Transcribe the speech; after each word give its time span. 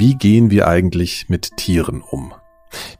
Wie 0.00 0.14
gehen 0.14 0.52
wir 0.52 0.68
eigentlich 0.68 1.28
mit 1.28 1.56
Tieren 1.56 2.02
um? 2.02 2.32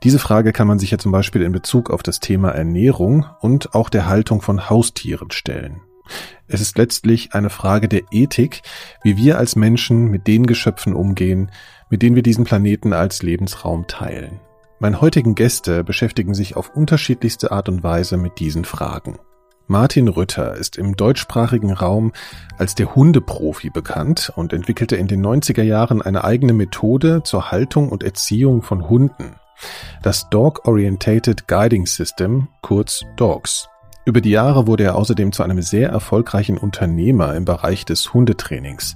Diese 0.02 0.18
Frage 0.18 0.52
kann 0.52 0.66
man 0.66 0.80
sich 0.80 0.90
ja 0.90 0.98
zum 0.98 1.12
Beispiel 1.12 1.42
in 1.42 1.52
Bezug 1.52 1.90
auf 1.90 2.02
das 2.02 2.18
Thema 2.18 2.48
Ernährung 2.48 3.24
und 3.38 3.72
auch 3.76 3.88
der 3.88 4.08
Haltung 4.08 4.42
von 4.42 4.68
Haustieren 4.68 5.30
stellen. 5.30 5.80
Es 6.48 6.60
ist 6.60 6.76
letztlich 6.76 7.34
eine 7.34 7.50
Frage 7.50 7.86
der 7.86 8.02
Ethik, 8.10 8.62
wie 9.04 9.16
wir 9.16 9.38
als 9.38 9.54
Menschen 9.54 10.08
mit 10.08 10.26
den 10.26 10.44
Geschöpfen 10.44 10.92
umgehen, 10.92 11.52
mit 11.88 12.02
denen 12.02 12.16
wir 12.16 12.24
diesen 12.24 12.42
Planeten 12.42 12.92
als 12.92 13.22
Lebensraum 13.22 13.86
teilen. 13.86 14.40
Meine 14.80 15.00
heutigen 15.00 15.36
Gäste 15.36 15.84
beschäftigen 15.84 16.34
sich 16.34 16.56
auf 16.56 16.74
unterschiedlichste 16.74 17.52
Art 17.52 17.68
und 17.68 17.84
Weise 17.84 18.16
mit 18.16 18.40
diesen 18.40 18.64
Fragen. 18.64 19.20
Martin 19.70 20.08
Rütter 20.08 20.54
ist 20.54 20.78
im 20.78 20.96
deutschsprachigen 20.96 21.74
Raum 21.74 22.12
als 22.56 22.74
der 22.74 22.94
Hundeprofi 22.94 23.68
bekannt 23.68 24.32
und 24.34 24.54
entwickelte 24.54 24.96
in 24.96 25.08
den 25.08 25.24
90er 25.24 25.62
Jahren 25.62 26.00
eine 26.00 26.24
eigene 26.24 26.54
Methode 26.54 27.22
zur 27.22 27.50
Haltung 27.50 27.90
und 27.90 28.02
Erziehung 28.02 28.62
von 28.62 28.88
Hunden. 28.88 29.34
Das 30.02 30.30
Dog 30.30 30.66
Orientated 30.66 31.48
Guiding 31.48 31.84
System, 31.84 32.48
kurz 32.62 33.04
DOGS. 33.16 33.68
Über 34.08 34.22
die 34.22 34.30
Jahre 34.30 34.66
wurde 34.66 34.84
er 34.84 34.94
außerdem 34.94 35.32
zu 35.32 35.42
einem 35.42 35.60
sehr 35.60 35.90
erfolgreichen 35.90 36.56
Unternehmer 36.56 37.36
im 37.36 37.44
Bereich 37.44 37.84
des 37.84 38.14
Hundetrainings. 38.14 38.94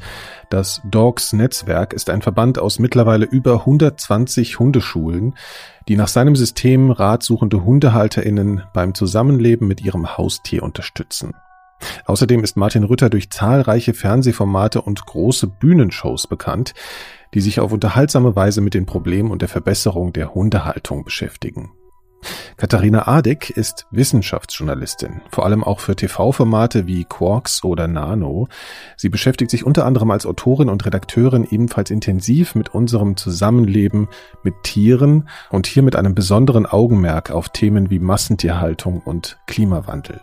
Das 0.49 0.81
Dogs 0.91 1.35
Netzwerk 1.35 1.93
ist 1.93 2.09
ein 2.09 2.23
Verband 2.23 2.59
aus 2.59 2.79
mittlerweile 2.79 3.27
über 3.27 3.61
120 3.61 4.59
Hundeschulen, 4.59 5.35
die 5.87 5.97
nach 5.97 6.09
seinem 6.09 6.35
System 6.35 6.91
ratsuchende 6.91 7.63
HundehalterInnen 7.63 8.63
beim 8.73 8.95
Zusammenleben 8.95 9.69
mit 9.69 9.83
ihrem 9.83 10.17
Haustier 10.17 10.63
unterstützen. 10.63 11.35
Außerdem 12.07 12.43
ist 12.43 12.57
Martin 12.57 12.85
Rütter 12.85 13.11
durch 13.11 13.29
zahlreiche 13.29 13.93
Fernsehformate 13.93 14.81
und 14.81 15.05
große 15.05 15.47
Bühnenshows 15.47 16.27
bekannt, 16.27 16.73
die 17.35 17.43
sich 17.43 17.61
auf 17.61 17.71
unterhaltsame 17.71 18.35
Weise 18.35 18.63
mit 18.63 18.73
den 18.73 18.87
Problemen 18.87 19.31
und 19.31 19.43
der 19.43 19.51
Verbesserung 19.51 20.15
der 20.15 20.35
Hundehaltung 20.35 21.05
beschäftigen. 21.05 21.73
Katharina 22.57 23.09
Adek 23.09 23.51
ist 23.51 23.87
Wissenschaftsjournalistin, 23.91 25.23
vor 25.31 25.45
allem 25.45 25.65
auch 25.65 25.81
für 25.81 25.97
TV-Formate 25.97 26.87
wie 26.87 27.05
Quarks 27.05 27.65
oder 27.65 27.89
Nano. 27.89 28.49
Sie 28.97 29.09
beschäftigt 29.09 29.51
sich 29.51 29.65
unter 29.65 29.85
anderem 29.85 30.11
als 30.11 30.27
Autorin 30.27 30.69
und 30.69 30.85
Redakteurin 30.87 31.47
ebenfalls 31.51 31.91
intensiv 31.91 32.55
mit 32.55 32.75
unserem 32.75 33.17
Zusammenleben 33.17 34.09
mit 34.43 34.55
Tieren 34.63 35.29
und 35.51 35.67
hier 35.67 35.83
mit 35.83 35.97
einem 35.97 36.15
besonderen 36.15 36.67
Augenmerk 36.67 37.31
auf 37.31 37.49
Themen 37.49 37.91
wie 37.91 37.99
Massentierhaltung 37.99 39.01
und 39.01 39.39
Klimawandel. 39.47 40.21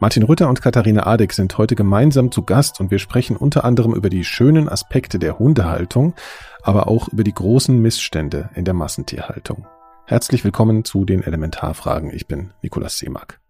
Martin 0.00 0.24
Rütter 0.24 0.48
und 0.48 0.62
Katharina 0.62 1.06
Adek 1.06 1.32
sind 1.32 1.56
heute 1.58 1.76
gemeinsam 1.76 2.32
zu 2.32 2.42
Gast 2.42 2.80
und 2.80 2.90
wir 2.90 2.98
sprechen 2.98 3.36
unter 3.36 3.64
anderem 3.64 3.94
über 3.94 4.10
die 4.10 4.24
schönen 4.24 4.68
Aspekte 4.68 5.18
der 5.18 5.38
Hundehaltung, 5.38 6.14
aber 6.62 6.88
auch 6.88 7.08
über 7.08 7.24
die 7.24 7.34
großen 7.34 7.80
Missstände 7.80 8.50
in 8.54 8.64
der 8.64 8.74
Massentierhaltung. 8.74 9.66
Herzlich 10.04 10.44
willkommen 10.44 10.84
zu 10.84 11.04
den 11.04 11.22
Elementarfragen. 11.22 12.10
Ich 12.12 12.26
bin 12.26 12.52
Nikolaus 12.60 12.98
Seemack. 12.98 13.41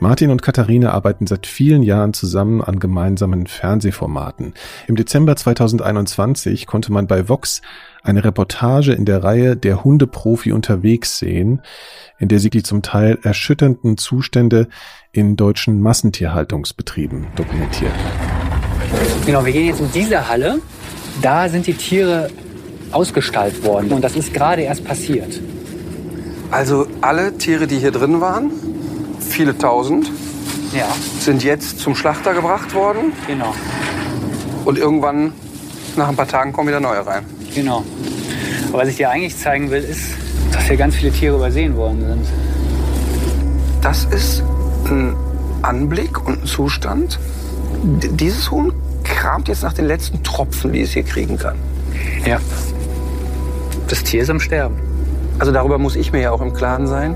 Martin 0.00 0.30
und 0.30 0.42
Katharina 0.42 0.90
arbeiten 0.90 1.26
seit 1.26 1.46
vielen 1.46 1.82
Jahren 1.82 2.12
zusammen 2.12 2.62
an 2.62 2.78
gemeinsamen 2.78 3.46
Fernsehformaten. 3.46 4.52
Im 4.86 4.96
Dezember 4.96 5.36
2021 5.36 6.66
konnte 6.66 6.92
man 6.92 7.06
bei 7.06 7.28
Vox 7.28 7.62
eine 8.02 8.22
Reportage 8.22 8.92
in 8.92 9.06
der 9.06 9.24
Reihe 9.24 9.56
Der 9.56 9.84
Hundeprofi 9.84 10.52
unterwegs 10.52 11.18
sehen, 11.18 11.62
in 12.18 12.28
der 12.28 12.40
sie 12.40 12.50
die 12.50 12.62
zum 12.62 12.82
Teil 12.82 13.18
erschütternden 13.22 13.96
Zustände 13.96 14.68
in 15.12 15.36
deutschen 15.36 15.80
Massentierhaltungsbetrieben 15.80 17.28
dokumentiert. 17.34 17.92
Genau, 19.24 19.44
wir 19.44 19.52
gehen 19.52 19.66
jetzt 19.66 19.80
in 19.80 19.90
diese 19.92 20.28
Halle. 20.28 20.58
Da 21.22 21.48
sind 21.48 21.66
die 21.66 21.74
Tiere 21.74 22.30
ausgestaltet 22.92 23.64
worden 23.64 23.92
und 23.92 24.04
das 24.04 24.14
ist 24.14 24.34
gerade 24.34 24.62
erst 24.62 24.84
passiert. 24.84 25.40
Also 26.50 26.86
alle 27.00 27.36
Tiere, 27.38 27.66
die 27.66 27.78
hier 27.78 27.90
drin 27.90 28.20
waren, 28.20 28.52
viele 29.20 29.56
tausend, 29.56 30.10
ja. 30.72 30.86
sind 31.20 31.42
jetzt 31.44 31.80
zum 31.80 31.94
Schlachter 31.94 32.34
gebracht 32.34 32.74
worden. 32.74 33.12
Genau. 33.26 33.54
Und 34.64 34.78
irgendwann, 34.78 35.32
nach 35.96 36.08
ein 36.08 36.16
paar 36.16 36.28
Tagen, 36.28 36.52
kommen 36.52 36.68
wieder 36.68 36.80
neue 36.80 37.06
rein. 37.06 37.24
Genau. 37.54 37.84
Aber 38.68 38.82
was 38.82 38.88
ich 38.88 38.96
dir 38.96 39.10
eigentlich 39.10 39.36
zeigen 39.36 39.70
will, 39.70 39.82
ist, 39.82 40.02
dass 40.52 40.64
hier 40.64 40.76
ganz 40.76 40.96
viele 40.96 41.12
Tiere 41.12 41.36
übersehen 41.36 41.76
worden 41.76 42.04
sind. 42.06 42.26
Das 43.80 44.04
ist 44.06 44.42
ein 44.86 45.14
Anblick 45.62 46.26
und 46.26 46.42
ein 46.42 46.46
Zustand. 46.46 47.18
D 47.82 48.08
dieses 48.12 48.50
Huhn 48.50 48.72
kramt 49.04 49.48
jetzt 49.48 49.62
nach 49.62 49.72
den 49.72 49.86
letzten 49.86 50.22
Tropfen, 50.22 50.72
die 50.72 50.82
es 50.82 50.92
hier 50.92 51.04
kriegen 51.04 51.38
kann. 51.38 51.56
Ja. 52.26 52.40
Das 53.88 54.02
Tier 54.02 54.22
ist 54.22 54.30
am 54.30 54.40
Sterben. 54.40 54.76
Also 55.38 55.52
darüber 55.52 55.78
muss 55.78 55.94
ich 55.96 56.12
mir 56.12 56.22
ja 56.22 56.30
auch 56.32 56.40
im 56.40 56.52
Klaren 56.52 56.86
sein 56.86 57.14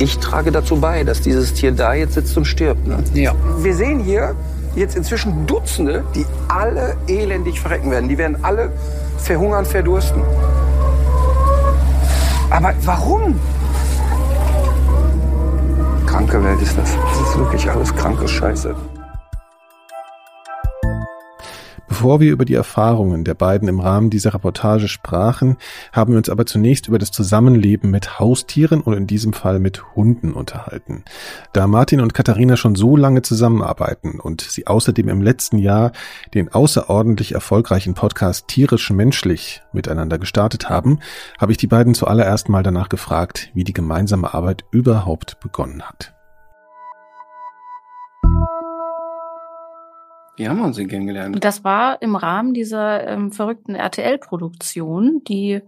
ich 0.00 0.18
trage 0.18 0.50
dazu 0.50 0.80
bei, 0.80 1.04
dass 1.04 1.20
dieses 1.20 1.52
Tier 1.52 1.72
da 1.72 1.92
jetzt 1.92 2.14
sitzt 2.14 2.36
und 2.36 2.46
stirbt. 2.46 2.86
Ne? 2.86 3.04
Ja. 3.12 3.34
Wir 3.58 3.74
sehen 3.74 4.00
hier 4.00 4.34
jetzt 4.74 4.96
inzwischen 4.96 5.46
Dutzende, 5.46 6.04
die 6.14 6.24
alle 6.48 6.96
elendig 7.06 7.60
verrecken 7.60 7.90
werden. 7.90 8.08
Die 8.08 8.16
werden 8.16 8.42
alle 8.42 8.72
verhungern, 9.18 9.66
verdursten. 9.66 10.22
Aber 12.48 12.72
warum? 12.84 13.38
Kranke 16.06 16.42
Welt 16.42 16.62
ist 16.62 16.76
das. 16.78 16.96
Das 16.96 17.28
ist 17.28 17.38
wirklich 17.38 17.70
alles 17.70 17.94
kranke 17.94 18.26
Scheiße. 18.26 18.74
Bevor 22.00 22.20
wir 22.20 22.32
über 22.32 22.46
die 22.46 22.54
Erfahrungen 22.54 23.24
der 23.24 23.34
beiden 23.34 23.68
im 23.68 23.78
Rahmen 23.78 24.08
dieser 24.08 24.32
Reportage 24.32 24.88
sprachen, 24.88 25.58
haben 25.92 26.12
wir 26.14 26.16
uns 26.16 26.30
aber 26.30 26.46
zunächst 26.46 26.88
über 26.88 26.98
das 26.98 27.10
Zusammenleben 27.10 27.90
mit 27.90 28.18
Haustieren 28.18 28.80
und 28.80 28.94
in 28.94 29.06
diesem 29.06 29.34
Fall 29.34 29.60
mit 29.60 29.94
Hunden 29.94 30.32
unterhalten. 30.32 31.04
Da 31.52 31.66
Martin 31.66 32.00
und 32.00 32.14
Katharina 32.14 32.56
schon 32.56 32.74
so 32.74 32.96
lange 32.96 33.20
zusammenarbeiten 33.20 34.18
und 34.18 34.40
sie 34.40 34.66
außerdem 34.66 35.10
im 35.10 35.20
letzten 35.20 35.58
Jahr 35.58 35.92
den 36.32 36.50
außerordentlich 36.50 37.32
erfolgreichen 37.32 37.92
Podcast 37.92 38.48
Tierisch 38.48 38.88
Menschlich 38.88 39.60
miteinander 39.74 40.18
gestartet 40.18 40.70
haben, 40.70 41.00
habe 41.38 41.52
ich 41.52 41.58
die 41.58 41.66
beiden 41.66 41.92
zuallererst 41.92 42.48
mal 42.48 42.62
danach 42.62 42.88
gefragt, 42.88 43.50
wie 43.52 43.64
die 43.64 43.74
gemeinsame 43.74 44.32
Arbeit 44.32 44.64
überhaupt 44.70 45.38
begonnen 45.40 45.82
hat. 45.82 46.14
Wie 50.40 50.48
haben 50.48 50.56
wir 50.56 50.64
uns 50.64 50.76
denn 50.76 50.88
kennengelernt? 50.88 51.44
Das 51.44 51.64
war 51.64 52.00
im 52.00 52.16
Rahmen 52.16 52.54
dieser 52.54 53.06
ähm, 53.06 53.30
verrückten 53.30 53.74
RTL-Produktion, 53.74 55.20
die 55.28 55.60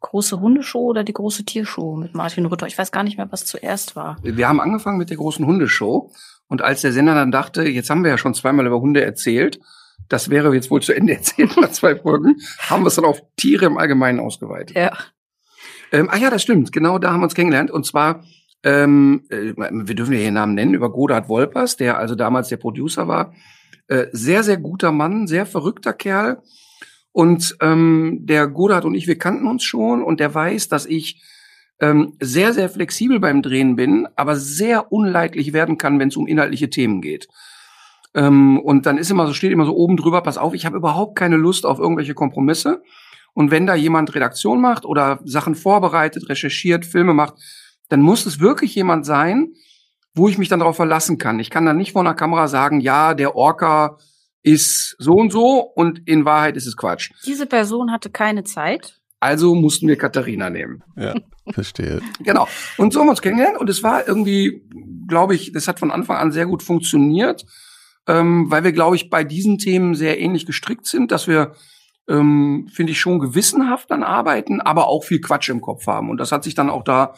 große 0.00 0.40
Hundeshow 0.40 0.80
oder 0.80 1.04
die 1.04 1.12
große 1.12 1.44
Tiershow 1.44 1.94
mit 1.94 2.12
Martin 2.12 2.44
Rütter. 2.46 2.66
Ich 2.66 2.76
weiß 2.76 2.90
gar 2.90 3.04
nicht 3.04 3.18
mehr, 3.18 3.30
was 3.30 3.44
zuerst 3.44 3.94
war. 3.94 4.16
Wir 4.24 4.48
haben 4.48 4.60
angefangen 4.60 4.98
mit 4.98 5.10
der 5.10 5.16
großen 5.16 5.46
Hundeshow. 5.46 6.10
Und 6.48 6.60
als 6.60 6.80
der 6.80 6.92
Sender 6.92 7.14
dann 7.14 7.30
dachte, 7.30 7.62
jetzt 7.68 7.88
haben 7.88 8.02
wir 8.02 8.10
ja 8.10 8.18
schon 8.18 8.34
zweimal 8.34 8.66
über 8.66 8.80
Hunde 8.80 9.04
erzählt, 9.04 9.60
das 10.08 10.28
wäre 10.28 10.52
jetzt 10.52 10.72
wohl 10.72 10.82
zu 10.82 10.92
Ende 10.92 11.12
erzählt 11.16 11.56
nach 11.56 11.70
zwei 11.70 11.94
Folgen, 11.94 12.34
haben 12.68 12.82
wir 12.82 12.88
es 12.88 12.96
dann 12.96 13.04
auf 13.04 13.22
Tiere 13.36 13.66
im 13.66 13.78
Allgemeinen 13.78 14.18
ausgeweitet. 14.18 14.76
Ja. 14.76 14.90
Ähm, 15.92 16.08
ah 16.10 16.16
ja, 16.16 16.30
das 16.30 16.42
stimmt. 16.42 16.72
Genau 16.72 16.98
da 16.98 17.12
haben 17.12 17.20
wir 17.20 17.26
uns 17.26 17.36
kennengelernt. 17.36 17.70
Und 17.70 17.86
zwar, 17.86 18.24
ähm, 18.64 19.22
äh, 19.30 19.52
wir 19.56 19.94
dürfen 19.94 20.14
ja 20.14 20.18
hier 20.18 20.32
Namen 20.32 20.54
nennen, 20.54 20.74
über 20.74 20.90
Godard 20.90 21.28
Wolpers, 21.28 21.76
der 21.76 21.96
also 21.96 22.16
damals 22.16 22.48
der 22.48 22.56
Producer 22.56 23.06
war 23.06 23.32
äh, 23.88 24.06
sehr, 24.12 24.42
sehr 24.42 24.56
guter 24.56 24.92
Mann, 24.92 25.26
sehr 25.26 25.46
verrückter 25.46 25.92
Kerl. 25.92 26.42
Und 27.12 27.56
ähm, 27.60 28.18
der 28.22 28.46
Godard 28.46 28.84
und 28.84 28.94
ich, 28.94 29.06
wir 29.06 29.18
kannten 29.18 29.46
uns 29.46 29.64
schon 29.64 30.02
und 30.02 30.20
der 30.20 30.34
weiß, 30.34 30.68
dass 30.68 30.84
ich 30.86 31.22
ähm, 31.80 32.14
sehr, 32.20 32.52
sehr 32.52 32.68
flexibel 32.68 33.20
beim 33.20 33.42
Drehen 33.42 33.76
bin, 33.76 34.06
aber 34.16 34.36
sehr 34.36 34.92
unleidlich 34.92 35.52
werden 35.52 35.78
kann, 35.78 35.98
wenn 35.98 36.08
es 36.08 36.16
um 36.16 36.26
inhaltliche 36.26 36.70
Themen 36.70 37.00
geht. 37.00 37.28
Ähm, 38.14 38.58
und 38.58 38.86
dann 38.86 38.98
ist 38.98 39.10
immer 39.10 39.26
so, 39.26 39.34
steht 39.34 39.52
immer 39.52 39.66
so 39.66 39.76
oben 39.76 39.96
drüber, 39.96 40.22
pass 40.22 40.38
auf, 40.38 40.54
ich 40.54 40.66
habe 40.66 40.76
überhaupt 40.76 41.16
keine 41.16 41.36
Lust 41.36 41.66
auf 41.66 41.78
irgendwelche 41.78 42.14
Kompromisse. 42.14 42.82
Und 43.34 43.50
wenn 43.50 43.66
da 43.66 43.74
jemand 43.74 44.14
Redaktion 44.14 44.60
macht 44.60 44.86
oder 44.86 45.20
Sachen 45.24 45.54
vorbereitet, 45.54 46.28
recherchiert, 46.30 46.86
Filme 46.86 47.12
macht, 47.12 47.34
dann 47.90 48.00
muss 48.00 48.24
es 48.24 48.40
wirklich 48.40 48.74
jemand 48.74 49.04
sein, 49.04 49.52
wo 50.16 50.28
ich 50.28 50.38
mich 50.38 50.48
dann 50.48 50.60
darauf 50.60 50.76
verlassen 50.76 51.18
kann. 51.18 51.38
Ich 51.38 51.50
kann 51.50 51.66
dann 51.66 51.76
nicht 51.76 51.92
vor 51.92 52.02
einer 52.02 52.14
Kamera 52.14 52.48
sagen, 52.48 52.80
ja, 52.80 53.14
der 53.14 53.36
Orca 53.36 53.98
ist 54.42 54.96
so 54.98 55.12
und 55.12 55.30
so 55.30 55.60
und 55.60 56.08
in 56.08 56.24
Wahrheit 56.24 56.56
ist 56.56 56.66
es 56.66 56.76
Quatsch. 56.76 57.10
Diese 57.26 57.46
Person 57.46 57.92
hatte 57.92 58.10
keine 58.10 58.42
Zeit. 58.42 59.00
Also 59.20 59.54
mussten 59.54 59.88
wir 59.88 59.96
Katharina 59.96 60.50
nehmen. 60.50 60.82
Ja, 60.96 61.14
verstehe. 61.50 62.00
genau. 62.20 62.48
Und 62.76 62.92
so 62.92 63.00
haben 63.00 63.06
wir 63.06 63.10
uns 63.10 63.22
kennengelernt 63.22 63.58
und 63.58 63.68
es 63.68 63.82
war 63.82 64.06
irgendwie, 64.06 64.62
glaube 65.06 65.34
ich, 65.34 65.52
das 65.52 65.68
hat 65.68 65.78
von 65.78 65.90
Anfang 65.90 66.16
an 66.16 66.32
sehr 66.32 66.46
gut 66.46 66.62
funktioniert, 66.62 67.44
ähm, 68.06 68.50
weil 68.50 68.64
wir, 68.64 68.72
glaube 68.72 68.96
ich, 68.96 69.10
bei 69.10 69.24
diesen 69.24 69.58
Themen 69.58 69.94
sehr 69.94 70.20
ähnlich 70.20 70.46
gestrickt 70.46 70.86
sind, 70.86 71.12
dass 71.12 71.28
wir 71.28 71.52
ähm, 72.08 72.68
finde 72.72 72.92
ich, 72.92 73.00
schon 73.00 73.18
gewissenhaft 73.18 73.90
dann 73.90 74.02
arbeiten, 74.02 74.60
aber 74.60 74.86
auch 74.86 75.04
viel 75.04 75.20
Quatsch 75.20 75.48
im 75.48 75.60
Kopf 75.60 75.86
haben. 75.86 76.10
Und 76.10 76.18
das 76.18 76.32
hat 76.32 76.44
sich 76.44 76.54
dann 76.54 76.70
auch 76.70 76.84
da 76.84 77.14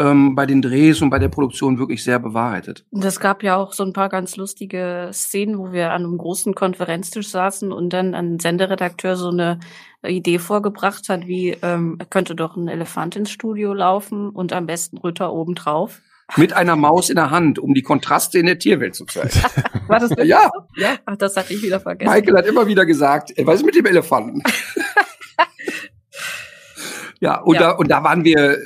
ähm, 0.00 0.34
bei 0.34 0.46
den 0.46 0.62
Drehs 0.62 1.02
und 1.02 1.10
bei 1.10 1.18
der 1.18 1.28
Produktion 1.28 1.78
wirklich 1.78 2.02
sehr 2.02 2.18
bewahrheitet. 2.18 2.84
Das 2.90 3.20
gab 3.20 3.42
ja 3.42 3.56
auch 3.56 3.72
so 3.72 3.84
ein 3.84 3.92
paar 3.92 4.08
ganz 4.08 4.36
lustige 4.36 5.10
Szenen, 5.12 5.58
wo 5.58 5.72
wir 5.72 5.92
an 5.92 6.04
einem 6.04 6.18
großen 6.18 6.54
Konferenztisch 6.54 7.28
saßen 7.28 7.72
und 7.72 7.92
dann 7.92 8.14
ein 8.14 8.38
Senderedakteur 8.38 9.16
so 9.16 9.28
eine 9.28 9.60
Idee 10.02 10.38
vorgebracht 10.38 11.08
hat, 11.08 11.26
wie 11.26 11.56
ähm, 11.62 11.98
könnte 12.08 12.34
doch 12.34 12.56
ein 12.56 12.68
Elefant 12.68 13.16
ins 13.16 13.30
Studio 13.30 13.74
laufen 13.74 14.30
und 14.30 14.52
am 14.52 14.66
besten 14.66 14.98
Rütter 14.98 15.32
obendrauf. 15.32 16.00
Mit 16.36 16.52
einer 16.52 16.76
Maus 16.76 17.10
in 17.10 17.16
der 17.16 17.30
Hand, 17.30 17.58
um 17.58 17.74
die 17.74 17.82
Kontraste 17.82 18.38
in 18.38 18.46
der 18.46 18.58
Tierwelt 18.58 18.94
zu 18.94 19.04
zeigen. 19.04 19.30
War 19.88 19.98
das 19.98 20.10
wirklich 20.10 20.28
Ja, 20.28 20.48
so? 20.54 20.80
Ja. 20.80 20.94
Ach, 21.04 21.16
das 21.16 21.36
hatte 21.36 21.52
ich 21.52 21.62
wieder 21.62 21.80
vergessen. 21.80 22.12
Michael 22.12 22.36
hat 22.36 22.46
immer 22.46 22.66
wieder 22.66 22.86
gesagt, 22.86 23.36
äh, 23.36 23.46
was 23.46 23.56
ist 23.56 23.66
mit 23.66 23.74
dem 23.74 23.86
Elefanten? 23.86 24.42
ja, 27.20 27.40
und, 27.40 27.54
Ja. 27.54 27.60
Da, 27.60 27.70
und 27.72 27.90
da 27.90 28.04
waren 28.04 28.24
wir, 28.24 28.58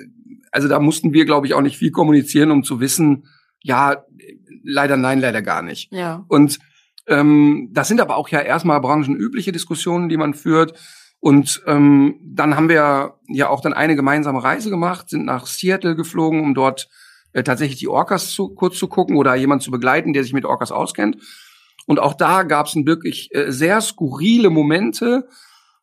also 0.55 0.69
da 0.69 0.79
mussten 0.79 1.12
wir, 1.12 1.25
glaube 1.25 1.49
ich, 1.49 1.55
auch 1.55 1.61
nicht 1.61 1.79
viel 1.79 1.91
kommunizieren, 1.91 2.53
um 2.53 2.62
zu 2.62 2.79
wissen, 2.79 3.27
ja, 3.61 4.05
leider 4.62 4.97
nein, 4.97 5.19
leider 5.19 5.43
gar 5.43 5.62
nicht. 5.62 5.93
Ja. 5.93 6.25
Und 6.29 6.61
ähm, 7.09 7.71
das 7.73 7.89
sind 7.89 8.01
aber 8.01 8.17
auch 8.17 8.29
ja 8.29 8.39
erstmal 8.41 8.81
branchenübliche 8.81 9.51
Diskussionen, 9.51 10.09
die 10.09 10.17
man 10.17 10.33
führt. 10.33 10.79
Und 11.19 11.61
ähm, 11.67 12.21
dann 12.23 12.55
haben 12.55 12.69
wir 12.69 13.15
ja 13.27 13.49
auch 13.49 13.62
dann 13.62 13.73
eine 13.73 13.97
gemeinsame 13.97 14.45
Reise 14.45 14.71
gemacht, 14.71 15.11
sind 15.11 15.25
nach 15.25 15.47
Seattle 15.47 15.97
geflogen, 15.97 16.41
um 16.41 16.55
dort 16.55 16.89
äh, 17.33 17.43
tatsächlich 17.43 17.81
die 17.81 17.89
Orcas 17.89 18.31
zu, 18.31 18.50
kurz 18.50 18.79
zu 18.79 18.87
gucken 18.87 19.17
oder 19.17 19.35
jemand 19.35 19.61
zu 19.61 19.73
begleiten, 19.73 20.12
der 20.12 20.23
sich 20.23 20.35
mit 20.35 20.45
Orcas 20.45 20.71
auskennt. 20.71 21.17
Und 21.87 21.99
auch 21.99 22.15
da 22.15 22.45
gab 22.45 22.67
es 22.67 22.77
wirklich 22.77 23.35
äh, 23.35 23.50
sehr 23.50 23.81
skurrile 23.81 24.50
Momente, 24.50 25.27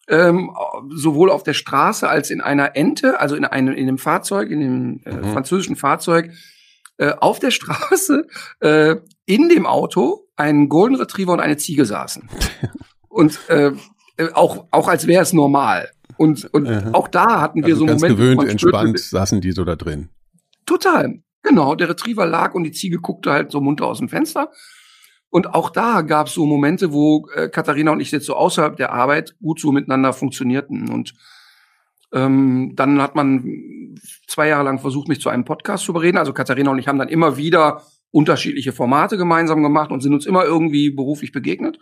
ähm, 0.08 0.52
sowohl 0.90 1.30
auf 1.30 1.44
der 1.44 1.54
Straße 1.54 2.08
als 2.10 2.30
in 2.32 2.42
einer 2.42 2.76
Ente, 2.76 3.20
also 3.20 3.36
in 3.36 3.46
einem 3.46 3.74
in 3.74 3.88
dem 3.88 3.98
Fahrzeug, 3.98 4.50
in 4.50 4.60
dem 4.60 5.02
äh, 5.06 5.12
Mhm. 5.14 5.32
französischen 5.34 5.76
Fahrzeug, 5.76 6.32
äh, 6.98 7.12
auf 7.20 7.40
der 7.40 7.52
Straße, 7.52 8.28
äh, 8.60 8.96
in 9.26 9.50
dem 9.50 9.66
Auto, 9.66 10.28
ein 10.36 10.70
Golden 10.70 10.96
Retriever 10.96 11.34
und 11.34 11.40
eine 11.40 11.58
Ziege 11.58 11.86
saßen. 11.86 12.28
und 13.10 13.40
äh, 13.50 13.72
äh, 14.18 14.32
auch, 14.34 14.66
auch 14.72 14.88
als 14.88 15.08
wäre 15.08 15.22
es 15.24 15.34
normal. 15.34 15.90
Und, 16.18 16.46
und 16.54 16.68
Mhm. 16.70 16.94
auch 16.94 17.08
da 17.08 17.40
hatten 17.42 17.62
wir 17.66 17.74
Also 17.74 17.80
so 17.82 17.86
ganz 17.86 18.02
Momente. 18.02 18.22
gewöhnt, 18.22 18.50
entspannt 18.50 19.00
saßen 19.00 19.42
die 19.42 19.52
so 19.54 19.64
da 19.66 19.76
drin. 19.76 20.10
Total. 20.66 21.22
Genau, 21.44 21.74
der 21.74 21.90
Retriever 21.90 22.26
lag 22.28 22.54
und 22.54 22.64
die 22.64 22.72
Ziege 22.72 23.00
guckte 23.00 23.32
halt 23.32 23.52
so 23.52 23.62
munter 23.62 23.88
aus 23.88 23.98
dem 23.98 24.10
Fenster. 24.10 24.52
Und 25.32 25.54
auch 25.54 25.70
da 25.70 26.02
gab 26.02 26.28
es 26.28 26.34
so 26.34 26.46
Momente, 26.46 26.92
wo 26.92 27.28
äh, 27.34 27.48
Katharina 27.48 27.92
und 27.92 28.02
ich 28.02 28.12
jetzt 28.12 28.26
so 28.26 28.36
außerhalb 28.36 28.76
der 28.76 28.92
Arbeit 28.92 29.36
gut 29.42 29.60
so 29.60 29.72
miteinander 29.72 30.12
funktionierten. 30.12 30.90
Und 30.90 31.14
ähm, 32.14 32.74
dann 32.76 33.02
hat 33.02 33.16
man 33.16 33.96
zwei 34.28 34.50
Jahre 34.50 34.66
lang 34.66 34.80
versucht, 34.80 35.08
mich 35.08 35.22
zu 35.22 35.30
einem 35.30 35.46
Podcast 35.46 35.86
zu 35.86 35.94
überreden. 35.94 36.18
Also 36.18 36.34
Katharina 36.34 36.70
und 36.72 36.80
ich 36.80 36.90
haben 36.90 37.00
dann 37.00 37.08
immer 37.08 37.38
wieder 37.38 37.82
unterschiedliche 38.12 38.74
Formate 38.74 39.18
gemeinsam 39.18 39.64
gemacht 39.64 39.90
und 39.90 40.02
sind 40.02 40.14
uns 40.14 40.26
immer 40.26 40.44
irgendwie 40.44 40.90
beruflich 40.92 41.32
begegnet. 41.32 41.80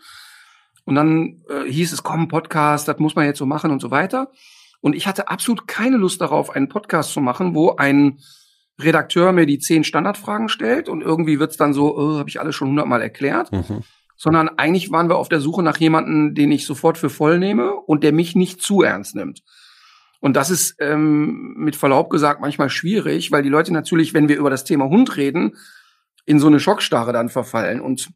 Und 0.85 0.93
dann 0.93 1.43
äh, 1.49 1.69
hieß 1.69 1.91
es, 1.91 2.03
komm, 2.03 2.27
Podcast, 2.27 2.87
das 2.87 2.99
muss 2.99 3.15
man 3.15 3.25
jetzt 3.25 3.39
so 3.39 3.47
machen 3.47 3.71
und 3.71 3.81
so 3.81 3.89
weiter. 3.89 4.31
Und 4.79 4.95
ich 4.95 5.07
hatte 5.07 5.27
absolut 5.27 5.67
keine 5.67 5.97
Lust 5.97 6.21
darauf, 6.21 6.51
einen 6.51 6.69
Podcast 6.69 7.13
zu 7.13 7.19
machen, 7.19 7.55
wo 7.55 7.75
ein 7.75 8.19
Redakteur 8.79 9.31
mir 9.31 9.45
die 9.45 9.59
zehn 9.59 9.83
Standardfragen 9.83 10.49
stellt 10.49 10.89
und 10.89 11.01
irgendwie 11.01 11.39
wird's 11.39 11.57
dann 11.57 11.73
so, 11.73 11.97
oh, 11.97 12.17
habe 12.17 12.29
ich 12.29 12.39
alles 12.39 12.55
schon 12.55 12.69
hundertmal 12.69 13.01
erklärt. 13.01 13.51
Mhm. 13.51 13.83
Sondern 14.15 14.49
eigentlich 14.49 14.91
waren 14.91 15.09
wir 15.09 15.17
auf 15.17 15.29
der 15.29 15.39
Suche 15.39 15.63
nach 15.63 15.77
jemandem, 15.77 16.35
den 16.35 16.51
ich 16.51 16.65
sofort 16.65 16.97
für 16.97 17.09
voll 17.09 17.39
nehme 17.39 17.73
und 17.73 18.03
der 18.03 18.11
mich 18.11 18.35
nicht 18.35 18.61
zu 18.61 18.81
ernst 18.81 19.15
nimmt. 19.15 19.43
Und 20.19 20.35
das 20.35 20.49
ist 20.49 20.75
ähm, 20.79 21.53
mit 21.55 21.75
Verlaub 21.75 22.09
gesagt 22.09 22.41
manchmal 22.41 22.69
schwierig, 22.69 23.31
weil 23.31 23.43
die 23.43 23.49
Leute 23.49 23.71
natürlich, 23.71 24.13
wenn 24.13 24.27
wir 24.27 24.37
über 24.37 24.49
das 24.49 24.65
Thema 24.65 24.89
Hund 24.89 25.15
reden, 25.15 25.55
in 26.25 26.39
so 26.39 26.47
eine 26.47 26.59
Schockstarre 26.59 27.13
dann 27.13 27.29
verfallen. 27.29 27.79
Und 27.79 28.09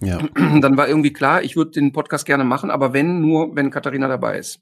Ja. 0.00 0.18
dann 0.34 0.76
war 0.76 0.88
irgendwie 0.88 1.12
klar, 1.12 1.42
ich 1.42 1.56
würde 1.56 1.70
den 1.70 1.92
Podcast 1.92 2.26
gerne 2.26 2.44
machen, 2.44 2.70
aber 2.70 2.92
wenn 2.92 3.22
nur, 3.22 3.56
wenn 3.56 3.70
Katharina 3.70 4.08
dabei 4.08 4.38
ist. 4.38 4.60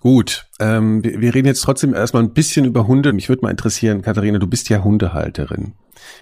Gut, 0.00 0.46
ähm, 0.60 1.04
wir, 1.04 1.20
wir 1.20 1.34
reden 1.34 1.46
jetzt 1.46 1.60
trotzdem 1.60 1.94
erstmal 1.94 2.22
ein 2.22 2.32
bisschen 2.32 2.64
über 2.64 2.86
Hunde. 2.86 3.12
Mich 3.12 3.28
würde 3.28 3.42
mal 3.42 3.50
interessieren, 3.50 4.02
Katharina, 4.02 4.38
du 4.38 4.46
bist 4.46 4.68
ja 4.70 4.82
Hundehalterin. 4.82 5.72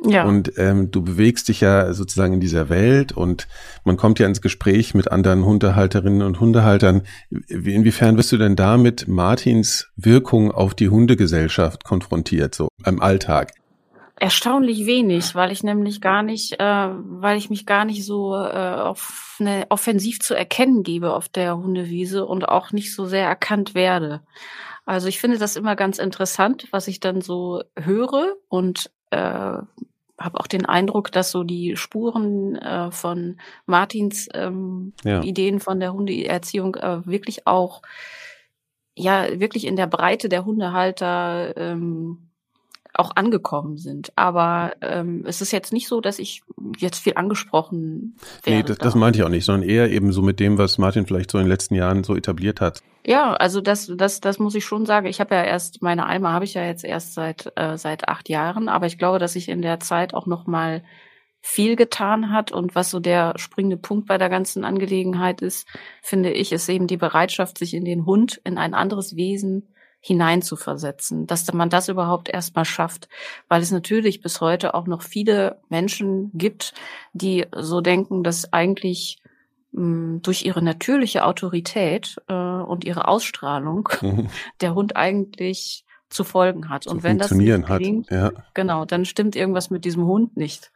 Ja. 0.05 0.25
Und 0.25 0.53
ähm, 0.57 0.91
du 0.91 1.03
bewegst 1.03 1.49
dich 1.49 1.61
ja 1.61 1.93
sozusagen 1.95 2.35
in 2.35 2.41
dieser 2.41 2.69
Welt 2.69 3.13
und 3.13 3.47
man 3.85 3.97
kommt 3.97 4.19
ja 4.19 4.27
ins 4.27 4.41
Gespräch 4.43 4.95
mit 4.95 5.11
anderen 5.13 5.45
Hundehalterinnen 5.45 6.23
und 6.23 6.41
Hundehaltern. 6.41 7.03
Wie- 7.31 7.75
Inwiefern 7.75 8.17
wirst 8.17 8.33
du 8.33 8.37
denn 8.37 8.57
da 8.57 8.77
mit 8.77 9.07
Martins 9.07 9.89
Wirkung 9.97 10.51
auf 10.51 10.75
die 10.75 10.89
Hundegesellschaft 10.89 11.85
konfrontiert, 11.85 12.55
so 12.57 12.69
im 12.85 13.01
Alltag? 13.01 13.53
Erstaunlich 14.21 14.87
wenig, 14.87 15.35
weil 15.35 15.53
ich 15.53 15.63
nämlich 15.63 16.01
gar 16.01 16.23
nicht, 16.23 16.55
äh, 16.61 16.89
weil 16.91 17.37
ich 17.37 17.51
mich 17.51 17.67
gar 17.67 17.85
nicht 17.85 18.05
so 18.05 18.35
äh, 18.35 18.75
auf 18.75 19.37
eine 19.39 19.67
offensiv 19.69 20.21
zu 20.21 20.35
erkennen 20.35 20.83
gebe 20.83 21.15
auf 21.15 21.29
der 21.29 21.57
Hundewiese 21.57 22.27
und 22.27 22.49
auch 22.49 22.73
nicht 22.73 22.95
so 22.95 23.07
sehr 23.07 23.27
erkannt 23.27 23.75
werde. 23.75 24.23
Also 24.85 25.07
ich 25.07 25.21
finde 25.21 25.39
das 25.39 25.55
immer 25.55 25.77
ganz 25.77 25.99
interessant, 25.99 26.67
was 26.71 26.89
ich 26.89 26.99
dann 26.99 27.21
so 27.21 27.63
höre 27.79 28.35
und 28.49 28.91
äh, 29.11 29.19
habe 30.19 30.41
auch 30.41 30.47
den 30.49 30.67
Eindruck, 30.67 31.13
dass 31.13 31.31
so 31.31 31.45
die 31.45 31.77
Spuren 31.77 32.57
äh, 32.57 32.91
von 32.91 33.39
Martins 33.67 34.29
ähm, 34.35 34.95
Ja. 35.05 35.23
Ideen 35.23 35.61
von 35.61 35.79
der 35.79 35.93
Hundeerziehung 35.93 36.75
äh, 36.75 37.07
wirklich 37.07 37.47
auch 37.47 37.83
ja 38.97 39.39
wirklich 39.39 39.65
in 39.65 39.77
der 39.77 39.87
Breite 39.87 40.29
der 40.29 40.45
Hundehalter 40.45 41.57
ähm, 41.57 42.28
auch 42.99 43.13
angekommen 43.15 43.79
sind. 43.79 44.13
Aber 44.17 44.73
ähm, 44.81 45.25
es 45.27 45.41
ist 45.41 45.53
jetzt 45.53 45.73
nicht 45.73 45.89
so, 45.89 46.01
dass 46.01 46.19
ich 46.19 46.43
jetzt 46.79 46.99
viel 46.99 47.15
angesprochen 47.15 48.17
werde. 48.43 48.59
Nee, 48.59 48.63
das, 48.65 48.79
das 48.79 48.93
da. 48.95 48.99
meinte 48.99 49.21
ich 49.21 49.25
auch 49.25 49.31
nicht, 49.31 49.45
sondern 49.45 49.69
eher 49.69 49.91
eben 49.91 50.13
so 50.13 50.21
mit 50.21 50.41
dem, 50.41 50.59
was 50.59 50.79
Martin 50.79 51.07
vielleicht 51.07 51.31
so 51.31 51.39
in 51.39 51.45
den 51.45 51.51
letzten 51.51 51.77
Jahren 51.77 52.03
so 52.03 52.17
etabliert 52.17 52.61
hat. 52.61 52.83
Ja, 53.07 53.35
also 53.35 53.61
das, 53.61 53.91
das, 53.97 54.21
das 54.21 54.39
muss 54.41 54.57
ich 54.57 54.65
schon 54.65 54.85
sagen. 54.85 55.07
Ich 55.07 55.21
habe 55.21 55.35
ja 55.35 55.45
erst 55.45 55.81
meine 55.81 56.07
Alma 56.07 56.33
habe 56.33 56.45
ich 56.45 56.55
ja 56.55 56.65
jetzt 56.65 56.85
erst 56.85 57.15
seit 57.15 57.53
äh, 57.57 57.79
seit 57.79 58.09
acht 58.09 58.29
Jahren, 58.29 58.69
aber 58.69 58.87
ich 58.87 58.99
glaube, 58.99 59.21
dass 59.21 59.35
sich 59.35 59.49
in 59.49 59.63
der 59.63 59.81
Zeit 59.81 60.13
auch 60.13 60.27
noch 60.27 60.47
mal 60.47 60.83
viel 61.41 61.77
getan 61.77 62.33
hat 62.33 62.51
und 62.51 62.75
was 62.75 62.91
so 62.91 62.99
der 62.99 63.35
springende 63.37 63.77
Punkt 63.77 64.09
bei 64.09 64.19
der 64.19 64.29
ganzen 64.29 64.65
Angelegenheit 64.65 65.41
ist, 65.41 65.69
finde 66.03 66.33
ich, 66.33 66.53
ist 66.53 66.69
eben 66.69 66.89
die 66.89 66.97
Bereitschaft, 66.97 67.59
sich 67.59 67.75
in 67.75 67.85
den 67.85 68.07
Hund, 68.07 68.41
in 68.45 68.59
ein 68.59 68.75
anderes 68.75 69.15
Wesen 69.15 69.69
hineinzuversetzen, 70.01 71.27
dass 71.27 71.53
man 71.53 71.71
das 71.71 71.89
überhaupt 71.89 72.29
erstmal 72.29 72.65
schafft, 72.65 73.09
weil 73.49 73.63
es 73.63 73.71
natürlich 73.71 74.21
bis 74.21 74.41
heute 74.41 74.75
auch 74.75 74.87
noch 74.87 75.03
viele 75.03 75.61
Menschen 75.69 76.31
gibt, 76.35 76.73
die 77.13 77.47
so 77.57 77.81
denken, 77.81 78.23
dass 78.23 78.53
eigentlich 78.53 79.19
mh, 79.73 80.21
durch 80.23 80.45
ihre 80.45 80.63
natürliche 80.63 81.25
Autorität 81.25 82.17
äh, 82.29 82.33
und 82.33 82.85
ihre 82.85 83.09
Ausstrahlung 83.09 83.89
Mhm. 84.01 84.29
der 84.61 84.75
Hund 84.75 84.97
eigentlich 84.97 85.85
zu 86.09 86.25
folgen 86.25 86.69
hat. 86.69 86.85
Zu 86.85 86.91
und 86.91 87.03
wenn 87.03 87.19
das 87.19 87.29
funktionieren 87.29 87.61
nicht 87.79 88.11
hat. 88.11 88.11
Ja. 88.11 88.45
genau, 88.55 88.85
dann 88.85 89.05
stimmt 89.05 89.37
irgendwas 89.37 89.71
mit 89.71 89.85
diesem 89.85 90.05
Hund 90.07 90.37
nicht. 90.37 90.73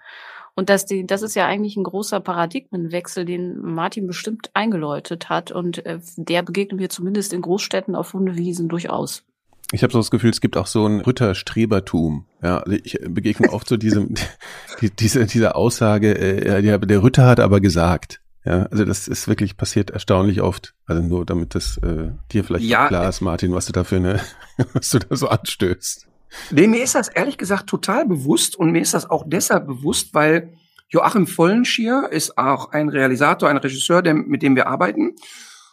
Und 0.54 0.68
das, 0.68 0.84
die, 0.84 1.06
das 1.06 1.22
ist 1.22 1.34
ja 1.34 1.46
eigentlich 1.46 1.76
ein 1.76 1.84
großer 1.84 2.20
Paradigmenwechsel, 2.20 3.24
den 3.24 3.58
Martin 3.60 4.06
bestimmt 4.06 4.50
eingeläutet 4.54 5.28
hat. 5.28 5.50
Und 5.50 5.84
äh, 5.86 5.98
der 6.16 6.42
begegnet 6.42 6.80
mir 6.80 6.88
zumindest 6.90 7.32
in 7.32 7.40
Großstädten 7.40 7.94
auf 7.94 8.12
Hundewiesen 8.12 8.68
durchaus. 8.68 9.24
Ich 9.72 9.82
habe 9.82 9.92
so 9.92 9.98
das 9.98 10.10
Gefühl, 10.10 10.30
es 10.30 10.42
gibt 10.42 10.58
auch 10.58 10.66
so 10.66 10.86
ein 10.86 11.00
Ritterstrebertum. 11.00 12.26
Ja, 12.42 12.58
also 12.58 12.78
ich 12.84 12.98
begegne 13.08 13.50
oft 13.50 13.66
so 13.66 13.78
diesem, 13.78 14.14
die, 14.82 14.90
diese, 14.90 15.24
dieser 15.24 15.56
Aussage, 15.56 16.14
äh, 16.14 16.60
der, 16.60 16.78
der 16.78 17.02
Ritter 17.02 17.26
hat 17.26 17.40
aber 17.40 17.60
gesagt. 17.60 18.20
Ja, 18.44 18.64
also 18.64 18.84
das 18.84 19.08
ist 19.08 19.28
wirklich 19.28 19.56
passiert 19.56 19.90
erstaunlich 19.90 20.42
oft. 20.42 20.74
Also 20.84 21.00
nur 21.00 21.24
damit 21.24 21.54
das 21.54 21.78
äh, 21.78 22.10
dir 22.32 22.44
vielleicht 22.44 22.66
Ja, 22.66 22.88
klar 22.88 23.08
ist, 23.08 23.22
Martin, 23.22 23.54
was 23.54 23.66
du 23.66 23.72
da 23.72 23.84
für 23.84 23.96
eine, 23.96 24.20
was 24.74 24.90
du 24.90 24.98
da 24.98 25.16
so 25.16 25.28
anstößt. 25.28 26.08
Nee, 26.50 26.66
mir 26.66 26.82
ist 26.82 26.94
das 26.94 27.08
ehrlich 27.08 27.38
gesagt 27.38 27.68
total 27.68 28.06
bewusst 28.06 28.56
und 28.56 28.70
mir 28.70 28.80
ist 28.82 28.94
das 28.94 29.08
auch 29.08 29.24
deshalb 29.26 29.66
bewusst, 29.66 30.14
weil 30.14 30.52
Joachim 30.88 31.26
Vollenschier 31.26 32.08
ist 32.10 32.36
auch 32.36 32.72
ein 32.72 32.88
Realisator, 32.88 33.48
ein 33.48 33.56
Regisseur, 33.56 34.02
der, 34.02 34.14
mit 34.14 34.42
dem 34.42 34.56
wir 34.56 34.66
arbeiten. 34.66 35.14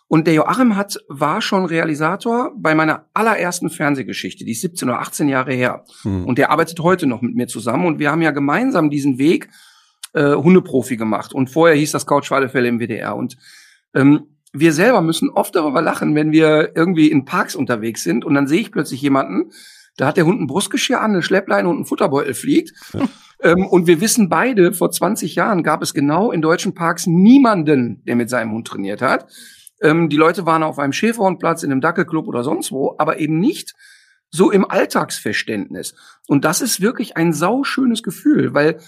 Und 0.08 0.26
der 0.26 0.34
Joachim 0.34 0.76
hat, 0.76 0.98
war 1.08 1.42
schon 1.42 1.66
Realisator 1.66 2.52
bei 2.58 2.74
meiner 2.74 3.06
allerersten 3.14 3.70
Fernsehgeschichte, 3.70 4.44
die 4.44 4.54
ist 4.54 4.62
17 4.62 4.90
oder 4.90 5.02
18 5.02 5.30
Jahre 5.30 5.54
her. 5.54 5.84
Hm. 6.02 6.26
Und 6.26 6.38
der 6.38 6.50
arbeitet 6.50 6.80
heute 6.80 7.06
noch 7.06 7.22
mit 7.22 7.36
mir 7.36 7.48
zusammen 7.48 7.86
und 7.86 8.00
wir 8.00 8.12
haben 8.12 8.22
ja 8.22 8.32
gemeinsam 8.32 8.90
diesen 8.90 9.20
Weg 9.20 9.50
äh, 10.14 10.34
Hundeprofi 10.34 10.98
gemacht. 10.98 11.34
Und 11.34 11.52
vorher 11.52 11.76
hieß 11.76 11.92
das 11.92 12.08
Couch 12.08 12.28
Fälle 12.28 12.68
im 12.68 12.80
WDR. 12.80 13.16
Und 13.16 13.38
ähm, 13.94 14.24
wir 14.52 14.74
selber 14.74 15.02
müssen 15.02 15.30
oft 15.30 15.56
darüber 15.56 15.82
lachen, 15.82 16.16
wenn 16.16 16.32
wir 16.32 16.76
irgendwie 16.76 17.12
in 17.12 17.26
Parks 17.26 17.56
unterwegs 17.56 18.04
sind 18.04 18.26
und 18.26 18.34
dann 18.34 18.48
sehe 18.48 18.62
ich 18.62 18.72
plötzlich 18.72 19.02
jemanden, 19.02 19.52
da 20.00 20.08
hat 20.08 20.18
der 20.18 20.26
Hund 20.26 20.40
ein 20.42 20.48
Brustgeschirr 20.48 21.02
an, 21.02 21.12
eine 21.12 21.22
Schleppleine 21.22 21.68
und 21.68 21.82
ein 21.82 21.86
Futterbeutel 21.86 22.34
fliegt. 22.34 22.74
Ja. 22.94 23.08
Ähm, 23.42 23.68
und 23.68 23.88
wir 23.88 24.02
wissen 24.02 24.28
beide, 24.28 24.74
vor 24.74 24.92
20 24.92 25.36
Jahren 25.36 25.64
gab 25.64 25.82
es 25.82 25.94
genau 25.94 26.32
in 26.32 26.42
deutschen 26.42 26.74
Parks 26.74 27.08
niemanden, 27.08 28.04
der 28.04 28.18
mit 28.18 28.30
seinem 28.30 28.52
Hund 28.52 28.68
trainiert 28.68 29.02
hat. 29.02 29.28
Ähm, 29.82 30.10
die 30.10 30.18
Leute 30.18 30.46
waren 30.46 30.62
auf 30.62 30.78
einem 30.78 30.92
Schäferhundplatz, 30.92 31.64
in 31.64 31.72
einem 31.72 31.80
Dackelclub 31.80 32.28
oder 32.28 32.44
sonst 32.44 32.74
wo, 32.74 32.96
aber 32.98 33.20
eben 33.20 33.40
nicht 33.40 33.76
so 34.30 34.52
im 34.52 34.70
Alltagsverständnis. 34.70 35.96
Und 36.28 36.44
das 36.44 36.62
ist 36.62 36.82
wirklich 36.82 37.16
ein 37.16 37.32
sauschönes 37.32 38.04
Gefühl, 38.04 38.54
weil, 38.54 38.80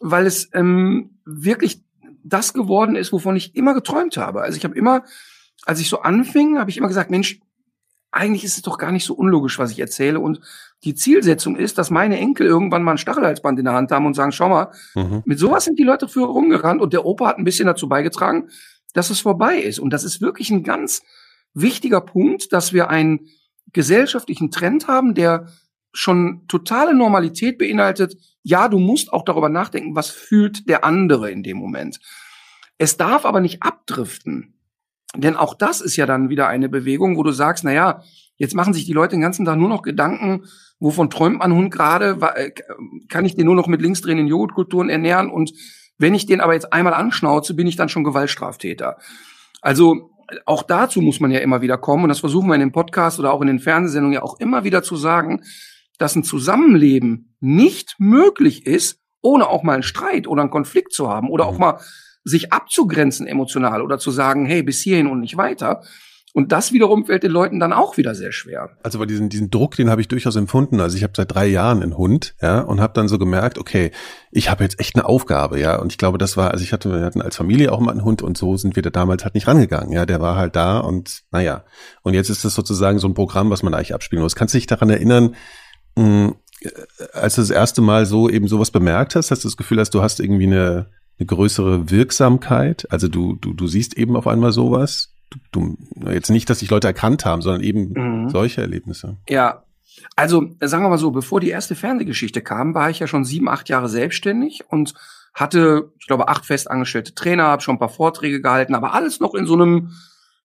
weil 0.00 0.26
es 0.26 0.50
ähm, 0.54 1.18
wirklich 1.24 1.82
das 2.22 2.52
geworden 2.52 2.96
ist, 2.96 3.12
wovon 3.12 3.36
ich 3.36 3.56
immer 3.56 3.74
geträumt 3.74 4.16
habe. 4.16 4.42
Also 4.42 4.56
ich 4.56 4.64
habe 4.64 4.76
immer, 4.76 5.04
als 5.64 5.80
ich 5.80 5.88
so 5.88 6.00
anfing, 6.00 6.58
habe 6.58 6.70
ich 6.70 6.76
immer 6.76 6.88
gesagt, 6.88 7.10
Mensch, 7.10 7.40
eigentlich 8.16 8.44
ist 8.44 8.56
es 8.56 8.62
doch 8.62 8.78
gar 8.78 8.92
nicht 8.92 9.04
so 9.04 9.14
unlogisch, 9.14 9.58
was 9.58 9.70
ich 9.70 9.78
erzähle. 9.78 10.20
Und 10.20 10.40
die 10.84 10.94
Zielsetzung 10.94 11.56
ist, 11.56 11.78
dass 11.78 11.90
meine 11.90 12.18
Enkel 12.18 12.46
irgendwann 12.46 12.82
mal 12.82 12.92
ein 12.92 12.98
Stachelhalsband 12.98 13.58
in 13.58 13.64
der 13.64 13.74
Hand 13.74 13.90
haben 13.92 14.06
und 14.06 14.14
sagen, 14.14 14.32
schau 14.32 14.48
mal, 14.48 14.72
mhm. 14.94 15.22
mit 15.24 15.38
sowas 15.38 15.64
sind 15.64 15.78
die 15.78 15.84
Leute 15.84 16.08
früher 16.08 16.26
rumgerannt 16.26 16.80
und 16.80 16.92
der 16.92 17.04
Opa 17.04 17.26
hat 17.26 17.38
ein 17.38 17.44
bisschen 17.44 17.66
dazu 17.66 17.88
beigetragen, 17.88 18.48
dass 18.94 19.10
es 19.10 19.20
vorbei 19.20 19.58
ist. 19.58 19.78
Und 19.78 19.90
das 19.90 20.04
ist 20.04 20.20
wirklich 20.20 20.50
ein 20.50 20.62
ganz 20.62 21.02
wichtiger 21.54 22.00
Punkt, 22.00 22.52
dass 22.52 22.72
wir 22.72 22.88
einen 22.88 23.28
gesellschaftlichen 23.72 24.50
Trend 24.50 24.88
haben, 24.88 25.14
der 25.14 25.48
schon 25.92 26.46
totale 26.48 26.94
Normalität 26.94 27.58
beinhaltet. 27.58 28.16
Ja, 28.42 28.68
du 28.68 28.78
musst 28.78 29.12
auch 29.12 29.24
darüber 29.24 29.48
nachdenken, 29.48 29.94
was 29.94 30.10
fühlt 30.10 30.68
der 30.68 30.84
andere 30.84 31.30
in 31.30 31.42
dem 31.42 31.56
Moment. 31.56 31.98
Es 32.78 32.96
darf 32.96 33.24
aber 33.24 33.40
nicht 33.40 33.62
abdriften. 33.62 34.55
Denn 35.16 35.36
auch 35.36 35.54
das 35.54 35.80
ist 35.80 35.96
ja 35.96 36.06
dann 36.06 36.28
wieder 36.28 36.48
eine 36.48 36.68
Bewegung, 36.68 37.16
wo 37.16 37.22
du 37.22 37.32
sagst, 37.32 37.64
na 37.64 37.72
ja, 37.72 38.02
jetzt 38.36 38.54
machen 38.54 38.74
sich 38.74 38.84
die 38.84 38.92
Leute 38.92 39.16
den 39.16 39.22
ganzen 39.22 39.44
Tag 39.44 39.56
nur 39.56 39.68
noch 39.68 39.82
Gedanken, 39.82 40.44
wovon 40.78 41.10
träumt 41.10 41.38
mein 41.38 41.54
Hund 41.54 41.72
gerade, 41.72 42.18
äh, 42.34 42.50
kann 43.08 43.24
ich 43.24 43.34
den 43.34 43.46
nur 43.46 43.54
noch 43.54 43.66
mit 43.66 43.80
linksdrehenden 43.80 44.26
Joghurtkulturen 44.26 44.90
ernähren 44.90 45.30
und 45.30 45.52
wenn 45.98 46.14
ich 46.14 46.26
den 46.26 46.40
aber 46.40 46.52
jetzt 46.52 46.72
einmal 46.72 46.94
anschnauze, 46.94 47.54
bin 47.54 47.66
ich 47.66 47.76
dann 47.76 47.88
schon 47.88 48.04
Gewaltstraftäter. 48.04 48.98
Also 49.62 50.10
auch 50.44 50.62
dazu 50.62 51.00
muss 51.00 51.20
man 51.20 51.30
ja 51.30 51.38
immer 51.38 51.62
wieder 51.62 51.78
kommen 51.78 52.02
und 52.02 52.08
das 52.08 52.20
versuchen 52.20 52.48
wir 52.48 52.54
in 52.54 52.60
dem 52.60 52.72
Podcast 52.72 53.18
oder 53.18 53.32
auch 53.32 53.40
in 53.40 53.46
den 53.46 53.60
Fernsehsendungen 53.60 54.14
ja 54.14 54.22
auch 54.22 54.38
immer 54.38 54.64
wieder 54.64 54.82
zu 54.82 54.96
sagen, 54.96 55.42
dass 55.98 56.16
ein 56.16 56.24
Zusammenleben 56.24 57.34
nicht 57.40 57.94
möglich 57.98 58.66
ist, 58.66 59.00
ohne 59.22 59.48
auch 59.48 59.62
mal 59.62 59.74
einen 59.74 59.82
Streit 59.82 60.26
oder 60.26 60.42
einen 60.42 60.50
Konflikt 60.50 60.92
zu 60.92 61.08
haben 61.08 61.30
oder 61.30 61.46
auch 61.46 61.54
mhm. 61.54 61.60
mal 61.60 61.80
sich 62.26 62.52
abzugrenzen 62.52 63.26
emotional 63.26 63.82
oder 63.82 63.98
zu 63.98 64.10
sagen, 64.10 64.46
hey, 64.46 64.62
bis 64.62 64.80
hierhin 64.80 65.06
und 65.06 65.20
nicht 65.20 65.36
weiter. 65.36 65.82
Und 66.34 66.52
das 66.52 66.72
wiederum 66.72 67.06
fällt 67.06 67.22
den 67.22 67.30
Leuten 67.30 67.60
dann 67.60 67.72
auch 67.72 67.96
wieder 67.96 68.14
sehr 68.14 68.30
schwer. 68.30 68.68
Also 68.82 68.98
bei 68.98 69.06
diesen, 69.06 69.30
diesen 69.30 69.48
Druck, 69.48 69.76
den 69.76 69.88
habe 69.88 70.02
ich 70.02 70.08
durchaus 70.08 70.36
empfunden. 70.36 70.80
Also 70.80 70.96
ich 70.96 71.02
habe 71.02 71.14
seit 71.16 71.34
drei 71.34 71.46
Jahren 71.46 71.82
einen 71.82 71.96
Hund, 71.96 72.34
ja, 72.42 72.60
und 72.60 72.78
habe 72.78 72.92
dann 72.92 73.08
so 73.08 73.18
gemerkt, 73.18 73.56
okay, 73.56 73.90
ich 74.30 74.50
habe 74.50 74.62
jetzt 74.62 74.78
echt 74.78 74.96
eine 74.96 75.06
Aufgabe, 75.06 75.58
ja. 75.58 75.76
Und 75.78 75.92
ich 75.92 75.98
glaube, 75.98 76.18
das 76.18 76.36
war, 76.36 76.50
also 76.50 76.62
ich 76.62 76.74
hatte, 76.74 76.92
wir 76.92 77.06
hatten 77.06 77.22
als 77.22 77.36
Familie 77.36 77.72
auch 77.72 77.80
mal 77.80 77.92
einen 77.92 78.04
Hund 78.04 78.20
und 78.20 78.36
so 78.36 78.58
sind 78.58 78.76
wir 78.76 78.82
da 78.82 78.90
damals 78.90 79.24
halt 79.24 79.34
nicht 79.34 79.46
rangegangen, 79.46 79.92
ja. 79.92 80.04
Der 80.04 80.20
war 80.20 80.36
halt 80.36 80.56
da 80.56 80.80
und 80.80 81.22
naja. 81.30 81.64
Und 82.02 82.12
jetzt 82.12 82.28
ist 82.28 82.44
das 82.44 82.54
sozusagen 82.54 82.98
so 82.98 83.08
ein 83.08 83.14
Programm, 83.14 83.48
was 83.48 83.62
man 83.62 83.72
eigentlich 83.72 83.94
abspielen 83.94 84.22
muss. 84.22 84.36
Kannst 84.36 84.52
du 84.52 84.58
dich 84.58 84.66
daran 84.66 84.90
erinnern, 84.90 85.36
mh, 85.94 86.04
hm, 86.04 86.34
als 87.12 87.36
du 87.36 87.40
das 87.40 87.50
erste 87.50 87.80
Mal 87.80 88.04
so 88.04 88.28
eben 88.28 88.48
sowas 88.48 88.70
bemerkt 88.70 89.14
hast, 89.14 89.30
hast 89.30 89.44
du 89.44 89.48
das 89.48 89.56
Gefühl 89.56 89.80
hast, 89.80 89.90
du 89.90 90.02
hast 90.02 90.20
irgendwie 90.20 90.46
eine 90.46 90.90
eine 91.18 91.26
größere 91.26 91.90
Wirksamkeit? 91.90 92.86
Also 92.90 93.08
du, 93.08 93.34
du, 93.36 93.52
du 93.52 93.66
siehst 93.66 93.96
eben 93.96 94.16
auf 94.16 94.26
einmal 94.26 94.52
sowas. 94.52 95.12
Du, 95.30 95.38
du, 95.52 96.10
jetzt 96.10 96.30
nicht, 96.30 96.48
dass 96.48 96.60
sich 96.60 96.70
Leute 96.70 96.86
erkannt 96.86 97.24
haben, 97.24 97.42
sondern 97.42 97.62
eben 97.62 97.92
mhm. 97.94 98.28
solche 98.30 98.60
Erlebnisse. 98.60 99.16
Ja. 99.28 99.62
Also 100.14 100.50
sagen 100.60 100.84
wir 100.84 100.90
mal 100.90 100.98
so, 100.98 101.10
bevor 101.10 101.40
die 101.40 101.48
erste 101.48 101.74
Fernsehgeschichte 101.74 102.42
kam, 102.42 102.74
war 102.74 102.90
ich 102.90 102.98
ja 102.98 103.06
schon 103.06 103.24
sieben, 103.24 103.48
acht 103.48 103.68
Jahre 103.68 103.88
selbstständig 103.88 104.64
und 104.68 104.94
hatte, 105.34 105.92
ich 105.98 106.06
glaube, 106.06 106.28
acht 106.28 106.46
festangestellte 106.46 107.14
Trainer, 107.14 107.44
habe 107.44 107.62
schon 107.62 107.76
ein 107.76 107.78
paar 107.80 107.88
Vorträge 107.88 108.40
gehalten, 108.40 108.74
aber 108.74 108.94
alles 108.94 109.20
noch 109.20 109.34
in 109.34 109.46
so 109.46 109.54
einem, 109.54 109.92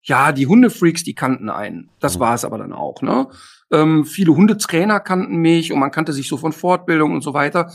ja, 0.02 0.32
die 0.32 0.46
Hundefreaks, 0.46 1.04
die 1.04 1.14
kannten 1.14 1.48
einen. 1.48 1.90
Das 2.00 2.16
mhm. 2.16 2.20
war 2.20 2.34
es 2.34 2.44
aber 2.44 2.58
dann 2.58 2.72
auch, 2.72 3.02
ne? 3.02 3.28
Ähm, 3.70 4.04
viele 4.04 4.36
Hundetrainer 4.36 5.00
kannten 5.00 5.36
mich 5.36 5.72
und 5.72 5.80
man 5.80 5.90
kannte 5.90 6.12
sich 6.12 6.28
so 6.28 6.36
von 6.36 6.52
Fortbildung 6.52 7.12
und 7.12 7.22
so 7.22 7.32
weiter. 7.32 7.72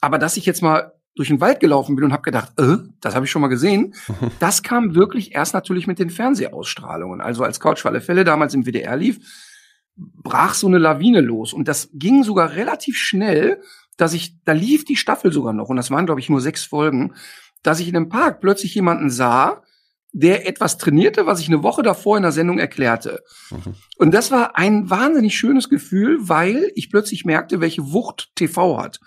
Aber 0.00 0.18
dass 0.18 0.36
ich 0.36 0.46
jetzt 0.46 0.62
mal 0.62 0.92
durch 1.18 1.28
den 1.28 1.40
Wald 1.40 1.58
gelaufen 1.58 1.96
bin 1.96 2.04
und 2.04 2.12
habe 2.12 2.22
gedacht, 2.22 2.52
äh, 2.58 2.76
das 3.00 3.16
habe 3.16 3.26
ich 3.26 3.30
schon 3.30 3.42
mal 3.42 3.48
gesehen. 3.48 3.94
Das 4.38 4.62
kam 4.62 4.94
wirklich 4.94 5.34
erst 5.34 5.52
natürlich 5.52 5.88
mit 5.88 5.98
den 5.98 6.10
Fernsehausstrahlungen. 6.10 7.20
Also 7.20 7.42
als 7.42 7.58
Couch 7.58 7.80
für 7.80 7.88
alle 7.88 8.00
Fälle 8.00 8.22
damals 8.22 8.54
im 8.54 8.64
WDR 8.64 8.96
lief, 8.96 9.18
brach 9.96 10.54
so 10.54 10.68
eine 10.68 10.78
Lawine 10.78 11.20
los. 11.20 11.52
Und 11.52 11.66
das 11.66 11.90
ging 11.92 12.22
sogar 12.22 12.52
relativ 12.52 12.96
schnell, 12.96 13.60
dass 13.96 14.14
ich, 14.14 14.36
da 14.44 14.52
lief 14.52 14.84
die 14.84 14.94
Staffel 14.94 15.32
sogar 15.32 15.52
noch, 15.52 15.68
und 15.68 15.76
das 15.76 15.90
waren, 15.90 16.06
glaube 16.06 16.20
ich, 16.20 16.30
nur 16.30 16.40
sechs 16.40 16.62
Folgen, 16.64 17.14
dass 17.64 17.80
ich 17.80 17.88
in 17.88 17.96
einem 17.96 18.08
Park 18.08 18.40
plötzlich 18.40 18.76
jemanden 18.76 19.10
sah, 19.10 19.64
der 20.12 20.46
etwas 20.46 20.78
trainierte, 20.78 21.26
was 21.26 21.40
ich 21.40 21.48
eine 21.48 21.64
Woche 21.64 21.82
davor 21.82 22.16
in 22.16 22.22
der 22.22 22.32
Sendung 22.32 22.60
erklärte. 22.60 23.24
Mhm. 23.50 23.74
Und 23.96 24.14
das 24.14 24.30
war 24.30 24.56
ein 24.56 24.88
wahnsinnig 24.88 25.36
schönes 25.36 25.68
Gefühl, 25.68 26.16
weil 26.20 26.70
ich 26.76 26.90
plötzlich 26.90 27.24
merkte, 27.24 27.60
welche 27.60 27.92
Wucht 27.92 28.30
TV 28.36 28.80
hat 28.80 29.00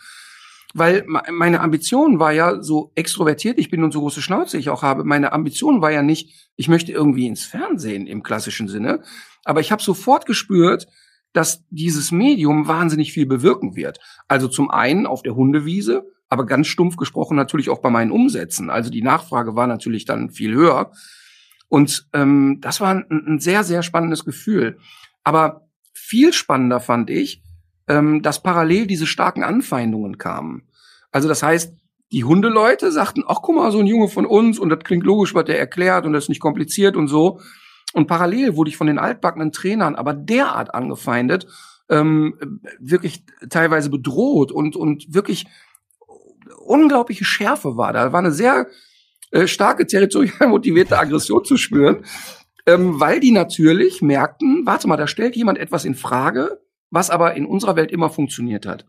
weil 0.73 1.05
meine 1.07 1.61
Ambition 1.61 2.19
war 2.19 2.31
ja 2.31 2.61
so 2.61 2.91
extrovertiert 2.95 3.59
ich 3.59 3.69
bin 3.69 3.83
und 3.83 3.91
so 3.91 3.99
große 3.99 4.21
Schnauze 4.21 4.57
ich 4.57 4.69
auch 4.69 4.83
habe. 4.83 5.03
Meine 5.03 5.33
Ambition 5.33 5.81
war 5.81 5.91
ja 5.91 6.01
nicht, 6.01 6.49
ich 6.55 6.67
möchte 6.67 6.91
irgendwie 6.91 7.27
ins 7.27 7.43
Fernsehen 7.43 8.07
im 8.07 8.23
klassischen 8.23 8.67
Sinne, 8.67 9.01
aber 9.43 9.59
ich 9.59 9.71
habe 9.71 9.81
sofort 9.81 10.25
gespürt, 10.25 10.87
dass 11.33 11.65
dieses 11.69 12.11
Medium 12.11 12.67
wahnsinnig 12.67 13.13
viel 13.13 13.25
bewirken 13.25 13.75
wird. 13.75 13.99
Also 14.27 14.47
zum 14.47 14.69
einen 14.69 15.05
auf 15.05 15.23
der 15.23 15.35
Hundewiese, 15.35 16.05
aber 16.29 16.45
ganz 16.45 16.67
stumpf 16.67 16.97
gesprochen 16.97 17.35
natürlich 17.35 17.69
auch 17.69 17.79
bei 17.79 17.89
meinen 17.89 18.11
Umsätzen. 18.11 18.69
Also 18.69 18.89
die 18.89 19.01
Nachfrage 19.01 19.55
war 19.55 19.67
natürlich 19.67 20.05
dann 20.05 20.29
viel 20.29 20.53
höher. 20.53 20.91
Und 21.67 22.07
ähm, 22.13 22.59
das 22.61 22.81
war 22.81 22.91
ein, 22.91 23.05
ein 23.09 23.39
sehr, 23.39 23.63
sehr 23.63 23.81
spannendes 23.83 24.25
Gefühl. 24.25 24.77
Aber 25.23 25.67
viel 25.93 26.33
spannender 26.33 26.79
fand 26.79 27.09
ich, 27.09 27.43
ähm, 27.87 28.21
dass 28.21 28.43
parallel 28.43 28.87
diese 28.87 29.07
starken 29.07 29.43
Anfeindungen 29.43 30.17
kamen. 30.17 30.63
Also 31.11 31.27
das 31.27 31.43
heißt, 31.43 31.73
die 32.11 32.23
Hundeleute 32.23 32.91
sagten, 32.91 33.23
ach 33.25 33.39
guck 33.41 33.55
mal, 33.55 33.71
so 33.71 33.79
ein 33.79 33.87
Junge 33.87 34.09
von 34.09 34.25
uns 34.25 34.59
und 34.59 34.69
das 34.69 34.79
klingt 34.79 35.05
logisch, 35.05 35.33
was 35.33 35.45
der 35.45 35.59
erklärt 35.59 36.05
und 36.05 36.13
das 36.13 36.25
ist 36.25 36.29
nicht 36.29 36.41
kompliziert 36.41 36.95
und 36.95 37.07
so. 37.07 37.39
Und 37.93 38.07
parallel 38.07 38.55
wurde 38.55 38.69
ich 38.69 38.77
von 38.77 38.87
den 38.87 38.99
altbackenen 38.99 39.51
Trainern 39.51 39.95
aber 39.95 40.13
derart 40.13 40.73
angefeindet, 40.73 41.47
ähm, 41.89 42.35
wirklich 42.79 43.25
teilweise 43.49 43.89
bedroht 43.89 44.51
und, 44.51 44.75
und 44.75 45.13
wirklich 45.13 45.45
unglaubliche 46.65 47.25
Schärfe 47.25 47.77
war. 47.77 47.93
Da 47.93 48.13
war 48.13 48.19
eine 48.19 48.31
sehr 48.31 48.67
äh, 49.31 49.47
starke 49.47 49.87
territorial 49.87 50.47
motivierte 50.47 50.97
Aggression 50.97 51.43
zu 51.43 51.57
spüren, 51.57 52.05
ähm, 52.65 52.99
weil 52.99 53.19
die 53.19 53.31
natürlich 53.31 54.01
merkten, 54.01 54.65
warte 54.65 54.87
mal, 54.87 54.97
da 54.97 55.07
stellt 55.07 55.35
jemand 55.35 55.57
etwas 55.57 55.85
in 55.85 55.95
Frage, 55.95 56.61
was 56.91 57.09
aber 57.09 57.35
in 57.35 57.45
unserer 57.45 57.75
Welt 57.75 57.91
immer 57.91 58.09
funktioniert 58.09 58.65
hat. 58.65 58.85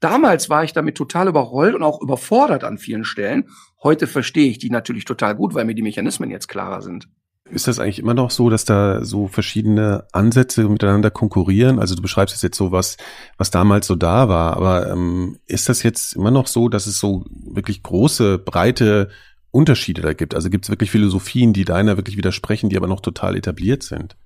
Damals 0.00 0.48
war 0.48 0.62
ich 0.62 0.72
damit 0.72 0.96
total 0.96 1.28
überrollt 1.28 1.74
und 1.74 1.82
auch 1.82 2.00
überfordert 2.00 2.62
an 2.62 2.78
vielen 2.78 3.04
Stellen. 3.04 3.48
Heute 3.82 4.06
verstehe 4.06 4.48
ich 4.48 4.58
die 4.58 4.70
natürlich 4.70 5.04
total 5.04 5.34
gut, 5.34 5.54
weil 5.54 5.64
mir 5.64 5.74
die 5.74 5.82
Mechanismen 5.82 6.30
jetzt 6.30 6.46
klarer 6.46 6.82
sind. 6.82 7.08
Ist 7.50 7.66
das 7.66 7.78
eigentlich 7.78 7.98
immer 7.98 8.14
noch 8.14 8.30
so, 8.30 8.50
dass 8.50 8.66
da 8.66 9.04
so 9.04 9.26
verschiedene 9.26 10.06
Ansätze 10.12 10.68
miteinander 10.68 11.10
konkurrieren? 11.10 11.78
Also 11.78 11.94
du 11.94 12.02
beschreibst 12.02 12.42
jetzt 12.42 12.58
so 12.58 12.72
was, 12.72 12.98
was 13.38 13.50
damals 13.50 13.86
so 13.86 13.96
da 13.96 14.28
war, 14.28 14.56
aber 14.56 14.90
ähm, 14.90 15.38
ist 15.46 15.68
das 15.68 15.82
jetzt 15.82 16.14
immer 16.14 16.30
noch 16.30 16.46
so, 16.46 16.68
dass 16.68 16.86
es 16.86 16.98
so 16.98 17.24
wirklich 17.30 17.82
große, 17.82 18.38
breite 18.38 19.08
Unterschiede 19.50 20.02
da 20.02 20.12
gibt? 20.12 20.34
Also 20.34 20.50
gibt 20.50 20.66
es 20.66 20.70
wirklich 20.70 20.90
Philosophien, 20.90 21.54
die 21.54 21.64
deiner 21.64 21.96
wirklich 21.96 22.18
widersprechen, 22.18 22.68
die 22.68 22.76
aber 22.76 22.86
noch 22.86 23.00
total 23.00 23.34
etabliert 23.34 23.82
sind? 23.82 24.16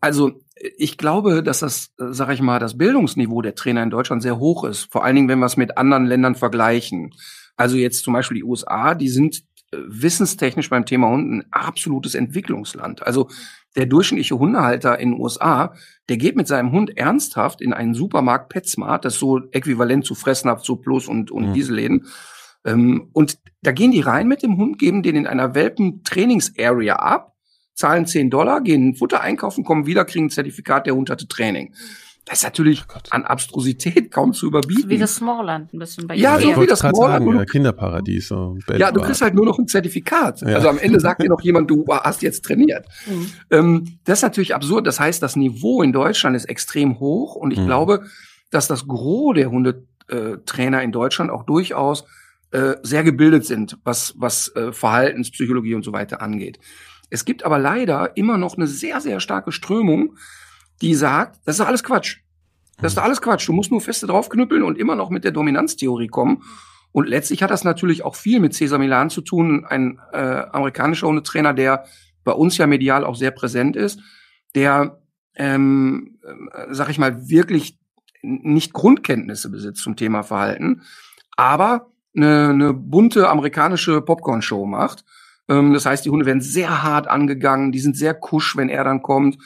Also 0.00 0.32
ich 0.76 0.98
glaube, 0.98 1.42
dass 1.42 1.60
das, 1.60 1.90
äh, 1.98 2.06
sag 2.10 2.30
ich 2.30 2.42
mal, 2.42 2.58
das 2.58 2.76
Bildungsniveau 2.76 3.42
der 3.42 3.54
Trainer 3.54 3.82
in 3.82 3.90
Deutschland 3.90 4.22
sehr 4.22 4.38
hoch 4.38 4.64
ist. 4.64 4.90
Vor 4.92 5.04
allen 5.04 5.16
Dingen, 5.16 5.28
wenn 5.28 5.38
wir 5.38 5.46
es 5.46 5.56
mit 5.56 5.78
anderen 5.78 6.06
Ländern 6.06 6.34
vergleichen. 6.34 7.14
Also 7.56 7.76
jetzt 7.76 8.04
zum 8.04 8.12
Beispiel 8.12 8.36
die 8.36 8.44
USA, 8.44 8.94
die 8.94 9.08
sind 9.08 9.42
äh, 9.72 9.78
wissenstechnisch 9.86 10.70
beim 10.70 10.86
Thema 10.86 11.08
Hunden 11.08 11.40
ein 11.40 11.46
absolutes 11.50 12.14
Entwicklungsland. 12.14 13.06
Also 13.06 13.28
der 13.76 13.86
durchschnittliche 13.86 14.38
Hundehalter 14.38 14.98
in 14.98 15.12
den 15.12 15.20
USA, 15.20 15.74
der 16.08 16.16
geht 16.16 16.36
mit 16.36 16.48
seinem 16.48 16.72
Hund 16.72 16.96
ernsthaft 16.96 17.60
in 17.60 17.72
einen 17.72 17.94
Supermarkt 17.94 18.48
PetSmart, 18.48 19.04
das 19.04 19.14
ist 19.14 19.20
so 19.20 19.40
äquivalent 19.52 20.04
zu 20.04 20.14
Fressnapf, 20.14 20.62
zu 20.62 20.76
Plus 20.76 21.06
und, 21.06 21.30
und 21.30 21.50
mhm. 21.50 21.54
Dieselläden. 21.54 22.06
Ähm, 22.64 23.08
und 23.12 23.38
da 23.62 23.72
gehen 23.72 23.92
die 23.92 24.00
rein 24.00 24.26
mit 24.26 24.42
dem 24.42 24.56
Hund, 24.56 24.78
geben 24.78 25.02
den 25.02 25.16
in 25.16 25.26
einer 25.26 25.54
Welpen-Trainings-Area 25.54 26.96
ab 26.96 27.29
zahlen 27.80 28.06
10 28.06 28.30
Dollar, 28.30 28.60
gehen 28.60 28.94
Futter 28.94 29.22
einkaufen, 29.22 29.64
kommen 29.64 29.86
wieder, 29.86 30.04
kriegen 30.04 30.26
ein 30.26 30.30
Zertifikat, 30.30 30.86
der 30.86 30.94
Hund 30.94 31.10
hatte 31.10 31.26
Training. 31.26 31.74
Das 32.26 32.38
ist 32.38 32.44
natürlich 32.44 32.84
oh 32.94 32.98
an 33.10 33.24
Abstrusität 33.24 34.12
kaum 34.12 34.34
zu 34.34 34.46
überbieten. 34.46 34.88
Wie 34.88 34.98
das 34.98 35.16
Smallland 35.16 35.72
ein 35.72 35.78
bisschen 35.78 36.06
bei 36.06 36.14
Ja, 36.14 36.38
so 36.38 36.60
wie 36.60 36.66
das 36.66 36.80
Smallland. 36.80 37.24
Sagen, 37.24 37.38
ja, 37.38 37.44
Kinderparadies. 37.44 38.28
So 38.28 38.58
ja, 38.76 38.92
du 38.92 39.00
kriegst 39.00 39.22
halt 39.22 39.34
nur 39.34 39.46
noch 39.46 39.58
ein 39.58 39.66
Zertifikat. 39.66 40.42
Ja. 40.42 40.56
Also 40.56 40.68
am 40.68 40.78
Ende 40.78 41.00
sagt 41.00 41.22
dir 41.22 41.28
noch 41.30 41.40
jemand, 41.40 41.70
du 41.70 41.86
hast 41.88 42.22
jetzt 42.22 42.44
trainiert. 42.44 42.86
Mhm. 43.06 43.32
Ähm, 43.50 43.98
das 44.04 44.18
ist 44.18 44.22
natürlich 44.22 44.54
absurd. 44.54 44.86
Das 44.86 45.00
heißt, 45.00 45.22
das 45.22 45.34
Niveau 45.34 45.82
in 45.82 45.92
Deutschland 45.92 46.36
ist 46.36 46.44
extrem 46.44 47.00
hoch 47.00 47.34
und 47.34 47.52
ich 47.52 47.58
mhm. 47.58 47.66
glaube, 47.66 48.04
dass 48.50 48.68
das 48.68 48.86
Gros 48.86 49.34
der 49.34 49.50
Hundetrainer 49.50 50.82
in 50.82 50.92
Deutschland 50.92 51.30
auch 51.30 51.44
durchaus 51.44 52.04
äh, 52.52 52.74
sehr 52.82 53.02
gebildet 53.02 53.46
sind, 53.46 53.78
was, 53.82 54.14
was 54.18 54.54
äh, 54.54 54.72
Verhaltenspsychologie 54.72 55.74
und 55.74 55.84
so 55.84 55.92
weiter 55.92 56.20
angeht. 56.20 56.58
Es 57.10 57.24
gibt 57.24 57.44
aber 57.44 57.58
leider 57.58 58.16
immer 58.16 58.38
noch 58.38 58.56
eine 58.56 58.66
sehr, 58.66 59.00
sehr 59.00 59.20
starke 59.20 59.52
Strömung, 59.52 60.16
die 60.80 60.94
sagt, 60.94 61.40
das 61.44 61.56
ist 61.56 61.66
alles 61.66 61.84
Quatsch. 61.84 62.18
Das 62.80 62.92
ist 62.92 62.96
doch 62.96 63.04
alles 63.04 63.20
Quatsch. 63.20 63.46
Du 63.48 63.52
musst 63.52 63.70
nur 63.70 63.80
feste 63.80 64.06
draufknüppeln 64.06 64.62
und 64.62 64.78
immer 64.78 64.96
noch 64.96 65.10
mit 65.10 65.24
der 65.24 65.32
Dominanztheorie 65.32 66.08
kommen. 66.08 66.42
Und 66.92 67.08
letztlich 67.08 67.42
hat 67.42 67.50
das 67.50 67.64
natürlich 67.64 68.04
auch 68.04 68.16
viel 68.16 68.40
mit 68.40 68.54
Cesar 68.54 68.78
Milan 68.78 69.10
zu 69.10 69.20
tun, 69.20 69.64
ein 69.66 70.00
äh, 70.12 70.18
amerikanischer 70.18 71.06
Hundetrainer, 71.06 71.52
der 71.52 71.84
bei 72.24 72.32
uns 72.32 72.56
ja 72.56 72.66
medial 72.66 73.04
auch 73.04 73.16
sehr 73.16 73.30
präsent 73.30 73.76
ist, 73.76 74.00
der, 74.54 75.00
ähm, 75.36 76.18
äh, 76.24 76.66
sag 76.70 76.88
ich 76.88 76.98
mal, 76.98 77.28
wirklich 77.28 77.78
nicht 78.22 78.72
Grundkenntnisse 78.72 79.50
besitzt 79.50 79.82
zum 79.82 79.96
Thema 79.96 80.22
Verhalten, 80.22 80.82
aber 81.36 81.90
eine, 82.14 82.48
eine 82.48 82.74
bunte 82.74 83.28
amerikanische 83.28 84.02
Popcorn-Show 84.02 84.66
macht. 84.66 85.04
Ähm, 85.50 85.74
das 85.74 85.84
heißt, 85.84 86.04
die 86.06 86.10
Hunde 86.10 86.24
werden 86.24 86.40
sehr 86.40 86.82
hart 86.82 87.08
angegangen, 87.08 87.72
die 87.72 87.80
sind 87.80 87.96
sehr 87.96 88.14
kusch, 88.14 88.56
wenn 88.56 88.70
er 88.70 88.84
dann 88.84 89.02
kommt. 89.02 89.36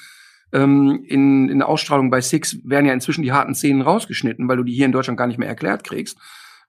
Ähm, 0.52 1.02
in, 1.08 1.48
in 1.48 1.58
der 1.58 1.68
Ausstrahlung 1.68 2.10
bei 2.10 2.20
Six 2.20 2.58
werden 2.62 2.86
ja 2.86 2.92
inzwischen 2.92 3.22
die 3.22 3.32
harten 3.32 3.56
Szenen 3.56 3.82
rausgeschnitten, 3.82 4.46
weil 4.46 4.58
du 4.58 4.62
die 4.62 4.74
hier 4.74 4.86
in 4.86 4.92
Deutschland 4.92 5.18
gar 5.18 5.26
nicht 5.26 5.38
mehr 5.38 5.48
erklärt 5.48 5.82
kriegst. 5.82 6.18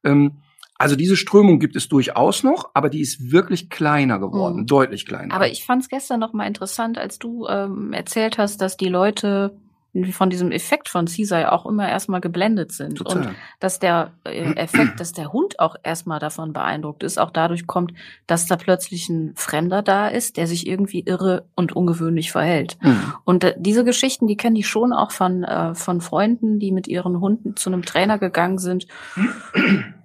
Ähm, 0.04 0.38
also 0.78 0.96
diese 0.96 1.16
Strömung 1.16 1.60
gibt 1.60 1.76
es 1.76 1.88
durchaus 1.88 2.44
noch, 2.44 2.72
aber 2.74 2.90
die 2.90 3.00
ist 3.00 3.32
wirklich 3.32 3.70
kleiner 3.70 4.20
geworden, 4.20 4.62
mhm. 4.62 4.66
deutlich 4.66 5.06
kleiner. 5.06 5.34
Aber 5.34 5.48
ich 5.48 5.66
fand 5.66 5.84
es 5.84 5.90
gestern 5.90 6.20
noch 6.20 6.34
mal 6.34 6.48
interessant, 6.48 6.98
als 6.98 7.20
du 7.20 7.48
ähm, 7.48 7.94
erzählt 7.94 8.38
hast, 8.38 8.62
dass 8.62 8.76
die 8.76 8.90
Leute 8.90 9.58
von 10.04 10.30
diesem 10.30 10.52
Effekt 10.52 10.90
von 10.90 11.06
Caesar 11.06 11.52
auch 11.54 11.66
immer 11.66 11.88
erstmal 11.88 12.22
geblendet 12.22 12.72
sind. 12.72 12.98
Total. 12.98 13.28
Und 13.28 13.36
dass 13.60 13.80
der 13.80 14.12
äh, 14.24 14.54
Effekt, 14.56 15.00
dass 15.00 15.14
der 15.14 15.32
Hund 15.32 15.60
auch 15.60 15.76
erstmal 15.84 16.20
davon 16.20 16.54
beeindruckt 16.54 17.04
ist, 17.04 17.18
auch 17.18 17.32
dadurch 17.32 17.66
kommt, 17.68 17.94
dass 18.28 18.46
da 18.46 18.58
plötzlich 18.58 19.10
ein 19.10 19.34
Fremder 19.36 19.82
da 19.82 20.08
ist, 20.08 20.38
der 20.38 20.48
sich 20.48 20.68
irgendwie 20.68 21.02
irre 21.02 21.46
und 21.56 21.76
ungewöhnlich 21.76 22.32
verhält. 22.32 22.78
Mhm. 22.82 23.14
Und 23.24 23.44
äh, 23.44 23.56
diese 23.58 23.84
Geschichten, 23.84 24.28
die 24.28 24.38
kenne 24.38 24.60
ich 24.60 24.68
schon 24.68 24.94
auch 24.94 25.12
von, 25.12 25.44
äh, 25.44 25.76
von 25.76 26.02
Freunden, 26.02 26.60
die 26.60 26.72
mit 26.72 26.88
ihren 26.88 27.20
Hunden 27.20 27.56
zu 27.56 27.70
einem 27.70 27.84
Trainer 27.84 28.20
gegangen 28.20 28.58
sind. 28.58 28.88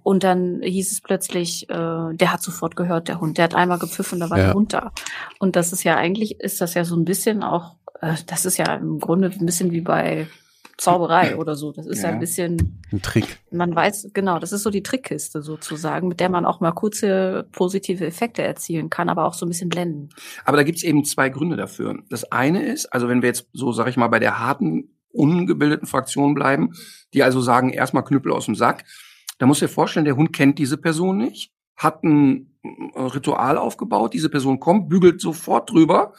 Und 0.02 0.24
dann 0.24 0.60
hieß 0.62 0.92
es 0.92 1.00
plötzlich, 1.00 1.68
äh, 1.68 1.74
der 1.74 2.32
hat 2.32 2.42
sofort 2.42 2.74
gehört, 2.74 3.08
der 3.08 3.20
Hund, 3.20 3.38
der 3.38 3.44
hat 3.44 3.54
einmal 3.54 3.78
gepfiffen, 3.78 4.18
da 4.18 4.30
war 4.30 4.38
ja. 4.38 4.44
der 4.46 4.54
Hund 4.54 4.72
da. 4.72 4.92
Und 5.38 5.56
das 5.56 5.72
ist 5.72 5.84
ja 5.84 5.96
eigentlich, 5.96 6.40
ist 6.40 6.60
das 6.60 6.74
ja 6.74 6.84
so 6.84 6.96
ein 6.96 7.04
bisschen 7.04 7.42
auch 7.42 7.76
äh, 8.00 8.14
das 8.26 8.44
ist 8.44 8.56
ja 8.56 8.74
im 8.74 8.98
Grunde 8.98 9.30
ein 9.30 9.46
bisschen 9.46 9.70
wie 9.70 9.80
bei 9.80 10.26
Zauberei 10.76 11.36
oder 11.38 11.54
so. 11.54 11.72
Das 11.72 11.86
ist 11.86 12.02
ja, 12.02 12.08
ja 12.08 12.14
ein 12.14 12.20
bisschen 12.20 12.80
ein 12.92 13.02
Trick. 13.02 13.38
Man 13.50 13.74
weiß 13.74 14.10
genau, 14.12 14.38
das 14.38 14.52
ist 14.52 14.62
so 14.62 14.70
die 14.70 14.82
Trickkiste 14.82 15.42
sozusagen, 15.42 16.08
mit 16.08 16.20
der 16.20 16.30
man 16.30 16.44
auch 16.44 16.60
mal 16.60 16.72
kurze 16.72 17.46
positive 17.52 18.06
Effekte 18.06 18.42
erzielen 18.42 18.90
kann, 18.90 19.08
aber 19.08 19.26
auch 19.26 19.34
so 19.34 19.46
ein 19.46 19.50
bisschen 19.50 19.68
blenden. 19.68 20.08
Aber 20.44 20.56
da 20.56 20.62
gibt's 20.62 20.82
eben 20.82 21.04
zwei 21.04 21.28
Gründe 21.28 21.56
dafür. 21.56 21.98
Das 22.08 22.30
eine 22.32 22.62
ist, 22.62 22.86
also 22.86 23.08
wenn 23.08 23.22
wir 23.22 23.28
jetzt 23.28 23.48
so, 23.52 23.72
sag 23.72 23.88
ich 23.88 23.96
mal, 23.96 24.08
bei 24.08 24.18
der 24.18 24.38
harten 24.38 24.96
ungebildeten 25.12 25.88
Fraktion 25.88 26.34
bleiben, 26.34 26.72
die 27.14 27.22
also 27.22 27.40
sagen, 27.40 27.70
erstmal 27.70 28.04
Knüppel 28.04 28.32
aus 28.32 28.46
dem 28.46 28.54
Sack, 28.54 28.84
da 29.38 29.46
muss 29.46 29.58
dir 29.58 29.68
vorstellen, 29.68 30.04
der 30.04 30.16
Hund 30.16 30.32
kennt 30.32 30.58
diese 30.58 30.76
Person 30.76 31.18
nicht, 31.18 31.52
hat 31.76 32.04
ein 32.04 32.58
Ritual 32.94 33.56
aufgebaut, 33.56 34.12
diese 34.12 34.28
Person 34.28 34.60
kommt, 34.60 34.88
bügelt 34.88 35.20
sofort 35.20 35.70
drüber 35.70 36.12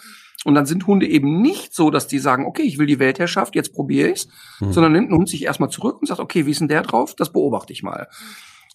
und 0.43 0.55
dann 0.55 0.65
sind 0.65 0.88
Hunde 0.88 1.07
eben 1.07 1.41
nicht 1.41 1.74
so, 1.74 1.89
dass 1.91 2.07
die 2.07 2.19
sagen, 2.19 2.45
okay, 2.45 2.63
ich 2.63 2.77
will 2.77 2.88
die 2.88 3.00
Weltherrschaft, 3.00 3.55
jetzt 3.55 3.74
probiere 3.74 4.10
ich's, 4.10 4.27
mhm. 4.60 4.74
sondern 4.74 4.93
nimmt 4.93 5.12
ein 5.12 5.17
Hund 5.17 5.29
sich 5.29 5.43
erstmal 5.43 5.69
zurück 5.69 6.00
und 6.01 6.07
sagt, 6.07 6.19
okay, 6.19 6.45
wie 6.45 6.51
ist 6.51 6.62
denn 6.62 6.67
der 6.67 6.81
drauf? 6.81 7.15
Das 7.15 7.31
beobachte 7.31 7.74
ich 7.74 7.83
mal. 7.83 8.07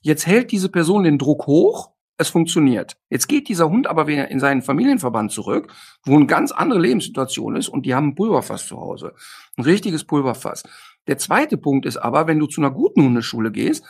Jetzt 0.02 0.26
hält 0.26 0.52
diese 0.52 0.68
Person 0.68 1.04
den 1.04 1.18
Druck 1.18 1.46
hoch, 1.46 1.90
es 2.18 2.28
funktioniert. 2.28 2.96
Jetzt 3.10 3.26
geht 3.26 3.48
dieser 3.48 3.68
Hund 3.68 3.88
aber 3.88 4.06
wieder 4.06 4.30
in 4.30 4.40
seinen 4.40 4.62
Familienverband 4.62 5.32
zurück, 5.32 5.72
wo 6.04 6.16
eine 6.16 6.26
ganz 6.26 6.52
andere 6.52 6.78
Lebenssituation 6.78 7.56
ist 7.56 7.68
und 7.68 7.84
die 7.84 7.94
haben 7.94 8.08
ein 8.08 8.14
Pulverfass 8.14 8.66
zu 8.66 8.78
Hause. 8.78 9.14
Ein 9.56 9.64
richtiges 9.64 10.04
Pulverfass. 10.04 10.62
Der 11.08 11.18
zweite 11.18 11.56
Punkt 11.56 11.84
ist 11.84 11.98
aber, 11.98 12.26
wenn 12.26 12.38
du 12.38 12.46
zu 12.46 12.60
einer 12.60 12.70
guten 12.70 13.02
Hundeschule 13.02 13.50
gehst, 13.50 13.84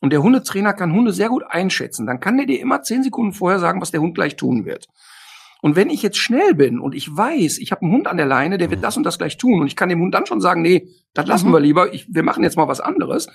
und 0.00 0.12
der 0.12 0.22
Hundetrainer 0.22 0.74
kann 0.74 0.92
Hunde 0.92 1.12
sehr 1.12 1.28
gut 1.28 1.42
einschätzen, 1.48 2.06
dann 2.06 2.20
kann 2.20 2.36
der 2.36 2.46
dir 2.46 2.60
immer 2.60 2.82
zehn 2.82 3.02
Sekunden 3.02 3.32
vorher 3.32 3.58
sagen, 3.58 3.80
was 3.80 3.90
der 3.90 4.00
Hund 4.00 4.14
gleich 4.14 4.36
tun 4.36 4.64
wird. 4.64 4.86
Und 5.60 5.76
wenn 5.76 5.90
ich 5.90 6.02
jetzt 6.02 6.18
schnell 6.18 6.54
bin 6.54 6.78
und 6.78 6.94
ich 6.94 7.14
weiß, 7.14 7.58
ich 7.58 7.72
habe 7.72 7.82
einen 7.82 7.92
Hund 7.92 8.06
an 8.06 8.16
der 8.16 8.26
Leine, 8.26 8.58
der 8.58 8.70
wird 8.70 8.80
mhm. 8.80 8.82
das 8.82 8.96
und 8.96 9.02
das 9.02 9.18
gleich 9.18 9.36
tun 9.38 9.60
und 9.60 9.66
ich 9.66 9.76
kann 9.76 9.88
dem 9.88 10.00
Hund 10.00 10.14
dann 10.14 10.26
schon 10.26 10.40
sagen, 10.40 10.62
nee, 10.62 10.88
das 11.14 11.26
lassen 11.26 11.48
mhm. 11.48 11.52
wir 11.52 11.60
lieber, 11.60 11.92
ich, 11.92 12.06
wir 12.12 12.22
machen 12.22 12.44
jetzt 12.44 12.56
mal 12.56 12.68
was 12.68 12.80
anderes, 12.80 13.28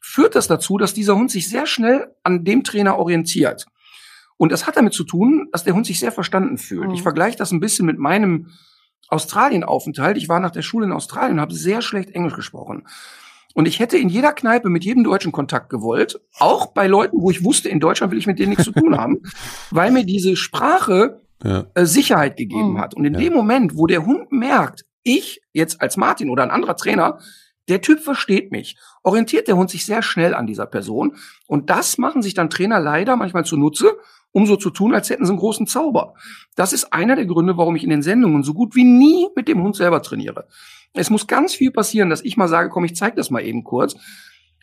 führt 0.00 0.34
das 0.34 0.48
dazu, 0.48 0.78
dass 0.78 0.94
dieser 0.94 1.14
Hund 1.14 1.30
sich 1.30 1.48
sehr 1.48 1.66
schnell 1.66 2.14
an 2.24 2.44
dem 2.44 2.64
Trainer 2.64 2.98
orientiert. 2.98 3.66
Und 4.36 4.50
das 4.50 4.66
hat 4.66 4.76
damit 4.76 4.92
zu 4.92 5.04
tun, 5.04 5.48
dass 5.52 5.62
der 5.62 5.74
Hund 5.74 5.86
sich 5.86 6.00
sehr 6.00 6.10
verstanden 6.10 6.58
fühlt. 6.58 6.88
Mhm. 6.88 6.94
Ich 6.94 7.02
vergleiche 7.02 7.38
das 7.38 7.52
ein 7.52 7.60
bisschen 7.60 7.86
mit 7.86 7.98
meinem 7.98 8.48
Australienaufenthalt. 9.08 10.16
Ich 10.16 10.28
war 10.28 10.40
nach 10.40 10.50
der 10.50 10.62
Schule 10.62 10.86
in 10.86 10.92
Australien 10.92 11.34
und 11.34 11.40
habe 11.40 11.54
sehr 11.54 11.80
schlecht 11.80 12.10
Englisch 12.10 12.34
gesprochen. 12.34 12.88
Und 13.54 13.68
ich 13.68 13.78
hätte 13.78 13.98
in 13.98 14.08
jeder 14.08 14.32
Kneipe 14.32 14.68
mit 14.68 14.84
jedem 14.84 15.04
Deutschen 15.04 15.30
Kontakt 15.30 15.68
gewollt, 15.68 16.20
auch 16.38 16.66
bei 16.72 16.86
Leuten, 16.86 17.20
wo 17.20 17.30
ich 17.30 17.44
wusste, 17.44 17.68
in 17.68 17.80
Deutschland 17.80 18.10
will 18.10 18.18
ich 18.18 18.26
mit 18.26 18.38
denen 18.38 18.50
nichts 18.50 18.64
zu 18.64 18.72
tun 18.72 18.96
haben, 18.96 19.20
weil 19.70 19.92
mir 19.92 20.04
diese 20.04 20.36
Sprache 20.36 21.21
ja. 21.44 21.66
Äh, 21.74 21.86
Sicherheit 21.86 22.36
gegeben 22.36 22.72
mhm. 22.72 22.78
hat. 22.80 22.94
Und 22.94 23.04
in 23.04 23.14
ja. 23.14 23.20
dem 23.20 23.32
Moment, 23.32 23.76
wo 23.76 23.86
der 23.86 24.06
Hund 24.06 24.32
merkt, 24.32 24.84
ich 25.02 25.40
jetzt 25.52 25.80
als 25.80 25.96
Martin 25.96 26.30
oder 26.30 26.42
ein 26.42 26.50
anderer 26.50 26.76
Trainer, 26.76 27.18
der 27.68 27.80
Typ 27.80 28.00
versteht 28.00 28.50
mich, 28.50 28.76
orientiert 29.02 29.48
der 29.48 29.56
Hund 29.56 29.70
sich 29.70 29.86
sehr 29.86 30.02
schnell 30.02 30.34
an 30.34 30.46
dieser 30.46 30.66
Person. 30.66 31.16
Und 31.46 31.70
das 31.70 31.98
machen 31.98 32.22
sich 32.22 32.34
dann 32.34 32.50
Trainer 32.50 32.80
leider 32.80 33.16
manchmal 33.16 33.44
zunutze, 33.44 33.96
um 34.32 34.46
so 34.46 34.56
zu 34.56 34.70
tun, 34.70 34.94
als 34.94 35.10
hätten 35.10 35.26
sie 35.26 35.30
einen 35.30 35.38
großen 35.38 35.66
Zauber. 35.66 36.14
Das 36.56 36.72
ist 36.72 36.92
einer 36.92 37.16
der 37.16 37.26
Gründe, 37.26 37.56
warum 37.56 37.76
ich 37.76 37.84
in 37.84 37.90
den 37.90 38.02
Sendungen 38.02 38.42
so 38.42 38.54
gut 38.54 38.74
wie 38.74 38.84
nie 38.84 39.28
mit 39.36 39.46
dem 39.46 39.62
Hund 39.62 39.76
selber 39.76 40.02
trainiere. 40.02 40.48
Es 40.94 41.10
muss 41.10 41.26
ganz 41.26 41.54
viel 41.54 41.70
passieren, 41.70 42.10
dass 42.10 42.24
ich 42.24 42.36
mal 42.36 42.48
sage, 42.48 42.68
komm, 42.68 42.84
ich 42.84 42.96
zeig 42.96 43.16
das 43.16 43.30
mal 43.30 43.40
eben 43.40 43.64
kurz 43.64 43.96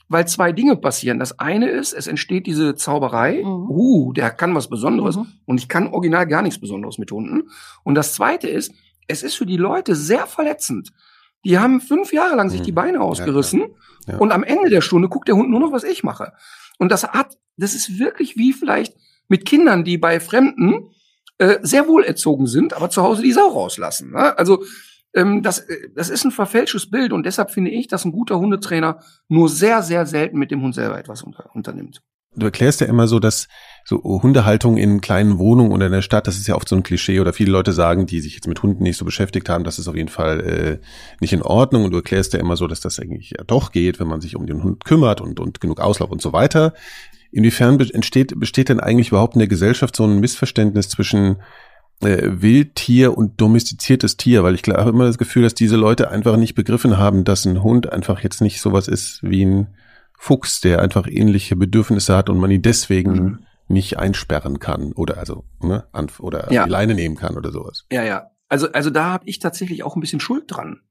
weil 0.09 0.27
zwei 0.27 0.51
Dinge 0.51 0.75
passieren. 0.75 1.19
Das 1.19 1.39
eine 1.39 1.69
ist, 1.69 1.93
es 1.93 2.07
entsteht 2.07 2.47
diese 2.47 2.75
Zauberei. 2.75 3.43
Mhm. 3.43 3.69
Uh, 3.69 4.13
der 4.13 4.31
kann 4.31 4.55
was 4.55 4.67
Besonderes. 4.67 5.15
Mhm. 5.15 5.27
Und 5.45 5.59
ich 5.59 5.69
kann 5.69 5.87
original 5.87 6.27
gar 6.27 6.41
nichts 6.41 6.59
Besonderes 6.59 6.97
mit 6.97 7.11
Hunden. 7.11 7.49
Und 7.83 7.95
das 7.95 8.13
zweite 8.13 8.49
ist, 8.49 8.73
es 9.07 9.23
ist 9.23 9.35
für 9.35 9.45
die 9.45 9.57
Leute 9.57 9.95
sehr 9.95 10.25
verletzend. 10.25 10.91
Die 11.45 11.57
haben 11.57 11.79
fünf 11.79 12.11
Jahre 12.11 12.35
lang 12.35 12.49
sich 12.49 12.61
die 12.61 12.71
mhm. 12.71 12.75
Beine 12.75 13.01
ausgerissen. 13.01 13.61
Ja, 14.07 14.13
ja. 14.13 14.17
Und 14.17 14.31
am 14.31 14.43
Ende 14.43 14.69
der 14.69 14.81
Stunde 14.81 15.07
guckt 15.07 15.27
der 15.27 15.35
Hund 15.35 15.49
nur 15.49 15.59
noch, 15.59 15.71
was 15.71 15.83
ich 15.83 16.03
mache. 16.03 16.33
Und 16.79 16.91
das 16.91 17.03
hat, 17.03 17.37
das 17.55 17.75
ist 17.75 17.99
wirklich 17.99 18.35
wie 18.35 18.51
vielleicht 18.51 18.95
mit 19.27 19.45
Kindern, 19.45 19.83
die 19.83 19.99
bei 19.99 20.19
Fremden 20.19 20.89
äh, 21.37 21.59
sehr 21.61 21.87
wohl 21.87 22.03
erzogen 22.03 22.47
sind, 22.47 22.73
aber 22.73 22.89
zu 22.89 23.03
Hause 23.03 23.21
die 23.21 23.31
Sau 23.31 23.47
rauslassen. 23.47 24.11
Ne? 24.11 24.37
Also 24.37 24.63
ähm, 25.13 25.41
das, 25.43 25.59
äh, 25.59 25.89
das 25.95 26.09
ist 26.09 26.25
ein 26.25 26.31
verfälschtes 26.31 26.89
Bild 26.89 27.13
und 27.13 27.25
deshalb 27.25 27.51
finde 27.51 27.71
ich, 27.71 27.87
dass 27.87 28.05
ein 28.05 28.11
guter 28.11 28.39
Hundetrainer 28.39 28.99
nur 29.27 29.49
sehr, 29.49 29.81
sehr 29.83 30.05
selten 30.05 30.37
mit 30.37 30.51
dem 30.51 30.61
Hund 30.61 30.75
selber 30.75 30.97
etwas 30.99 31.23
unter, 31.23 31.49
unternimmt. 31.53 32.01
Du 32.35 32.45
erklärst 32.45 32.79
ja 32.79 32.87
immer 32.87 33.07
so, 33.07 33.19
dass 33.19 33.47
so 33.85 34.03
Hundehaltung 34.03 34.77
in 34.77 35.01
kleinen 35.01 35.39
Wohnungen 35.39 35.71
oder 35.71 35.87
in 35.87 35.91
der 35.91 36.03
Stadt, 36.03 36.27
das 36.27 36.37
ist 36.37 36.47
ja 36.47 36.55
oft 36.55 36.69
so 36.69 36.75
ein 36.75 36.83
Klischee 36.83 37.19
oder 37.19 37.33
viele 37.33 37.51
Leute 37.51 37.73
sagen, 37.73 38.05
die 38.05 38.19
sich 38.19 38.35
jetzt 38.35 38.47
mit 38.47 38.61
Hunden 38.61 38.83
nicht 38.83 38.97
so 38.97 39.05
beschäftigt 39.05 39.49
haben, 39.49 39.63
das 39.63 39.79
ist 39.79 39.87
auf 39.87 39.95
jeden 39.95 40.09
Fall 40.09 40.39
äh, 40.41 40.85
nicht 41.21 41.33
in 41.33 41.41
Ordnung 41.41 41.85
und 41.85 41.91
du 41.91 41.97
erklärst 41.97 42.33
ja 42.33 42.39
immer 42.39 42.55
so, 42.55 42.67
dass 42.67 42.81
das 42.81 42.99
eigentlich 42.99 43.31
ja 43.31 43.43
doch 43.43 43.71
geht, 43.71 43.99
wenn 43.99 44.07
man 44.07 44.21
sich 44.21 44.35
um 44.35 44.45
den 44.45 44.61
Hund 44.63 44.85
kümmert 44.85 45.21
und, 45.21 45.39
und 45.39 45.59
genug 45.59 45.79
Auslauf 45.79 46.11
und 46.11 46.21
so 46.21 46.31
weiter. 46.31 46.73
Inwiefern 47.31 47.79
entsteht, 47.79 48.39
besteht 48.39 48.69
denn 48.69 48.79
eigentlich 48.79 49.09
überhaupt 49.09 49.33
in 49.33 49.39
der 49.39 49.47
Gesellschaft 49.47 49.95
so 49.95 50.03
ein 50.03 50.19
Missverständnis 50.19 50.89
zwischen 50.89 51.37
äh, 52.01 52.41
Wildtier 52.41 53.17
und 53.17 53.39
domestiziertes 53.41 54.17
Tier, 54.17 54.43
weil 54.43 54.55
ich 54.55 54.63
habe 54.67 54.89
immer 54.89 55.05
das 55.05 55.17
Gefühl, 55.17 55.43
dass 55.43 55.53
diese 55.53 55.75
Leute 55.75 56.09
einfach 56.09 56.37
nicht 56.37 56.55
begriffen 56.55 56.97
haben, 56.97 57.23
dass 57.23 57.45
ein 57.45 57.63
Hund 57.63 57.91
einfach 57.91 58.21
jetzt 58.21 58.41
nicht 58.41 58.61
sowas 58.61 58.87
ist 58.87 59.19
wie 59.21 59.45
ein 59.45 59.67
Fuchs, 60.17 60.61
der 60.61 60.81
einfach 60.81 61.07
ähnliche 61.07 61.55
Bedürfnisse 61.55 62.15
hat 62.15 62.29
und 62.29 62.37
man 62.39 62.51
ihn 62.51 62.61
deswegen 62.61 63.13
mhm. 63.13 63.39
nicht 63.67 63.97
einsperren 63.97 64.59
kann 64.59 64.91
oder 64.91 65.17
also 65.17 65.45
ne, 65.61 65.85
an, 65.91 66.07
oder 66.19 66.51
ja. 66.51 66.65
die 66.65 66.69
Leine 66.69 66.93
nehmen 66.93 67.15
kann 67.15 67.37
oder 67.37 67.51
sowas. 67.51 67.85
Ja, 67.91 68.03
ja. 68.03 68.29
Also, 68.49 68.71
also 68.71 68.89
da 68.89 69.05
habe 69.05 69.27
ich 69.27 69.37
tatsächlich 69.37 69.83
auch 69.83 69.95
ein 69.95 70.01
bisschen 70.01 70.19
Schuld 70.19 70.45
dran. 70.47 70.81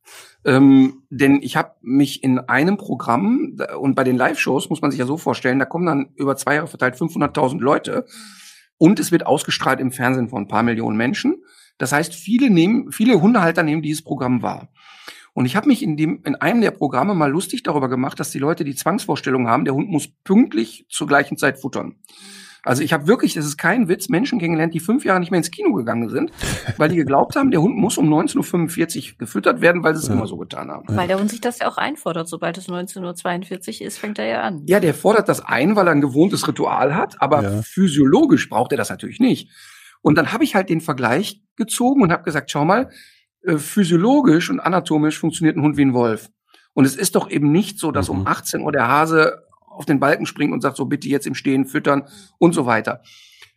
Ähm, 0.45 1.03
denn 1.11 1.43
ich 1.43 1.57
habe 1.57 1.75
mich 1.83 2.23
in 2.23 2.39
einem 2.39 2.77
Programm, 2.77 3.57
und 3.79 3.97
bei 3.97 4.05
den 4.05 4.17
Live-Shows 4.17 4.71
muss 4.71 4.81
man 4.81 4.93
sich 4.93 5.01
ja 5.01 5.07
so 5.07 5.17
vorstellen, 5.17 5.59
da 5.59 5.65
kommen 5.65 5.85
dann 5.85 6.13
über 6.15 6.37
zwei 6.37 6.55
Jahre 6.55 6.69
verteilt 6.69 6.95
500.000 6.95 7.59
Leute. 7.59 8.07
Und 8.79 8.99
es 9.01 9.13
wird 9.13 9.27
ausgestrahlt 9.27 9.81
im 9.81 9.93
Fernsehen 9.93 10.29
von 10.29 10.45
ein 10.45 10.49
paar 10.49 10.63
Millionen 10.63 10.97
Menschen. 10.97 11.43
Das 11.79 11.93
heißt, 11.93 12.15
viele 12.15 12.51
nehmen, 12.51 12.91
viele 12.93 13.21
Hundehalter 13.21 13.63
nehmen 13.63 13.83
dieses 13.83 14.03
Programm 14.03 14.43
wahr. 14.43 14.69
Und 15.35 15.47
ich 15.47 15.55
habe 15.55 15.69
mich 15.69 15.83
in 15.83 15.97
dem, 15.97 16.23
in 16.25 16.35
einem 16.37 16.61
der 16.61 16.73
Programme 16.73 17.15
mal 17.15 17.31
lustig 17.31 17.63
darüber 17.63 17.89
gemacht, 17.89 18.19
dass 18.19 18.31
die 18.31 18.41
Leute 18.41 18.65
die 18.65 18.75
Zwangsvorstellung 18.75 19.47
haben, 19.47 19.65
der 19.65 19.75
Hund 19.75 19.89
muss 19.89 20.09
pünktlich 20.25 20.87
zur 20.89 21.07
gleichen 21.07 21.37
Zeit 21.37 21.61
futtern. 21.61 21.97
Also 22.65 22.83
ich 22.83 22.93
habe 22.93 23.07
wirklich, 23.07 23.35
das 23.35 23.47
ist 23.47 23.57
kein 23.57 23.89
Witz, 23.89 24.09
Menschen 24.09 24.39
kennengelernt, 24.39 24.75
die 24.75 24.81
fünf 24.81 25.05
Jahre 25.05 25.21
nicht 25.21 25.31
mehr 25.31 25.39
ins 25.39 25.51
Kino 25.51 25.73
gegangen 25.75 26.09
sind, 26.09 26.33
weil 26.77 26.89
die 26.89 26.97
geglaubt 26.97 27.37
haben, 27.37 27.51
der 27.51 27.63
Hund 27.63 27.77
muss 27.77 27.99
um 27.99 28.13
19.45 28.13 29.13
Uhr 29.13 29.19
gefüttert 29.19 29.61
werden, 29.61 29.83
weil 29.83 29.95
sie 29.95 30.03
es 30.03 30.09
ja. 30.09 30.15
immer 30.15 30.27
so 30.27 30.37
getan 30.37 30.71
haben. 30.71 30.85
Weil 30.89 31.09
der 31.09 31.19
Hund 31.19 31.31
sich 31.31 31.41
das 31.41 31.61
ja 31.61 31.69
auch 31.69 31.77
einfordert. 31.77 32.29
Sobald 32.29 32.59
es 32.59 32.69
19.42 32.69 33.81
Uhr 33.81 33.87
ist, 33.87 33.99
fängt 33.99 34.19
er 34.19 34.27
ja 34.27 34.43
an. 34.43 34.63
Ja, 34.67 34.81
der 34.81 34.95
fordert 34.95 35.29
das 35.29 35.45
ein, 35.45 35.77
weil 35.77 35.87
er 35.87 35.93
ein 35.93 36.01
gewohntes 36.01 36.47
Ritual 36.47 36.95
hat, 36.95 37.21
aber 37.21 37.43
ja. 37.43 37.63
physiologisch 37.63 38.49
braucht 38.49 38.73
er 38.73 38.79
das 38.79 38.91
natürlich 38.91 39.21
nicht. 39.21 39.51
Und 40.01 40.17
dann 40.17 40.33
habe 40.33 40.45
ich 40.45 40.55
halt 40.55 40.69
den 40.69 40.81
Vergleich 40.81 41.43
gezogen 41.57 42.03
und 42.03 42.13
habe 42.13 42.23
gesagt, 42.23 42.51
schau 42.51 42.65
mal, 42.65 42.91
äh, 43.43 43.57
physiologisch 43.57 44.51
und 44.51 44.61
anatomisch 44.61 45.19
funktioniert 45.19 45.57
ein 45.57 45.63
Hund 45.63 45.77
wie 45.77 45.85
ein 45.85 45.95
Wolf. 45.95 46.31
Und 46.75 46.85
es 46.85 46.97
ist 46.97 47.17
doch 47.17 47.31
eben 47.31 47.51
nicht 47.51 47.79
so, 47.79 47.91
dass 47.91 48.09
mhm. 48.09 48.21
um 48.21 48.27
18 48.27 48.61
Uhr 48.63 48.73
der 48.73 48.89
Hase 48.89 49.43
auf 49.79 49.87
den 49.87 50.01
Balken 50.01 50.27
springt 50.27 50.53
und 50.53 50.61
sagt, 50.61 50.77
so 50.77 50.85
bitte 50.85 51.09
jetzt 51.09 51.27
im 51.27 51.35
Stehen 51.35 51.65
füttern 51.65 52.05
und 52.39 52.53
so 52.53 52.67
weiter. 52.67 53.03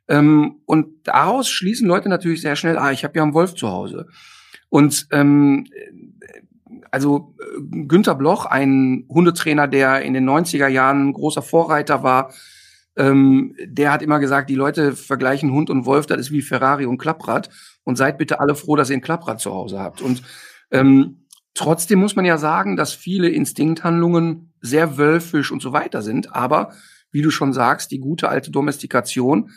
Ähm, 0.08 0.62
und 0.66 1.08
daraus 1.08 1.50
schließen 1.50 1.88
Leute 1.88 2.10
natürlich 2.10 2.42
sehr 2.42 2.56
schnell, 2.56 2.78
ah, 2.78 2.92
ich 2.92 3.04
habe 3.04 3.18
ja 3.18 3.24
einen 3.24 3.34
Wolf 3.34 3.56
zu 3.56 3.70
Hause. 3.70 4.08
Und 4.70 5.08
ähm, 5.12 5.66
also 6.92 7.36
äh, 7.40 7.86
Günther 7.88 8.16
Bloch, 8.16 8.46
ein 8.46 9.06
Hundetrainer, 9.10 9.68
der 9.68 10.02
in 10.02 10.14
den 10.14 10.30
90er 10.30 10.68
Jahren 10.68 11.14
großer 11.14 11.42
Vorreiter 11.42 12.04
war, 12.04 12.34
ähm, 12.98 13.56
der 13.64 13.92
hat 13.92 14.02
immer 14.02 14.20
gesagt, 14.20 14.50
die 14.50 14.56
Leute 14.56 14.94
vergleichen 14.94 15.52
Hund 15.52 15.70
und 15.70 15.86
Wolf, 15.86 16.06
das 16.06 16.20
ist 16.20 16.32
wie 16.32 16.42
Ferrari 16.42 16.86
und 16.86 16.98
Klapprad. 16.98 17.50
Und 17.84 17.98
seid 17.98 18.18
bitte 18.18 18.40
alle 18.40 18.54
froh, 18.54 18.76
dass 18.76 18.90
ihr 18.90 18.98
ein 18.98 19.02
Klapprad 19.02 19.40
zu 19.40 19.52
Hause 19.54 19.80
habt. 19.80 20.02
Und 20.02 20.22
ähm, 20.72 21.21
trotzdem 21.54 22.00
muss 22.00 22.16
man 22.16 22.26
ja 22.26 22.38
sagen, 22.38 22.76
dass 22.76 22.94
viele 22.94 23.30
Instinkthandlungen 23.30 24.54
sehr 24.62 24.98
wölfisch 24.98 25.52
und 25.52 25.62
so 25.62 25.74
weiter 25.74 26.02
sind. 26.02 26.36
Aber 26.36 26.72
wie 27.12 27.22
du 27.22 27.32
schon 27.32 27.54
sagst, 27.54 27.92
die 27.92 28.00
gute 28.00 28.30
alte 28.30 28.52
Domestikation, 28.52 29.52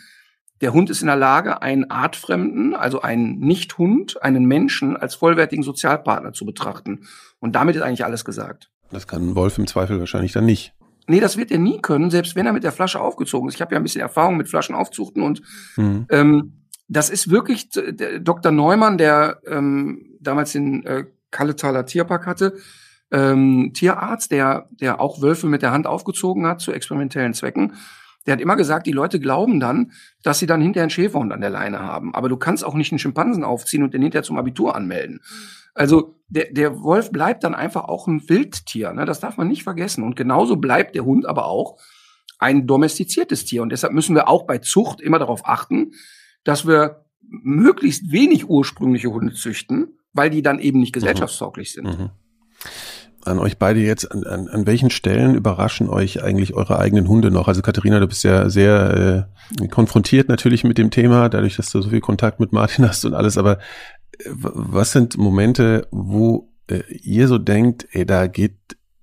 der 0.61 0.73
Hund 0.73 0.91
ist 0.91 1.03
in 1.03 1.09
der 1.09 1.17
Lage, 1.17 1.63
einen 1.63 1.91
Artfremden, 1.91 2.75
also 2.75 3.03
einen 3.03 3.39
Nicht-Hund, 3.39 4.23
einen 4.23 4.45
Menschen 4.47 4.97
als 4.97 5.15
vollwertigen 5.15 5.63
Sozialpartner 5.63 6.33
zu 6.33 6.47
betrachten. 6.47 7.07
Und 7.41 7.55
damit 7.55 7.77
ist 7.77 7.83
eigentlich 7.83 8.05
alles 8.05 8.25
gesagt. 8.25 8.71
Das 8.91 9.07
kann 9.07 9.29
ein 9.29 9.35
Wolf 9.35 9.59
im 9.59 9.67
Zweifel 9.67 9.99
wahrscheinlich 9.99 10.33
dann 10.33 10.47
nicht. 10.47 10.73
Nee, 11.07 11.21
das 11.21 11.37
wird 11.37 11.51
er 11.51 11.59
nie 11.59 11.81
können, 11.83 12.11
selbst 12.11 12.35
wenn 12.35 12.47
er 12.47 12.53
mit 12.53 12.65
der 12.65 12.73
Flasche 12.73 13.01
aufgezogen 13.01 13.49
ist. 13.49 13.57
Ich 13.57 13.61
habe 13.61 13.75
ja 13.75 13.81
ein 13.81 13.83
bisschen 13.83 14.01
Erfahrung 14.01 14.37
mit 14.37 14.49
Flaschen 14.49 14.75
aufzuchten 14.75 15.23
und 15.23 15.43
mhm. 15.77 16.07
ähm, 16.09 16.65
das 16.89 17.11
ist 17.11 17.31
wirklich 17.31 17.71
der 17.71 18.21
Dr. 18.21 18.53
Neumann, 18.53 18.99
der 18.99 19.41
ähm, 19.47 20.17
damals 20.21 20.53
den 20.53 20.85
äh, 20.85 21.05
Kalletaler 21.35 21.85
Tierpark 21.85 22.27
hatte, 22.27 22.55
ähm, 23.11 23.73
Tierarzt, 23.75 24.31
der, 24.31 24.69
der 24.71 25.01
auch 25.01 25.21
Wölfe 25.21 25.47
mit 25.47 25.63
der 25.63 25.73
Hand 25.73 25.87
aufgezogen 25.87 26.47
hat 26.47 26.61
zu 26.61 26.73
experimentellen 26.73 27.35
Zwecken. 27.35 27.75
Der 28.27 28.33
hat 28.33 28.41
immer 28.41 28.57
gesagt, 28.57 28.87
die 28.87 28.93
Leute 28.93 29.21
glauben 29.21 29.61
dann, 29.61 29.93
dass 30.23 30.39
sie 30.39 30.47
dann 30.47 30.63
hinterher 30.63 30.85
einen 30.85 30.91
Schäferhund 30.91 31.33
an 31.33 31.43
der 31.43 31.51
Leine 31.51 31.81
haben. 31.81 32.15
Aber 32.15 32.31
du 32.31 32.39
kannst 32.39 32.65
auch 32.65 32.75
nicht 32.75 32.91
einen 32.91 32.99
Schimpansen 32.99 33.45
aufziehen 33.45 33.83
und 33.83 33.93
den 33.93 34.01
hinterher 34.01 34.23
zum 34.23 34.39
Abitur 34.39 34.75
anmelden. 34.75 35.21
Also 35.75 36.19
der, 36.29 36.53
der 36.53 36.83
Wolf 36.83 37.11
bleibt 37.11 37.45
dann 37.45 37.55
einfach 37.55 37.85
auch 37.85 38.07
ein 38.07 38.27
Wildtier. 38.29 38.93
Ne? 38.95 39.05
Das 39.05 39.21
darf 39.21 39.37
man 39.37 39.49
nicht 39.49 39.63
vergessen. 39.63 40.03
Und 40.03 40.17
genauso 40.17 40.57
bleibt 40.57 40.95
der 40.95 41.05
Hund 41.05 41.27
aber 41.27 41.47
auch 41.47 41.79
ein 42.39 42.67
domestiziertes 42.67 43.45
Tier. 43.45 43.63
Und 43.63 43.71
deshalb 43.71 43.93
müssen 43.93 44.15
wir 44.15 44.29
auch 44.29 44.47
bei 44.47 44.59
Zucht 44.59 45.01
immer 45.01 45.19
darauf 45.19 45.47
achten, 45.47 45.93
dass 46.45 46.67
wir 46.67 47.05
möglichst 47.21 48.11
wenig 48.11 48.49
ursprüngliche 48.49 49.11
Hunde 49.11 49.35
züchten, 49.35 49.99
weil 50.15 50.31
die 50.31 50.43
dann 50.43 50.59
eben 50.59 50.81
nicht 50.81 50.95
mhm. 50.95 51.01
gesellschaftstauglich 51.01 51.73
sind. 51.73 51.87
Mhm 51.87 52.11
an 53.27 53.39
euch 53.39 53.59
beide 53.59 53.81
jetzt, 53.81 54.11
an, 54.11 54.25
an, 54.25 54.49
an 54.49 54.67
welchen 54.67 54.91
Stellen 54.91 55.35
überraschen 55.35 55.89
euch 55.89 56.23
eigentlich 56.23 56.55
eure 56.55 56.79
eigenen 56.79 57.09
Hunde 57.09 57.31
noch? 57.31 57.49
Also 57.49 57.63
Katharina, 57.63 58.01
du 58.01 58.07
bist 58.07 58.25
ja 58.25 58.49
sehr 58.51 59.29
äh, 59.61 59.69
konfrontiert 59.69 60.29
natürlich 60.29 60.65
mit 60.65 60.79
dem 60.79 60.91
Thema, 60.91 61.29
dadurch, 61.29 61.57
dass 61.57 61.71
du 61.71 61.81
so 61.81 61.91
viel 61.91 62.01
Kontakt 62.01 62.41
mit 62.41 62.53
Martin 62.53 62.87
hast 62.87 63.05
und 63.05 63.15
alles, 63.15 63.39
aber 63.39 63.59
äh, 64.19 64.31
was 64.31 64.93
sind 64.93 65.17
Momente, 65.17 65.87
wo 65.91 66.53
äh, 66.69 66.83
ihr 66.91 67.29
so 67.29 67.39
denkt, 67.39 67.87
ey, 67.93 68.05
da 68.05 68.27
geht 68.27 68.57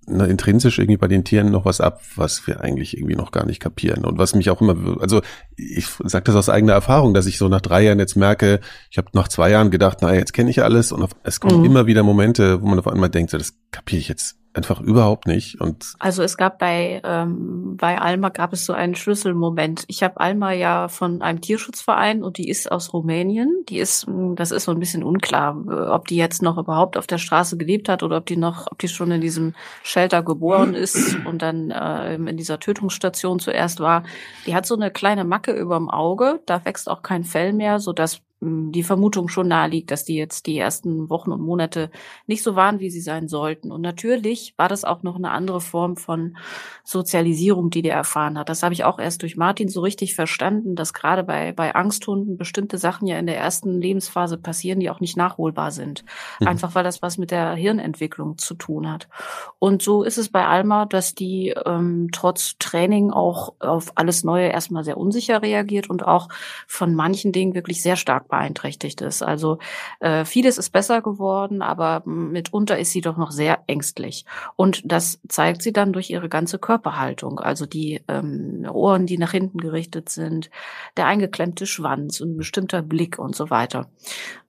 na, 0.08 0.26
intrinsisch 0.26 0.80
irgendwie 0.80 0.98
bei 0.98 1.08
den 1.08 1.24
Tieren 1.24 1.52
noch 1.52 1.66
was 1.66 1.80
ab, 1.80 2.02
was 2.16 2.46
wir 2.48 2.62
eigentlich 2.62 2.98
irgendwie 2.98 3.16
noch 3.16 3.32
gar 3.32 3.46
nicht 3.46 3.60
kapieren. 3.60 4.04
Und 4.04 4.18
was 4.18 4.36
mich 4.36 4.50
auch 4.50 4.62
immer, 4.62 5.00
also 5.00 5.22
ich 5.56 5.88
sage 6.04 6.26
das 6.26 6.36
aus 6.36 6.50
eigener 6.50 6.74
Erfahrung, 6.74 7.14
dass 7.14 7.28
ich 7.28 7.38
so 7.38 7.48
nach 7.48 7.62
drei 7.62 7.84
Jahren 7.84 8.00
jetzt 8.00 8.16
merke, 8.16 8.60
ich 8.90 8.98
habe 8.98 9.10
nach 9.14 9.28
zwei 9.28 9.52
Jahren 9.52 9.70
gedacht, 9.70 10.02
naja, 10.02 10.20
jetzt 10.20 10.34
kenne 10.34 10.50
ich 10.50 10.64
alles 10.64 10.92
und 10.92 11.04
auf, 11.04 11.12
es 11.24 11.40
kommen 11.40 11.60
mhm. 11.60 11.66
immer 11.66 11.86
wieder 11.86 12.04
Momente, 12.04 12.62
wo 12.62 12.68
man 12.68 12.80
auf 12.80 12.88
einmal 12.88 13.10
denkt, 13.10 13.32
so, 13.32 13.38
das 13.38 13.54
kapiere 13.72 14.00
ich 14.00 14.08
jetzt 14.08 14.40
einfach 14.54 14.82
überhaupt 14.82 15.28
nicht. 15.28 15.62
Und 15.62 15.94
also 16.00 16.24
es 16.24 16.38
gab 16.38 16.60
bei 16.60 17.02
ähm, 17.04 17.78
bei 17.78 18.00
Alma 18.00 18.30
gab 18.30 18.54
es 18.54 18.66
so 18.66 18.74
einen 18.74 18.96
Schlüsselmoment. 18.96 19.84
Ich 19.88 20.04
habe 20.04 20.20
Alma 20.20 20.52
ja 20.52 20.88
von 20.88 21.22
einem 21.22 21.42
Tierschutzverein 21.42 22.24
und 22.24 22.38
die 22.38 22.50
ist 22.50 22.72
aus 22.72 22.94
Rumänien. 22.94 23.64
Die 23.70 23.80
ist, 23.80 24.08
hm, 24.08 24.36
das 24.36 24.52
ist 24.52 24.66
so 24.66 24.72
ein 24.72 24.80
bisschen 24.80 25.04
unklar, 25.04 25.56
ob 25.92 26.08
die 26.08 26.18
jetzt 26.18 26.42
noch 26.42 26.58
überhaupt 26.58 26.98
auf 26.98 27.08
der 27.08 27.18
Straße 27.18 27.58
gelebt 27.58 27.90
hat 27.90 28.04
oder 28.04 28.18
ob 28.18 28.26
die 28.26 28.38
noch, 28.38 28.68
ob 28.72 28.80
die 28.80 28.88
schon 28.88 29.12
in 29.12 29.22
diesem 29.22 29.54
Shelter 29.84 30.24
geboren 30.24 30.74
ist 30.74 31.18
und 31.26 31.42
dann 31.42 31.72
äh, 31.72 32.16
in 32.16 32.38
dieser 32.38 32.60
Tötungsstation 32.60 33.40
zuerst 33.40 33.80
war. 33.80 34.04
Die 34.46 34.56
hat 34.56 34.66
so 34.66 34.76
eine 34.76 34.92
kleine 34.92 35.24
Macke 35.24 35.54
überm 35.54 35.90
Auge. 35.90 36.42
Da 36.46 36.64
wächst 36.66 36.90
auch 36.90 37.02
kein 37.04 37.24
Fell 37.24 37.54
mehr, 37.54 37.80
so 37.80 37.94
dass 37.94 38.22
die 38.43 38.82
Vermutung 38.82 39.27
schon 39.27 39.47
naheliegt, 39.47 39.91
dass 39.91 40.04
die 40.04 40.15
jetzt 40.15 40.47
die 40.47 40.58
ersten 40.58 41.12
Wochen 41.12 41.32
und 41.32 41.41
Monate 41.41 41.91
nicht 42.25 42.41
so 42.41 42.56
waren, 42.56 42.80
wie 42.80 42.89
sie 42.89 42.99
sein 42.99 43.27
sollten. 43.27 43.71
Und 43.71 43.82
natürlich 43.82 44.56
war 44.58 44.67
das 44.67 44.84
auch 44.84 45.04
noch 45.04 45.15
eine 45.15 45.30
andere 45.30 45.62
Form 45.62 45.95
von 45.95 46.38
Sozialisierung, 46.84 47.69
die 47.69 47.84
der 47.84 47.93
erfahren 47.93 48.39
hat. 48.39 48.49
Das 48.49 48.63
habe 48.63 48.73
ich 48.73 48.84
auch 48.84 48.97
erst 48.97 49.21
durch 49.21 49.38
Martin 49.38 49.69
so 49.69 49.82
richtig 49.82 50.15
verstanden, 50.15 50.75
dass 50.75 50.93
gerade 50.93 51.23
bei, 51.23 51.51
bei 51.51 51.75
Angsthunden 51.75 52.36
bestimmte 52.36 52.80
Sachen 52.80 53.08
ja 53.08 53.19
in 53.19 53.27
der 53.27 53.38
ersten 53.38 53.80
Lebensphase 53.80 54.39
passieren, 54.39 54.80
die 54.80 54.89
auch 54.89 55.01
nicht 55.01 55.17
nachholbar 55.17 55.69
sind. 55.69 56.04
Mhm. 56.39 56.47
Einfach 56.47 56.73
weil 56.73 56.84
das 56.84 57.04
was 57.04 57.19
mit 57.19 57.30
der 57.30 57.54
Hirnentwicklung 57.54 58.39
zu 58.39 58.56
tun 58.56 58.91
hat. 58.91 59.08
Und 59.60 59.84
so 59.84 60.01
ist 60.01 60.17
es 60.17 60.30
bei 60.30 60.47
Alma, 60.47 60.88
dass 60.88 61.13
die 61.13 61.54
ähm, 61.63 62.10
trotz 62.12 62.56
Training 62.58 63.12
auch 63.12 63.54
auf 63.60 63.91
alles 63.95 64.23
Neue 64.23 64.47
erstmal 64.47 64.84
sehr 64.84 64.97
unsicher 64.97 65.43
reagiert 65.43 65.91
und 65.91 66.08
auch 66.08 66.27
von 66.65 66.95
manchen 66.95 67.32
Dingen 67.32 67.54
wirklich 67.54 67.84
sehr 67.84 67.97
stark 67.97 68.31
beeinträchtigt 68.32 69.02
ist. 69.02 69.22
Also 69.22 69.60
äh, 70.00 70.26
vieles 70.26 70.58
ist 70.58 70.72
besser 70.72 71.04
geworden, 71.04 71.62
aber 71.62 72.02
mitunter 72.06 72.80
ist 72.80 72.91
sie 72.91 73.02
doch 73.02 73.17
noch 73.17 73.30
sehr 73.30 73.60
ängstlich. 73.67 74.26
Und 74.56 74.82
das 74.91 75.20
zeigt 75.28 75.62
sie 75.62 75.74
dann 75.74 75.94
durch 75.94 76.10
ihre 76.10 76.30
ganze 76.30 76.58
Körperhaltung. 76.58 77.39
Also 77.39 77.67
die 77.67 78.02
ähm, 78.08 78.67
Ohren, 78.72 79.06
die 79.06 79.20
nach 79.20 79.32
hinten 79.32 79.60
gerichtet 79.60 80.10
sind, 80.10 80.50
der 80.98 81.06
eingeklemmte 81.06 81.67
Schwanz 81.67 82.22
und 82.22 82.34
ein 82.34 82.38
bestimmter 82.38 82.82
Blick 82.82 83.20
und 83.20 83.36
so 83.36 83.52
weiter. 83.52 83.88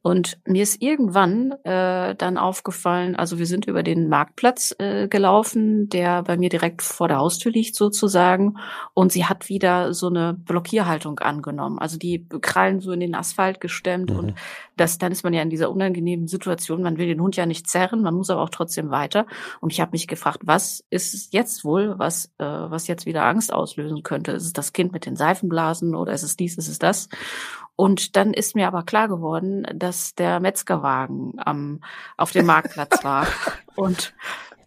Und 0.02 0.38
mir 0.44 0.64
ist 0.64 0.82
irgendwann 0.82 1.52
äh, 1.62 2.16
dann 2.16 2.36
aufgefallen, 2.36 3.14
also 3.14 3.38
wir 3.38 3.46
sind 3.46 3.66
über 3.66 3.84
den 3.84 4.08
Marktplatz 4.08 4.74
äh, 4.78 5.06
gelaufen, 5.06 5.88
der 5.88 6.24
bei 6.24 6.36
mir 6.36 6.48
direkt 6.48 6.82
vor 6.82 7.06
der 7.06 7.18
Haustür 7.18 7.52
liegt 7.52 7.76
sozusagen. 7.76 8.56
Und 8.94 9.12
sie 9.12 9.26
hat 9.26 9.48
wieder 9.48 9.94
so 9.94 10.08
eine 10.08 10.34
Blockierhaltung 10.34 11.20
angenommen. 11.20 11.78
Also 11.78 11.98
die 11.98 12.26
Krallen 12.40 12.80
so 12.80 12.90
in 12.90 12.98
den 12.98 13.14
Asphalt 13.14 13.60
gestemmt. 13.60 14.10
Mhm. 14.10 14.18
Und 14.18 14.34
das, 14.76 14.98
dann 14.98 15.12
ist 15.12 15.22
man 15.22 15.34
ja 15.34 15.42
in 15.42 15.50
dieser 15.50 15.70
unangenehmen 15.70 16.26
Situation. 16.26 16.82
Man 16.82 16.98
will 16.98 17.06
den 17.06 17.20
Hund 17.20 17.36
ja 17.36 17.46
nicht 17.46 17.68
zerren, 17.68 18.02
man 18.02 18.14
muss 18.14 18.30
aber 18.30 18.42
auch 18.42 18.50
trotzdem 18.50 18.90
weiter. 18.90 19.26
Und 19.60 19.72
ich 19.72 19.80
habe 19.80 19.92
mich 19.92 20.08
gefragt, 20.08 20.40
was 20.42 20.84
ist 20.90 21.14
es 21.14 21.28
jetzt 21.30 21.64
wohl, 21.64 21.98
was, 21.98 22.26
äh, 22.38 22.44
was 22.44 22.88
jetzt 22.88 23.06
wieder 23.06 23.24
Angst 23.24 23.52
auslösen 23.52 24.02
könnte? 24.02 24.32
Ist 24.32 24.46
es 24.46 24.52
das 24.52 24.72
Kind 24.72 24.92
mit 24.92 25.06
den 25.06 25.14
Seifenblasen 25.14 25.94
oder 25.94 26.12
ist 26.12 26.24
es 26.24 26.36
dies, 26.36 26.58
ist 26.58 26.68
es 26.68 26.80
das? 26.80 27.08
Und 27.76 28.16
dann 28.16 28.32
ist 28.32 28.54
mir 28.54 28.66
aber 28.66 28.82
klar 28.82 29.08
geworden, 29.08 29.66
dass 29.74 30.14
der 30.14 30.40
Metzgerwagen 30.40 31.34
am, 31.38 31.80
auf 32.16 32.32
dem 32.32 32.46
Marktplatz 32.46 33.02
war. 33.02 33.26
Und 33.74 34.14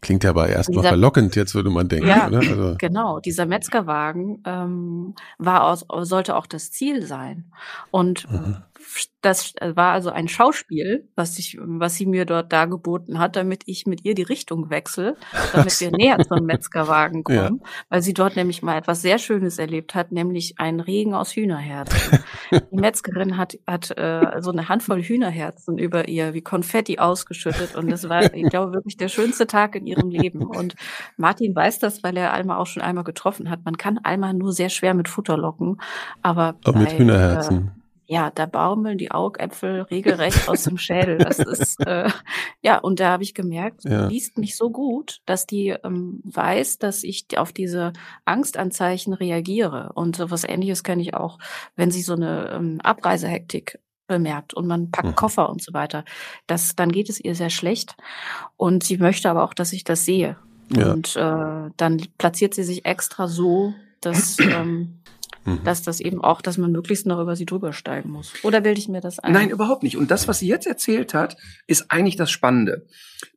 Klingt 0.01 0.23
ja 0.23 0.29
aber 0.31 0.49
erstmal 0.49 0.83
verlockend, 0.83 1.35
jetzt 1.35 1.55
würde 1.55 1.71
man 1.71 1.87
denken, 1.87 2.07
ja, 2.07 2.27
oder? 2.27 2.37
Also. 2.37 2.75
Genau, 2.77 3.19
dieser 3.19 3.47
Metzgerwagen 3.47 4.43
ähm, 4.45 5.15
war 5.39 5.63
aus, 5.63 5.83
sollte 6.01 6.35
auch 6.35 6.45
das 6.45 6.71
Ziel 6.71 7.03
sein. 7.07 7.51
Und 7.89 8.29
mhm 8.31 8.57
das 9.25 9.55
war 9.59 9.91
also 9.91 10.11
ein 10.11 10.27
Schauspiel, 10.27 11.09
was 11.15 11.39
ich, 11.39 11.57
was 11.59 11.95
sie 11.95 12.05
mir 12.05 12.25
dort 12.25 12.53
dargeboten 12.53 13.17
hat, 13.17 13.35
damit 13.35 13.63
ich 13.65 13.87
mit 13.87 14.05
ihr 14.05 14.13
die 14.13 14.21
Richtung 14.23 14.69
wechsle, 14.69 15.15
damit 15.51 15.79
wir 15.81 15.91
näher 15.97 16.19
zum 16.19 16.45
Metzgerwagen 16.45 17.23
kommen, 17.23 17.59
ja. 17.63 17.69
weil 17.89 18.03
sie 18.03 18.13
dort 18.13 18.35
nämlich 18.35 18.61
mal 18.61 18.77
etwas 18.77 19.01
sehr 19.01 19.17
Schönes 19.17 19.57
erlebt 19.57 19.95
hat, 19.95 20.11
nämlich 20.11 20.59
einen 20.59 20.79
Regen 20.79 21.15
aus 21.15 21.35
Hühnerherzen. 21.35 22.19
die 22.51 22.75
Metzgerin 22.75 23.35
hat, 23.35 23.57
hat 23.65 23.97
äh, 23.97 24.41
so 24.41 24.51
eine 24.51 24.69
Handvoll 24.69 25.01
Hühnerherzen 25.01 25.79
über 25.79 26.07
ihr 26.07 26.35
wie 26.35 26.41
Konfetti 26.41 26.99
ausgeschüttet 26.99 27.75
und 27.75 27.89
das 27.89 28.07
war, 28.07 28.31
ich 28.33 28.49
glaube, 28.49 28.73
wirklich 28.73 28.97
der 28.97 29.09
schönste 29.09 29.47
Tag 29.47 29.75
in 29.75 29.87
ihrem 29.87 30.09
Leben. 30.09 30.43
Und 30.43 30.75
Martin 31.17 31.55
weiß 31.55 31.79
das, 31.79 32.03
weil 32.03 32.15
er 32.15 32.33
Alma 32.33 32.57
auch 32.57 32.67
schon 32.67 32.83
einmal 32.83 33.03
getroffen 33.03 33.49
hat. 33.49 33.65
Man 33.65 33.77
kann 33.77 33.99
Alma 34.03 34.33
nur 34.33 34.53
sehr 34.53 34.69
schwer 34.69 34.93
mit 34.93 35.09
Futter 35.09 35.37
locken, 35.37 35.81
aber, 36.21 36.55
aber 36.63 36.73
bei, 36.73 36.79
mit 36.81 36.99
Hühnerherzen. 36.99 37.71
Äh, 37.75 37.84
ja, 38.07 38.29
da 38.31 38.45
baumeln 38.45 38.97
die 38.97 39.11
Augäpfel 39.11 39.81
regelrecht 39.83 40.47
aus 40.47 40.63
dem 40.63 40.77
Schädel. 40.77 41.17
Das 41.17 41.39
ist 41.39 41.79
äh, 41.85 42.09
ja, 42.61 42.77
und 42.77 42.99
da 42.99 43.11
habe 43.11 43.23
ich 43.23 43.33
gemerkt, 43.33 43.83
ja. 43.83 44.07
sie 44.07 44.13
liest 44.13 44.37
mich 44.37 44.55
so 44.55 44.69
gut, 44.69 45.21
dass 45.25 45.45
die 45.45 45.69
ähm, 45.69 46.21
weiß, 46.23 46.79
dass 46.79 47.03
ich 47.03 47.25
auf 47.37 47.51
diese 47.51 47.93
Angstanzeichen 48.25 49.13
reagiere. 49.13 49.91
Und 49.93 50.15
so 50.15 50.31
was 50.31 50.43
Ähnliches 50.43 50.83
kenne 50.83 51.01
ich 51.01 51.13
auch, 51.13 51.39
wenn 51.75 51.91
sie 51.91 52.01
so 52.01 52.13
eine 52.13 52.51
ähm, 52.51 52.79
Abreisehektik 52.81 53.79
bemerkt 54.07 54.53
und 54.53 54.67
man 54.67 54.91
packt 54.91 55.09
mhm. 55.09 55.15
Koffer 55.15 55.49
und 55.49 55.63
so 55.63 55.73
weiter. 55.73 56.05
Das, 56.47 56.75
dann 56.75 56.91
geht 56.91 57.09
es 57.09 57.19
ihr 57.19 57.35
sehr 57.35 57.49
schlecht. 57.49 57.95
Und 58.57 58.83
sie 58.83 58.97
möchte 58.97 59.29
aber 59.29 59.43
auch, 59.43 59.53
dass 59.53 59.73
ich 59.73 59.83
das 59.83 60.05
sehe. 60.05 60.37
Ja. 60.69 60.91
Und 60.91 61.15
äh, 61.15 61.71
dann 61.77 62.01
platziert 62.17 62.53
sie 62.53 62.63
sich 62.63 62.85
extra 62.85 63.27
so, 63.27 63.73
dass 64.01 64.37
ähm, 64.39 65.01
Mhm. 65.45 65.63
Dass 65.63 65.83
das 65.83 65.99
eben 65.99 66.23
auch, 66.23 66.41
dass 66.41 66.57
man 66.57 66.71
möglichst 66.71 67.05
noch 67.05 67.21
über 67.21 67.35
sie 67.35 67.45
drüber 67.45 67.71
steigen 67.71 68.09
muss. 68.09 68.33
Oder 68.43 68.61
bilde 68.61 68.79
ich 68.79 68.89
mir 68.89 68.99
das 68.99 69.19
ein? 69.19 69.31
Nein, 69.31 69.49
überhaupt 69.51 69.83
nicht. 69.83 69.95
Und 69.95 70.09
das, 70.09 70.27
was 70.27 70.39
sie 70.39 70.47
jetzt 70.47 70.65
erzählt 70.65 71.13
hat, 71.13 71.37
ist 71.67 71.91
eigentlich 71.91 72.15
das 72.15 72.31
Spannende. 72.31 72.87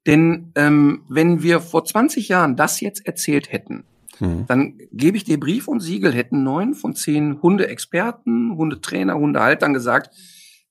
Denn 0.06 0.52
ähm, 0.54 1.02
wenn 1.08 1.42
wir 1.42 1.60
vor 1.60 1.84
20 1.84 2.28
Jahren 2.28 2.56
das 2.56 2.80
jetzt 2.80 3.06
erzählt 3.06 3.52
hätten, 3.52 3.84
mhm. 4.20 4.46
dann 4.48 4.78
gebe 4.90 5.18
ich 5.18 5.24
dir 5.24 5.38
Brief 5.38 5.68
und 5.68 5.80
Siegel, 5.80 6.14
hätten 6.14 6.42
neun 6.42 6.74
von 6.74 6.94
zehn 6.94 7.42
Hundeexperten, 7.42 8.56
Hundetrainer, 8.56 9.14
Hundehaltern 9.14 9.74
gesagt, 9.74 10.10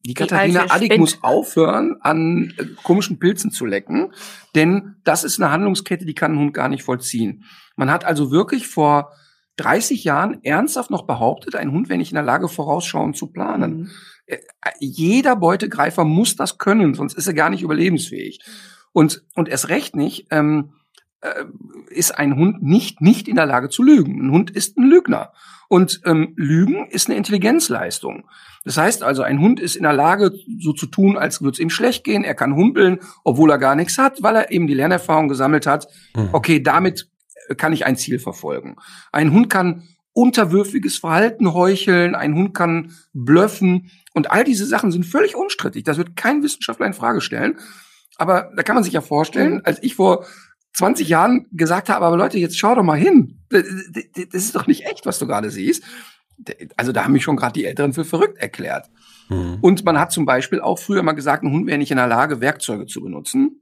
die 0.07 0.13
Katharina 0.13 0.65
Addig 0.69 0.97
muss 0.97 1.21
aufhören, 1.21 1.97
an 1.99 2.53
äh, 2.57 2.65
komischen 2.83 3.19
Pilzen 3.19 3.51
zu 3.51 3.65
lecken, 3.65 4.13
denn 4.55 4.95
das 5.03 5.23
ist 5.23 5.39
eine 5.39 5.51
Handlungskette, 5.51 6.05
die 6.05 6.13
kann 6.13 6.33
ein 6.33 6.39
Hund 6.39 6.53
gar 6.53 6.69
nicht 6.69 6.83
vollziehen. 6.83 7.43
Man 7.75 7.91
hat 7.91 8.05
also 8.05 8.31
wirklich 8.31 8.67
vor 8.67 9.11
30 9.57 10.03
Jahren 10.03 10.43
ernsthaft 10.43 10.89
noch 10.89 11.05
behauptet, 11.05 11.55
ein 11.55 11.71
Hund 11.71 11.89
wäre 11.89 11.97
nicht 11.97 12.11
in 12.11 12.15
der 12.15 12.23
Lage, 12.23 12.47
vorausschauend 12.47 13.17
zu 13.17 13.27
planen. 13.27 13.77
Mhm. 13.77 13.89
Äh, 14.25 14.37
jeder 14.79 15.35
Beutegreifer 15.35 16.05
muss 16.05 16.35
das 16.35 16.57
können, 16.57 16.93
sonst 16.93 17.13
ist 17.13 17.27
er 17.27 17.33
gar 17.33 17.49
nicht 17.49 17.63
überlebensfähig. 17.63 18.39
Und, 18.93 19.23
und 19.35 19.49
erst 19.49 19.69
recht 19.69 19.95
nicht, 19.95 20.27
ähm, 20.31 20.71
äh, 21.21 21.45
ist 21.89 22.17
ein 22.17 22.35
Hund 22.35 22.61
nicht, 22.63 23.01
nicht 23.01 23.27
in 23.27 23.35
der 23.35 23.45
Lage 23.45 23.69
zu 23.69 23.83
lügen. 23.83 24.19
Ein 24.21 24.31
Hund 24.31 24.51
ist 24.51 24.77
ein 24.77 24.83
Lügner. 24.83 25.33
Und 25.69 26.01
ähm, 26.05 26.33
Lügen 26.35 26.87
ist 26.87 27.07
eine 27.07 27.17
Intelligenzleistung. 27.17 28.25
Das 28.63 28.77
heißt 28.77 29.03
also, 29.03 29.23
ein 29.23 29.39
Hund 29.39 29.59
ist 29.59 29.75
in 29.75 29.83
der 29.83 29.93
Lage, 29.93 30.31
so 30.59 30.73
zu 30.73 30.87
tun, 30.87 31.17
als 31.17 31.41
würde 31.41 31.55
es 31.55 31.59
ihm 31.59 31.69
schlecht 31.69 32.03
gehen. 32.03 32.23
Er 32.23 32.35
kann 32.35 32.55
humpeln, 32.55 32.99
obwohl 33.23 33.49
er 33.51 33.57
gar 33.57 33.75
nichts 33.75 33.97
hat, 33.97 34.21
weil 34.21 34.35
er 34.35 34.51
eben 34.51 34.67
die 34.67 34.73
Lernerfahrung 34.73 35.27
gesammelt 35.27 35.65
hat. 35.65 35.87
Mhm. 36.15 36.29
Okay, 36.31 36.61
damit 36.61 37.09
kann 37.55 37.73
ich 37.73 37.85
ein 37.85 37.95
Ziel 37.95 38.19
verfolgen. 38.19 38.75
Ein 39.11 39.31
Hund 39.31 39.49
kann 39.49 39.87
unterwürfiges 40.13 40.97
Verhalten 40.97 41.53
heucheln, 41.53 42.15
ein 42.15 42.33
Hund 42.33 42.55
kann 42.55 42.93
blöffen 43.13 43.91
und 44.13 44.31
all 44.31 44.43
diese 44.43 44.65
Sachen 44.65 44.91
sind 44.91 45.05
völlig 45.05 45.35
unstrittig. 45.35 45.83
Das 45.83 45.97
wird 45.97 46.15
kein 46.15 46.41
Wissenschaftler 46.41 46.87
in 46.87 46.93
Frage 46.93 47.21
stellen. 47.21 47.59
Aber 48.17 48.51
da 48.55 48.63
kann 48.63 48.73
man 48.73 48.83
sich 48.83 48.93
ja 48.93 49.01
vorstellen, 49.01 49.55
mhm. 49.55 49.61
als 49.63 49.81
ich 49.83 49.95
vor 49.95 50.25
20 50.73 51.07
Jahren 51.07 51.45
gesagt 51.51 51.89
habe, 51.89 52.03
aber 52.03 52.17
Leute, 52.17 52.39
jetzt 52.39 52.57
schau 52.57 52.73
doch 52.73 52.83
mal 52.83 52.97
hin. 52.97 53.41
Das 53.49 53.63
ist 53.63 54.55
doch 54.55 54.65
nicht 54.65 54.85
echt, 54.85 55.05
was 55.05 55.19
du 55.19 55.27
gerade 55.27 55.51
siehst. 55.51 55.83
Also 56.77 56.91
da 56.91 57.03
haben 57.03 57.13
mich 57.13 57.23
schon 57.23 57.35
gerade 57.35 57.53
die 57.53 57.65
Älteren 57.65 57.93
für 57.93 58.05
verrückt 58.05 58.39
erklärt. 58.39 58.89
Mhm. 59.29 59.59
Und 59.61 59.85
man 59.85 59.99
hat 59.99 60.11
zum 60.11 60.25
Beispiel 60.25 60.61
auch 60.61 60.79
früher 60.79 61.03
mal 61.03 61.13
gesagt, 61.13 61.43
ein 61.43 61.51
Hund 61.51 61.67
wäre 61.67 61.77
nicht 61.77 61.91
in 61.91 61.97
der 61.97 62.07
Lage, 62.07 62.41
Werkzeuge 62.41 62.87
zu 62.87 63.01
benutzen. 63.01 63.61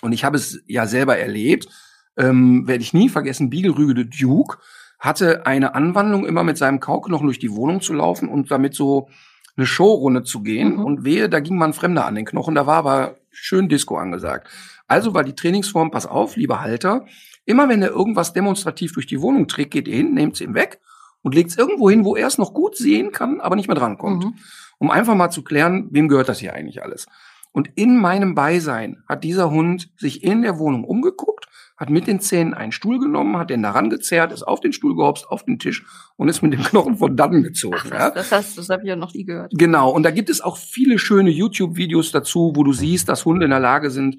Und 0.00 0.12
ich 0.12 0.24
habe 0.24 0.36
es 0.36 0.60
ja 0.66 0.86
selber 0.86 1.16
erlebt 1.18 1.68
ähm, 2.16 2.66
werde 2.66 2.82
ich 2.82 2.94
nie 2.94 3.08
vergessen, 3.08 3.50
Biegelrüge 3.50 3.94
de 3.94 4.04
Duke 4.04 4.58
hatte 4.98 5.46
eine 5.46 5.74
Anwandlung, 5.74 6.24
immer 6.24 6.44
mit 6.44 6.56
seinem 6.56 6.80
Kauknochen 6.80 7.26
durch 7.26 7.38
die 7.38 7.52
Wohnung 7.52 7.80
zu 7.80 7.92
laufen 7.92 8.28
und 8.28 8.50
damit 8.50 8.74
so 8.74 9.08
eine 9.56 9.66
Showrunde 9.66 10.22
zu 10.22 10.42
gehen. 10.42 10.76
Mhm. 10.76 10.84
Und 10.84 11.04
wehe, 11.04 11.28
da 11.28 11.40
ging 11.40 11.56
man 11.56 11.72
Fremder 11.72 12.06
an 12.06 12.14
den 12.14 12.24
Knochen, 12.24 12.54
da 12.54 12.66
war 12.66 12.76
aber 12.76 13.16
schön 13.30 13.68
Disco 13.68 13.96
angesagt. 13.96 14.48
Also 14.86 15.14
war 15.14 15.24
die 15.24 15.34
Trainingsform, 15.34 15.90
pass 15.90 16.06
auf, 16.06 16.36
lieber 16.36 16.60
Halter, 16.60 17.06
immer 17.44 17.68
wenn 17.68 17.82
er 17.82 17.90
irgendwas 17.90 18.32
demonstrativ 18.32 18.92
durch 18.92 19.06
die 19.06 19.20
Wohnung 19.20 19.48
trägt, 19.48 19.72
geht 19.72 19.88
er 19.88 19.96
hin, 19.96 20.14
nehmt 20.14 20.34
es 20.34 20.40
ihm 20.40 20.54
weg 20.54 20.80
und 21.22 21.34
legt 21.34 21.50
es 21.50 21.58
irgendwo 21.58 21.90
hin, 21.90 22.04
wo 22.04 22.16
er 22.16 22.26
es 22.26 22.38
noch 22.38 22.54
gut 22.54 22.76
sehen 22.76 23.12
kann, 23.12 23.40
aber 23.40 23.56
nicht 23.56 23.68
mehr 23.68 23.76
drankommt. 23.76 24.24
Mhm. 24.24 24.34
Um 24.78 24.90
einfach 24.90 25.14
mal 25.14 25.30
zu 25.30 25.42
klären, 25.42 25.88
wem 25.90 26.08
gehört 26.08 26.28
das 26.28 26.40
hier 26.40 26.52
eigentlich 26.52 26.82
alles. 26.82 27.06
Und 27.52 27.70
in 27.76 27.98
meinem 27.98 28.34
Beisein 28.34 29.02
hat 29.08 29.22
dieser 29.22 29.50
Hund 29.50 29.90
sich 29.96 30.24
in 30.24 30.42
der 30.42 30.58
Wohnung 30.58 30.84
umgeguckt, 30.84 31.33
hat 31.76 31.90
mit 31.90 32.06
den 32.06 32.20
Zähnen 32.20 32.54
einen 32.54 32.72
Stuhl 32.72 33.00
genommen, 33.00 33.36
hat 33.36 33.50
den 33.50 33.62
daran 33.62 33.90
gezerrt, 33.90 34.32
ist 34.32 34.44
auf 34.44 34.60
den 34.60 34.72
Stuhl 34.72 34.94
gehopst, 34.94 35.26
auf 35.28 35.44
den 35.44 35.58
Tisch 35.58 35.84
und 36.16 36.28
ist 36.28 36.42
mit 36.42 36.52
dem 36.52 36.62
Knochen 36.62 36.96
von 36.96 37.16
dann 37.16 37.42
gezogen. 37.42 37.76
Ach, 37.80 37.90
ja. 37.90 38.10
Das, 38.10 38.30
das, 38.30 38.54
das 38.54 38.68
habe 38.68 38.82
ich 38.82 38.88
ja 38.88 38.96
noch 38.96 39.12
nie 39.12 39.24
gehört. 39.24 39.52
Genau, 39.56 39.90
und 39.90 40.04
da 40.04 40.10
gibt 40.10 40.30
es 40.30 40.40
auch 40.40 40.56
viele 40.56 40.98
schöne 40.98 41.30
YouTube-Videos 41.30 42.12
dazu, 42.12 42.52
wo 42.54 42.62
du 42.62 42.72
siehst, 42.72 43.08
dass 43.08 43.24
Hunde 43.24 43.44
in 43.44 43.50
der 43.50 43.60
Lage 43.60 43.90
sind, 43.90 44.18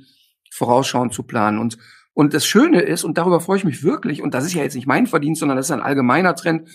vorausschauend 0.51 1.13
zu 1.13 1.23
planen. 1.23 1.59
Und, 1.59 1.77
und 2.13 2.33
das 2.33 2.45
Schöne 2.45 2.81
ist, 2.81 3.05
und 3.05 3.17
darüber 3.17 3.39
freue 3.39 3.57
ich 3.57 3.65
mich 3.65 3.83
wirklich, 3.83 4.21
und 4.21 4.33
das 4.33 4.45
ist 4.45 4.53
ja 4.53 4.63
jetzt 4.63 4.75
nicht 4.75 4.87
mein 4.87 5.07
Verdienst, 5.07 5.39
sondern 5.39 5.57
das 5.57 5.67
ist 5.67 5.71
ein 5.71 5.81
allgemeiner 5.81 6.35
Trend, 6.35 6.67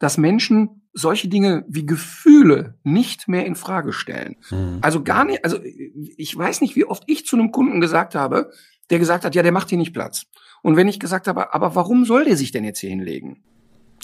dass 0.00 0.18
Menschen 0.18 0.80
solche 0.92 1.28
Dinge 1.28 1.64
wie 1.68 1.86
Gefühle 1.86 2.78
nicht 2.82 3.28
mehr 3.28 3.46
in 3.46 3.54
Frage 3.54 3.92
stellen. 3.92 4.36
Mhm. 4.50 4.78
Also 4.80 5.04
gar 5.04 5.24
nicht, 5.24 5.44
also 5.44 5.58
ich 5.62 6.36
weiß 6.36 6.62
nicht, 6.62 6.74
wie 6.74 6.84
oft 6.84 7.04
ich 7.06 7.26
zu 7.26 7.36
einem 7.36 7.52
Kunden 7.52 7.80
gesagt 7.80 8.16
habe, 8.16 8.50
der 8.90 8.98
gesagt 8.98 9.24
hat, 9.24 9.34
ja, 9.34 9.42
der 9.42 9.52
macht 9.52 9.68
hier 9.68 9.78
nicht 9.78 9.92
Platz. 9.92 10.26
Und 10.62 10.76
wenn 10.76 10.88
ich 10.88 11.00
gesagt 11.00 11.28
habe, 11.28 11.54
aber 11.54 11.74
warum 11.74 12.04
soll 12.04 12.24
der 12.24 12.36
sich 12.36 12.50
denn 12.52 12.64
jetzt 12.64 12.80
hier 12.80 12.90
hinlegen? 12.90 13.42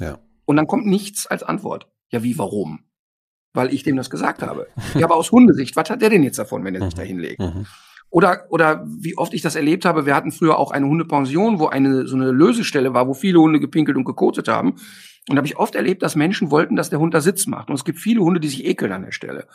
Ja. 0.00 0.18
Und 0.44 0.56
dann 0.56 0.66
kommt 0.66 0.86
nichts 0.86 1.26
als 1.26 1.42
Antwort. 1.42 1.88
Ja, 2.10 2.22
wie, 2.22 2.38
warum? 2.38 2.84
Weil 3.52 3.72
ich 3.74 3.82
dem 3.82 3.96
das 3.96 4.10
gesagt 4.10 4.42
habe. 4.42 4.68
ja, 4.94 5.04
aber 5.04 5.16
aus 5.16 5.32
Hundesicht, 5.32 5.76
was 5.76 5.90
hat 5.90 6.02
der 6.02 6.10
denn 6.10 6.22
jetzt 6.22 6.38
davon, 6.38 6.64
wenn 6.64 6.74
er 6.74 6.82
sich 6.82 6.94
mhm. 6.94 6.98
da 6.98 7.02
hinlegt? 7.02 7.40
Mhm. 7.40 7.66
Oder, 8.10 8.46
oder 8.50 8.86
wie 8.86 9.18
oft 9.18 9.34
ich 9.34 9.42
das 9.42 9.56
erlebt 9.56 9.84
habe, 9.84 10.06
wir 10.06 10.14
hatten 10.14 10.30
früher 10.30 10.58
auch 10.58 10.70
eine 10.70 10.86
Hundepension, 10.86 11.58
wo 11.58 11.66
eine, 11.66 12.06
so 12.06 12.14
eine 12.14 12.30
Lösestelle 12.30 12.94
war, 12.94 13.08
wo 13.08 13.14
viele 13.14 13.40
Hunde 13.40 13.58
gepinkelt 13.58 13.96
und 13.96 14.04
gekotet 14.04 14.48
haben. 14.48 14.76
Und 15.28 15.34
da 15.34 15.36
habe 15.38 15.46
ich 15.46 15.56
oft 15.56 15.74
erlebt, 15.74 16.02
dass 16.02 16.14
Menschen 16.14 16.52
wollten, 16.52 16.76
dass 16.76 16.88
der 16.88 17.00
Hund 17.00 17.12
da 17.12 17.20
Sitz 17.20 17.46
macht. 17.48 17.68
Und 17.68 17.74
es 17.74 17.84
gibt 17.84 17.98
viele 17.98 18.20
Hunde, 18.20 18.38
die 18.38 18.48
sich 18.48 18.64
ekeln 18.64 18.92
an 18.92 19.02
der 19.02 19.12
Stelle. 19.12 19.48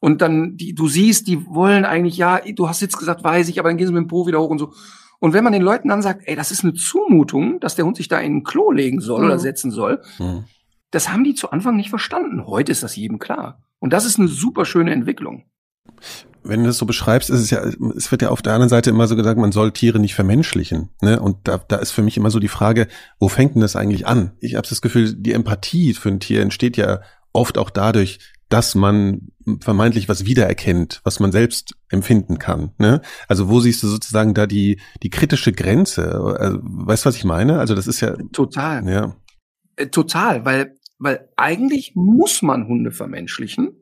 Und 0.00 0.20
dann, 0.20 0.56
die, 0.56 0.74
du 0.74 0.88
siehst, 0.88 1.26
die 1.28 1.46
wollen 1.46 1.84
eigentlich, 1.84 2.16
ja, 2.16 2.40
du 2.40 2.68
hast 2.68 2.82
jetzt 2.82 2.98
gesagt, 2.98 3.24
weiß 3.24 3.48
ich, 3.48 3.58
aber 3.58 3.70
dann 3.70 3.78
gehen 3.78 3.86
sie 3.86 3.92
mit 3.92 4.02
dem 4.02 4.08
Po 4.08 4.26
wieder 4.26 4.40
hoch 4.40 4.50
und 4.50 4.58
so. 4.58 4.72
Und 5.20 5.32
wenn 5.32 5.44
man 5.44 5.54
den 5.54 5.62
Leuten 5.62 5.88
dann 5.88 6.02
sagt, 6.02 6.22
ey, 6.26 6.36
das 6.36 6.50
ist 6.50 6.64
eine 6.64 6.74
Zumutung, 6.74 7.58
dass 7.60 7.76
der 7.76 7.86
Hund 7.86 7.96
sich 7.96 8.08
da 8.08 8.18
in 8.18 8.36
ein 8.36 8.44
Klo 8.44 8.70
legen 8.70 9.00
soll 9.00 9.20
mhm. 9.20 9.26
oder 9.26 9.38
setzen 9.38 9.70
soll, 9.70 10.02
mhm. 10.18 10.44
das 10.90 11.10
haben 11.10 11.24
die 11.24 11.34
zu 11.34 11.50
Anfang 11.50 11.76
nicht 11.76 11.88
verstanden. 11.88 12.46
Heute 12.46 12.72
ist 12.72 12.82
das 12.82 12.96
jedem 12.96 13.18
klar. 13.18 13.62
Und 13.78 13.92
das 13.92 14.04
ist 14.04 14.18
eine 14.18 14.28
super 14.28 14.64
schöne 14.64 14.92
Entwicklung. 14.92 15.44
Wenn 16.42 16.60
du 16.60 16.66
das 16.66 16.76
so 16.76 16.84
beschreibst, 16.84 17.30
ist 17.30 17.40
es 17.40 17.50
ja, 17.50 17.62
es 17.96 18.10
wird 18.10 18.20
ja 18.20 18.28
auf 18.28 18.42
der 18.42 18.52
anderen 18.52 18.68
Seite 18.68 18.90
immer 18.90 19.06
so 19.06 19.16
gesagt, 19.16 19.38
man 19.38 19.52
soll 19.52 19.72
Tiere 19.72 19.98
nicht 19.98 20.14
vermenschlichen. 20.14 20.90
Ne? 21.00 21.18
Und 21.18 21.48
da, 21.48 21.56
da 21.56 21.76
ist 21.76 21.92
für 21.92 22.02
mich 22.02 22.18
immer 22.18 22.30
so 22.30 22.38
die 22.38 22.48
Frage, 22.48 22.86
wo 23.18 23.28
fängt 23.28 23.54
denn 23.54 23.62
das 23.62 23.76
eigentlich 23.76 24.06
an? 24.06 24.32
Ich 24.40 24.56
habe 24.56 24.68
das 24.68 24.82
Gefühl, 24.82 25.14
die 25.14 25.32
Empathie 25.32 25.94
für 25.94 26.10
ein 26.10 26.20
Tier 26.20 26.42
entsteht 26.42 26.76
ja 26.76 27.00
oft 27.32 27.56
auch 27.56 27.70
dadurch, 27.70 28.18
dass 28.54 28.76
man 28.76 29.32
vermeintlich 29.58 30.08
was 30.08 30.26
wiedererkennt, 30.26 31.00
was 31.02 31.18
man 31.18 31.32
selbst 31.32 31.74
empfinden 31.88 32.38
kann. 32.38 32.70
Ne? 32.78 33.02
Also 33.26 33.48
wo 33.48 33.58
siehst 33.58 33.82
du 33.82 33.88
sozusagen 33.88 34.32
da 34.32 34.46
die, 34.46 34.80
die 35.02 35.10
kritische 35.10 35.50
Grenze? 35.50 36.36
Also, 36.38 36.60
weißt 36.62 37.04
du, 37.04 37.08
was 37.08 37.16
ich 37.16 37.24
meine? 37.24 37.58
Also 37.58 37.74
das 37.74 37.88
ist 37.88 38.00
ja. 38.00 38.14
Total. 38.32 38.88
Ja. 38.88 39.16
Äh, 39.74 39.88
total, 39.88 40.44
weil, 40.44 40.76
weil 41.00 41.28
eigentlich 41.34 41.94
muss 41.96 42.42
man 42.42 42.68
Hunde 42.68 42.92
vermenschlichen, 42.92 43.72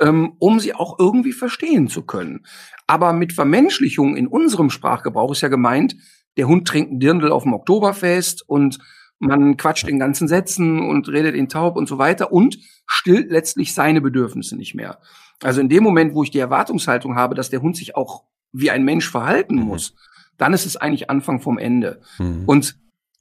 ähm, 0.00 0.32
um 0.38 0.60
sie 0.60 0.72
auch 0.72 0.98
irgendwie 0.98 1.34
verstehen 1.34 1.88
zu 1.88 2.00
können. 2.00 2.46
Aber 2.86 3.12
mit 3.12 3.34
Vermenschlichung 3.34 4.16
in 4.16 4.28
unserem 4.28 4.70
Sprachgebrauch 4.70 5.32
ist 5.32 5.42
ja 5.42 5.48
gemeint, 5.48 5.94
der 6.38 6.48
Hund 6.48 6.66
trinkt 6.66 6.90
ein 6.90 7.00
Dirndl 7.00 7.32
auf 7.32 7.42
dem 7.42 7.52
Oktoberfest 7.52 8.48
und 8.48 8.78
man 9.20 9.56
quatscht 9.56 9.86
in 9.86 9.98
ganzen 9.98 10.26
Sätzen 10.26 10.80
und 10.80 11.08
redet 11.08 11.34
in 11.34 11.48
taub 11.48 11.76
und 11.76 11.88
so 11.88 11.98
weiter 11.98 12.32
und 12.32 12.58
stillt 12.86 13.30
letztlich 13.30 13.74
seine 13.74 14.00
Bedürfnisse 14.00 14.56
nicht 14.56 14.74
mehr. 14.74 14.98
Also 15.42 15.60
in 15.60 15.68
dem 15.68 15.84
Moment, 15.84 16.14
wo 16.14 16.22
ich 16.22 16.30
die 16.30 16.38
Erwartungshaltung 16.38 17.14
habe, 17.14 17.34
dass 17.34 17.50
der 17.50 17.62
Hund 17.62 17.76
sich 17.76 17.94
auch 17.94 18.24
wie 18.52 18.70
ein 18.70 18.82
Mensch 18.82 19.08
verhalten 19.08 19.56
mhm. 19.56 19.64
muss, 19.64 19.94
dann 20.38 20.52
ist 20.52 20.66
es 20.66 20.76
eigentlich 20.76 21.10
Anfang 21.10 21.40
vom 21.40 21.58
Ende. 21.58 22.00
Mhm. 22.18 22.44
Und 22.46 22.76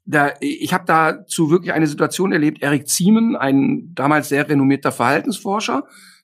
da, 0.06 0.32
ich 0.40 0.74
habe 0.74 0.86
dazu 0.88 1.52
wirklich 1.52 1.74
eine 1.74 1.86
Situation 1.86 2.32
erlebt, 2.32 2.64
Erik 2.64 2.88
Ziemen, 2.88 3.36
ein 3.36 3.94
damals 3.94 4.30
sehr 4.30 4.50
renommierter 4.50 4.92
Verhaltensforscher, 4.92 5.84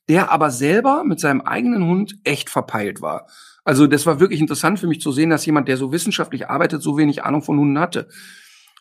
der 0.10 0.32
aber 0.32 0.50
selber 0.52 1.04
mit 1.04 1.20
seinem 1.20 1.42
eigenen 1.42 1.84
Hund 1.84 2.16
echt 2.24 2.50
verpeilt 2.50 3.02
war. 3.02 3.28
Also 3.64 3.88
das 3.88 4.06
war 4.06 4.20
wirklich 4.20 4.40
interessant 4.40 4.80
für 4.80 4.88
mich 4.88 5.02
zu 5.02 5.12
sehen, 5.12 5.30
dass 5.30 5.46
jemand, 5.46 5.68
der 5.68 5.78
so 5.78 5.92
wissenschaftlich 5.92 6.50
arbeitet, 6.50 6.82
so 6.82 6.98
wenig 6.98 7.24
Ahnung 7.24 7.42
von 7.42 7.60
Hunden 7.60 7.80
hatte. 7.80 8.08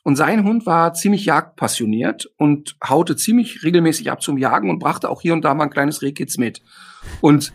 Und 0.04 0.16
sein 0.16 0.44
Hund 0.44 0.66
war 0.66 0.92
ziemlich 0.92 1.24
jagdpassioniert 1.24 2.30
und 2.36 2.76
haute 2.86 3.16
ziemlich 3.16 3.64
regelmäßig 3.64 4.10
ab 4.10 4.22
zum 4.22 4.36
Jagen 4.36 4.68
und 4.68 4.78
brachte 4.78 5.08
auch 5.08 5.22
hier 5.22 5.32
und 5.32 5.42
da 5.42 5.54
mal 5.54 5.64
ein 5.64 5.70
kleines 5.70 6.02
Rehkitz 6.02 6.36
mit. 6.36 6.62
Und 7.22 7.54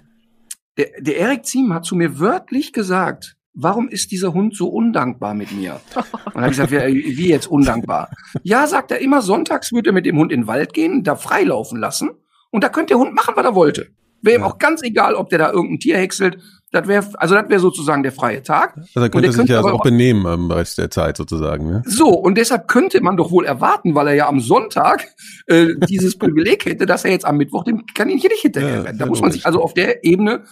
der, 0.77 0.89
der 0.99 1.17
Erik 1.17 1.45
Ziem 1.45 1.71
hat 1.73 1.85
zu 1.85 1.95
mir 1.95 2.19
wörtlich 2.19 2.73
gesagt, 2.73 3.38
warum 3.53 3.88
ist 3.88 4.12
dieser 4.12 4.33
Hund 4.33 4.55
so 4.55 4.67
undankbar 4.67 5.35
mit 5.35 5.51
mir? 5.51 5.79
Und 5.95 6.35
dann 6.35 6.43
habe 6.43 6.51
ich 6.51 6.57
gesagt, 6.57 6.71
wie, 6.71 7.17
wie 7.17 7.29
jetzt 7.29 7.47
undankbar? 7.47 8.09
Ja, 8.43 8.65
sagt 8.65 8.91
er, 8.91 8.99
immer 8.99 9.21
sonntags 9.21 9.71
würde 9.71 9.91
er 9.91 9.93
mit 9.93 10.05
dem 10.05 10.17
Hund 10.17 10.31
in 10.31 10.41
den 10.41 10.47
Wald 10.47 10.73
gehen, 10.73 11.03
da 11.03 11.15
freilaufen 11.15 11.79
lassen 11.79 12.12
und 12.51 12.63
da 12.63 12.69
könnte 12.69 12.93
der 12.93 12.99
Hund 12.99 13.13
machen, 13.13 13.33
was 13.35 13.45
er 13.45 13.55
wollte. 13.55 13.89
Wäre 14.21 14.39
ihm 14.39 14.43
auch 14.43 14.57
ganz 14.57 14.81
egal, 14.81 15.15
ob 15.15 15.29
der 15.29 15.39
da 15.39 15.51
irgendein 15.51 15.79
Tier 15.79 15.97
häckselt 15.97 16.39
das 16.71 16.88
wäre, 16.88 17.05
also 17.17 17.36
das 17.36 17.49
wäre 17.49 17.60
sozusagen 17.60 18.03
der 18.03 18.12
freie 18.12 18.43
Tag. 18.43 18.75
Also 18.77 18.99
er 18.99 19.10
könnte 19.10 19.32
sich 19.32 19.49
ja 19.49 19.62
auch 19.62 19.82
benehmen 19.82 20.25
am 20.27 20.51
Rest 20.51 20.77
der 20.77 20.91
Zeit 20.91 21.17
sozusagen. 21.17 21.69
Ne? 21.69 21.84
So, 21.86 22.10
und 22.10 22.38
deshalb 22.38 22.67
könnte 22.67 23.01
man 23.01 23.17
doch 23.17 23.32
wohl 23.32 23.45
erwarten, 23.45 23.95
weil 23.95 24.08
er 24.08 24.13
ja 24.13 24.27
am 24.27 24.39
Sonntag 24.39 25.08
äh, 25.47 25.73
dieses 25.88 26.17
Privileg 26.19 26.65
hätte, 26.65 26.86
dass 26.86 27.05
er 27.05 27.12
jetzt 27.12 27.25
am 27.25 27.38
Mittwoch 27.38 27.63
dem 27.63 27.86
Kaninchen 27.95 28.29
nicht 28.29 28.41
hinterher 28.41 28.86
rennt. 28.86 28.99
Ja, 28.99 29.05
da 29.05 29.10
muss 29.10 29.21
man 29.21 29.32
sich, 29.32 29.45
also 29.45 29.62
auf 29.62 29.73
der 29.73 30.03
Ebene 30.03 30.43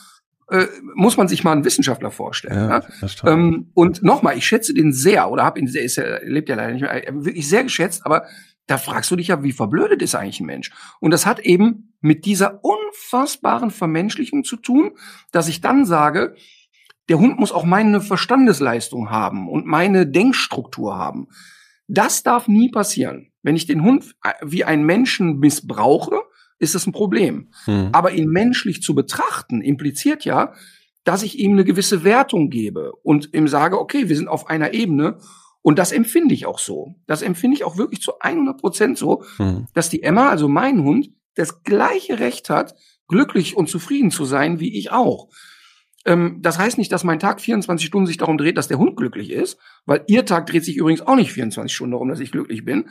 äh, 0.50 0.66
muss 0.96 1.18
man 1.18 1.28
sich 1.28 1.44
mal 1.44 1.52
einen 1.52 1.66
Wissenschaftler 1.66 2.10
vorstellen. 2.10 2.70
Ja, 2.70 2.82
ja? 3.02 3.32
Ähm, 3.32 3.70
und 3.74 4.02
nochmal, 4.02 4.38
ich 4.38 4.46
schätze 4.46 4.74
den 4.74 4.94
sehr, 4.94 5.30
oder 5.30 5.44
habe 5.44 5.60
ihn 5.60 5.68
sehr, 5.68 5.84
ist, 5.84 5.98
er 5.98 6.22
lebt 6.26 6.50
ja 6.50 6.56
leider 6.56 6.74
nicht 6.74 6.82
mehr, 6.82 7.04
wirklich 7.14 7.48
sehr 7.48 7.64
geschätzt, 7.64 8.06
aber 8.06 8.24
da 8.68 8.78
fragst 8.78 9.10
du 9.10 9.16
dich 9.16 9.30
ja, 9.30 9.44
wie 9.44 9.54
verblödet 9.54 10.02
ist 10.02 10.14
eigentlich 10.14 10.42
ein 10.42 10.46
Mensch? 10.46 10.72
Und 11.00 11.12
das 11.12 11.26
hat 11.26 11.40
eben 11.40 11.94
mit 12.02 12.26
dieser 12.26 12.64
unfassbaren 12.64 13.72
Vermenschlichung 13.72 14.44
zu 14.44 14.58
tun, 14.58 14.92
dass 15.32 15.48
ich 15.48 15.62
dann 15.62 15.86
sage, 15.86 16.36
der 17.10 17.20
Hund 17.20 17.40
muss 17.40 17.54
auch 17.54 17.64
meine 17.64 18.02
Verstandesleistung 18.02 19.10
haben 19.10 19.48
und 19.48 19.66
meine 19.66 20.06
Denkstruktur 20.06 20.98
haben. 20.98 21.28
Das 21.88 22.24
darf 22.24 22.50
nie 22.50 22.70
passieren. 22.70 23.32
Wenn 23.42 23.56
ich 23.56 23.66
den 23.66 23.84
Hund 23.84 24.16
äh, 24.24 24.34
wie 24.44 24.66
einen 24.66 24.84
Menschen 24.84 25.40
missbrauche, 25.40 26.22
ist 26.60 26.76
das 26.76 26.86
ein 26.86 26.92
Problem. 26.92 27.52
Hm. 27.64 27.90
Aber 27.94 28.12
ihn 28.12 28.28
menschlich 28.28 28.82
zu 28.82 28.94
betrachten, 28.94 29.62
impliziert 29.62 30.26
ja, 30.26 30.54
dass 31.06 31.24
ich 31.24 31.40
ihm 31.40 31.54
eine 31.54 31.64
gewisse 31.64 32.04
Wertung 32.04 32.50
gebe 32.50 32.92
und 33.04 33.34
ihm 33.34 33.48
sage, 33.48 33.80
okay, 33.80 34.10
wir 34.10 34.18
sind 34.18 34.28
auf 34.28 34.50
einer 34.50 34.74
Ebene 34.74 35.20
und 35.68 35.78
das 35.78 35.92
empfinde 35.92 36.34
ich 36.34 36.46
auch 36.46 36.60
so. 36.60 36.96
Das 37.08 37.22
empfinde 37.22 37.58
ich 37.58 37.66
auch 37.66 37.76
wirklich 37.76 38.00
zu 38.00 38.20
100 38.22 38.58
Prozent 38.58 38.98
so, 38.98 39.26
hm. 39.36 39.68
dass 39.74 39.90
die 39.90 40.02
Emma, 40.02 40.30
also 40.30 40.48
mein 40.48 40.82
Hund, 40.82 41.10
das 41.36 41.62
gleiche 41.64 42.20
Recht 42.20 42.50
hat, 42.50 42.74
glücklich 43.10 43.58
und 43.58 43.68
zufrieden 43.68 44.10
zu 44.10 44.24
sein 44.24 44.62
wie 44.62 44.78
ich 44.78 44.94
auch. 44.94 45.28
Ähm, 46.06 46.38
das 46.42 46.58
heißt 46.58 46.78
nicht, 46.78 46.94
dass 46.94 47.04
mein 47.04 47.20
Tag 47.20 47.42
24 47.42 47.86
Stunden 47.86 48.08
sich 48.08 48.16
darum 48.16 48.38
dreht, 48.38 48.58
dass 48.58 48.70
der 48.70 48.78
Hund 48.78 48.96
glücklich 48.96 49.30
ist, 49.30 49.60
weil 49.86 50.06
ihr 50.08 50.26
Tag 50.26 50.46
dreht 50.46 50.64
sich 50.64 50.78
übrigens 50.78 51.02
auch 51.02 51.18
nicht 51.18 51.34
24 51.34 51.76
Stunden 51.76 51.92
darum, 51.92 52.08
dass 52.08 52.22
ich 52.22 52.32
glücklich 52.32 52.64
bin. 52.64 52.88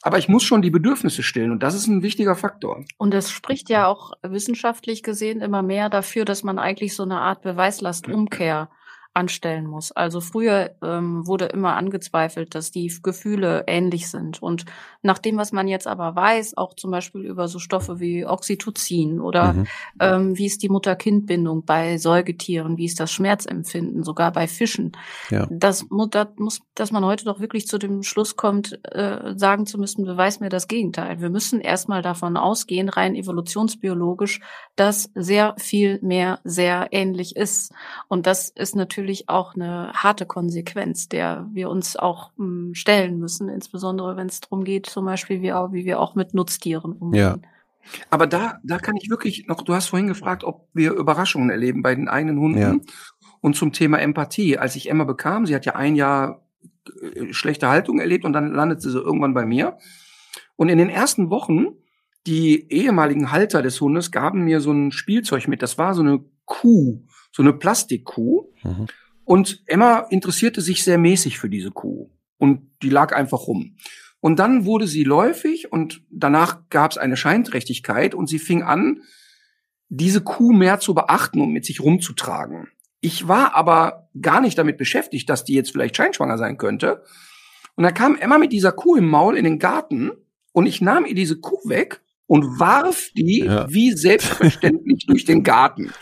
Aber 0.00 0.16
ich 0.16 0.30
muss 0.30 0.44
schon 0.44 0.62
die 0.62 0.70
Bedürfnisse 0.70 1.22
stillen 1.22 1.50
und 1.50 1.62
das 1.62 1.74
ist 1.74 1.88
ein 1.88 2.02
wichtiger 2.02 2.36
Faktor. 2.36 2.86
Und 2.96 3.12
es 3.12 3.30
spricht 3.32 3.68
ja 3.68 3.86
auch 3.86 4.12
wissenschaftlich 4.22 5.02
gesehen 5.02 5.42
immer 5.42 5.60
mehr 5.60 5.90
dafür, 5.90 6.24
dass 6.24 6.42
man 6.42 6.58
eigentlich 6.58 6.96
so 6.96 7.02
eine 7.02 7.20
Art 7.20 7.42
Beweislastumkehr 7.42 8.70
anstellen 9.14 9.66
muss. 9.66 9.92
Also 9.92 10.20
früher 10.20 10.72
ähm, 10.82 11.26
wurde 11.26 11.46
immer 11.46 11.76
angezweifelt, 11.76 12.54
dass 12.54 12.72
die 12.72 12.92
Gefühle 13.02 13.64
ähnlich 13.68 14.10
sind. 14.10 14.42
Und 14.42 14.64
nach 15.02 15.18
dem, 15.18 15.36
was 15.36 15.52
man 15.52 15.68
jetzt 15.68 15.86
aber 15.86 16.16
weiß, 16.16 16.56
auch 16.56 16.74
zum 16.74 16.90
Beispiel 16.90 17.22
über 17.22 17.46
so 17.46 17.60
Stoffe 17.60 18.00
wie 18.00 18.26
Oxytocin 18.26 19.20
oder 19.20 19.52
mhm. 19.52 19.66
ähm, 20.00 20.38
wie 20.38 20.46
ist 20.46 20.62
die 20.62 20.68
Mutter-Kind-Bindung 20.68 21.64
bei 21.64 21.96
Säugetieren, 21.98 22.76
wie 22.76 22.86
ist 22.86 22.98
das 22.98 23.12
Schmerzempfinden, 23.12 24.02
sogar 24.02 24.32
bei 24.32 24.48
Fischen, 24.48 24.92
ja. 25.30 25.46
das, 25.48 25.86
das 26.10 26.28
muss, 26.36 26.62
dass 26.74 26.90
man 26.90 27.04
heute 27.04 27.24
doch 27.24 27.38
wirklich 27.38 27.68
zu 27.68 27.78
dem 27.78 28.02
Schluss 28.02 28.34
kommt, 28.34 28.80
äh, 28.84 29.34
sagen 29.36 29.66
zu 29.66 29.78
müssen, 29.78 30.04
beweis 30.04 30.40
mir 30.40 30.48
das 30.48 30.66
Gegenteil. 30.66 31.20
Wir 31.20 31.30
müssen 31.30 31.60
erstmal 31.60 32.02
davon 32.02 32.36
ausgehen, 32.36 32.88
rein 32.88 33.14
evolutionsbiologisch, 33.14 34.40
dass 34.74 35.10
sehr 35.14 35.54
viel 35.58 36.00
mehr 36.02 36.40
sehr 36.42 36.88
ähnlich 36.90 37.36
ist. 37.36 37.72
Und 38.08 38.26
das 38.26 38.48
ist 38.48 38.74
natürlich 38.74 39.03
natürlich 39.04 39.28
auch 39.28 39.54
eine 39.54 39.92
harte 39.92 40.24
Konsequenz, 40.24 41.10
der 41.10 41.46
wir 41.52 41.68
uns 41.68 41.94
auch 41.96 42.30
hm, 42.38 42.74
stellen 42.74 43.18
müssen, 43.18 43.50
insbesondere 43.50 44.16
wenn 44.16 44.28
es 44.28 44.40
darum 44.40 44.64
geht, 44.64 44.86
zum 44.86 45.04
Beispiel 45.04 45.42
wie, 45.42 45.52
auch, 45.52 45.72
wie 45.72 45.84
wir 45.84 46.00
auch 46.00 46.14
mit 46.14 46.32
Nutztieren 46.32 46.92
umgehen. 46.92 47.20
Ja. 47.20 47.38
Aber 48.08 48.26
da, 48.26 48.60
da 48.62 48.78
kann 48.78 48.96
ich 48.96 49.10
wirklich 49.10 49.46
noch, 49.46 49.60
du 49.60 49.74
hast 49.74 49.88
vorhin 49.88 50.08
gefragt, 50.08 50.42
ob 50.42 50.68
wir 50.72 50.92
Überraschungen 50.92 51.50
erleben 51.50 51.82
bei 51.82 51.94
den 51.94 52.08
eigenen 52.08 52.38
Hunden. 52.38 52.58
Ja. 52.58 52.74
Und 53.42 53.56
zum 53.56 53.72
Thema 53.72 53.98
Empathie, 53.98 54.56
als 54.56 54.74
ich 54.74 54.88
Emma 54.88 55.04
bekam, 55.04 55.44
sie 55.44 55.54
hat 55.54 55.66
ja 55.66 55.74
ein 55.74 55.96
Jahr 55.96 56.40
äh, 57.14 57.34
schlechte 57.34 57.68
Haltung 57.68 57.98
erlebt 57.98 58.24
und 58.24 58.32
dann 58.32 58.54
landet 58.54 58.80
sie 58.80 58.90
so 58.90 59.02
irgendwann 59.02 59.34
bei 59.34 59.44
mir. 59.44 59.76
Und 60.56 60.70
in 60.70 60.78
den 60.78 60.88
ersten 60.88 61.28
Wochen, 61.28 61.66
die 62.26 62.72
ehemaligen 62.72 63.30
Halter 63.30 63.60
des 63.60 63.78
Hundes 63.82 64.10
gaben 64.10 64.44
mir 64.44 64.62
so 64.62 64.72
ein 64.72 64.92
Spielzeug 64.92 65.46
mit. 65.46 65.60
Das 65.60 65.76
war 65.76 65.92
so 65.92 66.00
eine 66.00 66.24
Kuh 66.46 67.02
so 67.34 67.42
eine 67.42 67.52
Plastikkuh. 67.52 68.46
Mhm. 68.62 68.86
Und 69.24 69.62
Emma 69.66 70.06
interessierte 70.10 70.60
sich 70.60 70.84
sehr 70.84 70.98
mäßig 70.98 71.38
für 71.38 71.50
diese 71.50 71.72
Kuh. 71.72 72.10
Und 72.38 72.70
die 72.82 72.90
lag 72.90 73.14
einfach 73.14 73.46
rum. 73.46 73.76
Und 74.20 74.38
dann 74.38 74.64
wurde 74.64 74.86
sie 74.86 75.04
läufig 75.04 75.72
und 75.72 76.02
danach 76.10 76.68
gab 76.70 76.92
es 76.92 76.98
eine 76.98 77.16
Scheinträchtigkeit 77.16 78.14
und 78.14 78.28
sie 78.28 78.38
fing 78.38 78.62
an, 78.62 79.02
diese 79.88 80.22
Kuh 80.22 80.52
mehr 80.52 80.78
zu 80.80 80.94
beachten 80.94 81.40
und 81.40 81.52
mit 81.52 81.64
sich 81.64 81.80
rumzutragen. 81.80 82.68
Ich 83.00 83.28
war 83.28 83.54
aber 83.54 84.08
gar 84.20 84.40
nicht 84.40 84.56
damit 84.56 84.78
beschäftigt, 84.78 85.28
dass 85.28 85.44
die 85.44 85.54
jetzt 85.54 85.72
vielleicht 85.72 85.96
scheinschwanger 85.96 86.38
sein 86.38 86.56
könnte. 86.56 87.02
Und 87.74 87.84
da 87.84 87.90
kam 87.90 88.16
Emma 88.16 88.38
mit 88.38 88.52
dieser 88.52 88.72
Kuh 88.72 88.96
im 88.96 89.08
Maul 89.08 89.36
in 89.36 89.44
den 89.44 89.58
Garten 89.58 90.12
und 90.52 90.66
ich 90.66 90.80
nahm 90.80 91.04
ihr 91.04 91.14
diese 91.14 91.38
Kuh 91.40 91.68
weg 91.68 92.03
und 92.26 92.58
warf 92.58 93.10
die 93.16 93.44
ja. 93.44 93.66
wie 93.70 93.92
selbstverständlich 93.92 95.04
durch 95.08 95.24
den 95.24 95.42
Garten. 95.42 95.92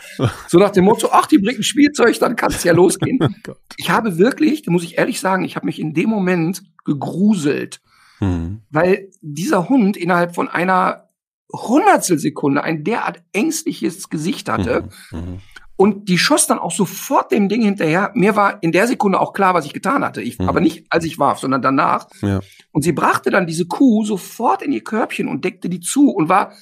So 0.47 0.57
nach 0.57 0.71
dem 0.71 0.85
Motto, 0.85 1.09
ach, 1.11 1.25
die 1.25 1.37
bringt 1.37 1.59
ein 1.59 1.63
Spielzeug, 1.63 2.17
dann 2.19 2.35
kann 2.35 2.51
es 2.51 2.63
ja 2.63 2.73
losgehen. 2.73 3.19
Oh 3.47 3.53
ich 3.77 3.89
habe 3.89 4.17
wirklich, 4.17 4.61
da 4.61 4.71
muss 4.71 4.83
ich 4.83 4.97
ehrlich 4.97 5.19
sagen, 5.19 5.43
ich 5.43 5.55
habe 5.55 5.65
mich 5.65 5.79
in 5.79 5.93
dem 5.93 6.09
Moment 6.09 6.63
gegruselt, 6.85 7.81
hm. 8.19 8.61
weil 8.69 9.09
dieser 9.21 9.67
Hund 9.67 9.97
innerhalb 9.97 10.35
von 10.35 10.47
einer 10.47 11.09
Hundertstelsekunde 11.51 12.63
ein 12.63 12.83
derart 12.83 13.21
ängstliches 13.31 14.09
Gesicht 14.09 14.49
hatte. 14.49 14.89
Mhm. 15.11 15.19
Mhm. 15.19 15.39
Und 15.75 16.07
die 16.07 16.17
schoss 16.17 16.45
dann 16.45 16.59
auch 16.59 16.71
sofort 16.71 17.31
dem 17.31 17.49
Ding 17.49 17.63
hinterher. 17.63 18.11
Mir 18.13 18.35
war 18.35 18.61
in 18.61 18.71
der 18.71 18.87
Sekunde 18.87 19.19
auch 19.19 19.33
klar, 19.33 19.53
was 19.53 19.65
ich 19.65 19.73
getan 19.73 20.03
hatte. 20.05 20.21
Ich, 20.21 20.37
mhm. 20.37 20.47
Aber 20.47 20.59
nicht, 20.59 20.85
als 20.89 21.03
ich 21.03 21.17
warf, 21.17 21.39
sondern 21.39 21.61
danach. 21.61 22.07
Ja. 22.21 22.41
Und 22.71 22.83
sie 22.83 22.91
brachte 22.91 23.31
dann 23.31 23.47
diese 23.47 23.65
Kuh 23.65 24.05
sofort 24.05 24.61
in 24.61 24.71
ihr 24.71 24.83
Körbchen 24.83 25.27
und 25.27 25.43
deckte 25.43 25.69
die 25.69 25.79
zu 25.79 26.11
und 26.11 26.29
war 26.29 26.53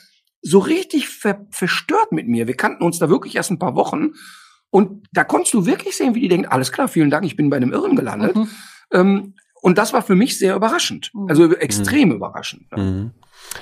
so 0.42 0.60
richtig 0.60 1.10
ver 1.10 1.46
verstört 1.52 2.12
mit 2.12 2.28
mir. 2.28 2.48
Wir 2.48 2.56
kannten 2.56 2.84
uns 2.84 3.00
da 3.00 3.10
wirklich 3.10 3.36
erst 3.36 3.52
ein 3.52 3.60
paar 3.60 3.76
Wochen. 3.76 4.14
Und 4.70 5.08
da 5.12 5.26
konntest 5.26 5.54
du 5.54 5.66
wirklich 5.66 5.98
sehen, 5.98 6.16
wie 6.16 6.22
die 6.22 6.30
denkt, 6.30 6.52
alles 6.52 6.72
klar, 6.72 6.88
vielen 6.88 7.10
Dank, 7.10 7.26
ich 7.26 7.36
bin 7.36 7.50
bei 7.50 7.58
einem 7.58 7.74
Irren 7.74 7.98
gelandet. 7.98 8.36
Mhm. 8.36 8.50
Ähm, 8.94 9.34
und 9.62 9.78
das 9.78 9.94
war 9.94 10.02
für 10.02 10.16
mich 10.16 10.40
sehr 10.40 10.56
überraschend. 10.56 11.12
Mhm. 11.14 11.28
Also 11.30 11.54
extrem 11.54 12.10
mhm. 12.10 12.16
überraschend. 12.16 12.68
Ja. 12.76 13.12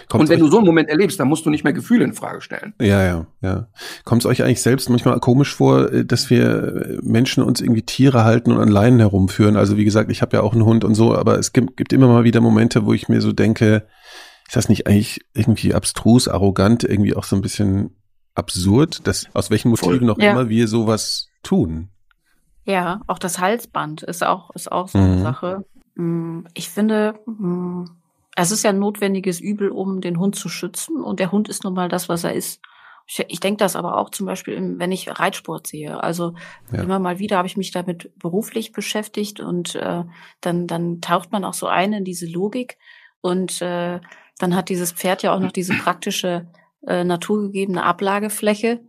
Kommt 0.08 0.22
und 0.22 0.30
wenn 0.30 0.40
du 0.40 0.48
so 0.50 0.58
einen 0.58 0.66
Moment 0.66 0.90
erlebst, 0.90 1.20
dann 1.20 1.28
musst 1.28 1.46
du 1.46 1.50
nicht 1.50 1.64
mehr 1.64 1.74
Gefühle 1.74 2.04
in 2.04 2.14
Frage 2.14 2.42
stellen. 2.42 2.74
Ja, 2.80 3.04
ja, 3.04 3.28
ja. 3.42 3.68
Kommt 4.06 4.24
es 4.24 4.26
euch 4.26 4.44
eigentlich 4.44 4.62
selbst 4.62 4.90
manchmal 4.90 5.20
komisch 5.20 5.54
vor, 5.54 5.92
äh, 5.92 6.06
dass 6.06 6.30
wir 6.30 7.00
Menschen 7.02 7.44
uns 7.44 7.62
irgendwie 7.62 7.84
Tiere 7.84 8.24
halten 8.24 8.52
und 8.52 8.60
an 8.60 8.70
Leinen 8.70 9.00
herumführen? 9.00 9.56
Also 9.56 9.78
wie 9.78 9.86
gesagt, 9.86 10.12
ich 10.12 10.22
habe 10.22 10.38
ja 10.38 10.44
auch 10.44 10.54
einen 10.54 10.66
Hund 10.66 10.84
und 10.84 10.96
so, 10.96 11.16
aber 11.16 11.38
es 11.38 11.54
gibt, 11.54 11.78
gibt 11.78 11.94
immer 11.94 12.08
mal 12.08 12.24
wieder 12.24 12.42
Momente, 12.42 12.86
wo 12.86 12.94
ich 12.94 13.10
mir 13.10 13.22
so 13.22 13.32
denke, 13.32 13.88
ist 14.48 14.56
das 14.56 14.70
nicht 14.70 14.88
eigentlich 14.88 15.22
irgendwie 15.34 15.74
abstrus, 15.74 16.28
arrogant, 16.28 16.84
irgendwie 16.84 17.16
auch 17.16 17.24
so 17.24 17.36
ein 17.36 17.42
bisschen 17.42 17.96
absurd, 18.36 19.06
dass 19.08 19.28
aus 19.34 19.52
welchen 19.52 19.70
Motiven 19.70 20.08
noch 20.08 20.18
ja. 20.18 20.32
immer 20.32 20.50
wir 20.50 20.68
sowas 20.68 21.30
tun? 21.44 21.90
Ja, 22.66 23.02
auch 23.08 23.20
das 23.20 23.40
Halsband 23.40 24.04
ist 24.04 24.24
auch, 24.24 24.50
ist 24.56 24.72
auch 24.72 24.88
so 24.88 24.98
eine 24.98 25.18
mhm. 25.18 25.22
Sache. 25.22 25.66
Mm, 25.96 26.42
ich 26.54 26.70
finde, 26.70 27.16
mm, 27.26 27.86
es 28.42 28.52
ist 28.52 28.64
ja 28.64 28.70
ein 28.70 28.80
notwendiges 28.80 29.40
Übel, 29.40 29.70
um 29.70 30.02
den 30.02 30.20
Hund 30.20 30.36
zu 30.36 30.50
schützen. 30.50 31.02
Und 31.02 31.20
der 31.20 31.32
Hund 31.32 31.50
ist 31.50 31.64
nun 31.64 31.74
mal 31.74 31.90
das, 31.90 32.10
was 32.10 32.24
er 32.24 32.34
ist. 32.34 32.62
Ich, 33.08 33.26
ich 33.28 33.40
denke 33.40 33.58
das 33.58 33.76
aber 33.76 33.98
auch 33.98 34.10
zum 34.12 34.26
Beispiel, 34.26 34.76
wenn 34.78 34.92
ich 34.92 35.20
Reitsport 35.20 35.68
sehe. 35.68 36.02
Also 36.02 36.36
ja. 36.72 36.84
immer 36.84 37.00
mal 37.00 37.20
wieder 37.20 37.38
habe 37.38 37.48
ich 37.48 37.58
mich 37.58 37.72
damit 37.72 38.12
beruflich 38.18 38.72
beschäftigt 38.72 39.40
und 39.40 39.76
äh, 39.76 40.04
dann, 40.42 40.68
dann 40.68 41.02
taucht 41.02 41.32
man 41.32 41.44
auch 41.44 41.54
so 41.54 41.68
ein 41.68 41.94
in 41.94 42.06
diese 42.06 42.28
Logik. 42.28 42.78
Und 43.22 43.62
äh, 43.62 44.00
dann 44.38 44.56
hat 44.56 44.70
dieses 44.70 44.92
Pferd 44.92 45.24
ja 45.24 45.34
auch 45.34 45.40
noch 45.40 45.52
diese 45.52 45.74
praktische, 45.74 46.48
äh, 46.86 47.04
naturgegebene 47.04 47.84
Ablagefläche. 47.84 48.82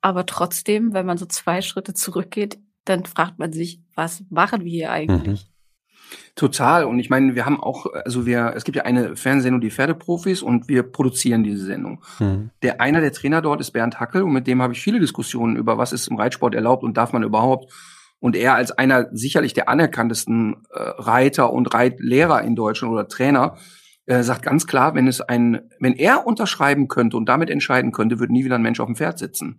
Aber 0.00 0.26
trotzdem, 0.26 0.92
wenn 0.92 1.06
man 1.06 1.18
so 1.18 1.26
zwei 1.26 1.62
Schritte 1.62 1.94
zurückgeht, 1.94 2.58
dann 2.84 3.04
fragt 3.04 3.38
man 3.38 3.52
sich, 3.52 3.80
was 3.94 4.24
machen 4.30 4.64
wir 4.64 4.70
hier 4.70 4.92
eigentlich? 4.92 5.46
Mhm. 5.46 5.57
Total. 6.34 6.84
Und 6.84 6.98
ich 6.98 7.10
meine, 7.10 7.34
wir 7.34 7.46
haben 7.46 7.60
auch, 7.60 7.86
also 8.04 8.26
wir, 8.26 8.52
es 8.54 8.64
gibt 8.64 8.76
ja 8.76 8.84
eine 8.84 9.16
Fernsehsendung, 9.16 9.60
die 9.60 9.70
Pferdeprofis, 9.70 10.42
und 10.42 10.68
wir 10.68 10.84
produzieren 10.84 11.42
diese 11.42 11.64
Sendung. 11.64 12.02
Mhm. 12.18 12.50
Der 12.62 12.80
einer 12.80 13.00
der 13.00 13.12
Trainer 13.12 13.42
dort 13.42 13.60
ist 13.60 13.72
Bernd 13.72 13.98
Hackel 13.98 14.22
und 14.22 14.32
mit 14.32 14.46
dem 14.46 14.62
habe 14.62 14.72
ich 14.72 14.80
viele 14.80 15.00
Diskussionen 15.00 15.56
über, 15.56 15.78
was 15.78 15.92
ist 15.92 16.08
im 16.08 16.16
Reitsport 16.16 16.54
erlaubt 16.54 16.84
und 16.84 16.96
darf 16.96 17.12
man 17.12 17.22
überhaupt. 17.22 17.72
Und 18.20 18.36
er 18.36 18.54
als 18.54 18.72
einer 18.72 19.08
sicherlich 19.12 19.54
der 19.54 19.68
anerkanntesten 19.68 20.66
äh, 20.70 20.78
Reiter 20.80 21.52
und 21.52 21.72
Reitlehrer 21.72 22.42
in 22.42 22.56
Deutschland 22.56 22.92
oder 22.92 23.08
Trainer 23.08 23.56
äh, 24.06 24.22
sagt 24.22 24.42
ganz 24.42 24.66
klar, 24.66 24.94
wenn 24.94 25.06
es 25.06 25.20
ein, 25.20 25.60
wenn 25.78 25.94
er 25.94 26.26
unterschreiben 26.26 26.88
könnte 26.88 27.16
und 27.16 27.28
damit 27.28 27.50
entscheiden 27.50 27.92
könnte, 27.92 28.18
würde 28.18 28.32
nie 28.32 28.44
wieder 28.44 28.56
ein 28.56 28.62
Mensch 28.62 28.80
auf 28.80 28.86
dem 28.86 28.96
Pferd 28.96 29.18
sitzen 29.18 29.58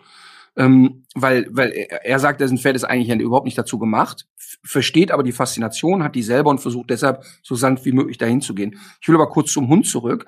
ähm, 0.59 1.05
weil, 1.15 1.47
weil 1.51 1.71
er, 1.71 2.05
er 2.05 2.19
sagt, 2.19 2.41
dessen 2.41 2.57
Pferd 2.57 2.75
ist 2.75 2.83
eigentlich 2.83 3.09
überhaupt 3.21 3.45
nicht 3.45 3.57
dazu 3.57 3.79
gemacht, 3.79 4.27
versteht 4.63 5.09
aber 5.09 5.23
die 5.23 5.31
Faszination, 5.31 6.03
hat 6.03 6.15
die 6.15 6.21
selber 6.21 6.49
und 6.49 6.59
versucht 6.59 6.89
deshalb 6.89 7.23
so 7.41 7.55
sanft 7.55 7.85
wie 7.85 7.93
möglich 7.93 8.17
dahin 8.17 8.41
zu 8.41 8.53
gehen. 8.53 8.77
Ich 9.01 9.07
will 9.07 9.15
aber 9.15 9.29
kurz 9.29 9.53
zum 9.53 9.69
Hund 9.69 9.87
zurück. 9.87 10.27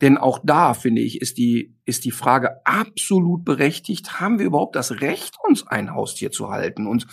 Denn 0.00 0.16
auch 0.16 0.40
da, 0.44 0.74
finde 0.74 1.02
ich, 1.02 1.20
ist 1.20 1.38
die, 1.38 1.76
ist 1.84 2.04
die 2.04 2.10
Frage 2.10 2.64
absolut 2.64 3.44
berechtigt. 3.44 4.20
Haben 4.20 4.38
wir 4.38 4.46
überhaupt 4.46 4.76
das 4.76 5.00
Recht, 5.00 5.36
uns 5.46 5.66
ein 5.66 5.92
Haustier 5.94 6.30
zu 6.30 6.50
halten? 6.50 6.86
Und, 6.86 7.06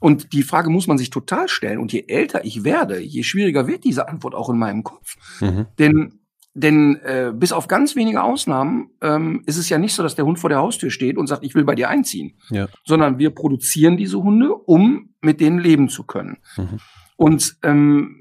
und 0.00 0.32
die 0.32 0.42
Frage 0.42 0.70
muss 0.70 0.86
man 0.86 0.98
sich 0.98 1.10
total 1.10 1.48
stellen. 1.48 1.78
Und 1.78 1.92
je 1.92 2.04
älter 2.08 2.44
ich 2.44 2.64
werde, 2.64 3.00
je 3.00 3.22
schwieriger 3.22 3.66
wird 3.66 3.84
diese 3.84 4.08
Antwort 4.08 4.34
auch 4.34 4.50
in 4.50 4.58
meinem 4.58 4.84
Kopf. 4.84 5.16
Mhm. 5.40 5.66
Denn 5.78 6.17
denn 6.58 6.96
äh, 7.04 7.32
bis 7.32 7.52
auf 7.52 7.68
ganz 7.68 7.94
wenige 7.94 8.22
Ausnahmen 8.22 8.90
ähm, 9.00 9.42
ist 9.46 9.58
es 9.58 9.68
ja 9.68 9.78
nicht 9.78 9.94
so, 9.94 10.02
dass 10.02 10.16
der 10.16 10.24
Hund 10.24 10.38
vor 10.38 10.50
der 10.50 10.58
Haustür 10.58 10.90
steht 10.90 11.16
und 11.16 11.28
sagt, 11.28 11.44
ich 11.44 11.54
will 11.54 11.64
bei 11.64 11.74
dir 11.74 11.88
einziehen. 11.88 12.34
Ja. 12.50 12.68
Sondern 12.84 13.18
wir 13.18 13.30
produzieren 13.30 13.96
diese 13.96 14.22
Hunde, 14.22 14.52
um 14.52 15.10
mit 15.20 15.40
denen 15.40 15.58
leben 15.58 15.88
zu 15.88 16.02
können. 16.02 16.38
Mhm. 16.56 16.80
Und 17.16 17.56
ähm, 17.62 18.18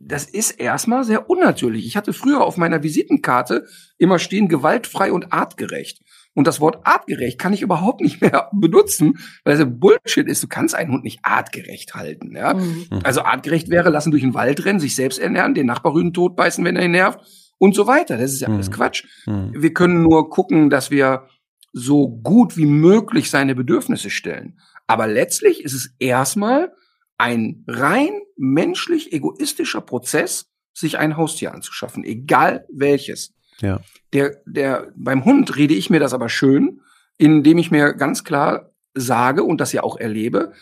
das 0.00 0.24
ist 0.24 0.52
erstmal 0.52 1.04
sehr 1.04 1.30
unnatürlich. 1.30 1.86
Ich 1.86 1.96
hatte 1.96 2.12
früher 2.12 2.40
auf 2.40 2.56
meiner 2.56 2.82
Visitenkarte 2.82 3.66
immer 3.98 4.18
stehen 4.18 4.48
gewaltfrei 4.48 5.12
und 5.12 5.32
artgerecht. 5.32 6.00
Und 6.34 6.46
das 6.46 6.60
Wort 6.60 6.86
artgerecht 6.86 7.38
kann 7.38 7.52
ich 7.52 7.62
überhaupt 7.62 8.00
nicht 8.00 8.20
mehr 8.20 8.48
benutzen, 8.52 9.18
weil 9.44 9.60
es 9.60 9.66
Bullshit 9.68 10.28
ist. 10.28 10.42
Du 10.42 10.48
kannst 10.48 10.74
einen 10.74 10.92
Hund 10.92 11.04
nicht 11.04 11.20
artgerecht 11.22 11.94
halten. 11.94 12.36
Ja? 12.36 12.54
Mhm. 12.54 12.86
Also 13.02 13.22
artgerecht 13.22 13.70
wäre, 13.70 13.90
lassen 13.90 14.10
durch 14.10 14.22
den 14.22 14.34
Wald 14.34 14.64
rennen, 14.64 14.80
sich 14.80 14.94
selbst 14.94 15.18
ernähren, 15.18 15.54
den 15.54 15.66
Nachbarrüden 15.66 16.12
totbeißen, 16.12 16.64
wenn 16.64 16.76
er 16.76 16.84
ihn 16.84 16.92
nervt 16.92 17.20
und 17.58 17.74
so 17.74 17.86
weiter. 17.86 18.16
Das 18.16 18.32
ist 18.32 18.40
ja 18.40 18.48
alles 18.48 18.70
mhm. 18.70 18.74
Quatsch. 18.74 19.04
Mhm. 19.26 19.52
Wir 19.56 19.72
können 19.72 20.02
nur 20.02 20.30
gucken, 20.30 20.70
dass 20.70 20.90
wir 20.90 21.26
so 21.72 22.08
gut 22.08 22.56
wie 22.56 22.66
möglich 22.66 23.30
seine 23.30 23.54
Bedürfnisse 23.54 24.10
stellen. 24.10 24.58
Aber 24.86 25.06
letztlich 25.06 25.62
ist 25.64 25.74
es 25.74 25.94
erstmal 25.98 26.72
ein 27.18 27.64
rein 27.66 28.20
menschlich 28.36 29.12
egoistischer 29.12 29.80
Prozess, 29.80 30.50
sich 30.72 30.98
ein 30.98 31.16
Haustier 31.16 31.52
anzuschaffen, 31.52 32.04
egal 32.04 32.66
welches. 32.72 33.34
Ja. 33.60 33.80
Der, 34.12 34.36
der, 34.46 34.92
beim 34.96 35.24
Hund 35.24 35.56
rede 35.56 35.74
ich 35.74 35.90
mir 35.90 36.00
das 36.00 36.14
aber 36.14 36.28
schön, 36.28 36.80
indem 37.16 37.58
ich 37.58 37.70
mir 37.70 37.94
ganz 37.94 38.24
klar 38.24 38.70
sage 38.94 39.42
und 39.42 39.60
das 39.60 39.72
ja 39.72 39.82
auch 39.82 39.98
erlebe, 39.98 40.52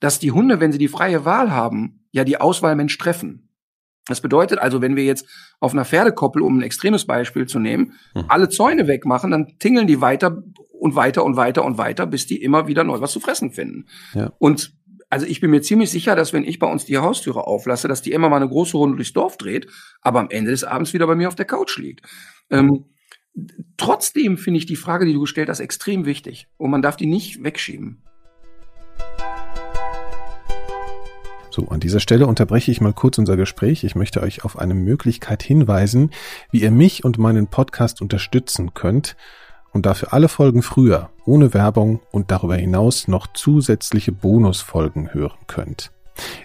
dass 0.00 0.18
die 0.18 0.32
Hunde, 0.32 0.60
wenn 0.60 0.72
sie 0.72 0.78
die 0.78 0.88
freie 0.88 1.24
Wahl 1.24 1.50
haben, 1.50 2.06
ja 2.12 2.24
die 2.24 2.40
Auswahlmensch 2.40 2.96
treffen. 2.98 3.48
Das 4.06 4.20
bedeutet 4.20 4.58
also, 4.58 4.82
wenn 4.82 4.96
wir 4.96 5.04
jetzt 5.04 5.26
auf 5.60 5.72
einer 5.72 5.86
Pferdekoppel, 5.86 6.42
um 6.42 6.58
ein 6.58 6.62
extremes 6.62 7.06
Beispiel 7.06 7.46
zu 7.46 7.58
nehmen, 7.58 7.94
hm. 8.12 8.26
alle 8.28 8.50
Zäune 8.50 8.86
wegmachen, 8.86 9.30
dann 9.30 9.58
tingeln 9.58 9.86
die 9.86 10.02
weiter 10.02 10.42
und 10.78 10.94
weiter 10.94 11.24
und 11.24 11.36
weiter 11.36 11.64
und 11.64 11.78
weiter, 11.78 12.06
bis 12.06 12.26
die 12.26 12.42
immer 12.42 12.66
wieder 12.66 12.84
neu 12.84 13.00
was 13.00 13.12
zu 13.12 13.20
fressen 13.20 13.50
finden. 13.50 13.86
Ja. 14.12 14.32
Und 14.38 14.74
also 15.08 15.26
ich 15.26 15.40
bin 15.40 15.50
mir 15.50 15.62
ziemlich 15.62 15.90
sicher, 15.90 16.16
dass 16.16 16.32
wenn 16.32 16.44
ich 16.44 16.58
bei 16.58 16.66
uns 16.66 16.84
die 16.84 16.98
Haustüre 16.98 17.46
auflasse, 17.46 17.88
dass 17.88 18.02
die 18.02 18.12
immer 18.12 18.28
mal 18.28 18.36
eine 18.36 18.48
große 18.48 18.76
Runde 18.76 18.96
durchs 18.96 19.12
Dorf 19.12 19.38
dreht, 19.38 19.68
aber 20.02 20.20
am 20.20 20.28
Ende 20.28 20.50
des 20.50 20.64
Abends 20.64 20.92
wieder 20.92 21.06
bei 21.06 21.14
mir 21.14 21.28
auf 21.28 21.36
der 21.36 21.44
Couch 21.44 21.78
liegt. 21.78 22.04
Ähm, 22.50 22.84
trotzdem 23.76 24.38
finde 24.38 24.58
ich 24.58 24.66
die 24.66 24.76
Frage, 24.76 25.06
die 25.06 25.12
du 25.12 25.20
gestellt 25.20 25.48
hast, 25.48 25.60
extrem 25.60 26.06
wichtig 26.06 26.48
und 26.56 26.70
man 26.70 26.82
darf 26.82 26.96
die 26.96 27.06
nicht 27.06 27.42
wegschieben. 27.42 28.02
So, 31.50 31.68
an 31.68 31.78
dieser 31.78 32.00
Stelle 32.00 32.26
unterbreche 32.26 32.72
ich 32.72 32.80
mal 32.80 32.92
kurz 32.92 33.16
unser 33.16 33.36
Gespräch. 33.36 33.84
Ich 33.84 33.94
möchte 33.94 34.22
euch 34.22 34.44
auf 34.44 34.58
eine 34.58 34.74
Möglichkeit 34.74 35.40
hinweisen, 35.40 36.10
wie 36.50 36.62
ihr 36.62 36.72
mich 36.72 37.04
und 37.04 37.16
meinen 37.16 37.46
Podcast 37.46 38.02
unterstützen 38.02 38.74
könnt 38.74 39.16
und 39.72 39.86
dafür 39.86 40.12
alle 40.12 40.28
Folgen 40.28 40.62
früher, 40.62 41.10
ohne 41.24 41.54
Werbung 41.54 42.00
und 42.10 42.32
darüber 42.32 42.56
hinaus 42.56 43.06
noch 43.06 43.28
zusätzliche 43.34 44.10
Bonusfolgen 44.10 45.14
hören 45.14 45.38
könnt. 45.46 45.93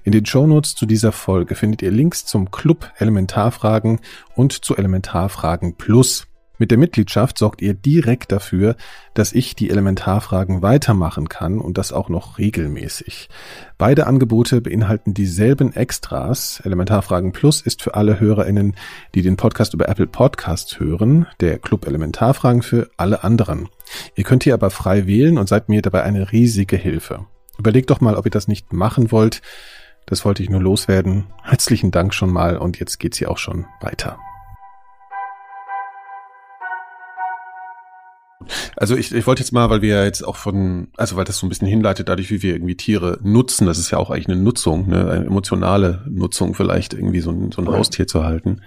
In 0.03 0.11
den 0.11 0.25
Shownotes 0.25 0.75
zu 0.75 0.85
dieser 0.85 1.11
Folge 1.11 1.55
findet 1.55 1.81
ihr 1.81 1.91
Links 1.91 2.25
zum 2.25 2.51
Club 2.51 2.91
Elementarfragen 2.97 3.99
und 4.35 4.53
zu 4.53 4.75
Elementarfragen 4.75 5.75
Plus. 5.75 6.25
Mit 6.61 6.71
der 6.71 6.77
Mitgliedschaft 6.77 7.37
sorgt 7.37 7.61
ihr 7.61 7.73
direkt 7.73 8.33
dafür, 8.33 8.75
dass 9.13 9.31
ich 9.31 9.55
die 9.55 9.69
Elementarfragen 9.69 10.61
weitermachen 10.61 11.29
kann 11.29 11.57
und 11.57 11.77
das 11.77 11.93
auch 11.93 12.09
noch 12.09 12.37
regelmäßig. 12.37 13.29
Beide 13.77 14.07
Angebote 14.07 14.59
beinhalten 14.59 15.13
dieselben 15.13 15.73
Extras. 15.73 16.61
Elementarfragen 16.65 17.31
Plus 17.31 17.61
ist 17.61 17.81
für 17.81 17.93
alle 17.95 18.19
HörerInnen, 18.19 18.75
die 19.15 19.21
den 19.21 19.37
Podcast 19.37 19.73
über 19.73 19.87
Apple 19.87 20.07
Podcasts 20.07 20.81
hören, 20.81 21.27
der 21.39 21.59
Club 21.59 21.87
Elementarfragen 21.87 22.61
für 22.61 22.89
alle 22.97 23.23
anderen. 23.23 23.69
Ihr 24.15 24.25
könnt 24.25 24.43
hier 24.43 24.53
aber 24.53 24.69
frei 24.69 25.07
wählen 25.07 25.37
und 25.37 25.47
seid 25.47 25.69
mir 25.69 25.81
dabei 25.81 26.03
eine 26.03 26.33
riesige 26.33 26.75
Hilfe. 26.75 27.25
Überlegt 27.59 27.89
doch 27.89 27.99
mal, 27.99 28.15
ob 28.15 28.25
ihr 28.25 28.31
das 28.31 28.47
nicht 28.47 28.71
machen 28.71 29.11
wollt. 29.11 29.41
Das 30.05 30.23
wollte 30.23 30.41
ich 30.41 30.49
nur 30.49 30.61
loswerden. 30.61 31.27
Herzlichen 31.43 31.91
Dank 31.91 32.13
schon 32.13 32.31
mal 32.31 32.57
und 32.57 32.79
jetzt 32.79 32.99
geht's 32.99 33.17
hier 33.17 33.29
auch 33.29 33.37
schon 33.37 33.65
weiter. 33.81 34.17
Also 38.77 38.95
ich, 38.95 39.13
ich 39.13 39.27
wollte 39.27 39.43
jetzt 39.43 39.51
mal, 39.51 39.69
weil 39.69 39.81
wir 39.81 39.97
ja 39.97 40.03
jetzt 40.05 40.23
auch 40.23 40.37
von, 40.37 40.87
also 40.95 41.17
weil 41.17 41.25
das 41.25 41.37
so 41.37 41.45
ein 41.45 41.49
bisschen 41.49 41.67
hinleitet, 41.67 42.07
dadurch, 42.07 42.31
wie 42.31 42.41
wir 42.41 42.53
irgendwie 42.53 42.77
Tiere 42.77 43.19
nutzen, 43.21 43.67
das 43.67 43.77
ist 43.77 43.91
ja 43.91 43.97
auch 43.97 44.09
eigentlich 44.09 44.29
eine 44.29 44.37
Nutzung, 44.37 44.87
ne, 44.87 45.11
eine 45.11 45.25
emotionale 45.25 46.05
Nutzung, 46.09 46.55
vielleicht 46.55 46.93
irgendwie 46.93 47.19
so 47.19 47.31
ein, 47.31 47.51
so 47.51 47.61
ein 47.61 47.67
Haustier 47.67 48.07
zu 48.07 48.23
halten, 48.23 48.61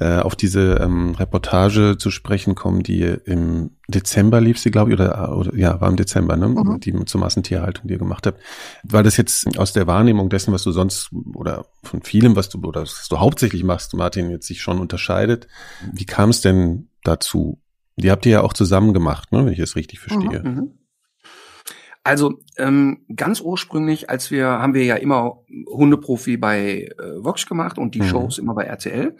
äh, 0.00 0.18
auf 0.18 0.34
diese 0.34 0.74
ähm, 0.80 1.14
Reportage 1.14 1.96
zu 1.98 2.10
sprechen 2.10 2.54
kommen, 2.54 2.82
die 2.82 3.02
im 3.02 3.70
Dezember 3.88 4.40
lief 4.40 4.58
sie, 4.58 4.70
glaube 4.70 4.90
ich, 4.90 4.94
oder, 4.94 5.36
oder 5.36 5.54
ja, 5.56 5.80
war 5.80 5.88
im 5.88 5.96
Dezember, 5.96 6.36
ne, 6.36 6.48
mhm. 6.48 6.80
die 6.80 7.04
zur 7.04 7.20
Massentierhaltung, 7.20 7.86
die 7.86 7.94
ihr 7.94 7.98
gemacht 7.98 8.26
habt. 8.26 8.40
Weil 8.82 9.02
das 9.02 9.16
jetzt 9.16 9.58
aus 9.58 9.72
der 9.72 9.86
Wahrnehmung 9.86 10.30
dessen, 10.30 10.52
was 10.52 10.62
du 10.62 10.72
sonst 10.72 11.10
oder 11.34 11.66
von 11.82 12.02
vielem, 12.02 12.34
was 12.36 12.48
du 12.48 12.60
oder 12.62 12.82
was 12.82 13.08
du 13.08 13.18
hauptsächlich 13.18 13.62
machst, 13.62 13.94
Martin, 13.94 14.30
jetzt 14.30 14.46
sich 14.46 14.62
schon 14.62 14.80
unterscheidet. 14.80 15.46
Wie 15.92 16.06
kam 16.06 16.30
es 16.30 16.40
denn 16.40 16.88
dazu? 17.02 17.60
Die 17.96 18.10
habt 18.10 18.26
ihr 18.26 18.32
ja 18.32 18.40
auch 18.42 18.52
zusammen 18.52 18.94
gemacht, 18.94 19.32
ne, 19.32 19.44
wenn 19.44 19.52
ich 19.52 19.60
es 19.60 19.76
richtig 19.76 20.00
verstehe. 20.00 20.40
Mhm. 20.40 20.54
mhm. 20.54 20.70
Also 22.06 22.38
ähm, 22.58 23.06
ganz 23.16 23.40
ursprünglich, 23.40 24.10
als 24.10 24.30
wir 24.30 24.46
haben 24.46 24.74
wir 24.74 24.84
ja 24.84 24.96
immer 24.96 25.38
Hundeprofi 25.66 26.36
bei 26.36 26.90
äh, 26.98 27.24
Vox 27.24 27.46
gemacht 27.46 27.78
und 27.78 27.94
die 27.94 28.02
mhm. 28.02 28.08
Shows 28.08 28.36
immer 28.38 28.54
bei 28.54 28.64
RTL. 28.64 29.16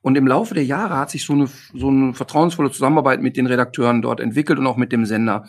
Und 0.00 0.16
im 0.16 0.26
Laufe 0.26 0.54
der 0.54 0.64
Jahre 0.64 0.96
hat 0.96 1.10
sich 1.10 1.24
so 1.24 1.32
eine 1.32 1.48
so 1.74 1.88
eine 1.88 2.14
vertrauensvolle 2.14 2.70
Zusammenarbeit 2.70 3.20
mit 3.20 3.36
den 3.36 3.46
Redakteuren 3.46 4.02
dort 4.02 4.20
entwickelt 4.20 4.58
und 4.58 4.66
auch 4.66 4.76
mit 4.76 4.92
dem 4.92 5.04
Sender. 5.04 5.46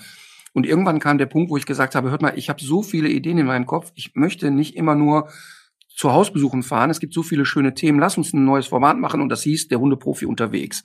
Und 0.53 0.65
irgendwann 0.65 0.99
kam 0.99 1.17
der 1.17 1.27
Punkt, 1.27 1.51
wo 1.51 1.57
ich 1.57 1.65
gesagt 1.65 1.95
habe, 1.95 2.09
hört 2.09 2.21
mal, 2.21 2.33
ich 2.35 2.49
habe 2.49 2.61
so 2.61 2.81
viele 2.81 3.09
Ideen 3.09 3.37
in 3.37 3.45
meinem 3.45 3.65
Kopf, 3.65 3.91
ich 3.95 4.15
möchte 4.15 4.49
nicht 4.49 4.75
immer 4.75 4.95
nur 4.95 5.29
zu 5.99 6.13
Hausbesuchen 6.13 6.63
fahren. 6.63 6.89
Es 6.89 6.99
gibt 6.99 7.13
so 7.13 7.23
viele 7.23 7.45
schöne 7.45 7.73
Themen. 7.73 7.99
Lass 7.99 8.17
uns 8.17 8.33
ein 8.33 8.45
neues 8.45 8.67
Format 8.67 8.97
machen 8.97 9.21
und 9.21 9.29
das 9.29 9.43
hieß 9.43 9.67
der 9.67 9.79
Hundeprofi 9.79 10.25
unterwegs. 10.25 10.81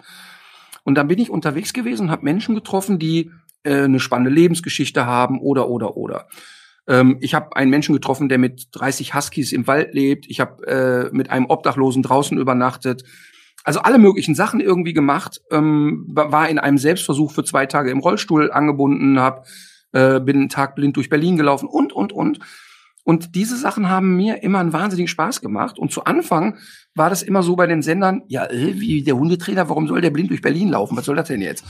Und 0.83 0.97
dann 0.97 1.09
bin 1.09 1.19
ich 1.19 1.31
unterwegs 1.31 1.73
gewesen 1.73 2.11
habe 2.11 2.25
Menschen 2.25 2.55
getroffen, 2.55 2.99
die 2.99 3.31
äh, 3.63 3.85
eine 3.85 4.01
spannende 4.01 4.31
Lebensgeschichte 4.31 5.07
haben 5.07 5.41
oder 5.41 5.69
oder 5.69 5.97
oder. 5.97 6.29
Ähm, 6.87 7.19
ich 7.21 7.35
habe 7.35 7.57
einen 7.57 7.71
Menschen 7.71 7.95
getroffen, 7.95 8.29
der 8.29 8.39
mit 8.39 8.69
30 8.73 9.15
Huskies 9.15 9.53
im 9.53 9.67
Wald 9.67 9.95
lebt. 9.95 10.27
Ich 10.29 10.41
habe 10.41 10.67
äh, 10.67 11.15
mit 11.15 11.31
einem 11.31 11.47
Obdachlosen 11.47 12.03
draußen 12.03 12.37
übernachtet. 12.37 13.05
Also 13.65 13.81
alle 13.81 13.99
möglichen 13.99 14.35
Sachen 14.35 14.61
irgendwie 14.61 14.93
gemacht. 14.93 15.41
Ähm, 15.51 16.05
war 16.09 16.49
in 16.49 16.59
einem 16.59 16.79
Selbstversuch 16.79 17.33
für 17.33 17.45
zwei 17.45 17.67
Tage 17.67 17.91
im 17.91 17.99
Rollstuhl 17.99 18.53
angebunden, 18.53 19.19
hab, 19.19 19.47
äh, 19.93 20.21
bin 20.21 20.37
einen 20.37 20.49
Tag 20.49 20.77
blind 20.77 20.97
durch 20.97 21.09
Berlin 21.09 21.37
gelaufen 21.37 21.67
und 21.67 21.93
und 21.93 22.13
und. 22.13 22.39
Und 23.05 23.35
diese 23.35 23.57
Sachen 23.57 23.91
haben 23.91 24.17
mir 24.17 24.43
immer 24.43 24.61
einen 24.61 24.73
wahnsinnigen 24.73 25.09
Spaß 25.09 25.41
gemacht. 25.41 25.79
Und 25.79 25.93
zu 25.93 26.05
Anfang 26.05 26.59
war 26.95 27.11
das 27.11 27.23
immer 27.23 27.43
so 27.43 27.57
bei 27.57 27.67
den 27.67 27.83
Sendern, 27.83 28.23
ja, 28.29 28.45
äh, 28.47 28.79
wie 28.79 29.03
der 29.03 29.17
Hundetrainer, 29.17 29.69
warum 29.69 29.89
soll 29.89 30.01
der 30.01 30.11
blind 30.11 30.31
durch 30.31 30.43
Berlin 30.43 30.71
laufen? 30.71 30.97
Was 30.97 31.07
soll 31.07 31.17
das 31.17 31.29
denn 31.29 31.43
jetzt? 31.43 31.65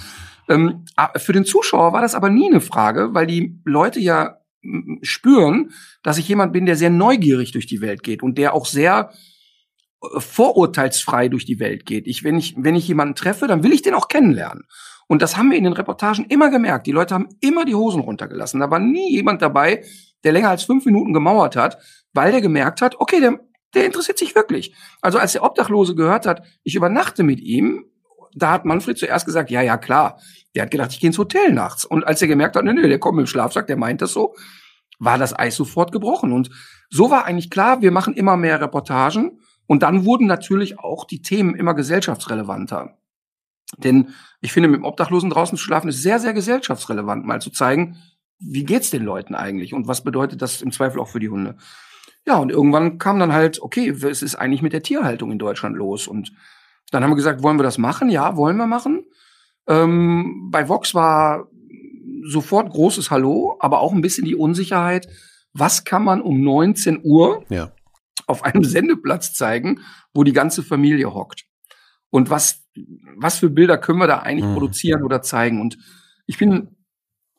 Ähm, 0.48 0.84
für 1.16 1.32
den 1.32 1.44
Zuschauer 1.44 1.92
war 1.92 2.02
das 2.02 2.14
aber 2.14 2.28
nie 2.28 2.50
eine 2.50 2.60
Frage, 2.60 3.14
weil 3.14 3.26
die 3.26 3.58
Leute 3.64 4.00
ja 4.00 4.38
spüren, 5.02 5.70
dass 6.02 6.18
ich 6.18 6.28
jemand 6.28 6.52
bin, 6.52 6.66
der 6.66 6.76
sehr 6.76 6.90
neugierig 6.90 7.52
durch 7.52 7.66
die 7.66 7.80
Welt 7.80 8.02
geht 8.02 8.22
und 8.22 8.38
der 8.38 8.54
auch 8.54 8.66
sehr 8.66 9.10
vorurteilsfrei 10.18 11.28
durch 11.28 11.44
die 11.44 11.60
Welt 11.60 11.86
geht. 11.86 12.06
Ich, 12.06 12.24
wenn 12.24 12.36
ich, 12.36 12.54
wenn 12.56 12.74
ich 12.74 12.88
jemanden 12.88 13.14
treffe, 13.14 13.46
dann 13.46 13.62
will 13.62 13.72
ich 13.72 13.82
den 13.82 13.94
auch 13.94 14.08
kennenlernen. 14.08 14.64
Und 15.06 15.22
das 15.22 15.36
haben 15.36 15.50
wir 15.50 15.58
in 15.58 15.64
den 15.64 15.72
Reportagen 15.74 16.24
immer 16.28 16.50
gemerkt. 16.50 16.86
Die 16.86 16.92
Leute 16.92 17.14
haben 17.14 17.28
immer 17.40 17.64
die 17.64 17.74
Hosen 17.74 18.00
runtergelassen. 18.00 18.60
Da 18.60 18.70
war 18.70 18.78
nie 18.78 19.12
jemand 19.12 19.42
dabei, 19.42 19.84
der 20.24 20.32
länger 20.32 20.50
als 20.50 20.64
fünf 20.64 20.86
Minuten 20.86 21.12
gemauert 21.12 21.56
hat, 21.56 21.78
weil 22.12 22.32
der 22.32 22.40
gemerkt 22.40 22.80
hat, 22.80 22.96
okay, 22.98 23.20
der, 23.20 23.38
der 23.74 23.84
interessiert 23.84 24.18
sich 24.18 24.34
wirklich. 24.34 24.74
Also 25.02 25.18
als 25.18 25.32
der 25.32 25.44
Obdachlose 25.44 25.94
gehört 25.94 26.26
hat, 26.26 26.42
ich 26.62 26.74
übernachte 26.74 27.22
mit 27.22 27.40
ihm, 27.40 27.84
da 28.34 28.50
hat 28.50 28.64
Manfred 28.64 28.98
zuerst 28.98 29.26
gesagt, 29.26 29.50
ja, 29.50 29.62
ja, 29.62 29.76
klar. 29.76 30.18
Der 30.54 30.62
hat 30.62 30.70
gedacht, 30.70 30.92
ich 30.92 31.00
gehe 31.00 31.08
ins 31.08 31.18
Hotel 31.18 31.52
nachts. 31.52 31.84
Und 31.84 32.06
als 32.06 32.20
er 32.22 32.28
gemerkt 32.28 32.56
hat, 32.56 32.64
nee, 32.64 32.72
nee, 32.72 32.88
der 32.88 32.98
kommt 32.98 33.18
dem 33.18 33.26
Schlafsack, 33.26 33.66
der 33.66 33.76
meint 33.76 34.02
das 34.02 34.12
so, 34.12 34.34
war 34.98 35.18
das 35.18 35.38
Eis 35.38 35.56
sofort 35.56 35.92
gebrochen. 35.92 36.32
Und 36.32 36.50
so 36.90 37.10
war 37.10 37.24
eigentlich 37.24 37.50
klar, 37.50 37.82
wir 37.82 37.90
machen 37.90 38.14
immer 38.14 38.36
mehr 38.36 38.60
Reportagen. 38.60 39.40
Und 39.66 39.82
dann 39.82 40.04
wurden 40.04 40.26
natürlich 40.26 40.78
auch 40.78 41.04
die 41.04 41.22
Themen 41.22 41.54
immer 41.54 41.74
gesellschaftsrelevanter. 41.74 42.98
Denn 43.78 44.10
ich 44.40 44.52
finde, 44.52 44.68
mit 44.68 44.80
dem 44.80 44.84
Obdachlosen 44.84 45.30
draußen 45.30 45.56
zu 45.56 45.64
schlafen 45.64 45.88
ist 45.88 46.02
sehr, 46.02 46.20
sehr 46.20 46.32
gesellschaftsrelevant, 46.32 47.24
mal 47.24 47.40
zu 47.40 47.50
zeigen, 47.50 47.96
wie 48.38 48.64
geht's 48.64 48.90
den 48.90 49.04
Leuten 49.04 49.34
eigentlich 49.34 49.72
und 49.74 49.88
was 49.88 50.04
bedeutet 50.04 50.42
das 50.42 50.60
im 50.62 50.70
Zweifel 50.70 51.00
auch 51.00 51.08
für 51.08 51.20
die 51.20 51.30
Hunde. 51.30 51.56
Ja, 52.26 52.36
und 52.36 52.50
irgendwann 52.50 52.98
kam 52.98 53.18
dann 53.18 53.32
halt, 53.32 53.60
okay, 53.60 53.88
es 53.88 54.22
ist 54.22 54.34
eigentlich 54.34 54.62
mit 54.62 54.72
der 54.72 54.82
Tierhaltung 54.82 55.30
in 55.30 55.38
Deutschland 55.38 55.76
los. 55.76 56.06
Und 56.06 56.32
dann 56.90 57.02
haben 57.02 57.10
wir 57.10 57.16
gesagt, 57.16 57.42
wollen 57.42 57.58
wir 57.58 57.64
das 57.64 57.78
machen? 57.78 58.08
Ja, 58.10 58.36
wollen 58.36 58.56
wir 58.56 58.66
machen. 58.66 59.04
Ähm, 59.66 60.48
bei 60.50 60.68
Vox 60.68 60.94
war 60.94 61.48
sofort 62.26 62.70
großes 62.70 63.10
Hallo, 63.10 63.56
aber 63.60 63.80
auch 63.80 63.92
ein 63.92 64.00
bisschen 64.00 64.24
die 64.24 64.34
Unsicherheit, 64.34 65.08
was 65.52 65.84
kann 65.84 66.04
man 66.04 66.22
um 66.22 66.42
19 66.42 67.00
Uhr 67.02 67.44
ja. 67.48 67.72
Auf 68.26 68.44
einem 68.44 68.64
Sendeplatz 68.64 69.34
zeigen, 69.34 69.80
wo 70.12 70.24
die 70.24 70.32
ganze 70.32 70.62
Familie 70.62 71.12
hockt? 71.14 71.44
Und 72.10 72.30
was, 72.30 72.64
was 73.16 73.38
für 73.38 73.50
Bilder 73.50 73.78
können 73.78 73.98
wir 73.98 74.06
da 74.06 74.20
eigentlich 74.20 74.48
mhm. 74.48 74.54
produzieren 74.54 75.02
oder 75.02 75.22
zeigen? 75.22 75.60
Und 75.60 75.78
ich 76.26 76.38
bin 76.38 76.76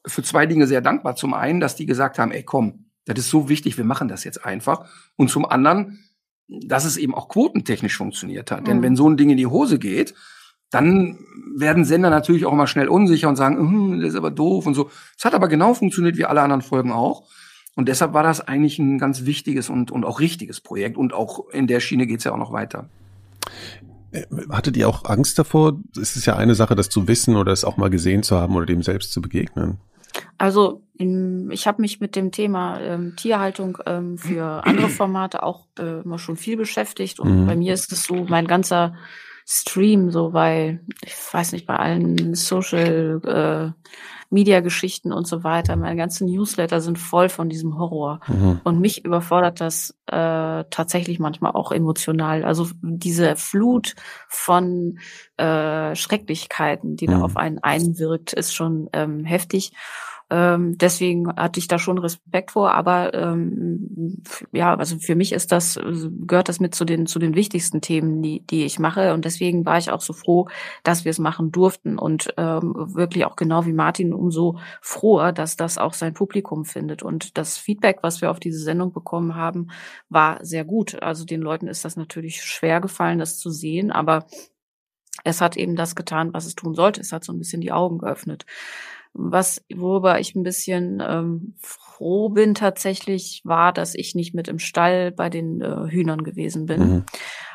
für 0.05 0.23
zwei 0.23 0.45
Dinge 0.45 0.67
sehr 0.67 0.81
dankbar. 0.81 1.15
Zum 1.15 1.33
einen, 1.33 1.59
dass 1.59 1.75
die 1.75 1.85
gesagt 1.85 2.19
haben, 2.19 2.31
ey 2.31 2.43
komm, 2.43 2.85
das 3.05 3.19
ist 3.19 3.29
so 3.29 3.49
wichtig, 3.49 3.77
wir 3.77 3.85
machen 3.85 4.07
das 4.07 4.23
jetzt 4.23 4.45
einfach. 4.45 4.89
Und 5.15 5.29
zum 5.29 5.45
anderen, 5.45 6.03
dass 6.47 6.85
es 6.85 6.97
eben 6.97 7.15
auch 7.15 7.29
quotentechnisch 7.29 7.97
funktioniert 7.97 8.51
hat. 8.51 8.61
Mhm. 8.61 8.65
Denn 8.65 8.81
wenn 8.81 8.95
so 8.95 9.09
ein 9.09 9.17
Ding 9.17 9.29
in 9.29 9.37
die 9.37 9.47
Hose 9.47 9.79
geht, 9.79 10.13
dann 10.71 11.19
werden 11.55 11.85
Sender 11.85 12.09
natürlich 12.09 12.45
auch 12.45 12.51
immer 12.51 12.67
schnell 12.67 12.89
unsicher 12.89 13.29
und 13.29 13.35
sagen, 13.35 13.57
hm, 13.57 13.99
das 14.01 14.09
ist 14.09 14.15
aber 14.15 14.31
doof 14.31 14.65
und 14.65 14.73
so. 14.73 14.89
Es 15.17 15.23
hat 15.23 15.33
aber 15.33 15.47
genau 15.47 15.73
funktioniert 15.73 16.17
wie 16.17 16.25
alle 16.25 16.41
anderen 16.41 16.61
Folgen 16.61 16.91
auch. 16.91 17.29
Und 17.75 17.89
deshalb 17.89 18.13
war 18.13 18.23
das 18.23 18.41
eigentlich 18.41 18.79
ein 18.79 18.97
ganz 18.97 19.25
wichtiges 19.25 19.69
und, 19.69 19.91
und 19.91 20.05
auch 20.05 20.19
richtiges 20.19 20.61
Projekt. 20.61 20.97
Und 20.97 21.13
auch 21.13 21.49
in 21.49 21.67
der 21.67 21.81
Schiene 21.81 22.07
geht's 22.07 22.23
ja 22.23 22.33
auch 22.33 22.37
noch 22.37 22.53
weiter. 22.53 22.89
Äh, 24.11 24.23
hattet 24.49 24.77
ihr 24.77 24.87
auch 24.87 25.05
Angst 25.05 25.37
davor? 25.37 25.77
Es 25.99 26.15
ist 26.15 26.25
ja 26.25 26.35
eine 26.37 26.55
Sache, 26.55 26.75
das 26.75 26.89
zu 26.89 27.07
wissen 27.07 27.35
oder 27.35 27.51
es 27.51 27.65
auch 27.65 27.77
mal 27.77 27.89
gesehen 27.89 28.23
zu 28.23 28.37
haben 28.37 28.55
oder 28.55 28.65
dem 28.65 28.81
selbst 28.81 29.11
zu 29.11 29.21
begegnen. 29.21 29.77
Also 30.37 30.81
ich 30.97 31.67
habe 31.67 31.81
mich 31.81 31.99
mit 31.99 32.15
dem 32.15 32.31
Thema 32.31 32.79
ähm, 32.79 33.15
Tierhaltung 33.17 33.77
ähm, 33.85 34.17
für 34.17 34.65
andere 34.65 34.87
Formate 34.87 35.43
auch 35.43 35.65
äh, 35.77 36.01
immer 36.01 36.19
schon 36.19 36.37
viel 36.37 36.55
beschäftigt 36.55 37.19
und 37.19 37.41
mhm. 37.41 37.47
bei 37.47 37.55
mir 37.57 37.73
ist 37.73 37.91
es 37.91 38.03
so, 38.05 38.25
mein 38.29 38.47
ganzer 38.47 38.95
Stream, 39.47 40.09
so 40.09 40.31
bei, 40.31 40.79
ich 41.03 41.13
weiß 41.31 41.51
nicht, 41.51 41.67
bei 41.67 41.75
allen 41.75 42.33
Social 42.33 43.21
äh, 43.23 43.89
Media 44.31 44.59
Geschichten 44.59 45.13
und 45.13 45.27
so 45.27 45.43
weiter, 45.43 45.75
meine 45.75 45.95
ganzen 45.95 46.27
Newsletter 46.27 46.81
sind 46.81 46.97
voll 46.97 47.29
von 47.29 47.47
diesem 47.47 47.77
Horror. 47.77 48.21
Mhm. 48.27 48.61
Und 48.63 48.79
mich 48.79 49.05
überfordert 49.05 49.61
das 49.61 49.91
äh, 50.07 50.63
tatsächlich 50.69 51.19
manchmal 51.19 51.51
auch 51.51 51.71
emotional. 51.71 52.43
Also 52.43 52.67
diese 52.81 53.35
Flut 53.35 53.95
von 54.27 54.97
äh, 55.37 55.95
Schrecklichkeiten, 55.95 56.95
die 56.95 57.07
mhm. 57.07 57.11
da 57.11 57.21
auf 57.21 57.37
einen 57.37 57.59
einwirkt, 57.59 58.33
ist 58.33 58.53
schon 58.53 58.89
ähm, 58.93 59.25
heftig. 59.25 59.73
Ähm, 60.31 60.77
deswegen 60.79 61.27
hatte 61.35 61.59
ich 61.59 61.67
da 61.67 61.77
schon 61.77 61.99
Respekt 61.99 62.51
vor, 62.51 62.73
aber 62.73 63.13
ähm, 63.13 64.23
ja, 64.51 64.75
also 64.75 64.97
für 64.97 65.15
mich 65.15 65.31
ist 65.31 65.51
das, 65.51 65.79
gehört 66.25 66.49
das 66.49 66.59
mit 66.59 66.73
zu 66.73 66.83
den, 66.83 67.05
zu 67.05 67.19
den 67.19 67.35
wichtigsten 67.35 67.79
Themen, 67.79 68.23
die, 68.23 68.45
die 68.47 68.65
ich 68.65 68.79
mache. 68.79 69.13
Und 69.13 69.25
deswegen 69.25 69.65
war 69.65 69.77
ich 69.77 69.91
auch 69.91 70.01
so 70.01 70.13
froh, 70.13 70.47
dass 70.83 71.05
wir 71.05 71.11
es 71.11 71.19
machen 71.19 71.51
durften 71.51 71.99
und 71.99 72.33
ähm, 72.37 72.73
wirklich 72.75 73.25
auch 73.25 73.35
genau 73.35 73.65
wie 73.67 73.73
Martin 73.73 74.13
umso 74.13 74.57
froher, 74.81 75.31
dass 75.31 75.57
das 75.57 75.77
auch 75.77 75.93
sein 75.93 76.15
Publikum 76.15 76.65
findet. 76.65 77.03
Und 77.03 77.37
das 77.37 77.57
Feedback, 77.57 77.99
was 78.01 78.21
wir 78.21 78.31
auf 78.31 78.39
diese 78.39 78.59
Sendung 78.59 78.93
bekommen 78.93 79.35
haben, 79.35 79.67
war 80.09 80.43
sehr 80.43 80.65
gut. 80.65 81.01
Also 81.03 81.25
den 81.25 81.41
Leuten 81.41 81.67
ist 81.67 81.85
das 81.85 81.97
natürlich 81.97 82.41
schwer 82.41 82.81
gefallen, 82.81 83.19
das 83.19 83.37
zu 83.37 83.51
sehen, 83.51 83.91
aber 83.91 84.25
es 85.23 85.41
hat 85.41 85.55
eben 85.55 85.75
das 85.75 85.95
getan, 85.95 86.33
was 86.33 86.45
es 86.45 86.55
tun 86.55 86.73
sollte. 86.73 87.01
Es 87.01 87.11
hat 87.11 87.23
so 87.23 87.31
ein 87.31 87.39
bisschen 87.39 87.61
die 87.61 87.71
Augen 87.71 87.99
geöffnet. 87.99 88.45
Was, 89.17 89.63
worüber 89.73 90.19
ich 90.19 90.35
ein 90.35 90.43
bisschen 90.43 91.01
ähm, 91.05 91.55
froh 91.57 92.27
bin 92.29 92.53
tatsächlich, 92.53 93.41
war, 93.45 93.71
dass 93.71 93.95
ich 93.95 94.13
nicht 94.13 94.35
mit 94.35 94.49
im 94.49 94.59
Stall 94.59 95.13
bei 95.13 95.29
den 95.29 95.61
äh, 95.61 95.89
Hühnern 95.89 96.23
gewesen 96.23 96.65
bin. 96.65 96.79
Mhm. 96.81 97.05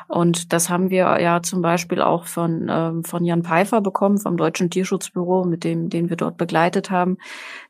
Und 0.07 0.51
das 0.51 0.69
haben 0.69 0.89
wir 0.89 1.21
ja 1.21 1.41
zum 1.41 1.61
Beispiel 1.61 2.01
auch 2.01 2.25
von, 2.25 2.67
ähm, 2.69 3.03
von 3.05 3.23
Jan 3.23 3.43
Pfeiffer 3.43 3.79
bekommen, 3.79 4.17
vom 4.17 4.35
Deutschen 4.35 4.69
Tierschutzbüro, 4.69 5.45
mit 5.45 5.63
dem, 5.63 5.89
den 5.89 6.09
wir 6.09 6.17
dort 6.17 6.35
begleitet 6.35 6.91
haben. 6.91 7.17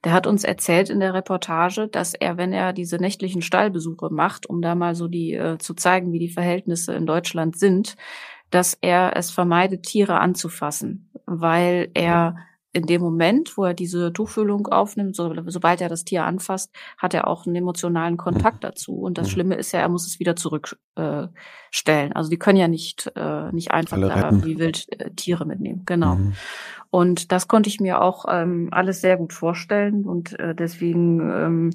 Der 0.03 0.13
hat 0.13 0.25
uns 0.25 0.43
erzählt 0.43 0.89
in 0.89 0.99
der 0.99 1.13
Reportage, 1.13 1.87
dass 1.87 2.15
er, 2.15 2.37
wenn 2.37 2.51
er 2.51 2.73
diese 2.73 2.95
nächtlichen 2.95 3.43
Stallbesuche 3.43 4.09
macht, 4.09 4.47
um 4.49 4.61
da 4.61 4.73
mal 4.73 4.95
so 4.95 5.07
die 5.07 5.33
äh, 5.33 5.59
zu 5.59 5.75
zeigen, 5.75 6.13
wie 6.13 6.19
die 6.19 6.29
Verhältnisse 6.29 6.93
in 6.93 7.05
Deutschland 7.05 7.59
sind, 7.59 7.95
dass 8.49 8.75
er 8.81 9.15
es 9.15 9.29
vermeidet, 9.29 9.83
Tiere 9.83 10.19
anzufassen, 10.19 11.11
weil 11.25 11.91
er 11.93 12.37
in 12.73 12.85
dem 12.85 13.01
Moment, 13.01 13.57
wo 13.57 13.65
er 13.65 13.73
diese 13.73 14.13
Tuchfühlung 14.13 14.67
aufnimmt, 14.67 15.15
so, 15.15 15.33
sobald 15.47 15.81
er 15.81 15.89
das 15.89 16.05
Tier 16.05 16.23
anfasst, 16.23 16.71
hat 16.97 17.13
er 17.13 17.27
auch 17.27 17.45
einen 17.45 17.55
emotionalen 17.55 18.17
Kontakt 18.17 18.57
mhm. 18.57 18.67
dazu. 18.67 18.93
Und 18.93 19.17
das 19.17 19.27
mhm. 19.27 19.31
Schlimme 19.31 19.55
ist 19.55 19.73
ja, 19.73 19.81
er 19.81 19.89
muss 19.89 20.07
es 20.07 20.19
wieder 20.19 20.35
zurückstellen. 20.35 20.79
Äh, 21.75 22.13
also 22.13 22.29
die 22.29 22.37
können 22.37 22.57
ja 22.57 22.69
nicht, 22.69 23.11
äh, 23.15 23.51
nicht 23.51 23.71
einfach 23.71 23.99
da 23.99 24.43
wie 24.43 24.57
wild 24.57 24.87
äh, 24.99 25.11
Tiere 25.11 25.45
mitnehmen. 25.45 25.83
Genau. 25.85 26.15
Mhm. 26.15 26.33
Und 26.89 27.31
das 27.31 27.47
konnte 27.47 27.69
ich 27.69 27.79
mir 27.79 28.01
auch 28.01 28.25
ähm, 28.29 28.69
alles 28.71 29.01
sehr 29.01 29.17
gut 29.17 29.33
vorstellen. 29.33 30.05
Und 30.05 30.39
äh, 30.39 30.55
deswegen 30.55 31.19
ähm, 31.19 31.69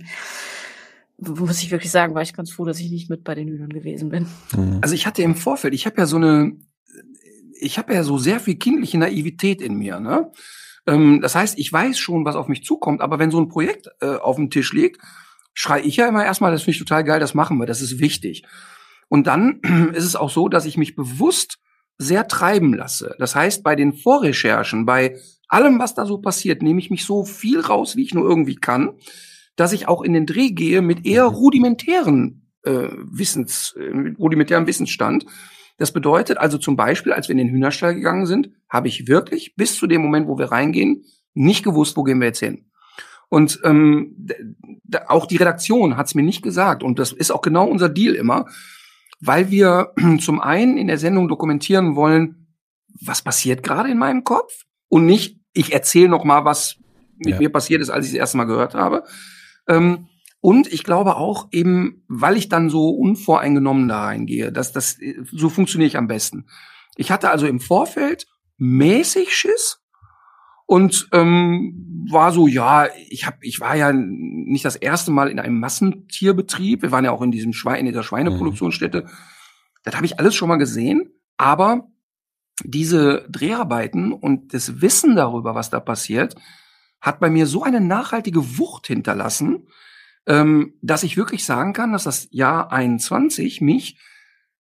muss 1.19 1.63
ich 1.63 1.71
wirklich 1.71 1.91
sagen, 1.91 2.15
war 2.15 2.23
ich 2.23 2.35
ganz 2.35 2.51
froh, 2.51 2.65
dass 2.65 2.81
ich 2.81 2.91
nicht 2.91 3.11
mit 3.11 3.25
bei 3.25 3.35
den 3.35 3.49
Hühnern 3.49 3.71
gewesen 3.71 4.09
bin. 4.09 4.27
Mhm. 4.55 4.79
Also 4.83 4.95
ich 4.95 5.07
hatte 5.07 5.23
im 5.23 5.35
Vorfeld, 5.35 5.75
ich 5.75 5.85
habe 5.87 5.97
ja 5.99 6.07
so 6.07 6.17
eine, 6.17 6.57
ich 7.61 7.79
habe 7.79 7.93
ja 7.93 8.03
so 8.03 8.19
sehr 8.19 8.41
viel 8.41 8.57
kindliche 8.57 8.99
Naivität 8.99 9.61
in 9.61 9.75
mir, 9.75 10.01
ne? 10.01 10.31
Ähm, 10.87 11.21
das 11.21 11.35
heißt, 11.35 11.59
ich 11.59 11.73
weiß 11.73 11.99
schon, 11.99 12.25
was 12.25 12.37
auf 12.37 12.49
mich 12.49 12.65
zukommt, 12.65 13.01
aber 13.01 13.19
wenn 13.19 13.31
so 13.31 13.41
ein 13.41 13.49
Projekt 13.49 13.89
äh, 14.01 14.17
auf 14.17 14.37
dem 14.37 14.51
Tisch 14.51 14.73
liegt, 14.73 15.01
schrei 15.55 15.81
ich 15.81 15.97
ja 15.97 16.09
immer 16.09 16.25
erstmal, 16.25 16.53
das 16.53 16.63
finde 16.63 16.73
ich 16.73 16.79
total 16.79 17.05
geil, 17.05 17.21
das 17.21 17.35
machen 17.35 17.59
wir, 17.59 17.67
das 17.67 17.81
ist 17.81 17.99
wichtig. 17.99 18.45
Und 19.09 19.27
dann 19.27 19.61
ist 19.95 20.05
es 20.05 20.17
auch 20.17 20.31
so, 20.31 20.49
dass 20.49 20.67
ich 20.67 20.77
mich 20.77 20.97
bewusst 20.97 21.59
sehr 21.99 22.29
treiben 22.29 22.75
lasse. 22.75 23.15
Das 23.19 23.35
heißt, 23.35 23.63
bei 23.63 23.75
den 23.75 23.95
Vorrecherchen, 23.95 24.85
bei 24.85 25.19
allem, 25.49 25.79
was 25.79 25.95
da 25.95 26.05
so 26.05 26.19
passiert, 26.19 26.63
nehme 26.63 26.81
ich 26.81 26.91
mich 26.91 27.05
so 27.05 27.25
viel 27.25 27.61
raus, 27.61 27.97
wie 27.97 28.03
ich 28.03 28.15
nur 28.15 28.29
irgendwie 28.29 28.57
kann, 28.57 28.91
dass 29.57 29.73
ich 29.73 29.89
auch 29.89 30.03
in 30.03 30.13
den 30.13 30.27
Dreh 30.27 30.51
gehe 30.51 30.83
mit 30.83 31.07
eher 31.07 31.25
rudimentären 31.25 32.51
äh, 32.65 32.89
Wissens, 32.93 33.75
äh, 33.79 34.15
rudimentären 34.19 34.67
Wissensstand 34.67 35.25
das 35.77 35.93
bedeutet 35.93 36.39
also 36.39 36.59
zum 36.59 36.77
Beispiel, 36.77 37.13
als 37.13 37.29
wir 37.29 37.33
in 37.33 37.39
den 37.39 37.51
Hühnerstall 37.51 37.95
gegangen 37.95 38.27
sind, 38.27 38.51
habe 38.69 38.89
ich 38.89 39.09
wirklich 39.09 39.55
bis 39.57 39.77
zu 39.77 39.87
dem 39.87 40.03
Moment, 40.03 40.27
wo 40.29 40.39
wir 40.39 40.51
reingehen, 40.51 41.05
nicht 41.35 41.65
gewusst, 41.65 41.97
wo 41.97 42.03
gehen 42.03 42.21
wir 42.21 42.29
jetzt 42.29 42.41
hin. 42.41 42.67
Und 43.29 43.61
ähm, 43.65 44.29
auch 45.09 45.27
die 45.27 45.37
Redaktion 45.37 45.97
hat 45.97 46.07
es 46.07 46.15
mir 46.15 46.23
nicht 46.23 46.43
gesagt. 46.43 46.83
Und 46.83 46.99
das 46.99 47.13
ist 47.13 47.31
auch 47.31 47.43
genau 47.43 47.67
unser 47.67 47.89
Deal 47.89 48.15
immer, 48.15 48.47
weil 49.21 49.51
wir 49.51 49.93
zum 50.21 50.41
einen 50.41 50.79
in 50.79 50.87
der 50.87 50.99
Sendung 50.99 51.29
dokumentieren 51.29 51.97
wollen, 51.97 52.47
was 53.01 53.23
passiert 53.23 53.63
gerade 53.63 53.91
in 53.91 53.99
meinem 53.99 54.25
Kopf 54.25 54.65
und 54.89 55.05
nicht, 55.07 55.39
ich 55.53 55.73
erzähle 55.73 56.09
noch 56.09 56.25
mal, 56.25 56.45
was 56.45 56.77
mit 57.19 57.35
ja. 57.35 57.39
mir 57.39 57.51
passiert 57.51 57.83
ist, 57.83 57.91
als 57.91 58.07
ich 58.07 58.13
das 58.13 58.19
erste 58.19 58.37
Mal 58.39 58.45
gehört 58.45 58.75
habe. 58.75 59.05
Ähm, 59.69 60.09
und 60.41 60.73
ich 60.73 60.85
glaube 60.85 61.17
auch 61.17 61.49
eben, 61.51 62.05
weil 62.09 62.37
ich 62.37 62.49
dann 62.49 62.71
so 62.71 62.91
unvoreingenommen 62.91 63.89
da 63.89 64.05
reingehe, 64.05 64.53
dass 64.53 64.73
das, 64.73 64.99
so 65.31 65.49
funktioniere 65.49 65.89
ich 65.89 65.97
am 65.97 66.09
besten. 66.09 66.47
Ich 66.97 67.11
hatte 67.11 67.31
also 67.31 67.47
im 67.47 67.61
Vorfeld 67.61 68.27
mäßig 68.59 69.35
Schiss 69.35 69.81
und 70.67 71.09
ähm, 71.13 72.07
war 72.11 72.33
so, 72.33 72.47
ja, 72.47 72.89
ich 73.09 73.27
hab, 73.27 73.39
ich 73.43 73.61
war 73.61 73.77
ja 73.77 73.93
nicht 73.93 74.65
das 74.65 74.77
erste 74.77 75.11
Mal 75.11 75.29
in 75.29 75.39
einem 75.39 75.61
Massentierbetrieb. 75.61 76.83
Wir 76.83 76.93
waren 76.93 77.05
ja 77.05 77.13
auch 77.13 77.23
in 77.23 77.31
diesem 77.31 77.53
Schwein, 77.53 77.81
in 77.81 77.87
dieser 77.87 78.03
Schweineproduktionsstätte. 78.03 79.03
Mhm. 79.03 79.09
Das 79.85 79.95
habe 79.95 80.07
ich 80.07 80.19
alles 80.19 80.35
schon 80.35 80.49
mal 80.49 80.57
gesehen, 80.57 81.13
aber 81.37 81.89
diese 82.65 83.27
Dreharbeiten 83.31 84.13
und 84.13 84.55
das 84.55 84.81
Wissen 84.81 85.15
darüber, 85.15 85.55
was 85.55 85.71
da 85.71 85.79
passiert, 85.79 86.35
hat 87.01 87.21
bei 87.21 87.31
mir 87.31 87.47
so 87.47 87.63
eine 87.63 87.81
nachhaltige 87.81 88.59
Wucht 88.59 88.87
hinterlassen, 88.87 89.69
ähm, 90.27 90.75
dass 90.83 91.03
ich 91.03 91.17
wirklich 91.17 91.45
sagen 91.45 91.73
kann, 91.73 91.93
dass 91.93 92.05
das 92.05 92.29
Jahr 92.31 92.73
21 92.73 93.61
mich, 93.61 93.99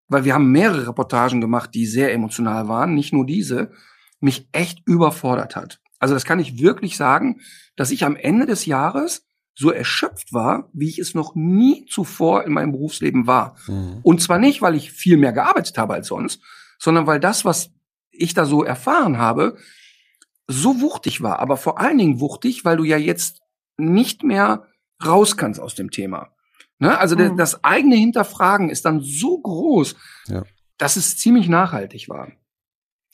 weil 0.09 0.25
wir 0.25 0.35
haben 0.35 0.51
mehrere 0.51 0.89
Reportagen 0.89 1.41
gemacht, 1.41 1.71
die 1.75 1.87
sehr 1.87 2.13
emotional 2.13 2.69
waren, 2.69 2.95
nicht 2.95 3.13
nur 3.13 3.27
diese, 3.27 3.73
mich 4.21 4.49
echt 4.53 4.81
überfordert 4.87 5.57
hat. 5.57 5.81
Also 5.99 6.15
das 6.15 6.25
kann 6.25 6.39
ich 6.39 6.61
wirklich 6.61 6.97
sagen, 6.97 7.41
dass 7.75 7.91
ich 7.91 8.05
am 8.05 8.17
Ende 8.17 8.47
des 8.47 8.67
Jahres 8.67 9.27
so 9.55 9.71
erschöpft 9.71 10.33
war, 10.33 10.69
wie 10.75 10.89
ich 10.89 10.99
es 10.99 11.15
noch 11.15 11.35
nie 11.35 11.87
zuvor 11.87 12.45
in 12.45 12.53
meinem 12.53 12.73
Berufsleben 12.73 13.27
war. 13.27 13.57
Mhm. 13.67 14.01
Und 14.03 14.21
zwar 14.21 14.39
nicht, 14.39 14.61
weil 14.61 14.75
ich 14.75 14.93
viel 14.93 15.17
mehr 15.17 15.33
gearbeitet 15.33 15.79
habe 15.79 15.95
als 15.95 16.09
sonst, 16.09 16.43
sondern 16.79 17.07
weil 17.07 17.21
das, 17.21 17.45
was 17.45 17.71
ich 18.11 18.35
da 18.35 18.45
so 18.45 18.63
erfahren 18.63 19.17
habe, 19.17 19.57
so 20.47 20.81
wuchtig 20.81 21.23
war. 21.23 21.41
Aber 21.41 21.57
vor 21.57 21.81
allen 21.81 21.99
Dingen 21.99 22.21
wuchtig, 22.21 22.65
weil 22.65 22.77
du 22.77 22.85
ja 22.85 22.99
jetzt 22.99 23.41
nicht 23.79 24.23
mehr 24.23 24.67
raus 25.05 25.37
kannst 25.37 25.61
aus 25.61 25.75
dem 25.75 25.91
Thema. 25.91 26.31
Ne? 26.79 26.99
Also 26.99 27.17
mhm. 27.17 27.37
das 27.37 27.65
eigene 27.65 27.97
Hinterfragen 27.97 28.71
ist 28.71 28.85
dann 28.85 29.01
so 29.01 29.39
groß, 29.39 29.97
ja. 30.29 30.45
dass 30.79 30.97
es 30.97 31.17
ziemlich 31.17 31.49
nachhaltig 31.49 32.09
war. 32.09 32.33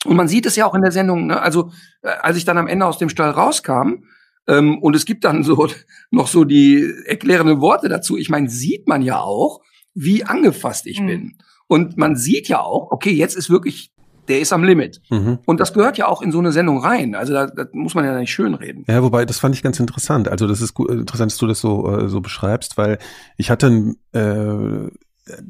Und 0.05 0.17
man 0.17 0.27
sieht 0.27 0.45
es 0.45 0.55
ja 0.55 0.65
auch 0.65 0.75
in 0.75 0.81
der 0.81 0.91
Sendung, 0.91 1.27
ne? 1.27 1.41
also 1.41 1.71
äh, 2.01 2.09
als 2.09 2.37
ich 2.37 2.45
dann 2.45 2.57
am 2.57 2.67
Ende 2.67 2.85
aus 2.85 2.97
dem 2.97 3.09
Stall 3.09 3.31
rauskam, 3.31 4.03
ähm, 4.47 4.79
und 4.79 4.95
es 4.95 5.05
gibt 5.05 5.23
dann 5.23 5.43
so 5.43 5.67
noch 6.11 6.27
so 6.27 6.43
die 6.43 6.91
erklärenden 7.05 7.61
Worte 7.61 7.89
dazu. 7.89 8.17
Ich 8.17 8.29
meine, 8.29 8.49
sieht 8.49 8.87
man 8.87 9.01
ja 9.01 9.19
auch, 9.19 9.61
wie 9.93 10.23
angefasst 10.23 10.87
ich 10.87 10.99
mhm. 10.99 11.07
bin. 11.07 11.37
Und 11.67 11.97
man 11.97 12.15
sieht 12.15 12.47
ja 12.47 12.59
auch, 12.59 12.91
okay, 12.91 13.11
jetzt 13.11 13.35
ist 13.35 13.49
wirklich 13.49 13.91
der 14.27 14.39
ist 14.39 14.53
am 14.53 14.63
Limit. 14.63 15.01
Mhm. 15.09 15.39
Und 15.45 15.59
das 15.59 15.73
gehört 15.73 15.97
ja 15.97 16.07
auch 16.07 16.21
in 16.21 16.31
so 16.31 16.39
eine 16.39 16.51
Sendung 16.51 16.79
rein. 16.79 17.15
Also 17.15 17.33
da, 17.33 17.47
da 17.47 17.65
muss 17.73 17.95
man 17.95 18.05
ja 18.05 18.17
nicht 18.17 18.31
schön 18.31 18.53
reden. 18.53 18.85
Ja, 18.87 19.03
wobei, 19.03 19.25
das 19.25 19.39
fand 19.39 19.55
ich 19.55 19.63
ganz 19.63 19.79
interessant. 19.79 20.27
Also 20.27 20.47
das 20.47 20.61
ist 20.61 20.73
gut, 20.73 20.89
interessant, 20.89 21.31
dass 21.31 21.37
du 21.37 21.47
das 21.47 21.59
so, 21.59 21.89
äh, 21.89 22.07
so 22.07 22.21
beschreibst, 22.21 22.77
weil 22.77 22.99
ich 23.37 23.49
hatte 23.49 23.95
äh, 24.13 24.89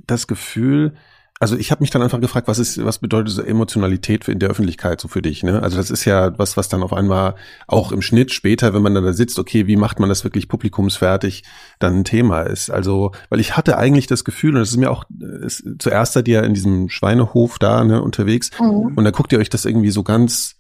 das 0.06 0.28
Gefühl, 0.28 0.94
also 1.44 1.58
ich 1.58 1.72
habe 1.72 1.84
mich 1.84 1.90
dann 1.90 2.02
einfach 2.02 2.22
gefragt, 2.22 2.48
was 2.48 2.58
ist, 2.58 2.84
was 2.86 3.00
bedeutet 3.00 3.34
so 3.34 3.42
Emotionalität 3.42 4.30
in 4.30 4.40
der 4.40 4.50
Öffentlichkeit 4.50 5.02
so 5.02 5.10
für 5.10 5.22
dich? 5.22 5.44
Ne? 5.44 5.62
Also 5.62 5.76
das 5.76 5.92
ist 5.92 6.06
ja 6.06 6.40
was, 6.40 6.56
was 6.56 6.70
dann 6.70 6.82
auf 6.82 6.94
einmal 6.94 7.36
auch 7.68 7.92
im 7.92 8.02
Schnitt 8.02 8.32
später, 8.32 8.74
wenn 8.74 8.82
man 8.82 8.96
dann 8.96 9.04
da 9.04 9.12
sitzt, 9.12 9.38
okay, 9.38 9.68
wie 9.68 9.76
macht 9.76 10.00
man 10.00 10.08
das 10.08 10.24
wirklich 10.24 10.48
publikumsfertig, 10.48 11.44
dann 11.80 11.98
ein 11.98 12.04
Thema 12.06 12.44
ist. 12.44 12.70
Also, 12.70 13.12
weil 13.28 13.42
ich 13.42 13.58
hatte 13.58 13.78
eigentlich 13.78 14.08
das 14.08 14.24
Gefühl, 14.24 14.54
und 14.54 14.62
das 14.62 14.70
ist 14.70 14.78
mir 14.78 14.90
auch 14.90 15.04
ist, 15.42 15.66
zuerst 15.80 16.14
seid 16.14 16.30
ihr 16.30 16.44
in 16.44 16.54
diesem 16.54 16.88
Schweinehof 16.88 17.60
da 17.60 17.84
ne, 17.84 18.02
unterwegs, 18.02 18.50
mhm. 18.58 18.94
und 18.96 19.04
da 19.04 19.12
guckt 19.12 19.34
ihr 19.34 19.40
euch 19.40 19.50
das 19.50 19.66
irgendwie 19.66 19.92
so 19.92 20.04
ganz 20.04 20.56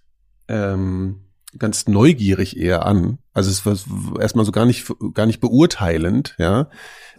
ähm, 0.49 1.21
ganz 1.57 1.87
neugierig 1.87 2.57
eher 2.57 2.85
an. 2.85 3.19
Also 3.33 3.49
es 3.49 3.65
war 3.65 4.21
erstmal 4.21 4.45
so 4.45 4.51
gar 4.51 4.65
nicht 4.65 4.85
gar 5.13 5.25
nicht 5.25 5.39
beurteilend, 5.39 6.35
ja. 6.37 6.67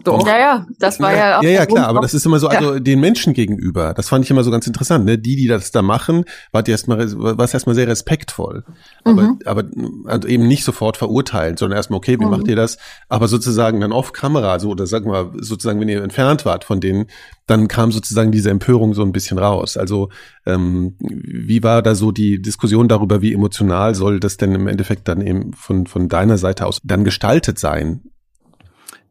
Doch. 0.03 0.27
Ja, 0.27 0.39
ja, 0.39 0.67
das 0.79 0.99
war 0.99 1.15
ja 1.15 1.39
auch. 1.39 1.43
Ja, 1.43 1.51
ja, 1.51 1.67
klar, 1.67 1.87
aber 1.87 2.01
das 2.01 2.15
ist 2.15 2.27
immer 2.27 2.41
so, 2.41 2.49
also 2.49 2.75
ja. 2.75 2.81
den 2.81 2.99
Menschen 2.99 3.33
gegenüber. 3.33 3.95
Das 3.95 4.09
fand 4.09 4.25
ich 4.25 4.31
immer 4.31 4.43
so 4.43 4.51
ganz 4.51 4.67
interessant. 4.67 5.05
Ne? 5.05 5.19
Die, 5.19 5.37
die 5.37 5.47
das 5.47 5.71
da 5.71 5.83
machen, 5.83 6.25
war 6.51 6.67
erstmal, 6.67 6.99
war 7.17 7.45
es 7.45 7.55
erstmal 7.55 7.77
sehr 7.77 7.87
respektvoll. 7.87 8.65
Aber, 9.05 9.23
mhm. 9.23 9.39
aber 9.45 9.65
also 10.07 10.27
eben 10.27 10.49
nicht 10.49 10.65
sofort 10.65 10.97
verurteilen, 10.97 11.57
sondern 11.57 11.77
erstmal, 11.77 11.99
okay, 11.99 12.19
wie 12.19 12.25
mhm. 12.25 12.31
macht 12.31 12.49
ihr 12.49 12.57
das? 12.57 12.79
Aber 13.09 13.29
sozusagen 13.29 13.81
dann 13.81 13.93
off 13.93 14.13
Kamera, 14.13 14.59
so, 14.59 14.71
oder 14.71 14.87
sagen 14.87 15.11
wir, 15.11 15.33
sozusagen, 15.39 15.81
wenn 15.81 15.89
ihr 15.89 16.03
entfernt 16.03 16.45
wart 16.45 16.65
von 16.65 16.81
denen, 16.81 17.07
dann 17.47 17.69
kam 17.69 17.93
sozusagen 17.93 18.33
diese 18.33 18.51
Empörung 18.51 18.95
so 18.95 19.03
ein 19.03 19.13
bisschen 19.13 19.39
raus. 19.39 19.77
Also, 19.77 20.09
ähm, 20.47 20.97
wie 20.99 21.63
war 21.63 21.83
da 21.83 21.95
so 21.95 22.11
die 22.11 22.41
Diskussion 22.41 22.89
darüber, 22.89 23.23
wie 23.23 23.35
emotional 23.35 23.95
soll 23.95 24.19
das 24.19 24.39
denn 24.39 24.55
im 24.55 24.67
Endeffekt 24.67 25.09
dann 25.09 25.21
eben 25.21 25.53
von, 25.53 25.87
von 25.87 26.04
deiner 26.09 26.39
Seite 26.39 26.67
aus 26.67 26.81
dann 26.83 27.05
gestaltet 27.05 27.59
sein? 27.59 28.03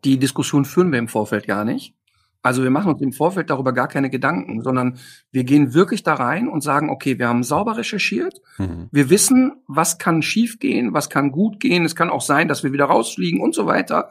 die 0.06 0.18
Diskussion 0.18 0.66
führen 0.66 0.92
wir 0.92 1.00
im 1.00 1.08
Vorfeld 1.08 1.48
gar 1.48 1.66
nicht. 1.66 1.96
Also 2.42 2.62
wir 2.62 2.72
machen 2.72 2.92
uns 2.92 3.02
im 3.02 3.14
Vorfeld 3.14 3.50
darüber 3.50 3.72
gar 3.72 3.88
keine 3.88 4.10
Gedanken, 4.10 4.62
sondern 4.62 4.98
wir 5.32 5.46
gehen 5.46 5.74
wirklich 5.74 6.04
da 6.04 6.16
rein 6.16 6.50
und 6.50 6.62
sagen, 6.62 6.90
okay, 6.90 7.18
wir 7.18 7.30
haben 7.30 7.44
sauber 7.44 7.78
recherchiert, 7.78 8.42
mhm. 8.58 8.90
wir 8.92 9.10
wissen, 9.10 9.54
was 9.66 9.98
kann 9.98 10.22
schiefgehen, 10.22 10.94
was 10.94 11.10
kann 11.10 11.32
gut 11.32 11.62
gehen, 11.62 11.86
es 11.86 11.96
kann 11.96 12.10
auch 12.10 12.22
sein, 12.22 12.50
dass 12.50 12.64
wir 12.64 12.74
wieder 12.74 12.86
rausfliegen 12.86 13.40
und 13.40 13.56
so 13.56 13.66
weiter. 13.66 14.10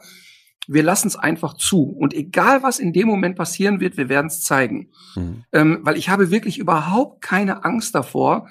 Wir 0.67 0.81
lassen 0.81 1.09
es 1.09 1.15
einfach 1.15 1.53
zu. 1.53 1.83
Und 1.83 2.15
egal, 2.15 2.63
was 2.63 2.79
in 2.79 2.91
dem 2.91 3.07
Moment 3.07 3.35
passieren 3.35 3.79
wird, 3.79 3.97
wir 3.97 4.09
werden 4.09 4.27
es 4.27 4.41
zeigen. 4.41 4.89
Mhm. 5.15 5.43
Ähm, 5.51 5.79
weil 5.83 5.97
ich 5.97 6.09
habe 6.09 6.31
wirklich 6.31 6.57
überhaupt 6.57 7.21
keine 7.21 7.63
Angst 7.63 7.93
davor, 7.93 8.47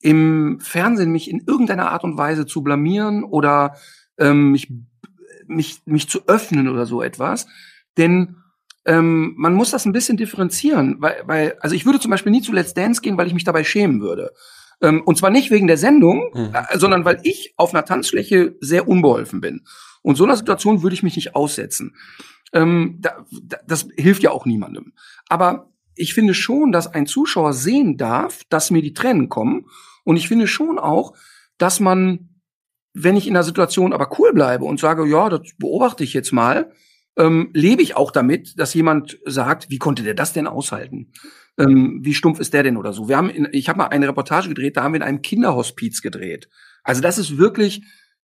im 0.00 0.60
Fernsehen 0.60 1.10
mich 1.10 1.30
in 1.30 1.42
irgendeiner 1.46 1.90
Art 1.90 2.04
und 2.04 2.18
Weise 2.18 2.46
zu 2.46 2.62
blamieren 2.62 3.24
oder 3.24 3.76
ähm, 4.18 4.52
mich 4.52 4.68
mich, 5.48 5.80
mich 5.84 6.08
zu 6.08 6.26
öffnen 6.26 6.68
oder 6.68 6.86
so 6.86 7.02
etwas. 7.02 7.46
Denn 7.96 8.36
ähm, 8.84 9.34
man 9.36 9.54
muss 9.54 9.70
das 9.70 9.84
ein 9.84 9.92
bisschen 9.92 10.16
differenzieren, 10.16 10.96
weil, 11.00 11.22
weil, 11.26 11.56
also 11.60 11.74
ich 11.74 11.86
würde 11.86 12.00
zum 12.00 12.10
Beispiel 12.10 12.32
nie 12.32 12.42
zu 12.42 12.52
Let's 12.52 12.74
Dance 12.74 13.00
gehen, 13.00 13.16
weil 13.16 13.26
ich 13.26 13.34
mich 13.34 13.44
dabei 13.44 13.64
schämen 13.64 14.00
würde. 14.00 14.32
Ähm, 14.80 15.02
und 15.04 15.18
zwar 15.18 15.30
nicht 15.30 15.50
wegen 15.50 15.66
der 15.66 15.78
Sendung, 15.78 16.30
mhm. 16.34 16.54
äh, 16.54 16.78
sondern 16.78 17.04
weil 17.04 17.20
ich 17.22 17.54
auf 17.56 17.74
einer 17.74 17.84
Tanzfläche 17.84 18.56
sehr 18.60 18.86
unbeholfen 18.86 19.40
bin. 19.40 19.64
Und 20.02 20.16
so 20.16 20.24
einer 20.24 20.36
Situation 20.36 20.82
würde 20.82 20.94
ich 20.94 21.02
mich 21.02 21.16
nicht 21.16 21.34
aussetzen. 21.34 21.96
Ähm, 22.52 22.98
da, 23.00 23.24
da, 23.42 23.58
das 23.66 23.88
hilft 23.96 24.22
ja 24.22 24.30
auch 24.30 24.46
niemandem. 24.46 24.92
Aber 25.28 25.70
ich 25.96 26.14
finde 26.14 26.34
schon, 26.34 26.72
dass 26.72 26.86
ein 26.86 27.06
Zuschauer 27.06 27.52
sehen 27.52 27.96
darf, 27.96 28.42
dass 28.48 28.70
mir 28.70 28.82
die 28.82 28.94
Tränen 28.94 29.28
kommen. 29.28 29.66
Und 30.04 30.16
ich 30.16 30.28
finde 30.28 30.46
schon 30.46 30.78
auch, 30.78 31.14
dass 31.58 31.80
man 31.80 32.36
wenn 32.98 33.16
ich 33.16 33.28
in 33.28 33.34
der 33.34 33.42
Situation 33.42 33.92
aber 33.92 34.08
cool 34.18 34.32
bleibe 34.32 34.64
und 34.64 34.80
sage, 34.80 35.06
ja, 35.06 35.28
das 35.28 35.42
beobachte 35.58 36.02
ich 36.02 36.14
jetzt 36.14 36.32
mal, 36.32 36.72
ähm, 37.18 37.50
lebe 37.52 37.82
ich 37.82 37.94
auch 37.94 38.10
damit, 38.10 38.58
dass 38.58 38.72
jemand 38.72 39.18
sagt, 39.26 39.68
wie 39.68 39.78
konnte 39.78 40.02
der 40.02 40.14
das 40.14 40.32
denn 40.32 40.46
aushalten? 40.46 41.12
Ähm, 41.58 42.00
wie 42.02 42.14
stumpf 42.14 42.40
ist 42.40 42.54
der 42.54 42.62
denn 42.62 42.78
oder 42.78 42.94
so? 42.94 43.08
Wir 43.08 43.18
haben, 43.18 43.28
in, 43.28 43.48
ich 43.52 43.68
habe 43.68 43.78
mal 43.78 43.88
eine 43.88 44.08
Reportage 44.08 44.48
gedreht, 44.48 44.78
da 44.78 44.82
haben 44.82 44.94
wir 44.94 45.00
in 45.00 45.06
einem 45.06 45.20
Kinderhospiz 45.20 46.00
gedreht. 46.00 46.48
Also 46.84 47.02
das 47.02 47.18
ist 47.18 47.36
wirklich, 47.36 47.82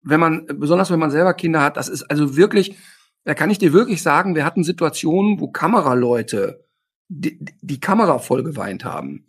wenn 0.02 0.20
man, 0.20 0.48
besonders 0.48 0.90
wenn 0.90 1.00
man 1.00 1.12
selber 1.12 1.36
Kinder 1.36 1.62
hat, 1.62 1.78
das 1.78 1.88
ist 1.88 2.04
also 2.04 2.36
wirklich, 2.36 2.76
da 3.24 3.36
kann 3.36 3.52
ich 3.52 3.60
dir 3.60 3.72
wirklich 3.72 4.02
sagen, 4.02 4.34
wir 4.34 4.46
hatten 4.46 4.64
Situationen, 4.64 5.40
wo 5.40 5.52
Kameraleute 5.52 6.65
die, 7.08 7.40
die 7.62 7.80
Kamera 7.80 8.20
voll 8.20 8.44
geweint 8.44 8.86
haben. 8.86 9.26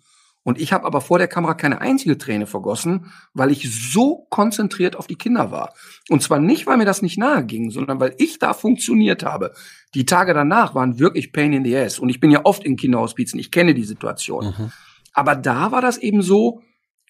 Und 0.47 0.61
ich 0.61 0.73
habe 0.73 0.87
aber 0.87 1.01
vor 1.01 1.19
der 1.19 1.27
Kamera 1.27 1.55
keine 1.55 1.81
einzige 1.81 2.19
Träne 2.19 2.47
vergossen, 2.47 3.13
weil 3.35 3.51
ich 3.51 3.69
so 3.91 4.29
konzentriert 4.31 4.95
auf 4.95 5.09
die 5.09 5.17
Kinder 5.17 5.51
war. 5.51 5.75
Und 6.09 6.23
zwar 6.23 6.39
nicht, 6.39 6.69
weil 6.69 6.77
mir 6.77 6.85
das 6.85 7.03
nicht 7.03 7.19
nahe 7.19 7.45
ging, 7.45 7.71
sondern 7.71 7.99
weil 7.99 8.15
ich 8.19 8.39
da 8.39 8.55
funktioniert 8.55 9.25
habe. 9.25 9.53
Die 9.95 10.07
Tage 10.07 10.35
danach 10.35 10.73
waren 10.77 11.01
wirklich 11.01 11.33
Pain 11.33 11.53
in 11.53 11.65
the 11.65 11.77
Ass. 11.77 11.99
Und 11.99 12.11
ich 12.11 12.21
bin 12.21 12.31
ja 12.31 12.43
oft 12.45 12.65
in 12.65 12.77
Kinderhospizen, 12.77 13.41
ich 13.41 13.51
kenne 13.51 13.75
die 13.75 13.83
Situation. 13.83 14.55
Mhm. 14.57 14.73
Aber 15.13 15.35
da 15.35 15.73
war 15.73 15.83
das 15.83 15.99
eben 15.99 16.23
so, 16.23 16.63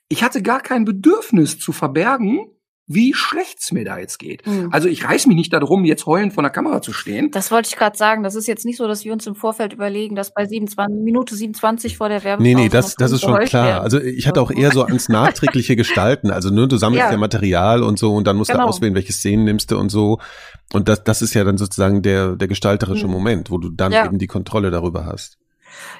ich 0.09 0.23
hatte 0.23 0.41
gar 0.41 0.61
kein 0.61 0.87
Bedürfnis 0.87 1.59
zu 1.59 1.73
verbergen, 1.73 2.47
wie 2.89 3.15
schlecht's 3.15 3.73
mir 3.73 3.85
da 3.85 3.99
jetzt 3.99 4.19
geht. 4.19 4.47
Mhm. 4.47 4.69
Also 4.71 4.89
ich 4.89 5.05
reiß 5.05 5.27
mich 5.27 5.37
nicht 5.37 5.53
darum, 5.53 5.85
jetzt 5.85 6.07
heulend 6.07 6.33
vor 6.33 6.45
der 6.45 6.51
Kamera 6.51 6.81
zu 6.81 6.93
stehen. 6.93 7.33
Das 7.33 7.51
wollte 7.51 7.69
ich 7.69 7.77
gerade 7.77 7.97
sagen. 7.97 8.23
Das 8.23 8.37
ist 8.37 8.47
jetzt 8.47 8.65
nicht 8.65 8.77
so, 8.77 8.87
dass 8.87 9.05
wir 9.05 9.13
uns 9.13 9.27
im 9.27 9.35
Vorfeld 9.35 9.73
überlegen, 9.73 10.15
dass 10.15 10.33
bei 10.33 10.47
27, 10.47 11.03
Minute 11.03 11.35
27 11.35 11.97
vor 11.97 12.09
der 12.09 12.23
Werbung. 12.23 12.45
Nee, 12.45 12.55
nee, 12.55 12.69
das, 12.69 12.95
das 12.95 13.11
ist 13.11 13.23
schon 13.23 13.39
klar. 13.41 13.67
Werden. 13.67 13.83
Also 13.83 14.01
ich 14.01 14.29
hatte 14.29 14.41
auch 14.41 14.53
eher 14.53 14.71
so 14.71 14.85
ans 14.85 15.09
nachträgliche 15.09 15.75
Gestalten. 15.75 16.31
Also 16.31 16.51
nur 16.51 16.69
du 16.69 16.77
sammelst 16.77 17.07
ja. 17.07 17.11
ja 17.11 17.17
Material 17.17 17.83
und 17.83 17.99
so 17.99 18.15
und 18.15 18.27
dann 18.27 18.37
musst 18.37 18.53
genau. 18.53 18.65
du 18.65 18.69
auswählen, 18.69 18.95
welche 18.95 19.13
Szenen 19.13 19.45
nimmst 19.45 19.73
du 19.73 19.79
und 19.79 19.89
so. 19.89 20.21
Und 20.73 20.89
das, 20.89 21.03
das 21.03 21.23
ist 21.23 21.35
ja 21.35 21.43
dann 21.43 21.59
sozusagen 21.59 22.03
der, 22.03 22.37
der 22.37 22.47
gestalterische 22.47 23.07
mhm. 23.07 23.13
Moment, 23.13 23.51
wo 23.51 23.59
du 23.59 23.71
dann 23.71 23.91
ja. 23.91 24.07
eben 24.07 24.19
die 24.19 24.27
Kontrolle 24.29 24.71
darüber 24.71 25.07
hast. 25.07 25.39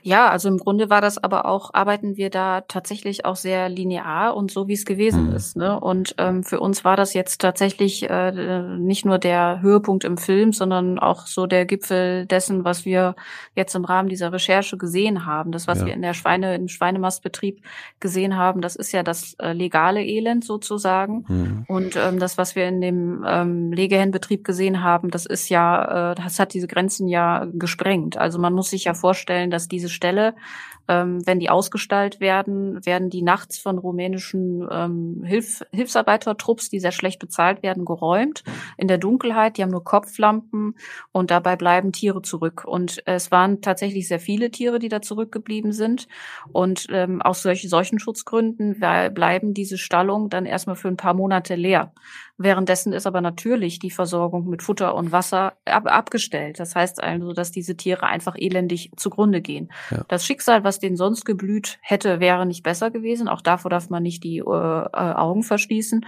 Ja, 0.03 0.29
also 0.29 0.49
im 0.49 0.59
Grunde 0.59 0.91
war 0.91 1.01
das 1.01 1.23
aber 1.23 1.47
auch, 1.47 1.73
arbeiten 1.75 2.17
wir 2.17 2.31
da 2.31 2.63
tatsächlich 2.63 3.25
auch 3.25 3.37
sehr 3.37 3.69
linear 3.69 4.37
und 4.37 4.51
so, 4.51 4.69
wie 4.69 4.75
es 4.75 4.85
gewesen 4.85 5.29
mhm. 5.31 5.37
ist. 5.37 5.57
Ne? 5.57 5.79
Und 5.79 6.15
ähm, 6.19 6.45
für 6.45 6.61
uns 6.61 6.85
war 6.85 6.97
das 6.97 7.15
jetzt 7.15 7.41
tatsächlich 7.41 8.09
äh, 8.09 8.63
nicht 8.79 9.05
nur 9.05 9.19
der 9.19 9.61
Höhepunkt 9.63 10.05
im 10.05 10.17
Film, 10.17 10.53
sondern 10.53 10.99
auch 10.99 11.27
so 11.27 11.47
der 11.47 11.67
Gipfel 11.67 12.27
dessen, 12.27 12.65
was 12.65 12.85
wir 12.85 13.15
jetzt 13.55 13.75
im 13.75 13.85
Rahmen 13.85 14.09
dieser 14.09 14.33
Recherche 14.33 14.77
gesehen 14.77 15.27
haben. 15.27 15.53
Das, 15.53 15.67
was 15.67 15.81
ja. 15.81 15.87
wir 15.87 15.95
in 15.95 16.03
der 16.03 16.15
Schweine, 16.15 16.55
im 16.55 16.69
Schweinemastbetrieb 16.69 17.63
gesehen 18.01 18.37
haben, 18.37 18.61
das 18.61 18.77
ist 18.77 18.93
ja 18.93 19.03
das 19.03 19.35
äh, 19.35 19.53
legale 19.53 20.05
Elend 20.05 20.45
sozusagen. 20.45 21.25
Mhm. 21.29 21.65
Und 21.69 21.97
ähm, 21.97 22.19
das, 22.19 22.39
was 22.39 22.57
wir 22.57 22.67
in 22.69 22.81
dem 22.81 23.25
ähm, 23.27 23.73
Legehennenbetrieb 23.73 24.45
gesehen 24.45 24.83
haben, 24.83 25.11
das 25.11 25.27
ist 25.27 25.49
ja, 25.49 26.13
äh, 26.13 26.15
das 26.15 26.39
hat 26.39 26.55
diese 26.55 26.67
Grenzen 26.67 27.09
ja 27.09 27.47
gesprengt. 27.53 28.17
Also 28.17 28.39
man 28.39 28.53
muss 28.53 28.71
sich 28.71 28.85
ja 28.85 28.95
vorstellen, 28.95 29.51
dass 29.51 29.66
diese 29.69 29.89
Stelle 29.89 30.35
ähm, 30.89 31.27
wenn 31.27 31.41
die 31.41 31.51
ausgestaltet 31.51 32.21
werden, 32.21 32.85
werden 32.85 33.11
die 33.11 33.23
nachts 33.23 33.59
von 33.59 33.79
rumänischen 33.79 34.67
ähm, 34.71 35.23
Hilf 35.25 35.65
Hilfsarbeitertrupps, 35.73 36.71
die 36.71 36.81
sehr 36.81 36.93
schlecht 36.93 37.19
bezahlt 37.19 37.63
werden, 37.63 37.85
geräumt 37.85 38.45
in 38.77 38.89
der 38.89 38.99
Dunkelheit. 38.99 39.57
Die 39.57 39.63
haben 39.63 39.71
nur 39.71 39.85
Kopflampen 39.85 40.77
und 41.13 41.31
dabei 41.31 41.57
bleiben 41.57 41.93
Tiere 41.93 42.23
zurück. 42.23 42.65
Und 42.65 43.03
es 43.07 43.31
waren 43.31 43.63
tatsächlich 43.63 44.07
sehr 44.07 44.21
viele 44.21 44.51
Tiere, 44.51 44.79
die 44.79 44.89
da 44.89 45.03
zurückgeblieben 45.03 45.73
sind. 45.73 46.07
Und 46.53 46.87
ähm, 46.91 47.21
aus 47.21 47.43
solchen, 47.43 47.69
solchen 47.69 47.99
Schutzgründen 47.99 48.79
bleiben 48.79 49.55
diese 49.55 49.79
Stallungen 49.79 50.31
dann 50.31 50.47
erstmal 50.47 50.77
für 50.77 50.89
ein 50.89 50.97
paar 50.97 51.15
Monate 51.15 51.57
leer. 51.57 51.93
Währenddessen 52.39 52.93
ist 52.93 53.07
aber 53.07 53.23
natürlich 53.23 53.79
die 53.79 53.91
Versorgung 53.91 54.49
mit 54.49 54.63
Futter 54.63 54.95
und 54.95 55.11
Wasser 55.11 55.55
ab 55.65 55.87
abgestellt. 55.87 56.61
Das 56.61 56.75
heißt 56.75 57.03
also, 57.03 57.33
dass 57.33 57.51
diese 57.51 57.77
Tiere 57.77 58.07
einfach 58.07 58.37
elendig 58.37 58.91
zugrunde 58.97 59.41
gehen. 59.41 59.73
Ja. 59.91 60.05
Das 60.09 60.27
Schicksal, 60.27 60.63
was 60.63 60.79
denen 60.79 60.97
sonst 60.97 61.25
geblüht 61.25 61.79
hätte, 61.81 62.21
wäre 62.21 62.45
nicht 62.45 62.63
besser 62.63 62.91
gewesen. 62.91 63.29
Auch 63.29 63.41
davor 63.41 63.71
darf 63.71 63.89
man 63.89 64.03
nicht 64.03 64.23
die 64.23 64.39
äh, 64.39 64.43
äh, 64.43 64.91
Augen 64.91 65.45
verschließen. 65.45 66.05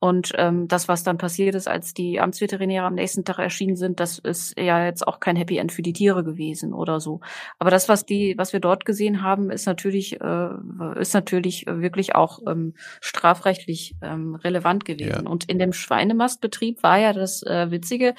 Und 0.00 0.32
ähm, 0.36 0.68
das, 0.68 0.86
was 0.86 1.02
dann 1.02 1.18
passiert 1.18 1.56
ist, 1.56 1.66
als 1.66 1.92
die 1.92 2.20
Amtsveterinäre 2.20 2.86
am 2.86 2.94
nächsten 2.94 3.24
Tag 3.24 3.38
erschienen 3.38 3.76
sind, 3.76 3.98
das 3.98 4.18
ist 4.18 4.56
ja 4.58 4.84
jetzt 4.84 5.06
auch 5.06 5.18
kein 5.18 5.34
Happy 5.34 5.58
End 5.58 5.72
für 5.72 5.82
die 5.82 5.92
Tiere 5.92 6.22
gewesen 6.22 6.72
oder 6.72 7.00
so. 7.00 7.20
Aber 7.58 7.70
das, 7.70 7.88
was 7.88 8.06
die, 8.06 8.34
was 8.38 8.52
wir 8.52 8.60
dort 8.60 8.84
gesehen 8.84 9.22
haben, 9.22 9.50
ist 9.50 9.66
natürlich, 9.66 10.20
äh, 10.20 10.48
ist 11.00 11.14
natürlich 11.14 11.66
wirklich 11.66 12.14
auch 12.14 12.40
ähm, 12.46 12.74
strafrechtlich 13.00 13.96
ähm, 14.00 14.36
relevant 14.36 14.84
gewesen. 14.84 15.24
Ja. 15.24 15.30
Und 15.30 15.44
in 15.50 15.58
dem 15.58 15.72
Schweinemastbetrieb 15.72 16.82
war 16.84 16.98
ja 16.98 17.12
das 17.12 17.42
äh, 17.42 17.72
Witzige, 17.72 18.14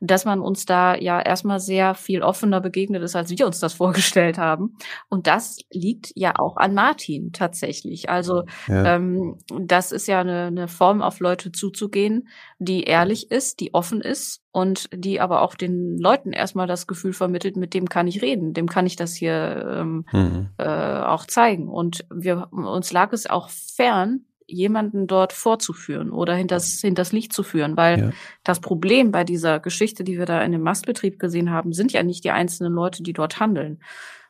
dass 0.00 0.24
man 0.24 0.40
uns 0.40 0.66
da 0.66 0.96
ja 0.96 1.20
erstmal 1.20 1.60
sehr 1.60 1.94
viel 1.94 2.22
offener 2.22 2.60
begegnet 2.60 3.02
ist, 3.02 3.16
als 3.16 3.30
wir 3.30 3.46
uns 3.46 3.60
das 3.60 3.74
vorgestellt 3.74 4.38
haben. 4.38 4.76
Und 5.08 5.26
das 5.26 5.58
liegt 5.72 6.12
ja 6.14 6.38
auch 6.38 6.56
an 6.56 6.74
Martin 6.74 7.32
tatsächlich. 7.32 8.08
Also 8.10 8.44
ja. 8.68 8.96
ähm, 8.96 9.38
das 9.60 9.92
ist 9.92 10.06
ja 10.06 10.20
eine, 10.20 10.46
eine 10.46 10.68
Form, 10.68 11.02
auf 11.02 11.20
Leute 11.20 11.52
zuzugehen, 11.52 12.28
die 12.58 12.84
ehrlich 12.84 13.30
ist, 13.30 13.60
die 13.60 13.74
offen 13.74 14.00
ist 14.00 14.42
und 14.52 14.88
die 14.92 15.20
aber 15.20 15.42
auch 15.42 15.54
den 15.54 15.98
Leuten 15.98 16.32
erstmal 16.32 16.66
das 16.66 16.86
Gefühl 16.86 17.12
vermittelt, 17.12 17.56
mit 17.56 17.74
dem 17.74 17.88
kann 17.88 18.06
ich 18.06 18.22
reden, 18.22 18.54
dem 18.54 18.68
kann 18.68 18.86
ich 18.86 18.96
das 18.96 19.14
hier 19.14 19.76
ähm, 19.78 20.06
mhm. 20.12 20.48
äh, 20.56 20.64
auch 20.66 21.26
zeigen. 21.26 21.68
Und 21.68 22.06
wir 22.10 22.48
uns 22.50 22.92
lag 22.92 23.12
es 23.12 23.28
auch 23.28 23.50
fern, 23.50 24.24
jemanden 24.46 25.06
dort 25.06 25.32
vorzuführen 25.32 26.10
oder 26.10 26.34
hinters, 26.34 26.80
hinters 26.80 27.12
Licht 27.12 27.32
zu 27.32 27.42
führen, 27.42 27.76
weil 27.76 27.98
ja. 27.98 28.10
das 28.44 28.60
Problem 28.60 29.10
bei 29.10 29.24
dieser 29.24 29.60
Geschichte, 29.60 30.04
die 30.04 30.18
wir 30.18 30.26
da 30.26 30.42
in 30.42 30.52
dem 30.52 30.62
Mastbetrieb 30.62 31.18
gesehen 31.18 31.50
haben, 31.50 31.72
sind 31.72 31.92
ja 31.92 32.02
nicht 32.02 32.24
die 32.24 32.30
einzelnen 32.30 32.72
Leute, 32.72 33.02
die 33.02 33.12
dort 33.12 33.40
handeln, 33.40 33.80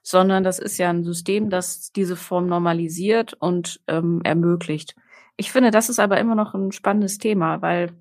sondern 0.02 0.44
das 0.44 0.58
ist 0.58 0.78
ja 0.78 0.90
ein 0.90 1.04
System, 1.04 1.50
das 1.50 1.92
diese 1.92 2.16
Form 2.16 2.46
normalisiert 2.46 3.34
und 3.34 3.80
ähm, 3.88 4.20
ermöglicht. 4.24 4.94
Ich 5.36 5.52
finde, 5.52 5.70
das 5.70 5.88
ist 5.88 5.98
aber 5.98 6.18
immer 6.18 6.34
noch 6.34 6.54
ein 6.54 6.72
spannendes 6.72 7.18
Thema, 7.18 7.60
weil 7.60 7.92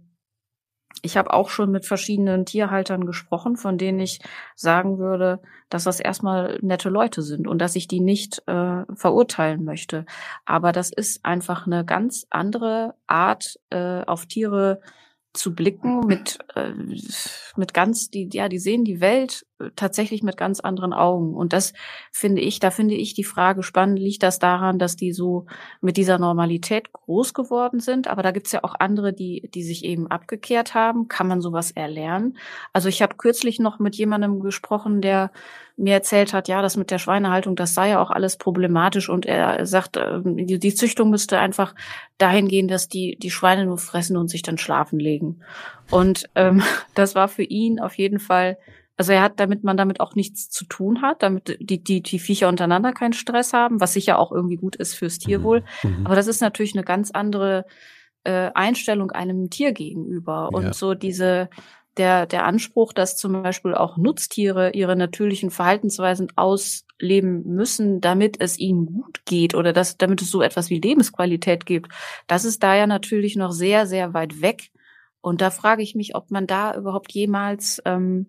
ich 1.02 1.18
habe 1.18 1.34
auch 1.34 1.50
schon 1.50 1.72
mit 1.72 1.86
verschiedenen 1.86 2.46
Tierhaltern 2.46 3.06
gesprochen, 3.06 3.58
von 3.58 3.78
denen 3.78 4.00
ich 4.00 4.20
sagen 4.56 4.98
würde, 4.98 5.40
dass 5.70 5.84
das 5.84 6.00
erstmal 6.00 6.60
nette 6.62 6.90
Leute 6.90 7.22
sind 7.22 7.48
und 7.48 7.60
dass 7.60 7.76
ich 7.76 7.88
die 7.88 8.00
nicht 8.00 8.42
äh, 8.48 8.84
verurteilen 8.94 9.64
möchte. 9.64 10.06
Aber 10.46 10.72
das 10.72 10.92
ist 10.92 11.26
einfach 11.26 11.68
eine 11.68 11.86
ganz 11.86 12.26
andere 12.30 12.96
Art, 13.08 13.60
äh, 13.70 14.04
auf 14.06 14.26
Tiere 14.26 14.82
zu 15.34 15.54
blicken, 15.54 16.02
mit, 16.08 16.40
äh, 16.56 16.72
mit 17.56 17.74
ganz, 17.74 18.10
die, 18.10 18.30
ja, 18.32 18.50
die 18.50 18.60
sehen 18.60 18.86
die 18.86 19.02
Welt 19.02 19.46
tatsächlich 19.76 20.22
mit 20.22 20.38
ganz 20.38 20.60
anderen 20.60 20.94
Augen. 20.94 21.34
Und 21.34 21.54
das 21.54 21.74
finde 22.12 22.42
ich, 22.42 22.60
da 22.60 22.72
finde 22.72 22.96
ich 22.96 23.14
die 23.14 23.24
Frage 23.24 23.64
spannend, 23.64 24.00
liegt 24.00 24.24
das 24.24 24.40
daran, 24.40 24.80
dass 24.80 24.96
die 24.96 25.14
so 25.14 25.46
mit 25.82 25.98
dieser 25.98 26.20
Normalität 26.20 26.92
groß 26.92 27.34
geworden 27.34 27.80
sind? 27.80 28.08
Aber 28.08 28.22
da 28.22 28.32
gibt's 28.32 28.52
ja 28.52 28.64
auch 28.64 28.76
andere, 28.80 29.14
die, 29.14 29.50
die 29.54 29.64
sich 29.64 29.86
eben 29.86 30.08
abgekehrt 30.08 30.74
haben. 30.74 31.08
Kann 31.08 31.28
man 31.28 31.42
sowas 31.42 31.72
erlernen? 31.72 32.38
Also 32.74 32.90
ich 32.90 33.02
habe 33.02 33.16
kürzlich 33.16 33.60
noch 33.60 33.80
mit 33.80 33.96
jemandem 33.96 34.42
gesprochen, 34.42 35.02
der 35.02 35.32
mir 35.78 35.94
erzählt 35.94 36.34
hat, 36.34 36.48
ja, 36.48 36.62
das 36.62 36.78
mit 36.78 36.90
der 36.90 37.00
Schweinehaltung, 37.00 37.56
das 37.56 37.74
sei 37.74 37.90
ja 37.90 38.02
auch 38.02 38.12
alles 38.12 38.38
problematisch 38.38 39.10
und 39.10 39.26
er 39.26 39.66
sagt, 39.66 39.98
ähm, 39.98 40.38
die, 40.38 40.74
Züchtung 40.74 41.10
müsste 41.10 41.38
einfach 41.40 41.76
dahin 42.18 42.48
gehen, 42.48 42.68
dass 42.68 42.88
die, 42.88 43.18
die 43.18 43.32
Schweine 43.32 43.66
nur 43.66 43.78
fressen 43.78 44.16
und 44.16 44.30
sich 44.30 44.42
dann 44.42 44.58
schlafen 44.58 45.00
legen. 45.00 45.42
Und 45.92 46.30
ähm, 46.36 46.64
das 46.96 47.16
war 47.16 47.28
für 47.28 47.44
ihn 47.44 47.80
auf 47.80 47.98
jeden 47.98 48.20
Fall, 48.20 48.58
also 48.98 49.12
er 49.12 49.22
hat, 49.22 49.40
damit 49.40 49.64
man 49.64 49.78
damit 49.78 50.00
auch 50.00 50.16
nichts 50.16 50.50
zu 50.50 50.66
tun 50.66 51.02
hat, 51.02 51.22
damit 51.22 51.58
die, 51.60 51.84
die, 51.84 52.02
die 52.02 52.20
Viecher 52.20 52.48
untereinander 52.48 52.94
keinen 52.94 53.14
Stress 53.14 53.52
haben, 53.52 53.82
was 53.82 53.94
sicher 53.94 54.20
auch 54.20 54.32
irgendwie 54.32 54.56
gut 54.56 54.76
ist 54.76 54.96
fürs 54.96 55.20
Tierwohl. 55.20 55.64
Mhm. 55.84 55.90
mhm. 55.90 56.06
Aber 56.06 56.16
das 56.16 56.28
ist 56.28 56.42
natürlich 56.42 56.76
eine 56.76 56.84
ganz 56.84 57.12
andere 57.12 57.66
äh, 58.24 58.52
Einstellung 58.54 59.12
einem 59.12 59.50
Tier 59.50 59.74
gegenüber. 59.74 60.50
Und 60.54 60.64
ja. 60.64 60.74
so 60.74 60.94
diese, 60.94 61.50
der, 61.98 62.26
der 62.26 62.46
Anspruch, 62.46 62.94
dass 62.94 63.18
zum 63.18 63.44
Beispiel 63.44 63.74
auch 63.74 63.98
Nutztiere 63.98 64.72
ihre 64.72 64.96
natürlichen 64.96 65.52
Verhaltensweisen 65.52 66.32
ausleben 66.38 67.44
müssen, 67.46 68.00
damit 68.00 68.40
es 68.40 68.58
ihnen 68.58 68.86
gut 68.86 69.26
geht 69.26 69.56
oder 69.56 69.74
dass, 69.74 69.98
damit 69.98 70.22
es 70.22 70.32
so 70.32 70.42
etwas 70.42 70.70
wie 70.70 70.80
Lebensqualität 70.80 71.66
gibt, 71.66 71.92
das 72.28 72.46
ist 72.46 72.64
da 72.64 72.76
ja 72.76 72.88
natürlich 72.88 73.36
noch 73.36 73.52
sehr, 73.52 73.88
sehr 73.88 74.14
weit 74.14 74.42
weg. 74.42 74.72
Und 75.22 75.42
da 75.42 75.50
frage 75.50 75.82
ich 75.82 75.96
mich, 75.96 76.16
ob 76.16 76.32
man 76.32 76.48
da 76.48 76.76
überhaupt 76.76 77.12
jemals, 77.12 77.82
ähm, 77.86 78.28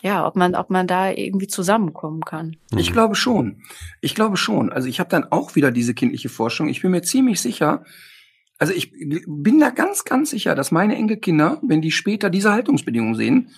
ja, 0.00 0.26
ob 0.26 0.36
man, 0.36 0.54
ob 0.54 0.70
man 0.70 0.86
da 0.86 1.10
irgendwie 1.10 1.46
zusammenkommen 1.46 2.22
kann. 2.22 2.56
Ich 2.76 2.90
mhm. 2.90 2.94
glaube 2.94 3.14
schon. 3.14 3.62
Ich 4.00 4.14
glaube 4.14 4.36
schon. 4.36 4.72
Also 4.72 4.88
ich 4.88 5.00
habe 5.00 5.10
dann 5.10 5.24
auch 5.24 5.54
wieder 5.54 5.70
diese 5.70 5.94
kindliche 5.94 6.28
Forschung. 6.28 6.68
Ich 6.68 6.82
bin 6.82 6.90
mir 6.90 7.02
ziemlich 7.02 7.40
sicher, 7.40 7.84
also 8.58 8.72
ich 8.72 8.92
bin 8.92 9.58
da 9.58 9.70
ganz, 9.70 10.04
ganz 10.04 10.30
sicher, 10.30 10.54
dass 10.54 10.70
meine 10.70 10.96
Enkelkinder, 10.96 11.60
wenn 11.62 11.82
die 11.82 11.90
später 11.90 12.30
diese 12.30 12.52
Haltungsbedingungen 12.52 13.16
sehen, 13.16 13.50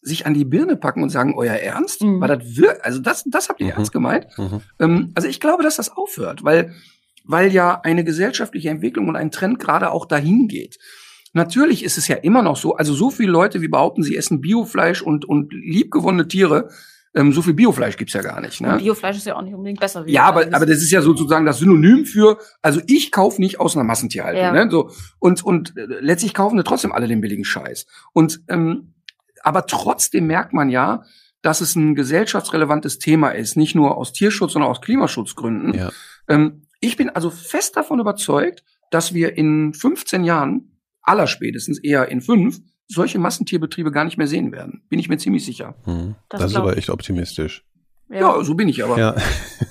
sich 0.00 0.26
an 0.26 0.34
die 0.34 0.44
Birne 0.44 0.76
packen 0.76 1.02
und 1.02 1.10
sagen, 1.10 1.34
euer 1.36 1.54
Ernst? 1.54 2.02
Mhm. 2.02 2.20
War 2.20 2.28
das 2.28 2.56
wirklich, 2.56 2.84
also 2.84 3.00
das, 3.00 3.24
das 3.26 3.48
habt 3.48 3.60
ihr 3.60 3.66
mhm. 3.66 3.72
ernst 3.72 3.92
gemeint? 3.92 4.26
Mhm. 4.36 4.60
Ähm, 4.78 5.12
also 5.14 5.28
ich 5.28 5.40
glaube, 5.40 5.62
dass 5.62 5.76
das 5.76 5.90
aufhört, 5.90 6.44
weil, 6.44 6.74
weil 7.24 7.52
ja 7.52 7.80
eine 7.82 8.04
gesellschaftliche 8.04 8.70
Entwicklung 8.70 9.08
und 9.08 9.16
ein 9.16 9.30
Trend 9.30 9.58
gerade 9.58 9.90
auch 9.90 10.06
dahin 10.06 10.48
geht. 10.48 10.78
Natürlich 11.32 11.84
ist 11.84 11.98
es 11.98 12.08
ja 12.08 12.16
immer 12.16 12.42
noch 12.42 12.56
so, 12.56 12.76
also 12.76 12.94
so 12.94 13.10
viele 13.10 13.30
Leute, 13.30 13.60
wie 13.60 13.68
behaupten, 13.68 14.02
sie 14.02 14.16
essen 14.16 14.40
Biofleisch 14.40 15.02
und, 15.02 15.24
und 15.24 15.52
liebgewonnene 15.52 16.28
Tiere, 16.28 16.70
ähm, 17.14 17.32
so 17.32 17.42
viel 17.42 17.54
Biofleisch 17.54 17.96
gibt's 17.96 18.14
ja 18.14 18.22
gar 18.22 18.40
nicht. 18.40 18.60
Ne? 18.60 18.72
Und 18.72 18.78
Biofleisch 18.78 19.16
ist 19.16 19.26
ja 19.26 19.36
auch 19.36 19.42
nicht 19.42 19.54
unbedingt 19.54 19.80
besser. 19.80 20.06
Wie 20.06 20.12
ja, 20.12 20.24
aber, 20.24 20.46
aber 20.52 20.66
das 20.66 20.78
ist 20.78 20.90
ja 20.90 21.02
sozusagen 21.02 21.46
das 21.46 21.58
Synonym 21.58 22.04
für, 22.04 22.38
also 22.62 22.80
ich 22.86 23.12
kaufe 23.12 23.40
nicht 23.40 23.60
aus 23.60 23.76
einer 23.76 23.84
Massentierhaltung. 23.84 24.42
Ja. 24.42 24.52
Ne? 24.52 24.70
So, 24.70 24.90
und, 25.18 25.42
und 25.44 25.76
äh, 25.76 25.86
letztlich 26.00 26.34
kaufen 26.34 26.56
wir 26.56 26.64
trotzdem 26.64 26.92
alle 26.92 27.08
den 27.08 27.20
billigen 27.20 27.44
Scheiß. 27.44 27.86
Und 28.12 28.40
ähm, 28.48 28.94
aber 29.42 29.66
trotzdem 29.66 30.26
merkt 30.26 30.52
man 30.52 30.68
ja, 30.68 31.04
dass 31.42 31.60
es 31.60 31.76
ein 31.76 31.94
gesellschaftsrelevantes 31.94 32.98
Thema 32.98 33.30
ist, 33.30 33.56
nicht 33.56 33.74
nur 33.74 33.96
aus 33.96 34.12
Tierschutz, 34.12 34.52
sondern 34.52 34.70
aus 34.70 34.80
Klimaschutzgründen. 34.80 35.74
Ja. 35.74 35.90
Ähm, 36.28 36.66
ich 36.80 36.96
bin 36.96 37.10
also 37.10 37.30
fest 37.30 37.76
davon 37.76 38.00
überzeugt, 38.00 38.64
dass 38.90 39.14
wir 39.14 39.36
in 39.36 39.74
15 39.74 40.24
Jahren, 40.24 40.77
allerspätestens 41.08 41.78
eher 41.78 42.08
in 42.08 42.20
fünf, 42.20 42.60
solche 42.86 43.18
Massentierbetriebe 43.18 43.90
gar 43.90 44.04
nicht 44.04 44.18
mehr 44.18 44.26
sehen 44.26 44.52
werden. 44.52 44.82
Bin 44.88 44.98
ich 44.98 45.08
mir 45.08 45.18
ziemlich 45.18 45.44
sicher. 45.44 45.74
Hm. 45.84 46.14
Das, 46.28 46.40
das 46.40 46.50
ist 46.52 46.56
aber 46.56 46.76
echt 46.76 46.90
optimistisch. 46.90 47.64
Ja. 48.10 48.20
ja, 48.20 48.44
so 48.44 48.54
bin 48.54 48.68
ich 48.68 48.82
aber. 48.82 48.98
Ja. 48.98 49.14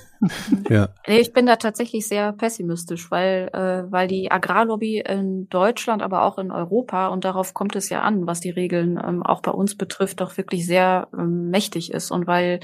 ja. 0.70 0.88
Ich 1.06 1.32
bin 1.32 1.46
da 1.46 1.56
tatsächlich 1.56 2.06
sehr 2.06 2.32
pessimistisch, 2.32 3.10
weil, 3.10 3.50
äh, 3.52 3.90
weil 3.90 4.06
die 4.06 4.30
Agrarlobby 4.30 5.00
in 5.00 5.48
Deutschland, 5.48 6.02
aber 6.02 6.22
auch 6.22 6.38
in 6.38 6.52
Europa, 6.52 7.08
und 7.08 7.24
darauf 7.24 7.54
kommt 7.54 7.74
es 7.74 7.88
ja 7.88 8.02
an, 8.02 8.26
was 8.26 8.40
die 8.40 8.50
Regeln 8.50 9.00
ähm, 9.04 9.22
auch 9.24 9.42
bei 9.42 9.50
uns 9.50 9.76
betrifft, 9.76 10.20
doch 10.20 10.36
wirklich 10.36 10.66
sehr 10.66 11.08
ähm, 11.12 11.50
mächtig 11.50 11.92
ist. 11.92 12.10
Und 12.12 12.26
weil 12.26 12.60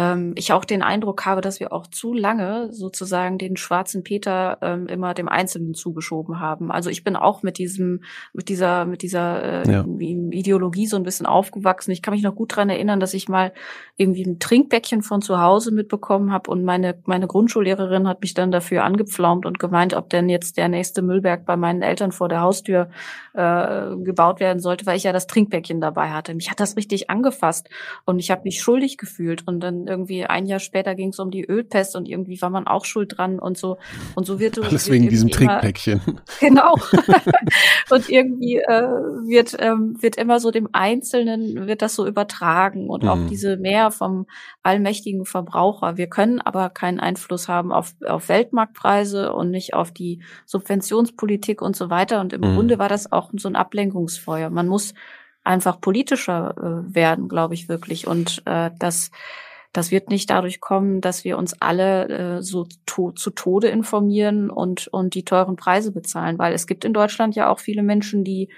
ähm, 0.00 0.32
ich 0.36 0.52
auch 0.52 0.64
den 0.64 0.82
Eindruck 0.82 1.26
habe, 1.26 1.42
dass 1.42 1.60
wir 1.60 1.72
auch 1.72 1.86
zu 1.86 2.14
lange 2.14 2.72
sozusagen 2.72 3.36
den 3.36 3.56
schwarzen 3.56 4.02
Peter 4.02 4.58
ähm, 4.62 4.86
immer 4.86 5.12
dem 5.12 5.28
Einzelnen 5.28 5.74
zugeschoben 5.74 6.40
haben. 6.40 6.70
Also 6.70 6.88
ich 6.88 7.04
bin 7.04 7.16
auch 7.16 7.42
mit 7.42 7.58
diesem, 7.58 8.02
mit 8.32 8.48
dieser, 8.48 8.86
mit 8.86 9.02
dieser 9.02 9.66
äh, 9.66 9.70
ja. 9.70 9.84
Ideologie 9.84 10.86
so 10.86 10.96
ein 10.96 11.02
bisschen 11.02 11.26
aufgewachsen. 11.26 11.90
Ich 11.90 12.00
kann 12.00 12.14
mich 12.14 12.22
noch 12.22 12.34
gut 12.34 12.56
dran 12.56 12.70
erinnern, 12.70 12.98
dass 12.98 13.12
ich 13.12 13.28
mal 13.28 13.52
irgendwie 13.96 14.24
ein 14.24 14.38
Trinkbäckchen 14.38 15.02
von 15.02 15.20
zu 15.20 15.40
Hause 15.40 15.70
mitbekommen 15.70 16.32
habe 16.32 16.50
und 16.50 16.64
meine, 16.64 16.98
meine 17.04 17.26
Grundschullehrerin 17.26 18.08
hat 18.08 18.22
mich 18.22 18.32
dann 18.32 18.50
dafür 18.50 18.84
angepflaumt 18.84 19.44
und 19.44 19.58
gemeint, 19.58 19.92
ob 19.92 20.08
denn 20.08 20.30
jetzt 20.30 20.56
der 20.56 20.68
nächste 20.68 21.02
Müllberg 21.02 21.44
bei 21.44 21.56
meinen 21.56 21.82
Eltern 21.82 22.12
vor 22.12 22.28
der 22.30 22.40
Haustür 22.40 22.88
äh, 23.34 23.96
gebaut 23.96 24.40
werden 24.40 24.60
sollte, 24.60 24.86
weil 24.86 24.96
ich 24.96 25.04
ja 25.04 25.12
das 25.12 25.26
Trinkbäckchen 25.26 25.80
dabei 25.80 26.10
hatte. 26.10 26.34
Mich 26.34 26.50
hat 26.50 26.60
das 26.60 26.76
richtig 26.76 27.10
angefasst 27.10 27.68
und 28.06 28.18
ich 28.18 28.30
habe 28.30 28.42
mich 28.44 28.62
schuldig 28.62 28.96
gefühlt 28.96 29.46
und 29.46 29.60
dann 29.60 29.86
irgendwie 29.90 30.24
ein 30.24 30.46
Jahr 30.46 30.60
später 30.60 30.94
ging 30.94 31.08
es 31.10 31.18
um 31.18 31.30
die 31.30 31.44
Ölpest 31.44 31.96
und 31.96 32.08
irgendwie 32.08 32.40
war 32.40 32.50
man 32.50 32.66
auch 32.66 32.84
schuld 32.84 33.18
dran 33.18 33.38
und 33.38 33.58
so. 33.58 33.76
Und 34.14 34.26
so 34.26 34.38
wird 34.38 34.58
Alles 34.58 34.86
wird 34.86 34.94
wegen 34.94 35.08
diesem 35.08 35.30
Trinkpäckchen. 35.30 36.00
Genau. 36.40 36.74
und 37.90 38.08
irgendwie 38.08 38.56
äh, 38.56 38.82
wird, 39.26 39.56
ähm, 39.58 39.96
wird 40.00 40.16
immer 40.16 40.40
so 40.40 40.50
dem 40.50 40.68
Einzelnen 40.72 41.66
wird 41.66 41.82
das 41.82 41.94
so 41.94 42.06
übertragen 42.06 42.88
und 42.88 43.02
mhm. 43.02 43.08
auch 43.08 43.18
diese 43.28 43.56
mehr 43.56 43.90
vom 43.90 44.26
allmächtigen 44.62 45.24
Verbraucher. 45.24 45.96
Wir 45.96 46.06
können 46.06 46.40
aber 46.40 46.70
keinen 46.70 47.00
Einfluss 47.00 47.48
haben 47.48 47.72
auf, 47.72 47.94
auf 48.06 48.28
Weltmarktpreise 48.28 49.32
und 49.32 49.50
nicht 49.50 49.74
auf 49.74 49.92
die 49.92 50.22
Subventionspolitik 50.46 51.60
und 51.62 51.76
so 51.76 51.90
weiter. 51.90 52.20
Und 52.20 52.32
im 52.32 52.40
mhm. 52.40 52.54
Grunde 52.54 52.78
war 52.78 52.88
das 52.88 53.10
auch 53.10 53.30
so 53.36 53.48
ein 53.48 53.56
Ablenkungsfeuer. 53.56 54.50
Man 54.50 54.68
muss 54.68 54.94
einfach 55.44 55.80
politischer 55.80 56.54
äh, 56.56 56.94
werden, 56.94 57.28
glaube 57.28 57.54
ich 57.54 57.68
wirklich. 57.68 58.06
Und 58.06 58.42
äh, 58.46 58.70
das 58.78 59.10
das 59.72 59.90
wird 59.90 60.10
nicht 60.10 60.30
dadurch 60.30 60.60
kommen, 60.60 61.00
dass 61.00 61.24
wir 61.24 61.38
uns 61.38 61.60
alle 61.60 62.08
äh, 62.38 62.42
so 62.42 62.66
to 62.86 63.12
zu 63.12 63.30
Tode 63.30 63.68
informieren 63.68 64.50
und, 64.50 64.88
und 64.88 65.14
die 65.14 65.24
teuren 65.24 65.56
Preise 65.56 65.92
bezahlen, 65.92 66.38
weil 66.38 66.52
es 66.52 66.66
gibt 66.66 66.84
in 66.84 66.92
Deutschland 66.92 67.36
ja 67.36 67.48
auch 67.48 67.60
viele 67.60 67.82
Menschen, 67.82 68.24
die 68.24 68.48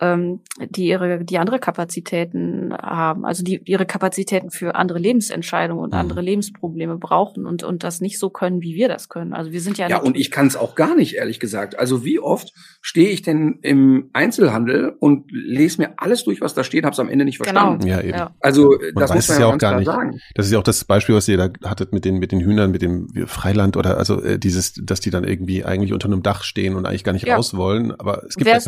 ähm, 0.00 0.40
die 0.58 0.88
ihre, 0.88 1.24
die 1.24 1.38
andere 1.38 1.60
Kapazitäten 1.60 2.74
haben, 2.74 3.24
also 3.24 3.44
die 3.44 3.60
ihre 3.64 3.86
Kapazitäten 3.86 4.50
für 4.50 4.74
andere 4.74 4.98
Lebensentscheidungen 4.98 5.84
und 5.84 5.92
mhm. 5.92 5.98
andere 5.98 6.20
Lebensprobleme 6.20 6.96
brauchen 6.96 7.46
und, 7.46 7.62
und 7.62 7.84
das 7.84 8.00
nicht 8.00 8.18
so 8.18 8.28
können, 8.28 8.60
wie 8.60 8.74
wir 8.74 8.88
das 8.88 9.08
können. 9.08 9.32
Also 9.32 9.52
wir 9.52 9.60
sind 9.60 9.78
ja. 9.78 9.88
Ja, 9.88 9.98
und 9.98 10.16
ich 10.16 10.32
kann 10.32 10.48
es 10.48 10.56
auch 10.56 10.74
gar 10.74 10.96
nicht, 10.96 11.14
ehrlich 11.14 11.38
gesagt. 11.38 11.78
Also 11.78 12.04
wie 12.04 12.18
oft 12.18 12.52
stehe 12.80 13.08
ich 13.10 13.22
denn 13.22 13.60
im 13.62 14.10
Einzelhandel 14.12 14.96
und 14.98 15.30
lese 15.30 15.80
mir 15.80 15.94
alles 15.96 16.24
durch, 16.24 16.40
was 16.40 16.54
da 16.54 16.64
steht, 16.64 16.84
habe 16.84 16.92
es 16.92 17.00
am 17.00 17.08
Ende 17.08 17.24
nicht 17.24 17.38
genau. 17.38 17.52
verstanden. 17.52 17.84
Genau. 17.84 17.96
Ja, 17.96 18.02
eben. 18.02 18.18
Ja. 18.18 18.34
Also 18.40 18.70
und 18.70 19.00
das 19.00 19.14
muss 19.14 19.28
man 19.28 19.40
ja 19.40 19.46
auch 19.46 19.58
gar 19.58 19.76
nicht 19.76 19.86
sagen. 19.86 20.18
Das 20.34 20.46
ist 20.46 20.52
ja 20.52 20.58
auch 20.58 20.64
das 20.64 20.84
Beispiel, 20.84 21.14
was 21.14 21.28
ihr 21.28 21.36
da 21.36 21.50
hattet 21.64 21.92
mit 21.92 22.04
den, 22.04 22.18
mit 22.18 22.32
den 22.32 22.40
Hühnern, 22.40 22.72
mit 22.72 22.82
dem 22.82 23.08
Freiland 23.26 23.76
oder 23.76 23.96
also 23.96 24.20
äh, 24.20 24.40
dieses, 24.40 24.74
dass 24.74 24.98
die 24.98 25.10
dann 25.10 25.22
irgendwie 25.22 25.64
eigentlich 25.64 25.92
unter 25.92 26.06
einem 26.06 26.24
Dach 26.24 26.42
stehen 26.42 26.74
und 26.74 26.84
eigentlich 26.84 27.04
gar 27.04 27.12
nicht 27.12 27.28
ja. 27.28 27.36
raus 27.36 27.56
wollen. 27.56 27.92
Aber 27.92 28.24
es 28.24 28.34
gibt 28.34 28.50
ja, 28.50 28.58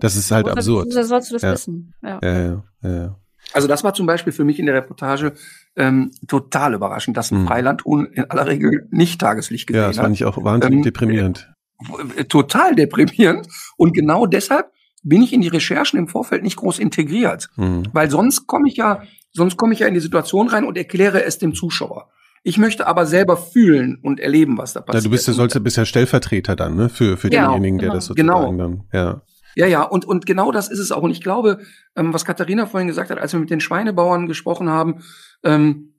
das 0.00 0.16
ist 0.16 0.30
halt 0.30 0.48
absurd 0.48 0.69
absurd. 0.78 0.92
Woher 0.92 1.04
sollst 1.04 1.30
du 1.30 1.34
das 1.34 1.42
ja. 1.42 1.52
wissen? 1.52 1.94
Ja. 2.02 2.18
Ja, 2.22 2.38
ja, 2.42 2.62
ja. 2.82 3.16
Also 3.52 3.66
das 3.66 3.82
war 3.82 3.94
zum 3.94 4.06
Beispiel 4.06 4.32
für 4.32 4.44
mich 4.44 4.58
in 4.58 4.66
der 4.66 4.74
Reportage 4.74 5.32
ähm, 5.76 6.12
total 6.28 6.74
überraschend, 6.74 7.16
dass 7.16 7.30
ein 7.30 7.42
mhm. 7.42 7.46
Freilandhuhn 7.46 8.06
in 8.06 8.24
aller 8.30 8.46
Regel 8.46 8.88
nicht 8.90 9.20
Tageslicht 9.20 9.66
gesehen 9.66 9.82
hat. 9.82 9.86
Ja, 9.86 9.92
das 9.92 10.02
fand 10.02 10.14
ich 10.14 10.24
auch 10.24 10.42
wahnsinnig 10.42 10.78
ähm, 10.78 10.82
deprimierend. 10.84 11.50
Äh, 12.16 12.24
total 12.24 12.74
deprimierend. 12.74 13.48
Und 13.76 13.92
genau 13.94 14.26
deshalb 14.26 14.70
bin 15.02 15.22
ich 15.22 15.32
in 15.32 15.40
die 15.40 15.48
Recherchen 15.48 15.98
im 15.98 16.08
Vorfeld 16.08 16.42
nicht 16.42 16.56
groß 16.56 16.78
integriert. 16.78 17.48
Mhm. 17.56 17.84
Weil 17.92 18.10
sonst 18.10 18.46
komme 18.46 18.68
ich 18.68 18.76
ja, 18.76 19.02
sonst 19.32 19.56
komme 19.56 19.72
ich 19.72 19.80
ja 19.80 19.86
in 19.86 19.94
die 19.94 20.00
Situation 20.00 20.48
rein 20.48 20.64
und 20.64 20.76
erkläre 20.76 21.24
es 21.24 21.38
dem 21.38 21.54
Zuschauer. 21.54 22.10
Ich 22.42 22.56
möchte 22.56 22.86
aber 22.86 23.04
selber 23.04 23.36
fühlen 23.36 23.98
und 24.02 24.18
erleben, 24.18 24.56
was 24.56 24.72
da 24.72 24.80
passiert. 24.80 25.04
Ja, 25.04 25.08
du 25.08 25.10
bist 25.10 25.28
ja, 25.28 25.34
sollst, 25.34 25.62
bist 25.62 25.76
ja 25.76 25.84
Stellvertreter 25.84 26.56
dann, 26.56 26.74
ne? 26.74 26.88
Für, 26.88 27.16
für 27.16 27.30
Ja, 27.30 27.46
denjenigen, 27.46 27.78
der 27.78 27.88
genau. 27.88 27.94
das 27.96 28.06
sozusagen 28.06 28.56
Genau. 28.56 28.68
dann, 28.68 28.84
ja. 28.92 29.22
Ja, 29.54 29.66
ja, 29.66 29.82
und, 29.82 30.04
und 30.04 30.26
genau 30.26 30.52
das 30.52 30.68
ist 30.68 30.78
es 30.78 30.92
auch. 30.92 31.02
Und 31.02 31.10
ich 31.10 31.22
glaube, 31.22 31.60
ähm, 31.96 32.14
was 32.14 32.24
Katharina 32.24 32.66
vorhin 32.66 32.88
gesagt 32.88 33.10
hat, 33.10 33.18
als 33.18 33.32
wir 33.32 33.40
mit 33.40 33.50
den 33.50 33.60
Schweinebauern 33.60 34.26
gesprochen 34.26 34.68
haben, 34.68 35.02
ähm, 35.42 35.94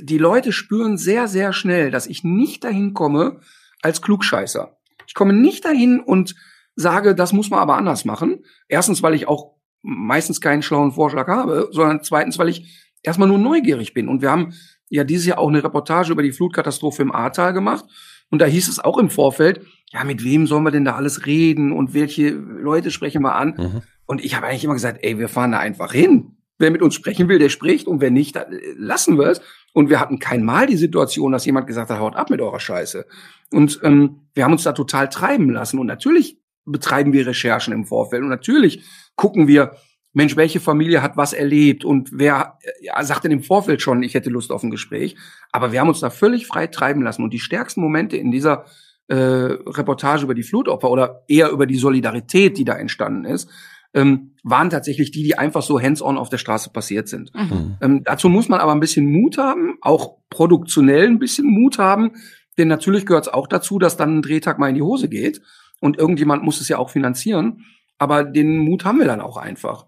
die 0.00 0.18
Leute 0.18 0.52
spüren 0.52 0.96
sehr, 0.96 1.28
sehr 1.28 1.52
schnell, 1.52 1.90
dass 1.90 2.06
ich 2.06 2.22
nicht 2.24 2.64
dahin 2.64 2.94
komme 2.94 3.40
als 3.82 4.00
Klugscheißer. 4.02 4.76
Ich 5.06 5.14
komme 5.14 5.32
nicht 5.32 5.64
dahin 5.64 6.00
und 6.00 6.34
sage, 6.76 7.14
das 7.14 7.32
muss 7.32 7.50
man 7.50 7.58
aber 7.60 7.76
anders 7.76 8.04
machen. 8.04 8.44
Erstens, 8.68 9.02
weil 9.02 9.14
ich 9.14 9.26
auch 9.26 9.56
meistens 9.82 10.40
keinen 10.40 10.62
schlauen 10.62 10.92
Vorschlag 10.92 11.26
habe, 11.26 11.68
sondern 11.72 12.02
zweitens, 12.02 12.38
weil 12.38 12.48
ich 12.48 12.88
erstmal 13.02 13.28
nur 13.28 13.38
neugierig 13.38 13.94
bin. 13.94 14.08
Und 14.08 14.22
wir 14.22 14.30
haben 14.30 14.54
ja 14.88 15.04
dieses 15.04 15.26
Jahr 15.26 15.38
auch 15.38 15.48
eine 15.48 15.62
Reportage 15.62 16.12
über 16.12 16.22
die 16.22 16.32
Flutkatastrophe 16.32 17.02
im 17.02 17.12
Ahrtal 17.12 17.52
gemacht. 17.52 17.84
Und 18.30 18.40
da 18.40 18.46
hieß 18.46 18.68
es 18.68 18.78
auch 18.78 18.98
im 18.98 19.10
Vorfeld, 19.10 19.64
ja, 19.92 20.04
mit 20.04 20.22
wem 20.24 20.46
sollen 20.46 20.64
wir 20.64 20.70
denn 20.70 20.84
da 20.84 20.96
alles 20.96 21.26
reden 21.26 21.72
und 21.72 21.94
welche 21.94 22.30
Leute 22.30 22.90
sprechen 22.90 23.22
wir 23.22 23.34
an? 23.34 23.54
Mhm. 23.56 23.82
Und 24.06 24.24
ich 24.24 24.34
habe 24.34 24.46
eigentlich 24.46 24.64
immer 24.64 24.74
gesagt, 24.74 24.98
ey, 25.02 25.18
wir 25.18 25.28
fahren 25.28 25.52
da 25.52 25.58
einfach 25.58 25.92
hin. 25.92 26.36
Wer 26.58 26.70
mit 26.70 26.82
uns 26.82 26.94
sprechen 26.94 27.28
will, 27.28 27.38
der 27.38 27.50
spricht 27.50 27.86
und 27.86 28.00
wer 28.00 28.10
nicht, 28.10 28.36
dann 28.36 28.52
äh, 28.52 28.58
lassen 28.76 29.18
wir 29.18 29.28
es. 29.28 29.40
Und 29.72 29.90
wir 29.90 30.00
hatten 30.00 30.18
kein 30.18 30.44
Mal 30.44 30.66
die 30.66 30.76
Situation, 30.76 31.32
dass 31.32 31.46
jemand 31.46 31.66
gesagt 31.66 31.90
hat, 31.90 32.00
haut 32.00 32.16
ab 32.16 32.30
mit 32.30 32.40
eurer 32.40 32.60
Scheiße. 32.60 33.06
Und 33.52 33.80
ähm, 33.82 34.22
wir 34.34 34.44
haben 34.44 34.52
uns 34.52 34.64
da 34.64 34.72
total 34.72 35.08
treiben 35.08 35.50
lassen. 35.50 35.78
Und 35.78 35.86
natürlich 35.86 36.38
betreiben 36.64 37.12
wir 37.12 37.26
Recherchen 37.26 37.72
im 37.72 37.84
Vorfeld. 37.84 38.22
Und 38.22 38.28
natürlich 38.28 38.84
gucken 39.14 39.46
wir, 39.46 39.76
Mensch, 40.12 40.36
welche 40.36 40.58
Familie 40.58 41.02
hat 41.02 41.16
was 41.16 41.32
erlebt 41.32 41.84
und 41.84 42.10
wer 42.12 42.58
äh, 42.62 42.86
ja, 42.86 43.02
sagt 43.04 43.24
denn 43.24 43.30
im 43.30 43.42
Vorfeld 43.42 43.80
schon, 43.80 44.02
ich 44.02 44.14
hätte 44.14 44.30
Lust 44.30 44.50
auf 44.50 44.62
ein 44.62 44.70
Gespräch. 44.70 45.16
Aber 45.52 45.72
wir 45.72 45.80
haben 45.80 45.88
uns 45.88 46.00
da 46.00 46.10
völlig 46.10 46.46
frei 46.46 46.66
treiben 46.66 47.02
lassen. 47.02 47.22
Und 47.22 47.32
die 47.32 47.40
stärksten 47.40 47.80
Momente 47.80 48.16
in 48.16 48.30
dieser 48.30 48.64
äh, 49.08 49.14
Reportage 49.14 50.24
über 50.24 50.34
die 50.34 50.42
Flutopfer 50.42 50.90
oder 50.90 51.24
eher 51.28 51.50
über 51.50 51.66
die 51.66 51.76
Solidarität, 51.76 52.58
die 52.58 52.64
da 52.64 52.74
entstanden 52.74 53.24
ist, 53.24 53.50
ähm, 53.94 54.34
waren 54.42 54.70
tatsächlich 54.70 55.10
die, 55.10 55.22
die 55.22 55.38
einfach 55.38 55.62
so 55.62 55.80
hands-on 55.80 56.18
auf 56.18 56.28
der 56.28 56.38
Straße 56.38 56.70
passiert 56.70 57.08
sind. 57.08 57.34
Mhm. 57.34 57.42
Mhm. 57.42 57.76
Ähm, 57.80 58.04
dazu 58.04 58.28
muss 58.28 58.48
man 58.48 58.60
aber 58.60 58.72
ein 58.72 58.80
bisschen 58.80 59.10
Mut 59.10 59.38
haben, 59.38 59.78
auch 59.80 60.18
produktionell 60.30 61.06
ein 61.06 61.18
bisschen 61.18 61.46
Mut 61.46 61.78
haben, 61.78 62.12
denn 62.58 62.68
natürlich 62.68 63.06
gehört 63.06 63.26
es 63.26 63.32
auch 63.32 63.46
dazu, 63.46 63.78
dass 63.78 63.96
dann 63.96 64.18
ein 64.18 64.22
Drehtag 64.22 64.58
mal 64.58 64.68
in 64.68 64.74
die 64.74 64.82
Hose 64.82 65.08
geht 65.08 65.40
und 65.80 65.98
irgendjemand 65.98 66.42
muss 66.42 66.60
es 66.60 66.68
ja 66.68 66.78
auch 66.78 66.90
finanzieren. 66.90 67.64
Aber 67.98 68.24
den 68.24 68.58
Mut 68.58 68.84
haben 68.84 68.98
wir 68.98 69.06
dann 69.06 69.20
auch 69.20 69.36
einfach. 69.36 69.86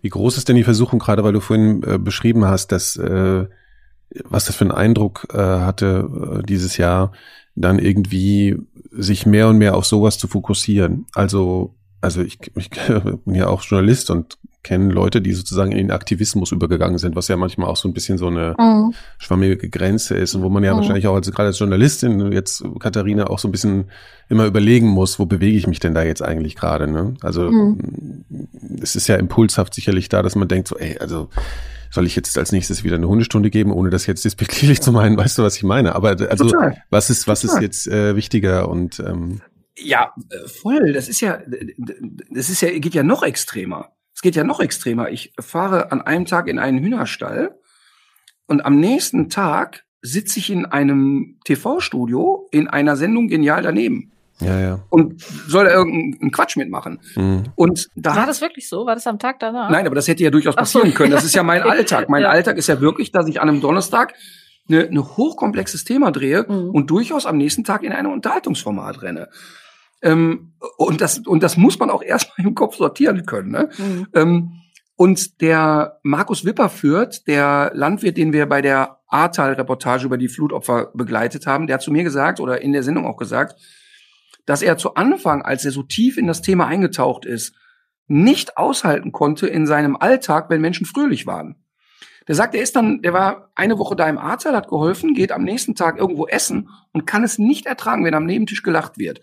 Wie 0.00 0.08
groß 0.08 0.36
ist 0.36 0.48
denn 0.48 0.56
die 0.56 0.64
Versuchung, 0.64 0.98
gerade 0.98 1.24
weil 1.24 1.32
du 1.32 1.40
vorhin 1.40 1.82
äh, 1.82 1.98
beschrieben 1.98 2.44
hast, 2.44 2.72
dass 2.72 2.96
äh, 2.96 3.46
was 4.24 4.46
das 4.46 4.56
für 4.56 4.64
einen 4.64 4.72
Eindruck 4.72 5.26
äh, 5.32 5.38
hatte 5.38 6.38
äh, 6.38 6.42
dieses 6.46 6.76
Jahr, 6.76 7.12
dann 7.56 7.78
irgendwie 7.78 8.56
sich 8.92 9.26
mehr 9.26 9.48
und 9.48 9.58
mehr 9.58 9.76
auf 9.76 9.84
sowas 9.86 10.18
zu 10.18 10.28
fokussieren. 10.28 11.06
Also, 11.14 11.74
also 12.00 12.22
ich, 12.22 12.38
ich 12.54 12.70
bin 13.24 13.34
ja 13.34 13.48
auch 13.48 13.62
Journalist 13.62 14.10
und 14.10 14.38
kenne 14.62 14.92
Leute, 14.92 15.20
die 15.22 15.32
sozusagen 15.32 15.70
in 15.70 15.78
den 15.78 15.90
Aktivismus 15.92 16.50
übergegangen 16.50 16.98
sind, 16.98 17.14
was 17.14 17.28
ja 17.28 17.36
manchmal 17.36 17.68
auch 17.68 17.76
so 17.76 17.86
ein 17.88 17.94
bisschen 17.94 18.18
so 18.18 18.26
eine 18.26 18.54
Mhm. 18.58 18.94
schwammige 19.18 19.68
Grenze 19.70 20.16
ist 20.16 20.34
und 20.34 20.42
wo 20.42 20.48
man 20.48 20.64
ja 20.64 20.72
Mhm. 20.72 20.78
wahrscheinlich 20.78 21.06
auch 21.06 21.14
als 21.14 21.30
gerade 21.30 21.48
als 21.48 21.58
Journalistin 21.60 22.32
jetzt 22.32 22.64
Katharina 22.80 23.28
auch 23.28 23.38
so 23.38 23.46
ein 23.46 23.52
bisschen 23.52 23.90
immer 24.28 24.44
überlegen 24.44 24.88
muss, 24.88 25.20
wo 25.20 25.24
bewege 25.26 25.56
ich 25.56 25.68
mich 25.68 25.78
denn 25.78 25.94
da 25.94 26.02
jetzt 26.02 26.20
eigentlich 26.22 26.56
gerade, 26.56 26.88
ne? 26.90 27.14
Also 27.22 27.50
Mhm. 27.50 28.24
es 28.82 28.96
ist 28.96 29.06
ja 29.06 29.14
impulshaft 29.16 29.72
sicherlich 29.72 30.08
da, 30.08 30.20
dass 30.22 30.34
man 30.34 30.48
denkt 30.48 30.66
so, 30.68 30.76
ey, 30.78 30.98
also 30.98 31.28
soll 31.90 32.06
ich 32.06 32.16
jetzt 32.16 32.36
als 32.38 32.52
nächstes 32.52 32.84
wieder 32.84 32.96
eine 32.96 33.08
Hundestunde 33.08 33.50
geben, 33.50 33.72
ohne 33.72 33.90
das 33.90 34.06
jetzt 34.06 34.24
despektierlich 34.24 34.80
zu 34.80 34.92
meinen, 34.92 35.16
weißt 35.16 35.38
du, 35.38 35.42
was 35.42 35.56
ich 35.56 35.62
meine? 35.62 35.94
Aber 35.94 36.10
also 36.10 36.48
Total. 36.48 36.82
was 36.90 37.10
ist 37.10 37.28
was 37.28 37.44
ist 37.44 37.50
Total. 37.50 37.62
jetzt 37.64 37.86
äh, 37.88 38.16
wichtiger 38.16 38.68
und 38.68 39.00
ähm, 39.00 39.42
Ja, 39.78 40.14
äh, 40.30 40.48
voll. 40.48 40.92
Das 40.92 41.08
ist 41.08 41.20
ja, 41.20 41.40
das 42.30 42.50
ist 42.50 42.60
ja, 42.60 42.70
geht 42.78 42.94
ja 42.94 43.02
noch 43.02 43.22
extremer. 43.22 43.92
Es 44.14 44.22
geht 44.22 44.36
ja 44.36 44.44
noch 44.44 44.60
extremer. 44.60 45.10
Ich 45.10 45.32
fahre 45.38 45.92
an 45.92 46.00
einem 46.00 46.24
Tag 46.24 46.48
in 46.48 46.58
einen 46.58 46.78
Hühnerstall 46.78 47.58
und 48.46 48.64
am 48.64 48.78
nächsten 48.80 49.28
Tag 49.28 49.84
sitze 50.02 50.38
ich 50.38 50.50
in 50.50 50.66
einem 50.66 51.38
TV-Studio 51.44 52.48
in 52.50 52.68
einer 52.68 52.96
Sendung 52.96 53.28
genial 53.28 53.62
daneben 53.62 54.12
ja, 54.40 54.60
ja. 54.60 54.78
und 54.90 55.20
soll 55.48 55.64
da 55.64 55.72
irgendeinen 55.72 56.30
Quatsch 56.30 56.56
mitmachen. 56.56 57.00
Mhm. 57.14 57.44
Und 57.54 57.88
da 57.96 58.14
War 58.16 58.26
das 58.26 58.40
wirklich 58.40 58.68
so? 58.68 58.84
War 58.86 58.94
das 58.94 59.06
am 59.06 59.18
Tag 59.18 59.38
danach? 59.40 59.70
Nein, 59.70 59.86
aber 59.86 59.94
das 59.94 60.08
hätte 60.08 60.22
ja 60.22 60.30
durchaus 60.30 60.54
Ach 60.56 60.66
so. 60.66 60.78
passieren 60.80 60.94
können. 60.96 61.12
Das 61.12 61.24
ist 61.24 61.34
ja 61.34 61.42
mein. 61.42 61.62
Alltag. 61.70 62.08
Mein 62.08 62.22
Ja. 62.22 62.28
Alltag 62.30 62.56
ist 62.58 62.66
ja 62.66 62.80
wirklich, 62.80 63.12
dass 63.12 63.26
ich 63.28 63.40
an 63.40 63.48
einem 63.48 63.60
Donnerstag 63.60 64.14
eine, 64.68 64.86
eine 64.86 65.16
hochkomplexes 65.16 65.84
Thema 65.84 66.10
drehe 66.10 66.44
Mhm. 66.48 66.70
und 66.70 66.90
durchaus 66.90 67.24
am 67.26 67.36
nächsten 67.38 67.64
Tag 67.64 67.82
in 67.82 67.92
einem 67.92 68.12
Unterhaltungsformat 68.12 69.02
renne. 69.02 69.28
Ähm, 70.02 70.52
und, 70.76 71.00
das, 71.00 71.18
und 71.20 71.42
das 71.42 71.56
muss 71.56 71.78
man 71.78 71.88
auch 71.90 72.02
erstmal 72.02 72.46
im 72.46 72.54
Kopf 72.54 72.76
sortieren 72.76 73.24
können. 73.26 73.50
Ne? 73.52 73.70
Mhm. 73.78 74.06
Ähm, 74.14 74.52
und 74.96 75.40
der 75.40 75.98
Markus 76.02 76.44
Wipperfürth, 76.44 77.26
der 77.26 77.70
Landwirt, 77.74 78.16
den 78.16 78.32
wir 78.32 78.46
bei 78.46 78.60
der 78.62 78.98
Ahrtal-Reportage 79.08 80.06
über 80.06 80.16
die 80.18 80.28
Flutopfer 80.28 80.90
begleitet 80.94 81.46
haben, 81.46 81.66
der 81.66 81.74
hat 81.74 81.82
zu 81.82 81.92
mir 81.92 82.02
gesagt 82.02 82.40
oder 82.40 82.60
in 82.62 82.72
der 82.72 82.82
Sendung 82.82 83.06
auch 83.06 83.16
gesagt, 83.16 83.56
dass 84.46 84.62
er 84.62 84.78
zu 84.78 84.94
Anfang, 84.94 85.42
als 85.42 85.64
er 85.64 85.72
so 85.72 85.82
tief 85.82 86.16
in 86.16 86.26
das 86.26 86.40
Thema 86.40 86.66
eingetaucht 86.66 87.26
ist, 87.26 87.54
nicht 88.08 88.56
aushalten 88.56 89.12
konnte 89.12 89.48
in 89.48 89.66
seinem 89.66 89.96
Alltag, 89.96 90.48
wenn 90.48 90.60
Menschen 90.60 90.86
fröhlich 90.86 91.26
waren. 91.26 91.56
Der 92.28 92.34
sagt, 92.34 92.54
er 92.54 92.62
ist 92.62 92.74
dann, 92.74 93.02
der 93.02 93.12
war 93.12 93.50
eine 93.54 93.78
Woche 93.78 93.94
da 93.94 94.08
im 94.08 94.18
Ahrtal, 94.18 94.56
hat 94.56 94.68
geholfen, 94.68 95.14
geht 95.14 95.32
am 95.32 95.44
nächsten 95.44 95.74
Tag 95.74 95.98
irgendwo 95.98 96.26
essen 96.26 96.70
und 96.92 97.06
kann 97.06 97.22
es 97.22 97.38
nicht 97.38 97.66
ertragen, 97.66 98.04
wenn 98.04 98.14
am 98.14 98.26
Nebentisch 98.26 98.62
gelacht 98.62 98.98
wird. 98.98 99.20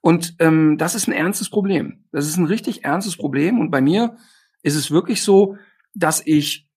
Und 0.00 0.34
ähm, 0.40 0.76
das 0.76 0.94
ist 0.94 1.08
ein 1.08 1.12
ernstes 1.12 1.48
Problem. 1.48 2.04
Das 2.12 2.26
ist 2.26 2.36
ein 2.36 2.44
richtig 2.44 2.84
ernstes 2.84 3.16
Problem. 3.16 3.58
Und 3.60 3.70
bei 3.70 3.80
mir 3.80 4.16
ist 4.62 4.74
es 4.74 4.90
wirklich 4.90 5.22
so, 5.22 5.56
dass 5.94 6.22
ich 6.26 6.68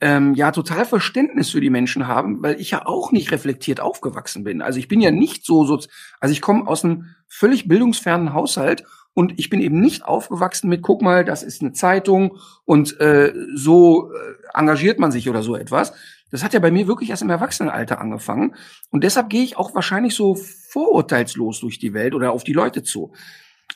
ähm, 0.00 0.34
ja 0.34 0.50
total 0.50 0.86
Verständnis 0.86 1.50
für 1.50 1.60
die 1.60 1.68
Menschen 1.68 2.06
habe, 2.06 2.36
weil 2.38 2.58
ich 2.58 2.70
ja 2.70 2.86
auch 2.86 3.12
nicht 3.12 3.32
reflektiert 3.32 3.80
aufgewachsen 3.80 4.44
bin. 4.44 4.62
Also 4.62 4.78
ich 4.78 4.88
bin 4.88 5.02
ja 5.02 5.10
nicht 5.10 5.44
so, 5.44 5.64
so 5.64 5.78
also 6.20 6.32
ich 6.32 6.40
komme 6.40 6.66
aus 6.66 6.84
einem 6.84 7.14
völlig 7.30 7.68
bildungsfernen 7.68 8.34
Haushalt 8.34 8.84
und 9.14 9.38
ich 9.38 9.48
bin 9.48 9.60
eben 9.60 9.80
nicht 9.80 10.04
aufgewachsen 10.04 10.68
mit, 10.68 10.82
guck 10.82 11.00
mal, 11.00 11.24
das 11.24 11.42
ist 11.42 11.62
eine 11.62 11.72
Zeitung 11.72 12.36
und 12.64 13.00
äh, 13.00 13.32
so 13.54 14.12
äh, 14.12 14.34
engagiert 14.52 14.98
man 14.98 15.12
sich 15.12 15.28
oder 15.30 15.42
so 15.42 15.56
etwas. 15.56 15.92
Das 16.30 16.44
hat 16.44 16.52
ja 16.52 16.60
bei 16.60 16.70
mir 16.70 16.86
wirklich 16.86 17.10
erst 17.10 17.22
im 17.22 17.30
Erwachsenenalter 17.30 18.00
angefangen. 18.00 18.54
Und 18.90 19.02
deshalb 19.02 19.30
gehe 19.30 19.42
ich 19.42 19.56
auch 19.56 19.74
wahrscheinlich 19.74 20.14
so 20.14 20.36
vorurteilslos 20.36 21.60
durch 21.60 21.78
die 21.78 21.92
Welt 21.92 22.14
oder 22.14 22.32
auf 22.32 22.44
die 22.44 22.52
Leute 22.52 22.82
zu. 22.82 23.12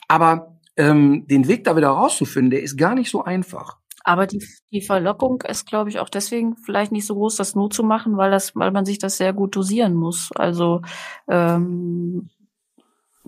Aber 0.07 0.57
ähm, 0.77 1.25
den 1.27 1.47
Weg 1.47 1.63
da 1.65 1.75
wieder 1.75 1.89
rauszufinden, 1.89 2.51
der 2.51 2.63
ist 2.63 2.77
gar 2.77 2.95
nicht 2.95 3.09
so 3.09 3.23
einfach. 3.23 3.77
Aber 4.07 4.27
die, 4.27 4.45
die 4.71 4.81
Verlockung 4.81 5.41
ist, 5.41 5.65
glaube 5.65 5.89
ich, 5.89 5.99
auch 5.99 6.09
deswegen 6.09 6.55
vielleicht 6.57 6.91
nicht 6.91 7.07
so 7.07 7.15
groß, 7.15 7.37
das 7.37 7.55
nur 7.55 7.71
zu 7.71 7.83
machen, 7.83 8.17
weil 8.17 8.29
das, 8.29 8.55
weil 8.55 8.71
man 8.71 8.85
sich 8.85 8.99
das 8.99 9.17
sehr 9.17 9.33
gut 9.33 9.55
dosieren 9.55 9.95
muss. 9.95 10.29
Also 10.35 10.81
ähm, 11.27 12.29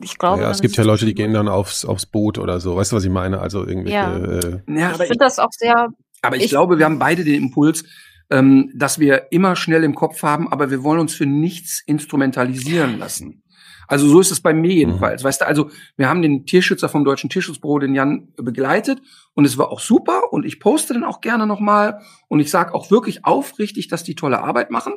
ich 0.02 0.18
glaube. 0.18 0.42
ja, 0.42 0.52
es 0.52 0.62
gibt 0.62 0.76
ja 0.78 0.84
Leute, 0.84 1.06
die 1.06 1.14
gehen 1.14 1.34
dann 1.34 1.48
aufs 1.48 1.86
aufs 1.86 2.06
Boot 2.06 2.38
oder 2.38 2.60
so. 2.60 2.76
Weißt 2.76 2.92
du, 2.92 2.96
was 2.96 3.04
ich 3.04 3.10
meine? 3.12 3.40
Also 3.40 3.66
irgendwelche 3.66 3.98
Ja. 3.98 4.16
äh, 4.18 4.62
Ja, 4.68 4.90
Ich 4.90 4.96
aber 4.96 5.04
finde 5.06 5.18
das 5.20 5.40
auch 5.40 5.52
sehr. 5.52 5.90
Aber 6.22 6.36
ich, 6.38 6.44
Ich- 6.46 6.50
glaube, 6.50 6.78
wir 6.78 6.86
haben 6.86 7.00
beide 7.00 7.24
den 7.24 7.36
Impuls, 7.36 7.84
ähm, 8.30 8.72
dass 8.76 9.00
wir 9.00 9.32
immer 9.32 9.56
schnell 9.56 9.84
im 9.84 9.96
Kopf 9.96 10.22
haben, 10.24 10.52
aber 10.52 10.70
wir 10.70 10.84
wollen 10.84 11.00
uns 11.00 11.14
für 11.14 11.26
nichts 11.26 11.82
instrumentalisieren 11.86 13.00
lassen. 13.00 13.44
Also 13.90 14.06
so 14.10 14.20
ist 14.20 14.32
es 14.32 14.42
bei 14.42 14.54
mir 14.54 14.74
jedenfalls. 14.74 15.24
Weißt 15.24 15.40
du, 15.42 15.48
also 15.48 15.70
wir 15.96 16.10
haben 16.10 16.22
den 16.22 16.46
Tierschützer 16.46 16.90
vom 16.90 17.06
Deutschen 17.06 17.30
Tierschutzbüro, 17.30 17.80
den 17.80 17.96
Jan, 17.96 18.28
begleitet 18.36 19.02
und 19.34 19.46
es 19.46 19.58
war 19.58 19.70
auch 19.72 19.80
super 19.80 20.34
und 20.34 20.46
ich 20.46 20.60
poste 20.60 20.94
dann 20.94 21.06
auch 21.06 21.22
gerne 21.22 21.48
nochmal 21.48 22.02
und 22.28 22.42
ich 22.42 22.52
sage 22.52 22.74
auch 22.76 22.92
wirklich 22.92 23.24
aufrichtig, 23.24 23.88
dass 23.88 24.04
die 24.04 24.16
tolle 24.16 24.44
Arbeit 24.44 24.72
machen. 24.72 24.94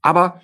Aber 0.00 0.40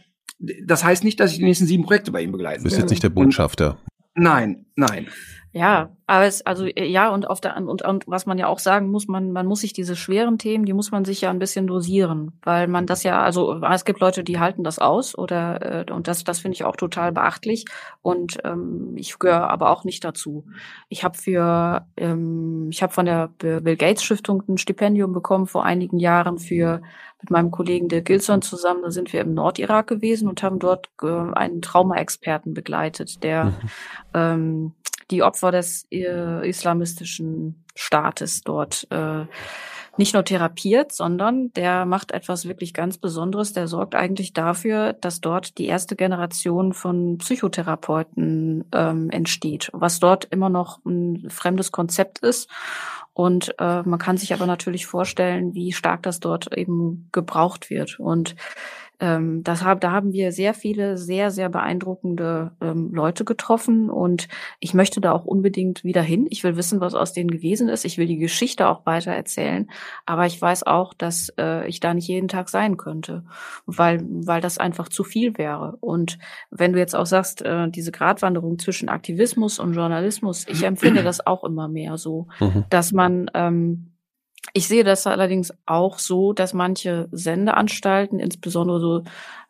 das 0.65 0.85
heißt 0.85 1.03
nicht, 1.03 1.19
dass 1.19 1.33
ich 1.33 1.39
die 1.39 1.45
nächsten 1.45 1.67
sieben 1.67 1.83
Projekte 1.83 2.13
bei 2.13 2.23
ihm 2.23 2.31
begleiten 2.31 2.59
du 2.61 2.65
bist 2.65 2.75
werde. 2.77 2.83
jetzt 2.85 2.91
nicht 2.91 3.03
der 3.03 3.09
Botschafter. 3.09 3.79
Nein, 4.19 4.67
nein. 4.75 5.09
Ja, 5.53 5.91
aber 6.07 6.27
es, 6.27 6.45
also 6.45 6.67
äh, 6.67 6.87
ja, 6.87 7.09
und 7.09 7.29
auf 7.29 7.41
der 7.41 7.57
und, 7.57 7.83
und 7.83 8.05
was 8.07 8.27
man 8.27 8.37
ja 8.37 8.49
auch 8.49 8.59
sagen 8.59 8.91
muss, 8.91 9.09
man, 9.09 9.33
man 9.33 9.47
muss 9.47 9.63
sich 9.63 9.73
diese 9.73 9.97
schweren 9.97 10.39
Themen, 10.39 10.67
die 10.67 10.75
muss 10.75 10.91
man 10.91 11.05
sich 11.05 11.23
ja 11.23 11.31
ein 11.31 11.39
bisschen 11.39 11.67
dosieren, 11.67 12.39
weil 12.43 12.69
man 12.69 12.87
das 12.87 13.03
ja, 13.03 13.23
also 13.23 13.63
es 13.63 13.85
gibt 13.85 14.01
Leute, 14.01 14.25
die 14.25 14.39
halten 14.39 14.63
das 14.63 14.79
aus 14.79 15.17
oder 15.17 15.87
äh, 15.89 15.93
und 15.93 16.07
das, 16.07 16.23
das 16.23 16.41
finde 16.41 16.55
ich 16.55 16.65
auch 16.65 16.77
total 16.77 17.13
beachtlich. 17.13 17.65
Und 18.03 18.39
ähm, 18.45 18.93
ich 18.97 19.19
gehöre 19.19 19.49
aber 19.49 19.71
auch 19.71 19.85
nicht 19.85 20.05
dazu. 20.05 20.45
Ich 20.91 21.03
habe 21.03 21.17
für, 21.17 21.87
ähm, 21.97 22.48
ich 22.71 22.83
habe 22.83 22.93
von 22.93 23.07
der 23.07 23.29
Bill 23.39 23.77
Gates 23.77 24.03
Stiftung 24.03 24.43
ein 24.49 24.59
Stipendium 24.59 25.13
bekommen 25.13 25.47
vor 25.47 25.65
einigen 25.65 25.99
Jahren 25.99 26.39
für 26.39 26.83
mit 27.21 27.31
meinem 27.31 27.51
Kollegen 27.51 27.89
Dirk 27.89 28.05
Gilson 28.07 28.43
zusammen. 28.43 28.83
Da 28.83 28.91
sind 28.91 29.13
wir 29.13 29.21
im 29.21 29.35
Nordirak 29.35 29.87
gewesen 29.89 30.29
und 30.29 30.43
haben 30.43 30.59
dort 30.59 30.89
äh, 31.03 31.07
einen 31.07 31.63
Trauma-Experten 31.63 32.55
begleitet, 32.55 33.23
der 33.25 33.45
Mhm. 33.47 33.53
ähm, 34.15 34.73
die 35.11 35.23
Opfer 35.23 35.51
des 35.51 35.87
äh, 35.91 36.49
islamistischen 36.49 37.65
Staates 37.75 38.43
dort 38.43 38.87
äh, 38.91 39.25
nicht 39.99 40.15
nur 40.15 40.25
therapiert, 40.25 40.93
sondern 40.93 41.53
der 41.53 41.85
macht 41.85 42.13
etwas 42.13 42.47
wirklich 42.47 42.73
ganz 42.73 42.99
Besonderes. 42.99 43.53
Der 43.53 43.69
sorgt 43.69 43.95
eigentlich 43.95 44.33
dafür, 44.33 44.93
dass 44.93 45.21
dort 45.21 45.59
die 45.59 45.67
erste 45.67 45.97
Generation 45.97 46.73
von 46.73 47.19
Psychotherapeuten 47.19 48.65
ähm, 48.73 49.11
entsteht, 49.11 49.71
was 49.73 50.01
dort 50.01 50.27
immer 50.27 50.49
noch 50.49 50.79
ein 50.85 51.29
fremdes 51.29 51.73
Konzept 51.73 52.21
ist. 52.21 52.49
Und 53.13 53.53
äh, 53.59 53.83
man 53.83 53.99
kann 53.99 54.17
sich 54.17 54.33
aber 54.33 54.47
natürlich 54.47 54.87
vorstellen, 54.87 55.53
wie 55.53 55.73
stark 55.73 56.05
das 56.05 56.21
dort 56.21 56.57
eben 56.57 57.09
gebraucht 57.11 57.69
wird. 57.69 57.99
Und 57.99 58.37
ähm, 59.01 59.45
das 59.45 59.65
hab, 59.65 59.81
da 59.81 59.93
haben 59.93 60.13
wir 60.13 60.33
sehr 60.33 60.55
viele 60.55 60.99
sehr, 60.99 61.31
sehr 61.31 61.49
beeindruckende 61.49 62.53
ähm, 62.61 62.93
Leute 62.93 63.25
getroffen 63.25 63.91
und 63.91 64.29
ich 64.59 64.75
möchte 64.75 65.01
da 65.01 65.13
auch 65.13 65.25
unbedingt 65.25 65.85
wieder 65.85 66.03
hin. 66.03 66.27
Ich 66.31 66.43
will 66.43 66.57
wissen, 66.57 66.81
was 66.81 66.95
aus 66.95 67.13
denen 67.13 67.31
gewesen 67.31 67.69
ist. 67.69 67.85
Ich 67.85 67.99
will 67.99 68.07
die 68.07 68.19
Geschichte 68.19 68.67
auch 68.69 68.87
weiter 68.87 69.13
erzählen. 69.13 69.71
Aber 70.07 70.27
ich 70.27 70.41
weiß 70.41 70.65
auch, 70.67 70.95
dass 70.95 71.33
äh, 71.39 71.69
ich 71.69 71.81
da 71.81 71.95
nicht 71.95 72.09
jeden 72.09 72.29
Tag 72.29 72.49
sein 72.49 72.77
könnte, 72.77 73.25
weil, 73.67 74.05
weil 74.05 74.41
das 74.41 74.59
einfach 74.59 74.89
zu 74.89 75.05
viel 75.05 75.39
wäre. 75.39 75.77
Und 75.81 76.19
wenn 76.51 76.73
du 76.73 76.79
jetzt 76.79 76.97
auch 76.97 77.07
sagst, 77.07 77.43
äh, 77.43 77.71
diese 77.71 77.93
Gratwanderung 77.93 78.59
zwischen 78.59 78.89
Aktivismus 78.89 79.59
und 79.59 79.75
Journalismus, 79.75 80.47
ich 80.49 80.65
empfinde 80.65 81.03
das 81.05 81.25
auch 81.25 81.45
immer 81.45 81.69
mehr 81.69 81.99
so, 81.99 82.27
mhm. 82.41 82.65
dass 82.71 82.93
man 82.93 83.31
ähm, 83.35 83.93
ich 84.53 84.69
sehe 84.69 84.85
das 84.85 85.07
allerdings 85.07 85.53
auch 85.67 85.99
so, 85.99 86.33
dass 86.33 86.55
manche 86.55 87.09
Sendeanstalten, 87.13 88.19
insbesondere 88.19 88.81
so 88.81 89.03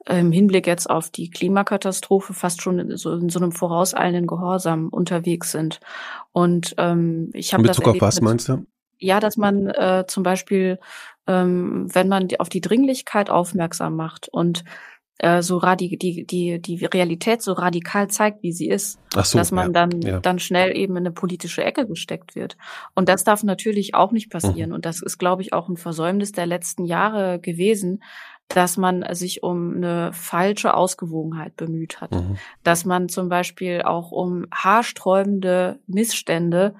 im 0.06 0.32
Hinblick 0.32 0.66
jetzt 0.66 0.88
auf 0.88 1.10
die 1.10 1.30
Klimakatastrophe, 1.30 2.32
fast 2.32 2.62
schon 2.62 2.78
in 2.78 2.96
so, 2.96 3.12
in 3.12 3.28
so 3.28 3.38
einem 3.38 3.52
vorauseilenden 3.52 4.26
Gehorsam 4.26 4.88
unterwegs 4.88 5.52
sind. 5.52 5.80
Und 6.32 6.74
ähm, 6.78 7.30
ich 7.34 7.52
habe 7.52 7.64
das. 7.64 7.78
In 7.78 7.84
Bezug 7.84 7.94
auf 7.96 8.00
was 8.00 8.20
meinst 8.20 8.48
du? 8.48 8.66
Ja, 8.98 9.20
dass 9.20 9.36
man 9.36 9.68
äh, 9.68 10.04
zum 10.08 10.22
Beispiel, 10.22 10.78
ähm, 11.26 11.86
wenn 11.94 12.08
man 12.08 12.28
auf 12.38 12.48
die 12.48 12.60
Dringlichkeit 12.60 13.30
aufmerksam 13.30 13.96
macht 13.96 14.28
und 14.28 14.64
äh, 15.18 15.42
so 15.42 15.58
radi 15.58 15.96
die, 15.96 16.24
die, 16.24 16.60
die 16.60 16.84
Realität 16.84 17.42
so 17.42 17.52
radikal 17.52 18.08
zeigt, 18.08 18.42
wie 18.42 18.52
sie 18.52 18.68
ist, 18.68 18.98
so, 19.12 19.38
dass 19.38 19.50
man 19.50 19.68
ja, 19.68 19.72
dann, 19.72 20.02
ja. 20.02 20.20
dann 20.20 20.38
schnell 20.38 20.76
eben 20.76 20.96
in 20.96 21.06
eine 21.06 21.12
politische 21.12 21.64
Ecke 21.64 21.86
gesteckt 21.86 22.36
wird. 22.36 22.56
Und 22.94 23.08
das 23.08 23.24
darf 23.24 23.42
natürlich 23.42 23.94
auch 23.94 24.12
nicht 24.12 24.30
passieren. 24.30 24.70
Mhm. 24.70 24.76
Und 24.76 24.86
das 24.86 25.02
ist, 25.02 25.18
glaube 25.18 25.42
ich, 25.42 25.52
auch 25.52 25.68
ein 25.68 25.76
Versäumnis 25.76 26.32
der 26.32 26.46
letzten 26.46 26.84
Jahre 26.84 27.40
gewesen, 27.40 28.02
dass 28.48 28.78
man 28.78 29.04
sich 29.14 29.42
um 29.42 29.76
eine 29.76 30.12
falsche 30.14 30.72
Ausgewogenheit 30.72 31.54
bemüht 31.56 32.00
hat. 32.00 32.12
Mhm. 32.12 32.38
Dass 32.62 32.84
man 32.84 33.08
zum 33.08 33.28
Beispiel 33.28 33.82
auch 33.82 34.10
um 34.10 34.46
haarsträubende 34.52 35.80
Missstände 35.86 36.74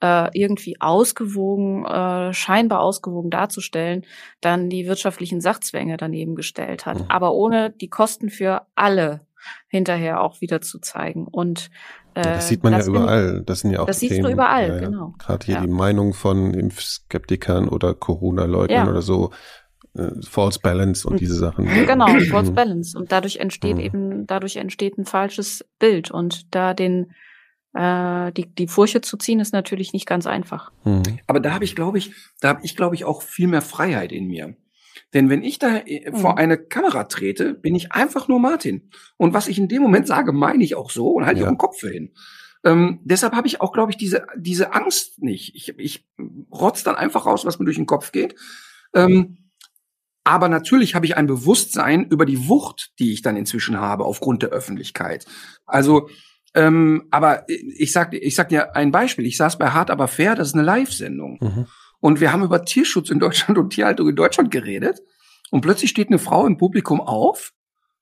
äh, 0.00 0.30
irgendwie 0.38 0.80
ausgewogen, 0.80 1.84
äh, 1.84 2.32
scheinbar 2.32 2.80
ausgewogen 2.80 3.30
darzustellen, 3.30 4.04
dann 4.40 4.70
die 4.70 4.86
wirtschaftlichen 4.86 5.40
Sachzwänge 5.40 5.96
daneben 5.96 6.34
gestellt 6.34 6.86
hat. 6.86 7.00
Mhm. 7.00 7.04
Aber 7.08 7.34
ohne 7.34 7.70
die 7.70 7.88
Kosten 7.88 8.30
für 8.30 8.62
alle 8.74 9.26
hinterher 9.68 10.22
auch 10.22 10.40
wieder 10.40 10.60
zu 10.60 10.78
zeigen. 10.80 11.26
Und 11.26 11.70
äh, 12.14 12.22
das 12.22 12.48
sieht 12.48 12.62
man 12.62 12.72
ja 12.72 12.84
überall. 12.84 13.42
Das 13.44 13.60
sind 13.60 13.72
ja 13.72 13.80
auch 13.80 13.86
das 13.86 13.98
Themen. 13.98 14.10
siehst 14.10 14.24
du 14.24 14.30
überall, 14.30 14.68
ja, 14.68 14.74
ja. 14.74 14.80
genau. 14.80 15.14
Gerade 15.18 15.46
hier 15.46 15.54
ja. 15.56 15.60
die 15.62 15.68
Meinung 15.68 16.12
von 16.12 16.54
Impfskeptikern 16.54 17.68
oder 17.68 17.94
Corona-Leugnern 17.94 18.88
oder 18.88 19.02
so. 19.02 19.30
Äh, 19.94 20.10
False 20.22 20.60
Balance 20.60 21.08
und 21.08 21.20
diese 21.20 21.34
Sachen. 21.34 21.66
Genau, 21.86 22.06
False 22.30 22.52
Balance. 22.52 22.98
Und 22.98 23.12
dadurch 23.12 23.36
entsteht 23.36 23.76
mhm. 23.76 23.82
eben, 23.82 24.26
dadurch 24.26 24.56
entsteht 24.56 24.98
ein 24.98 25.04
falsches 25.04 25.64
Bild. 25.78 26.10
Und 26.10 26.54
da 26.54 26.74
den 26.74 27.12
äh, 27.74 28.32
die, 28.32 28.46
die 28.46 28.68
Furche 28.68 29.00
zu 29.00 29.16
ziehen, 29.16 29.40
ist 29.40 29.52
natürlich 29.52 29.92
nicht 29.92 30.06
ganz 30.06 30.26
einfach. 30.26 30.72
Mhm. 30.84 31.18
Aber 31.26 31.40
da 31.40 31.52
habe 31.52 31.64
ich, 31.64 31.76
glaube 31.76 31.98
ich, 31.98 32.12
da 32.40 32.48
habe 32.48 32.60
ich, 32.64 32.76
glaube 32.76 32.94
ich, 32.94 33.04
auch 33.04 33.22
viel 33.22 33.46
mehr 33.46 33.62
Freiheit 33.62 34.12
in 34.12 34.26
mir. 34.26 34.56
Denn 35.14 35.28
wenn 35.28 35.42
ich 35.42 35.58
da 35.58 35.78
äh, 35.78 36.12
vor 36.12 36.32
mhm. 36.32 36.38
eine 36.38 36.58
Kamera 36.58 37.04
trete, 37.04 37.54
bin 37.54 37.74
ich 37.74 37.92
einfach 37.92 38.28
nur 38.28 38.40
Martin. 38.40 38.90
Und 39.16 39.34
was 39.34 39.48
ich 39.48 39.58
in 39.58 39.68
dem 39.68 39.82
Moment 39.82 40.06
sage, 40.06 40.32
meine 40.32 40.64
ich 40.64 40.74
auch 40.74 40.90
so 40.90 41.10
und 41.10 41.26
halte 41.26 41.40
ja. 41.40 41.46
ich 41.46 41.48
auch 41.48 41.54
den 41.54 41.58
Kopf 41.58 41.78
für 41.78 41.90
hin. 41.90 42.12
Ähm, 42.64 43.00
deshalb 43.04 43.34
habe 43.34 43.46
ich 43.46 43.60
auch, 43.60 43.72
glaube 43.72 43.92
ich, 43.92 43.96
diese, 43.96 44.26
diese 44.36 44.74
Angst 44.74 45.22
nicht. 45.22 45.54
Ich, 45.54 45.78
ich 45.78 46.06
rotz 46.52 46.82
dann 46.82 46.94
einfach 46.94 47.26
raus, 47.26 47.44
was 47.44 47.58
mir 47.58 47.64
durch 47.64 47.78
den 47.78 47.86
Kopf 47.86 48.12
geht. 48.12 48.34
Ähm, 48.94 49.38
aber 50.24 50.48
natürlich 50.48 50.94
habe 50.94 51.06
ich 51.06 51.16
ein 51.16 51.26
Bewusstsein 51.26 52.06
über 52.06 52.26
die 52.26 52.48
Wucht, 52.48 52.92
die 52.98 53.12
ich 53.12 53.22
dann 53.22 53.36
inzwischen 53.36 53.80
habe 53.80 54.04
aufgrund 54.04 54.42
der 54.42 54.50
Öffentlichkeit. 54.50 55.24
Also 55.64 56.08
ähm, 56.54 57.06
aber 57.10 57.44
ich 57.48 57.92
sag, 57.92 58.12
ich 58.12 58.34
sag 58.34 58.48
dir 58.48 58.74
ein 58.74 58.90
Beispiel. 58.90 59.26
Ich 59.26 59.36
saß 59.36 59.58
bei 59.58 59.70
Hart 59.70 59.90
aber 59.90 60.08
fair, 60.08 60.34
das 60.34 60.48
ist 60.48 60.54
eine 60.54 60.64
Live-Sendung. 60.64 61.38
Mhm. 61.40 61.66
Und 62.00 62.20
wir 62.20 62.32
haben 62.32 62.42
über 62.42 62.64
Tierschutz 62.64 63.10
in 63.10 63.18
Deutschland 63.18 63.58
und 63.58 63.70
Tierhaltung 63.70 64.08
in 64.08 64.16
Deutschland 64.16 64.50
geredet. 64.50 65.00
Und 65.50 65.60
plötzlich 65.60 65.90
steht 65.90 66.08
eine 66.08 66.18
Frau 66.18 66.46
im 66.46 66.56
Publikum 66.56 67.00
auf 67.00 67.52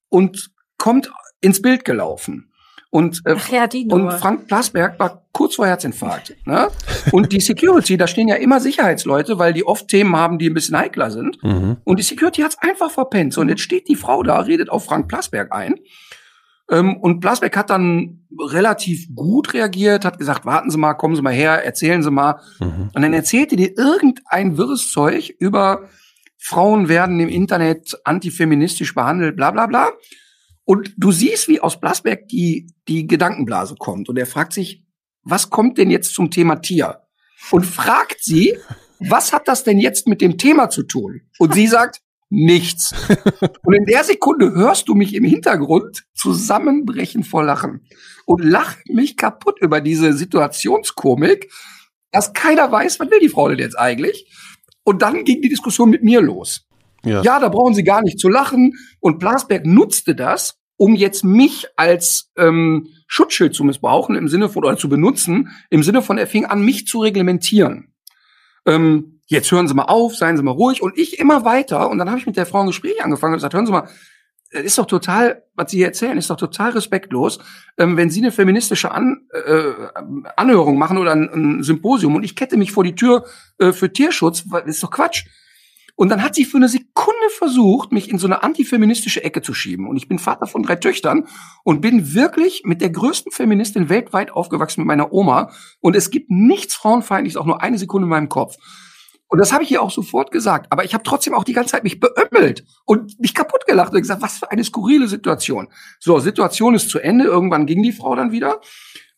und 0.09 0.51
kommt 0.77 1.11
ins 1.41 1.61
Bild 1.61 1.85
gelaufen. 1.85 2.53
Und, 2.91 3.21
äh, 3.27 3.35
Ach 3.37 3.49
ja, 3.51 3.67
die 3.67 3.87
und 3.87 4.11
Frank 4.15 4.47
Plasberg 4.47 4.99
war 4.99 5.27
kurz 5.33 5.57
vor 5.57 5.67
Herzinfarkt. 5.67 6.35
Ne? 6.47 6.69
Und 7.13 7.33
die 7.33 7.41
Security, 7.41 7.99
da 7.99 8.07
stehen 8.07 8.29
ja 8.29 8.37
immer 8.37 8.61
Sicherheitsleute, 8.61 9.39
weil 9.39 9.53
die 9.53 9.67
oft 9.67 9.89
Themen 9.89 10.17
haben, 10.17 10.39
die 10.39 10.49
ein 10.49 10.55
bisschen 10.55 10.79
heikler 10.79 11.11
sind. 11.11 11.43
Mhm. 11.43 11.77
Und 11.85 11.99
die 11.99 12.03
Security 12.03 12.41
hat's 12.41 12.57
einfach 12.59 12.91
verpennt. 12.91 13.35
So, 13.35 13.43
und 13.43 13.51
jetzt 13.51 13.61
steht 13.61 13.89
die 13.89 13.97
Frau 13.97 14.23
da, 14.23 14.41
redet 14.41 14.71
auf 14.71 14.87
Frank 14.87 15.09
Plasberg 15.09 15.53
ein. 15.53 15.75
Ähm, 16.71 16.97
und 16.97 17.21
Blasbeck 17.21 17.57
hat 17.57 17.71
dann 17.71 18.27
relativ 18.39 19.09
gut 19.15 19.55
reagiert, 19.55 20.05
hat 20.05 20.19
gesagt, 20.19 20.45
warten 20.45 20.71
Sie 20.71 20.79
mal, 20.79 20.95
kommen 20.95 21.17
Sie 21.17 21.23
mal 21.23 21.33
her, 21.33 21.65
erzählen 21.65 22.03
Sie 22.03 22.11
mal. 22.11 22.41
Mhm. 22.61 22.91
Und 22.95 23.03
dann 23.03 23.15
erzählte 23.15 23.57
dir 23.57 23.77
irgendein 23.77 24.57
wirres 24.59 24.91
Zeug 24.93 25.35
über 25.39 25.89
Frauen 26.39 26.89
werden 26.89 27.19
im 27.21 27.29
Internet 27.29 27.99
antifeministisch 28.05 28.95
behandelt, 28.95 29.37
bla 29.37 29.51
bla 29.51 29.67
bla. 29.67 29.93
Und 30.65 30.93
du 30.97 31.11
siehst, 31.13 31.49
wie 31.49 31.61
aus 31.61 31.81
Blasberg 31.81 32.29
die, 32.29 32.71
die 32.87 33.07
Gedankenblase 33.07 33.75
kommt. 33.77 34.09
Und 34.09 34.19
er 34.19 34.27
fragt 34.27 34.53
sich, 34.53 34.85
was 35.23 35.51
kommt 35.51 35.79
denn 35.79 35.91
jetzt 35.91 36.15
zum 36.15 36.31
Thema 36.31 36.57
Tier? 36.57 37.01
Und 37.51 37.65
fragt 37.65 38.23
sie, 38.23 38.57
was 39.01 39.33
hat 39.33 39.49
das 39.49 39.65
denn 39.65 39.79
jetzt 39.79 40.07
mit 40.07 40.21
dem 40.21 40.39
Thema 40.39 40.71
zu 40.71 40.83
tun? 40.83 41.23
Und 41.39 41.55
sie 41.55 41.67
sagt, 41.67 42.01
nichts. 42.31 42.95
Und 43.65 43.75
in 43.75 43.85
der 43.85 44.05
Sekunde 44.05 44.53
hörst 44.53 44.89
du 44.89 44.95
mich 44.95 45.15
im 45.15 45.25
Hintergrund 45.25 46.05
zusammenbrechen 46.15 47.25
vor 47.25 47.45
Lachen 47.45 47.87
und 48.27 48.45
lach 48.45 48.77
mich 48.87 49.17
kaputt 49.17 49.59
über 49.61 49.81
diese 49.81 50.13
Situationskomik, 50.13 51.51
dass 52.11 52.33
keiner 52.33 52.71
weiß, 52.71 53.01
was 53.01 53.11
will 53.11 53.21
die 53.21 53.29
Frau 53.29 53.49
denn 53.49 53.59
jetzt 53.59 53.79
eigentlich? 53.79 54.31
Und 54.85 55.03
dann 55.03 55.25
ging 55.25 55.43
die 55.43 55.49
Diskussion 55.49 55.91
mit 55.91 56.03
mir 56.03 56.21
los. 56.21 56.67
Ja, 57.05 57.23
ja 57.23 57.41
da 57.41 57.49
brauchen 57.49 57.75
sie 57.75 57.85
gar 57.85 58.03
nicht 58.03 58.19
zu 58.19 58.29
lachen. 58.29 58.75
Und 59.01 59.19
Blasberg 59.19 59.67
nutzte 59.67 60.15
das, 60.15 60.59
um 60.77 60.95
jetzt 60.95 61.25
mich 61.25 61.67
als 61.77 62.31
ähm, 62.37 62.89
Schutzschild 63.07 63.55
zu 63.55 63.65
missbrauchen, 63.65 64.17
im 64.17 64.29
Sinne 64.29 64.49
von, 64.49 64.65
oder 64.65 64.77
zu 64.77 64.89
benutzen, 64.89 65.51
im 65.71 65.83
Sinne 65.83 66.03
von, 66.03 66.19
er 66.19 66.27
fing 66.27 66.47
an, 66.47 66.63
mich 66.63 66.87
zu 66.87 67.01
reglementieren. 67.01 67.93
Ähm, 68.67 69.18
jetzt 69.29 69.51
hören 69.53 69.69
Sie 69.69 69.75
mal 69.75 69.85
auf, 69.85 70.17
seien 70.17 70.37
Sie 70.37 70.43
mal 70.43 70.51
ruhig. 70.51 70.83
Und 70.83 70.99
ich 70.99 71.19
immer 71.19 71.45
weiter. 71.45 71.89
Und 71.89 71.99
dann 71.99 72.09
habe 72.09 72.19
ich 72.19 72.27
mit 72.27 72.37
der 72.37 72.47
Frau 72.47 72.61
ein 72.61 72.67
Gespräch 72.67 73.03
angefangen 73.05 73.35
und 73.35 73.39
gesagt, 73.39 73.55
hören 73.55 73.67
Sie 73.67 73.73
mal, 73.73 73.89
ist 74.51 74.79
doch 74.79 74.87
total, 74.87 75.45
was 75.55 75.71
Sie 75.71 75.77
hier 75.77 75.87
erzählen, 75.87 76.17
ist 76.17 76.31
doch 76.31 76.37
total 76.37 76.71
respektlos, 76.71 77.39
ähm, 77.77 77.97
wenn 77.97 78.11
Sie 78.11 78.21
eine 78.21 78.33
feministische 78.33 78.91
An 78.91 79.27
äh, 79.33 79.73
Anhörung 80.37 80.79
machen 80.79 80.99
oder 80.99 81.13
ein, 81.13 81.29
ein, 81.29 81.63
Symposium 81.63 82.17
und 82.17 82.23
ich 82.23 82.35
kette 82.35 82.57
mich 82.57 82.73
vor 82.73 82.83
die 82.83 82.95
Tür 82.95 83.27
äh, 83.59 83.73
für 83.73 83.93
Tierschutz, 83.93 84.45
das 84.51 84.65
ist 84.67 84.83
doch 84.83 84.91
Quatsch. 84.91 85.27
Und 85.97 86.11
dann 86.11 86.23
hat 86.23 86.37
sie 86.37 86.45
für 86.45 86.59
eine 86.59 86.69
Sekunde 86.69 87.29
versucht, 87.37 87.91
mich 87.91 88.09
in 88.09 88.19
so 88.19 88.29
eine 88.29 88.45
antifeministische 88.45 89.25
Ecke 89.25 89.43
zu 89.43 89.53
schieben. 89.53 89.89
Und 89.89 89.97
ich 89.97 90.07
bin 90.07 90.21
Vater 90.21 90.47
von 90.47 90.63
drei 90.63 90.77
Töchtern 90.77 91.27
und 91.65 91.81
bin 91.81 92.15
wirklich 92.15 92.63
mit 92.65 92.81
der 92.81 92.91
größten 92.91 93.33
Feministin 93.33 93.89
weltweit 93.89 94.31
aufgewachsen 94.31 94.83
mit 94.83 94.87
meiner 94.87 95.13
Oma. 95.13 95.51
Und 95.81 95.97
es 95.97 96.11
gibt 96.11 96.31
nichts 96.31 96.77
Frauenfeindliches, 96.77 97.37
auch 97.37 97.47
nur 97.47 97.63
eine 97.63 97.79
Sekunde 97.79 98.07
in 98.07 98.11
meinem 98.11 98.29
Kopf. 98.29 98.55
Und 99.29 99.39
das 99.39 99.53
habe 99.53 99.63
ich 99.63 99.71
ihr 99.71 99.83
auch 99.83 99.91
sofort 99.91 100.31
gesagt. 100.31 100.67
Aber 100.71 100.85
ich 100.85 100.95
habe 100.95 101.05
trotzdem 101.05 101.35
auch 101.35 101.45
die 101.45 101.53
ganze 101.53 101.73
Zeit 101.73 101.85
mich 101.85 102.01
beömmelt 102.01 102.65
und 102.87 103.21
mich 103.21 103.35
kaputt 103.35 103.67
gelacht 103.67 103.93
und 103.93 104.01
gesagt, 104.01 104.23
was 104.23 104.39
für 104.39 104.51
eine 104.51 104.65
skurrile 104.65 105.07
Situation. 105.07 105.69
So, 106.01 106.19
Situation 106.19 106.75
ist 106.75 106.89
zu 106.89 106.99
Ende. 106.99 107.27
Irgendwann 107.27 107.67
ging 107.67 107.83
die 107.83 107.93
Frau 107.93 108.15
dann 108.17 108.33
wieder. 108.33 108.61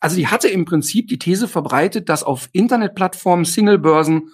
Also 0.01 0.17
die 0.17 0.27
hatte 0.27 0.49
im 0.49 0.65
Prinzip 0.65 1.09
die 1.09 1.19
These 1.19 1.47
verbreitet, 1.47 2.09
dass 2.09 2.25
auf 2.25 2.49
Internetplattformen, 2.53 3.45
Singlebörsen 3.45 4.31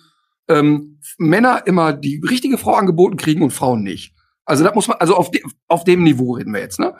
ähm, 0.48 1.00
Männer 1.18 1.66
immer 1.66 1.92
die 1.92 2.22
richtige 2.26 2.56
Frau 2.56 2.74
angeboten 2.74 3.16
kriegen 3.16 3.42
und 3.42 3.50
Frauen 3.50 3.82
nicht. 3.82 4.14
Also 4.44 4.64
da 4.64 4.72
muss 4.72 4.88
man, 4.88 4.96
also 4.98 5.16
auf, 5.16 5.30
de, 5.30 5.42
auf 5.66 5.84
dem 5.84 6.04
Niveau 6.04 6.32
reden 6.32 6.54
wir 6.54 6.60
jetzt, 6.60 6.78
ne? 6.78 6.94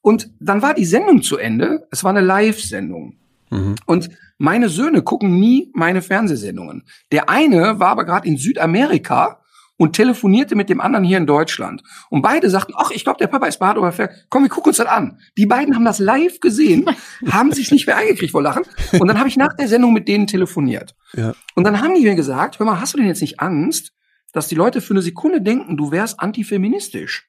Und 0.00 0.30
dann 0.38 0.62
war 0.62 0.72
die 0.72 0.84
Sendung 0.84 1.20
zu 1.20 1.36
Ende. 1.36 1.88
Es 1.90 2.04
war 2.04 2.10
eine 2.10 2.20
Live-Sendung. 2.20 3.18
Mhm. 3.50 3.76
Und 3.86 4.10
meine 4.38 4.68
Söhne 4.68 5.02
gucken 5.02 5.38
nie 5.38 5.70
meine 5.74 6.02
Fernsehsendungen. 6.02 6.84
Der 7.12 7.28
eine 7.28 7.80
war 7.80 7.88
aber 7.88 8.04
gerade 8.04 8.28
in 8.28 8.36
Südamerika 8.36 9.40
und 9.78 9.94
telefonierte 9.94 10.56
mit 10.56 10.70
dem 10.70 10.80
anderen 10.80 11.04
hier 11.04 11.18
in 11.18 11.26
Deutschland. 11.26 11.82
Und 12.08 12.22
beide 12.22 12.48
sagten, 12.48 12.72
ach, 12.76 12.90
ich 12.90 13.04
glaube, 13.04 13.18
der 13.18 13.26
Papa 13.26 13.46
ist 13.46 13.60
oder 13.60 13.92
fair. 13.92 14.10
Komm, 14.28 14.42
wir 14.44 14.48
gucken 14.48 14.70
uns 14.70 14.78
das 14.78 14.86
an. 14.86 15.18
Die 15.36 15.46
beiden 15.46 15.74
haben 15.74 15.84
das 15.84 15.98
live 15.98 16.40
gesehen, 16.40 16.86
haben 17.30 17.52
sich 17.52 17.70
nicht 17.70 17.86
mehr 17.86 17.96
eingekriegt 17.96 18.32
vor 18.32 18.42
Lachen. 18.42 18.64
Und 18.98 19.06
dann 19.08 19.18
habe 19.18 19.28
ich 19.28 19.36
nach 19.36 19.54
der 19.54 19.68
Sendung 19.68 19.92
mit 19.92 20.08
denen 20.08 20.26
telefoniert. 20.26 20.94
Ja. 21.14 21.34
Und 21.54 21.64
dann 21.64 21.80
haben 21.80 21.94
die 21.94 22.02
mir 22.02 22.14
gesagt, 22.14 22.58
hör 22.58 22.66
mal, 22.66 22.80
hast 22.80 22.94
du 22.94 22.98
denn 22.98 23.06
jetzt 23.06 23.20
nicht 23.20 23.40
Angst, 23.40 23.92
dass 24.32 24.48
die 24.48 24.54
Leute 24.54 24.80
für 24.80 24.94
eine 24.94 25.02
Sekunde 25.02 25.40
denken, 25.40 25.76
du 25.76 25.90
wärst 25.90 26.20
antifeministisch? 26.20 27.28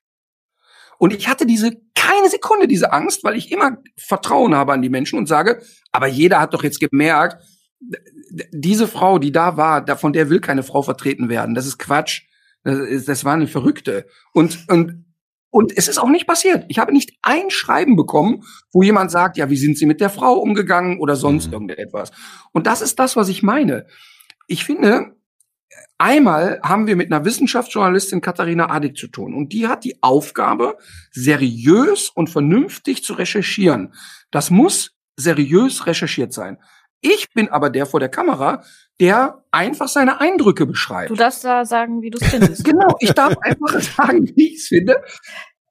Und 0.98 1.14
ich 1.14 1.28
hatte 1.28 1.45
diese, 1.45 1.72
keine 1.95 2.30
Sekunde 2.30 2.68
diese 2.68 2.91
Angst, 2.91 3.24
weil 3.24 3.36
ich 3.36 3.52
immer 3.52 3.78
Vertrauen 3.98 4.56
habe 4.56 4.74
an 4.74 4.82
die 4.82 4.89
Menschen 4.89 5.20
und 5.20 5.28
sage, 5.28 5.62
aber 5.91 6.08
jeder 6.08 6.39
hat 6.39 6.54
doch 6.54 6.64
jetzt 6.64 6.80
gemerkt, 6.80 7.41
diese 8.52 8.88
Frau, 8.88 9.20
die 9.20 9.32
da 9.32 9.58
war, 9.58 9.86
von 9.98 10.14
der 10.14 10.30
will 10.30 10.39
keine 10.39 10.64
Frau 10.64 10.82
vertreten 10.82 11.30
werden. 11.30 11.56
Das 11.56 11.66
ist 11.66 11.78
Quatsch. 11.78 12.24
Das, 12.64 12.80
ist, 12.80 13.08
das 13.08 13.24
war 13.24 13.34
eine 13.34 13.48
Verrückte. 13.48 14.08
Und, 14.34 14.66
und, 14.68 15.06
und 15.50 15.78
es 15.78 15.88
ist 15.88 15.98
auch 15.98 16.10
nicht 16.10 16.28
passiert. 16.28 16.66
Ich 16.68 16.80
habe 16.80 16.91
nicht 16.91 17.14
ein 17.22 17.50
Schreiben 17.50 17.95
bekommen, 17.95 18.43
wo 18.72 18.84
jemand 18.84 19.12
sagt, 19.12 19.38
ja, 19.38 19.50
wie 19.50 19.58
sind 19.58 19.78
Sie 19.78 19.86
mit 19.86 20.02
der 20.02 20.10
Frau 20.10 20.34
umgegangen 20.34 21.00
oder 21.00 21.16
sonst 21.16 21.48
mhm. 21.48 21.54
irgendetwas. 21.54 22.12
Und 22.52 22.68
das 22.68 22.82
ist 22.82 23.00
das, 23.00 23.16
was 23.16 23.30
ich 23.30 23.43
meine. 23.43 23.88
Ich 24.48 24.66
finde, 24.66 25.16
Einmal 25.97 26.59
haben 26.63 26.88
wir 26.88 26.95
mit 26.95 27.11
einer 27.11 27.26
Wissenschaftsjournalistin 27.26 28.22
Katharina 28.22 28.70
Adig 28.70 28.97
zu 28.97 29.07
tun 29.07 29.34
und 29.34 29.51
die 29.51 29.68
hat 29.68 29.84
die 29.84 30.01
Aufgabe, 30.01 30.78
seriös 31.11 32.09
und 32.09 32.30
vernünftig 32.30 33.03
zu 33.03 33.13
recherchieren. 33.13 33.93
Das 34.32 34.49
muss 34.49 34.95
seriös 35.15 35.88
recherchiert 35.88 36.34
sein. 36.34 36.59
Ich 37.01 37.32
bin 37.34 37.49
aber 37.49 37.70
der 37.70 37.86
vor 37.86 37.99
der 37.99 38.09
Kamera, 38.09 38.63
der 38.99 39.43
einfach 39.51 39.88
seine 39.88 40.20
Eindrücke 40.20 40.65
beschreibt. 40.65 41.09
Du 41.09 41.15
darfst 41.15 41.43
da 41.43 41.65
sagen, 41.65 42.01
wie 42.01 42.09
du 42.09 42.18
es 42.20 42.28
findest. 42.28 42.63
genau, 42.63 42.95
ich 42.99 43.11
darf 43.11 43.36
einfach 43.41 43.80
sagen, 43.97 44.28
wie 44.36 44.53
ich 44.53 44.61
es 44.61 44.68
finde. 44.68 45.03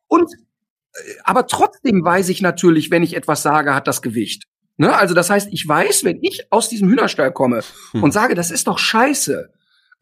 Und 0.07 0.32
äh, 0.32 0.99
aber 1.24 1.47
trotzdem 1.47 2.05
weiß 2.05 2.28
ich 2.28 2.42
natürlich, 2.42 2.90
wenn 2.90 3.03
ich 3.03 3.16
etwas 3.16 3.42
sage, 3.42 3.74
hat 3.74 3.88
das 3.88 4.03
Gewicht. 4.03 4.44
Ne? 4.76 4.94
Also 4.94 5.14
das 5.14 5.30
heißt, 5.30 5.49
ich 5.53 5.66
weiß, 5.66 6.05
wenn 6.05 6.18
ich 6.22 6.47
aus 6.51 6.68
diesem 6.68 6.88
Hühnerstall 6.88 7.32
komme 7.32 7.62
hm. 7.92 8.03
und 8.03 8.12
sage, 8.12 8.34
das 8.34 8.51
ist 8.51 8.66
doch 8.66 8.78
scheiße, 8.78 9.51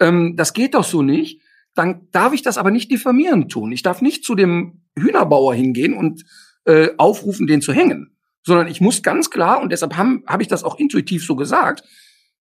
ähm, 0.00 0.36
das 0.36 0.52
geht 0.52 0.74
doch 0.74 0.84
so 0.84 1.02
nicht, 1.02 1.40
dann 1.74 2.08
darf 2.12 2.32
ich 2.32 2.42
das 2.42 2.58
aber 2.58 2.70
nicht 2.70 2.90
diffamierend 2.90 3.50
tun. 3.50 3.72
Ich 3.72 3.82
darf 3.82 4.00
nicht 4.00 4.24
zu 4.24 4.34
dem 4.34 4.82
Hühnerbauer 4.96 5.54
hingehen 5.54 5.94
und 5.94 6.24
äh, 6.64 6.90
aufrufen, 6.96 7.46
den 7.46 7.62
zu 7.62 7.72
hängen, 7.72 8.16
sondern 8.44 8.68
ich 8.68 8.80
muss 8.80 9.02
ganz 9.02 9.30
klar, 9.30 9.60
und 9.60 9.70
deshalb 9.70 9.96
habe 9.96 10.22
hab 10.26 10.40
ich 10.40 10.48
das 10.48 10.64
auch 10.64 10.78
intuitiv 10.78 11.24
so 11.24 11.36
gesagt, 11.36 11.82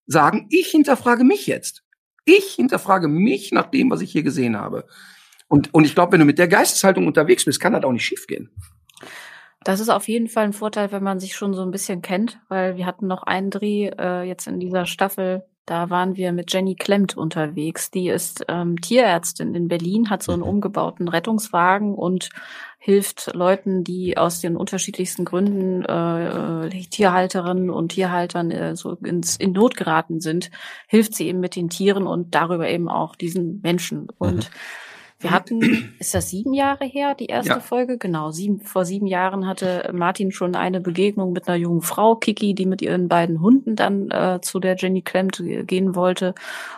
sagen, 0.06 0.48
ich 0.50 0.68
hinterfrage 0.68 1.24
mich 1.24 1.48
jetzt. 1.48 1.84
Ich 2.26 2.54
hinterfrage 2.54 3.08
mich 3.08 3.52
nach 3.52 3.70
dem, 3.70 3.90
was 3.90 4.02
ich 4.02 4.12
hier 4.12 4.24
gesehen 4.24 4.58
habe. 4.58 4.86
Und, 5.48 5.74
und 5.74 5.86
ich 5.86 5.94
glaube, 5.94 6.14
wenn 6.14 6.20
du 6.20 6.26
mit 6.26 6.40
der 6.40 6.48
Geisteshaltung 6.48 7.06
unterwegs 7.06 7.46
bist, 7.46 7.60
kann 7.60 7.74
das 7.74 7.84
auch 7.84 7.92
nicht 7.92 8.06
schiefgehen. 8.06 8.50
Das 9.64 9.80
ist 9.80 9.90
auf 9.90 10.08
jeden 10.08 10.28
Fall 10.28 10.46
ein 10.46 10.54
Vorteil, 10.54 10.92
wenn 10.92 11.04
man 11.04 11.20
sich 11.20 11.36
schon 11.36 11.54
so 11.54 11.62
ein 11.62 11.72
bisschen 11.72 12.02
kennt, 12.02 12.40
weil 12.50 12.76
wir 12.76 12.86
hatten 12.86 13.08
noch 13.08 13.24
einen 13.24 13.50
Dreh 13.50 13.92
äh, 13.98 14.24
jetzt 14.24 14.48
in 14.48 14.60
dieser 14.60 14.86
Staffel, 14.86 15.46
da 15.66 15.90
waren 15.90 16.18
wir 16.18 16.34
mit 16.34 16.52
Jenny 16.52 16.76
Klemmt 16.76 17.16
unterwegs. 17.16 17.90
Die 17.90 18.10
ist 18.10 18.44
ähm, 18.50 18.82
Tierärztin 18.82 19.56
in 19.56 19.68
Berlin, 19.70 20.10
hat 20.10 20.22
so 20.22 20.34
einen 20.34 20.42
mhm. 20.42 20.50
umgebauten 20.50 21.08
Rettungswagen 21.08 21.96
und 21.96 22.30
hilft 22.80 23.34
Leuten, 23.34 23.86
die 23.86 24.18
aus 24.18 24.42
den 24.42 24.58
unterschiedlichsten 24.58 25.24
Gründen 25.24 25.86
äh, 25.86 26.68
äh, 26.68 26.70
Tierhalterinnen 26.70 27.70
und 27.70 27.94
Tierhaltern 27.94 28.52
äh, 28.52 28.76
so 28.76 28.96
ins, 28.96 29.38
in 29.38 29.54
Not 29.54 29.78
geraten 29.78 30.20
sind, 30.20 30.52
hilft 30.88 31.16
sie 31.16 31.28
eben 31.28 31.40
mit 31.40 31.56
den 31.56 31.70
Tieren 31.70 32.08
und 32.08 32.36
darüber 32.36 32.68
eben 32.68 32.90
auch 32.90 33.16
diesen 33.16 33.62
Menschen. 33.62 34.08
Und 34.18 34.50
mhm. 34.50 34.56
Wir 35.24 35.32
hatten, 35.32 35.94
ist 36.00 36.14
das 36.14 36.30
sieben 36.30 36.54
Jahre 36.54 36.86
her, 36.86 37.16
die 37.16 37.28
erste 37.28 37.54
ja. 37.54 37.60
Folge? 37.60 37.98
Genau, 37.98 38.32
sieben, 38.32 38.60
vor 38.62 38.86
sieben 38.86 39.08
Jahren 39.08 39.48
hatte 39.48 39.90
Martin 39.94 40.32
schon 40.32 40.56
eine 40.56 40.82
Begegnung 40.82 41.32
mit 41.32 41.48
einer 41.48 41.58
jungen 41.58 41.82
Frau, 41.82 42.16
Kiki, 42.16 42.54
die 42.54 42.66
mit 42.66 42.82
ihren 42.82 43.08
beiden 43.08 43.42
Hunden 43.42 43.76
dann 43.76 44.12
äh, 44.12 44.40
zu 44.42 44.60
der 44.60 44.76
Jenny 44.76 45.02
Klemmt 45.02 45.42
gehen 45.66 45.96
wollte. 45.96 46.36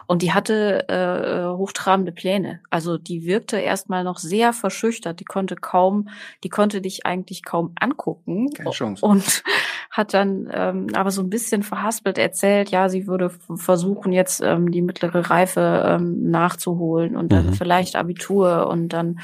Und 0.08 0.22
die 0.22 0.34
hatte 0.34 0.88
äh, 0.88 1.58
hochtrabende 1.58 2.12
Pläne. 2.12 2.60
Also 2.70 2.98
die 2.98 3.26
wirkte 3.26 3.58
erstmal 3.58 4.04
noch 4.04 4.20
sehr 4.20 4.54
verschüchtert. 4.54 5.20
Die 5.20 5.26
konnte 5.26 5.56
kaum, 5.56 6.10
die 6.44 6.50
konnte 6.50 6.82
dich 6.82 7.06
eigentlich 7.06 7.44
kaum 7.44 7.74
angucken. 7.80 8.52
Keine 8.54 8.70
Chance. 8.70 9.06
Und 9.06 9.44
hat 9.90 10.14
dann 10.14 10.50
ähm, 10.54 10.88
aber 10.94 11.10
so 11.10 11.22
ein 11.22 11.30
bisschen 11.30 11.64
verhaspelt 11.64 12.18
erzählt, 12.18 12.70
ja, 12.70 12.90
sie 12.90 13.08
würde 13.08 13.32
versuchen, 13.56 14.12
jetzt 14.12 14.42
ähm, 14.42 14.70
die 14.70 14.82
mittlere 14.82 15.30
Reife 15.30 15.84
ähm, 15.88 16.30
nachzuholen 16.30 17.16
und 17.16 17.32
dann 17.32 17.48
mhm. 17.48 17.54
vielleicht 17.54 17.96
Abitur 17.96 18.35
und 18.44 18.90
dann, 18.90 19.20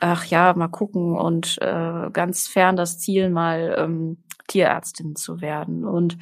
ach 0.00 0.24
ja, 0.24 0.54
mal 0.54 0.68
gucken 0.68 1.16
und 1.16 1.58
äh, 1.60 2.10
ganz 2.12 2.48
fern 2.48 2.76
das 2.76 2.98
Ziel 2.98 3.30
mal 3.30 3.74
ähm, 3.78 4.18
Tierärztin 4.48 5.14
zu 5.14 5.40
werden. 5.40 5.84
Und 5.84 6.18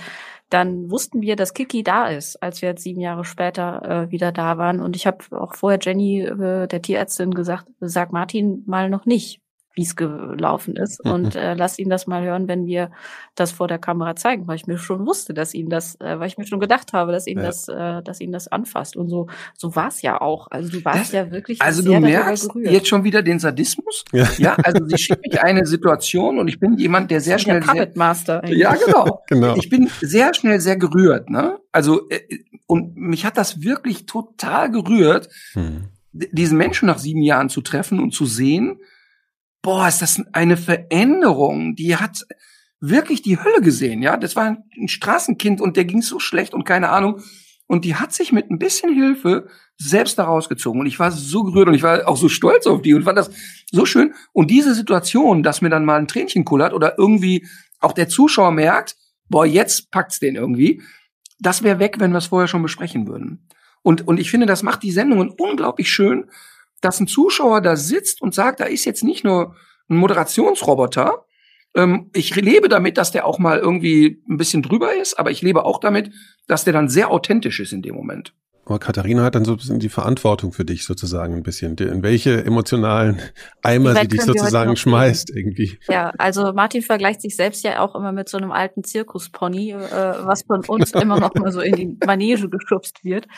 dann 0.51 0.91
wussten 0.91 1.23
wir, 1.23 1.37
dass 1.37 1.55
Kiki 1.55 1.83
da 1.83 2.09
ist, 2.09 2.43
als 2.43 2.63
wir 2.63 2.71
jetzt 2.71 2.83
sieben 2.83 3.01
Jahre 3.01 3.25
später 3.25 4.07
äh, 4.09 4.11
wieder 4.11 4.33
da 4.33 4.59
waren. 4.59 4.81
Und 4.81 4.97
ich 4.97 5.07
habe 5.07 5.25
auch 5.31 5.55
vorher 5.55 5.79
Jenny, 5.81 6.21
äh, 6.21 6.67
der 6.67 6.83
Tierärztin, 6.83 7.33
gesagt, 7.33 7.67
sag 7.81 8.13
Martin 8.13 8.63
mal 8.67 8.91
noch 8.91 9.07
nicht, 9.07 9.41
wie 9.77 9.83
es 9.83 9.95
gelaufen 9.95 10.75
ist. 10.75 11.05
Mhm. 11.05 11.11
Und 11.13 11.37
äh, 11.37 11.55
lass 11.55 11.79
ihn 11.79 11.91
das 11.91 12.07
mal 12.07 12.25
hören, 12.25 12.49
wenn 12.49 12.67
wir 12.67 12.91
das 13.35 13.53
vor 13.53 13.69
der 13.69 13.79
Kamera 13.79 14.17
zeigen, 14.17 14.49
weil 14.49 14.57
ich 14.57 14.67
mir 14.67 14.79
schon 14.79 15.07
wusste, 15.07 15.35
dass 15.35 15.53
ihn 15.53 15.69
das, 15.69 16.01
äh, 16.01 16.19
weil 16.19 16.29
ich 16.29 16.39
mir 16.39 16.47
schon 16.47 16.61
gedacht 16.61 16.95
habe, 16.95 17.13
dass 17.13 17.27
ihn 17.27 17.39
ja. 17.39 17.45
das, 17.45 17.69
äh, 17.69 18.03
dass 18.03 18.21
ihn 18.21 18.33
das 18.33 18.49
anfasst. 18.49 18.97
Und 18.97 19.11
so, 19.11 19.27
so 19.55 19.77
war 19.77 19.89
es 19.89 20.01
ja 20.01 20.19
auch. 20.21 20.51
Also 20.51 20.71
du 20.71 20.85
warst 20.85 21.01
das, 21.01 21.13
ja 21.13 21.31
wirklich. 21.31 21.61
Also 21.61 21.83
du 21.83 22.01
merkst 22.01 22.51
jetzt 22.65 22.89
schon 22.89 23.05
wieder 23.05 23.23
den 23.23 23.39
Sadismus. 23.39 24.05
Ja, 24.13 24.27
ja 24.39 24.57
also 24.65 24.87
sie 24.87 24.97
schickt 24.97 25.27
mich 25.27 25.43
eine 25.43 25.67
Situation 25.67 26.39
und 26.39 26.49
ich 26.49 26.59
bin 26.59 26.79
jemand, 26.79 27.11
der 27.11 27.21
sehr 27.21 27.39
schnell. 27.39 27.61
Der 27.61 27.67
Puppet 27.67 27.97
Master. 27.97 28.43
Eigentlich. 28.43 28.59
Ja, 28.59 28.75
genau. 28.75 29.23
genau. 29.29 29.57
Ich 29.57 29.69
bin 29.69 29.91
sehr 30.01 30.33
schnell 30.33 30.59
sehr 30.61 30.79
gerührt. 30.79 31.29
Ne? 31.29 31.59
Also 31.71 32.09
äh, 32.09 32.21
und 32.67 32.97
mich 32.97 33.27
hat 33.27 33.37
das 33.37 33.63
wirklich 33.63 34.07
total 34.07 34.71
gerührt, 34.71 35.29
hm. 35.53 35.85
diesen 36.13 36.57
Menschen 36.57 36.87
nach 36.87 36.99
sieben 36.99 37.23
Jahren 37.23 37.51
zu 37.51 37.61
treffen 37.61 38.01
und 38.01 38.13
zu 38.13 38.25
sehen 38.25 38.81
boah, 39.67 39.89
ist 39.89 40.01
das 40.01 40.23
eine 40.33 40.57
Veränderung. 40.57 41.75
Die 41.75 41.97
hat 41.97 42.25
wirklich 42.79 43.21
die 43.23 43.37
Hölle 43.37 43.61
gesehen, 43.61 44.01
ja. 44.01 44.17
Das 44.17 44.37
war 44.37 44.45
ein 44.81 44.87
Straßenkind 44.87 45.61
und 45.61 45.77
der 45.77 45.85
ging 45.85 46.03
so 46.03 46.21
schlecht 46.21 46.55
und 46.55 46.63
keine 46.63 46.91
Ahnung. 46.91 47.21
Und 47.67 47.85
die 47.85 47.97
hat 47.97 48.13
sich 48.13 48.31
mit 48.31 48.49
ein 48.49 48.61
bisschen 48.61 48.95
Hilfe 48.95 49.49
selbst 49.77 50.21
da 50.21 50.25
rausgezogen. 50.25 50.81
Und 50.81 50.87
ich 50.87 51.01
war 51.01 51.11
so 51.11 51.43
gerührt 51.43 51.67
und 51.67 51.75
ich 51.75 51.83
war 51.83 52.07
auch 52.07 52.17
so 52.17 52.29
stolz 52.29 52.69
auf 52.69 52.81
die 52.81 52.95
und 52.95 53.03
fand 53.03 53.19
das 53.19 53.33
so 53.73 53.85
schön. 53.87 54.15
Und 54.33 54.53
diese 54.53 54.73
Situation, 54.73 55.43
dass 55.43 55.63
mir 55.63 55.69
dann 55.69 55.85
mal 55.85 55.99
ein 55.99 56.07
Tränchen 56.07 56.45
kullert 56.45 56.73
oder 56.73 56.97
irgendwie 56.97 57.45
auch 57.81 57.93
der 57.93 58.09
Zuschauer 58.09 58.53
merkt, 58.53 58.95
boah, 59.29 59.45
jetzt 59.45 59.91
packt's 59.91 60.21
den 60.21 60.37
irgendwie, 60.37 60.81
das 61.41 61.65
wäre 61.65 61.81
weg, 61.81 61.97
wenn 61.99 62.13
wir 62.13 62.19
es 62.19 62.27
vorher 62.27 62.47
schon 62.47 62.63
besprechen 62.63 63.09
würden. 63.09 63.49
Und, 63.83 64.07
und 64.07 64.21
ich 64.21 64.31
finde, 64.31 64.47
das 64.47 64.63
macht 64.63 64.85
die 64.85 64.93
Sendungen 64.93 65.31
unglaublich 65.31 65.91
schön, 65.91 66.31
dass 66.81 67.01
ein 67.01 67.07
Zuschauer 67.07 67.61
da 67.61 67.77
sitzt 67.77 68.21
und 68.23 68.35
sagt, 68.35 68.61
da 68.61 68.65
ist 68.65 68.85
jetzt 68.85 69.05
nicht 69.05 69.25
nur 69.25 69.55
ein 69.89 69.97
Moderationsroboter. 69.97 71.25
Ähm, 71.75 72.11
ich 72.15 72.35
lebe 72.35 72.69
damit, 72.69 72.99
dass 72.99 73.13
der 73.13 73.27
auch 73.27 73.39
mal 73.39 73.59
irgendwie 73.59 74.23
ein 74.29 74.37
bisschen 74.37 74.63
drüber 74.63 74.95
ist, 74.95 75.19
aber 75.19 75.31
ich 75.31 75.43
lebe 75.43 75.65
auch 75.65 75.81
damit, 75.81 76.13
dass 76.47 76.65
der 76.65 76.73
dann 76.73 76.89
sehr 76.89 77.11
authentisch 77.11 77.61
ist 77.61 77.73
in 77.73 77.83
dem 77.83 77.95
Moment. 77.95 78.35
Aber 78.67 78.81
Katharina 78.81 79.23
hat 79.23 79.37
dann 79.37 79.45
so 79.45 79.53
ein 79.53 79.59
bisschen 79.59 79.79
die 79.79 79.89
Verantwortung 79.89 80.51
für 80.51 80.65
dich 80.65 80.85
sozusagen 80.85 81.35
ein 81.35 81.45
bisschen, 81.45 81.77
in 81.77 82.03
welche 82.03 82.45
emotionalen 82.45 83.21
Eimer 83.63 83.95
sie 83.95 84.09
dich 84.09 84.23
sozusagen 84.23 84.75
schmeißt 84.75 85.31
irgendwie. 85.31 85.79
Ja, 85.89 86.13
also 86.19 86.53
Martin 86.53 86.83
vergleicht 86.83 87.23
sich 87.23 87.37
selbst 87.37 87.63
ja 87.63 87.79
auch 87.79 87.95
immer 87.95 88.11
mit 88.11 88.29
so 88.29 88.39
einem 88.39 88.51
alten 88.51 88.83
Zirkuspony, 88.83 89.71
äh, 89.71 89.79
was 90.25 90.43
von 90.43 90.65
uns 90.65 90.91
immer 90.95 91.21
noch 91.21 91.33
mal 91.37 91.53
so 91.53 91.61
in 91.61 91.77
die 91.77 91.97
Manege 92.05 92.49
geschubst 92.49 93.05
wird. 93.05 93.29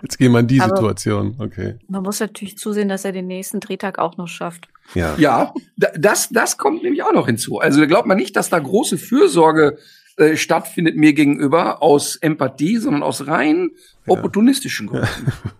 Jetzt 0.00 0.18
gehen 0.18 0.32
wir 0.32 0.40
in 0.40 0.46
die 0.46 0.60
Aber 0.60 0.74
Situation, 0.74 1.36
okay. 1.38 1.76
Man 1.88 2.02
muss 2.02 2.20
natürlich 2.20 2.56
zusehen, 2.56 2.88
dass 2.88 3.04
er 3.04 3.12
den 3.12 3.26
nächsten 3.26 3.60
Drehtag 3.60 3.98
auch 3.98 4.16
noch 4.16 4.28
schafft. 4.28 4.68
Ja, 4.94 5.14
ja 5.18 5.52
das, 5.76 6.30
das 6.30 6.56
kommt 6.56 6.82
nämlich 6.82 7.02
auch 7.02 7.12
noch 7.12 7.26
hinzu. 7.26 7.58
Also 7.58 7.80
da 7.80 7.86
glaubt 7.86 8.06
man 8.06 8.16
nicht, 8.16 8.34
dass 8.36 8.48
da 8.48 8.58
große 8.58 8.96
Fürsorge 8.96 9.78
äh, 10.16 10.36
stattfindet 10.36 10.96
mir 10.96 11.12
gegenüber 11.12 11.82
aus 11.82 12.16
Empathie, 12.16 12.78
sondern 12.78 13.02
aus 13.02 13.26
rein 13.26 13.70
ja. 14.06 14.12
opportunistischen 14.12 14.88
Gründen. 14.88 15.06
Ja. 15.26 15.50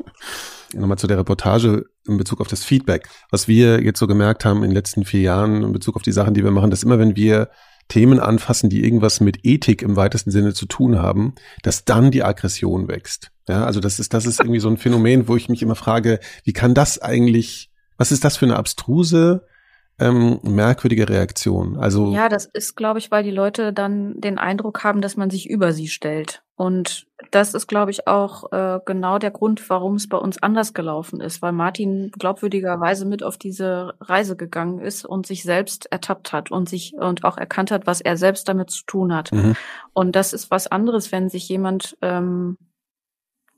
Nochmal 0.80 0.98
zu 0.98 1.06
der 1.06 1.18
Reportage 1.18 1.86
in 2.06 2.16
Bezug 2.16 2.40
auf 2.40 2.48
das 2.48 2.64
Feedback. 2.64 3.08
Was 3.30 3.46
wir 3.46 3.82
jetzt 3.82 3.98
so 3.98 4.06
gemerkt 4.06 4.44
haben 4.44 4.58
in 4.58 4.70
den 4.70 4.74
letzten 4.74 5.04
vier 5.04 5.20
Jahren 5.20 5.62
in 5.62 5.72
Bezug 5.72 5.96
auf 5.96 6.02
die 6.02 6.12
Sachen, 6.12 6.32
die 6.32 6.44
wir 6.44 6.50
machen, 6.50 6.70
dass 6.70 6.82
immer 6.82 6.98
wenn 6.98 7.14
wir 7.16 7.50
Themen 7.88 8.20
anfassen, 8.20 8.70
die 8.70 8.84
irgendwas 8.84 9.20
mit 9.20 9.44
Ethik 9.44 9.82
im 9.82 9.96
weitesten 9.96 10.30
Sinne 10.30 10.54
zu 10.54 10.64
tun 10.66 10.98
haben, 10.98 11.34
dass 11.62 11.84
dann 11.84 12.10
die 12.10 12.22
Aggression 12.22 12.88
wächst. 12.88 13.31
Ja, 13.48 13.64
also 13.64 13.80
das 13.80 13.98
ist, 13.98 14.14
das 14.14 14.26
ist 14.26 14.40
irgendwie 14.40 14.60
so 14.60 14.68
ein 14.68 14.76
Phänomen, 14.76 15.28
wo 15.28 15.36
ich 15.36 15.48
mich 15.48 15.62
immer 15.62 15.74
frage, 15.74 16.20
wie 16.44 16.52
kann 16.52 16.74
das 16.74 17.00
eigentlich, 17.00 17.70
was 17.96 18.12
ist 18.12 18.24
das 18.24 18.36
für 18.36 18.46
eine 18.46 18.56
abstruse 18.56 19.44
ähm, 19.98 20.40
merkwürdige 20.42 21.08
Reaktion. 21.08 21.76
Also 21.76 22.12
ja, 22.12 22.28
das 22.28 22.46
ist, 22.46 22.76
glaube 22.76 22.98
ich, 22.98 23.10
weil 23.10 23.22
die 23.22 23.30
Leute 23.30 23.72
dann 23.72 24.20
den 24.20 24.38
Eindruck 24.38 24.84
haben, 24.84 25.00
dass 25.00 25.16
man 25.16 25.30
sich 25.30 25.48
über 25.48 25.72
sie 25.72 25.88
stellt. 25.88 26.42
Und 26.56 27.06
das 27.30 27.54
ist, 27.54 27.66
glaube 27.66 27.90
ich, 27.90 28.06
auch 28.06 28.52
äh, 28.52 28.80
genau 28.84 29.18
der 29.18 29.30
Grund, 29.30 29.68
warum 29.68 29.96
es 29.96 30.08
bei 30.08 30.16
uns 30.16 30.42
anders 30.42 30.74
gelaufen 30.74 31.20
ist, 31.20 31.42
weil 31.42 31.52
Martin 31.52 32.10
glaubwürdigerweise 32.18 33.04
mit 33.04 33.22
auf 33.22 33.36
diese 33.36 33.94
Reise 34.00 34.36
gegangen 34.36 34.78
ist 34.80 35.04
und 35.04 35.26
sich 35.26 35.42
selbst 35.42 35.86
ertappt 35.90 36.32
hat 36.32 36.50
und 36.50 36.68
sich 36.68 36.94
und 36.94 37.24
auch 37.24 37.36
erkannt 37.36 37.70
hat, 37.70 37.86
was 37.86 38.00
er 38.00 38.16
selbst 38.16 38.48
damit 38.48 38.70
zu 38.70 38.84
tun 38.86 39.14
hat. 39.14 39.32
Mhm. 39.32 39.54
Und 39.92 40.14
das 40.14 40.32
ist 40.32 40.50
was 40.50 40.66
anderes, 40.66 41.10
wenn 41.10 41.28
sich 41.28 41.48
jemand 41.48 41.96
ähm, 42.02 42.58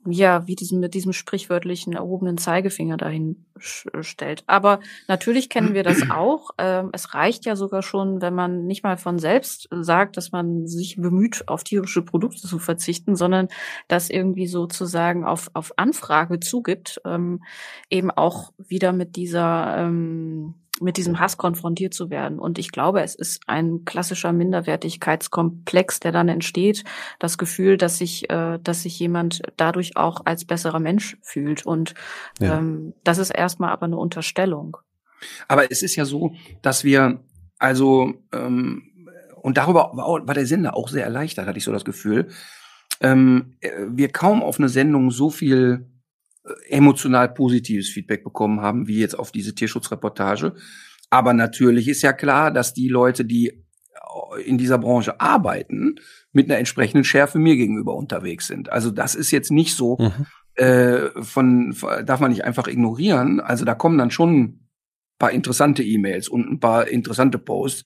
ja, 0.07 0.47
wie 0.47 0.55
diesem, 0.55 0.79
mit 0.79 0.93
diesem 0.93 1.13
sprichwörtlichen 1.13 1.93
erhobenen 1.93 2.37
Zeigefinger 2.37 2.97
dahin 2.97 3.45
stellt. 3.57 4.43
Aber 4.47 4.79
natürlich 5.07 5.49
kennen 5.49 5.73
wir 5.73 5.83
das 5.83 5.97
auch. 6.11 6.51
Ähm, 6.57 6.89
es 6.93 7.13
reicht 7.13 7.45
ja 7.45 7.55
sogar 7.55 7.81
schon, 7.81 8.21
wenn 8.21 8.35
man 8.35 8.65
nicht 8.65 8.83
mal 8.83 8.97
von 8.97 9.19
selbst 9.19 9.67
sagt, 9.71 10.17
dass 10.17 10.31
man 10.31 10.67
sich 10.67 10.97
bemüht, 10.97 11.47
auf 11.47 11.63
tierische 11.63 12.01
Produkte 12.01 12.47
zu 12.47 12.59
verzichten, 12.59 13.15
sondern 13.15 13.47
das 13.87 14.09
irgendwie 14.09 14.47
sozusagen 14.47 15.25
auf, 15.25 15.49
auf 15.53 15.73
Anfrage 15.77 16.39
zugibt, 16.39 17.01
ähm, 17.05 17.43
eben 17.89 18.11
auch 18.11 18.53
wieder 18.57 18.93
mit 18.93 19.15
dieser, 19.15 19.75
ähm, 19.77 20.55
mit 20.81 20.97
diesem 20.97 21.19
Hass 21.19 21.37
konfrontiert 21.37 21.93
zu 21.93 22.09
werden. 22.09 22.39
Und 22.39 22.59
ich 22.59 22.71
glaube, 22.71 23.01
es 23.01 23.15
ist 23.15 23.43
ein 23.47 23.85
klassischer 23.85 24.33
Minderwertigkeitskomplex, 24.33 26.01
der 26.01 26.11
dann 26.11 26.27
entsteht. 26.27 26.83
Das 27.19 27.37
Gefühl, 27.37 27.77
dass 27.77 27.97
sich, 27.97 28.29
äh, 28.29 28.59
dass 28.61 28.83
sich 28.83 28.99
jemand 28.99 29.41
dadurch 29.57 29.95
auch 29.95 30.21
als 30.25 30.45
besserer 30.45 30.79
Mensch 30.79 31.17
fühlt. 31.21 31.65
Und 31.65 31.93
ja. 32.39 32.57
ähm, 32.57 32.93
das 33.03 33.17
ist 33.17 33.29
erstmal 33.29 33.71
aber 33.71 33.85
eine 33.85 33.97
Unterstellung. 33.97 34.77
Aber 35.47 35.71
es 35.71 35.81
ist 35.81 35.95
ja 35.95 36.05
so, 36.05 36.33
dass 36.61 36.83
wir 36.83 37.21
also 37.57 38.13
ähm, 38.33 38.91
und 39.41 39.57
darüber 39.57 39.91
war, 39.93 40.27
war 40.27 40.33
der 40.33 40.47
Sender 40.47 40.75
auch 40.75 40.89
sehr 40.89 41.03
erleichtert, 41.03 41.47
hatte 41.47 41.59
ich 41.59 41.63
so 41.63 41.71
das 41.71 41.85
Gefühl. 41.85 42.29
Ähm, 42.99 43.57
äh, 43.61 43.69
wir 43.89 44.09
kaum 44.09 44.41
auf 44.41 44.57
eine 44.57 44.69
Sendung 44.69 45.11
so 45.11 45.29
viel 45.29 45.85
emotional 46.69 47.33
positives 47.33 47.89
Feedback 47.89 48.23
bekommen 48.23 48.61
haben, 48.61 48.87
wie 48.87 48.99
jetzt 48.99 49.17
auf 49.17 49.31
diese 49.31 49.55
Tierschutzreportage. 49.55 50.55
Aber 51.09 51.33
natürlich 51.33 51.87
ist 51.87 52.01
ja 52.01 52.13
klar, 52.13 52.51
dass 52.51 52.73
die 52.73 52.89
Leute, 52.89 53.25
die 53.25 53.63
in 54.45 54.57
dieser 54.57 54.77
Branche 54.77 55.19
arbeiten, 55.19 55.95
mit 56.31 56.49
einer 56.49 56.59
entsprechenden 56.59 57.03
Schärfe 57.03 57.39
mir 57.39 57.55
gegenüber 57.55 57.95
unterwegs 57.95 58.47
sind. 58.47 58.71
Also 58.71 58.91
das 58.91 59.15
ist 59.15 59.31
jetzt 59.31 59.51
nicht 59.51 59.75
so, 59.75 59.97
mhm. 59.97 60.25
äh, 60.55 61.09
von, 61.21 61.75
darf 62.05 62.19
man 62.19 62.31
nicht 62.31 62.43
einfach 62.43 62.67
ignorieren. 62.67 63.39
Also 63.39 63.65
da 63.65 63.75
kommen 63.75 63.97
dann 63.97 64.11
schon 64.11 64.35
ein 64.35 64.69
paar 65.19 65.31
interessante 65.31 65.83
E-Mails 65.83 66.27
und 66.27 66.49
ein 66.49 66.59
paar 66.59 66.87
interessante 66.87 67.37
Posts. 67.37 67.85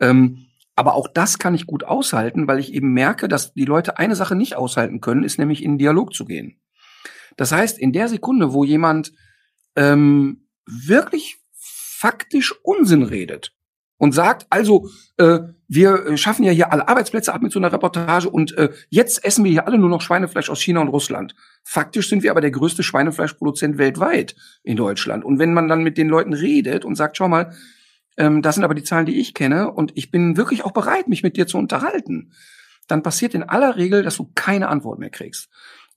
Ähm, 0.00 0.46
aber 0.76 0.94
auch 0.94 1.08
das 1.08 1.38
kann 1.38 1.54
ich 1.54 1.66
gut 1.66 1.84
aushalten, 1.84 2.48
weil 2.48 2.58
ich 2.58 2.72
eben 2.72 2.92
merke, 2.92 3.28
dass 3.28 3.52
die 3.52 3.64
Leute 3.64 3.98
eine 3.98 4.16
Sache 4.16 4.34
nicht 4.34 4.56
aushalten 4.56 5.00
können, 5.00 5.24
ist 5.24 5.38
nämlich 5.38 5.62
in 5.62 5.78
Dialog 5.78 6.14
zu 6.14 6.24
gehen. 6.24 6.59
Das 7.40 7.52
heißt, 7.52 7.78
in 7.78 7.94
der 7.94 8.06
Sekunde, 8.08 8.52
wo 8.52 8.64
jemand 8.64 9.14
ähm, 9.74 10.46
wirklich 10.66 11.38
faktisch 11.54 12.54
Unsinn 12.62 13.02
redet 13.02 13.54
und 13.96 14.12
sagt, 14.12 14.46
also 14.50 14.90
äh, 15.16 15.38
wir 15.66 16.18
schaffen 16.18 16.44
ja 16.44 16.52
hier 16.52 16.70
alle 16.70 16.86
Arbeitsplätze 16.86 17.32
ab 17.32 17.40
mit 17.40 17.50
so 17.50 17.58
einer 17.58 17.72
Reportage 17.72 18.28
und 18.28 18.52
äh, 18.58 18.68
jetzt 18.90 19.24
essen 19.24 19.42
wir 19.42 19.50
hier 19.50 19.66
alle 19.66 19.78
nur 19.78 19.88
noch 19.88 20.02
Schweinefleisch 20.02 20.50
aus 20.50 20.60
China 20.60 20.82
und 20.82 20.88
Russland. 20.88 21.34
Faktisch 21.64 22.10
sind 22.10 22.22
wir 22.22 22.30
aber 22.30 22.42
der 22.42 22.50
größte 22.50 22.82
Schweinefleischproduzent 22.82 23.78
weltweit 23.78 24.36
in 24.62 24.76
Deutschland. 24.76 25.24
Und 25.24 25.38
wenn 25.38 25.54
man 25.54 25.66
dann 25.66 25.82
mit 25.82 25.96
den 25.96 26.10
Leuten 26.10 26.34
redet 26.34 26.84
und 26.84 26.94
sagt, 26.94 27.16
schau 27.16 27.28
mal, 27.28 27.56
ähm, 28.18 28.42
das 28.42 28.56
sind 28.56 28.64
aber 28.64 28.74
die 28.74 28.84
Zahlen, 28.84 29.06
die 29.06 29.18
ich 29.18 29.32
kenne 29.32 29.70
und 29.70 29.92
ich 29.94 30.10
bin 30.10 30.36
wirklich 30.36 30.62
auch 30.66 30.72
bereit, 30.72 31.08
mich 31.08 31.22
mit 31.22 31.38
dir 31.38 31.46
zu 31.46 31.56
unterhalten, 31.56 32.34
dann 32.86 33.02
passiert 33.02 33.34
in 33.34 33.44
aller 33.44 33.76
Regel, 33.76 34.02
dass 34.02 34.18
du 34.18 34.30
keine 34.34 34.68
Antwort 34.68 34.98
mehr 34.98 35.08
kriegst. 35.08 35.48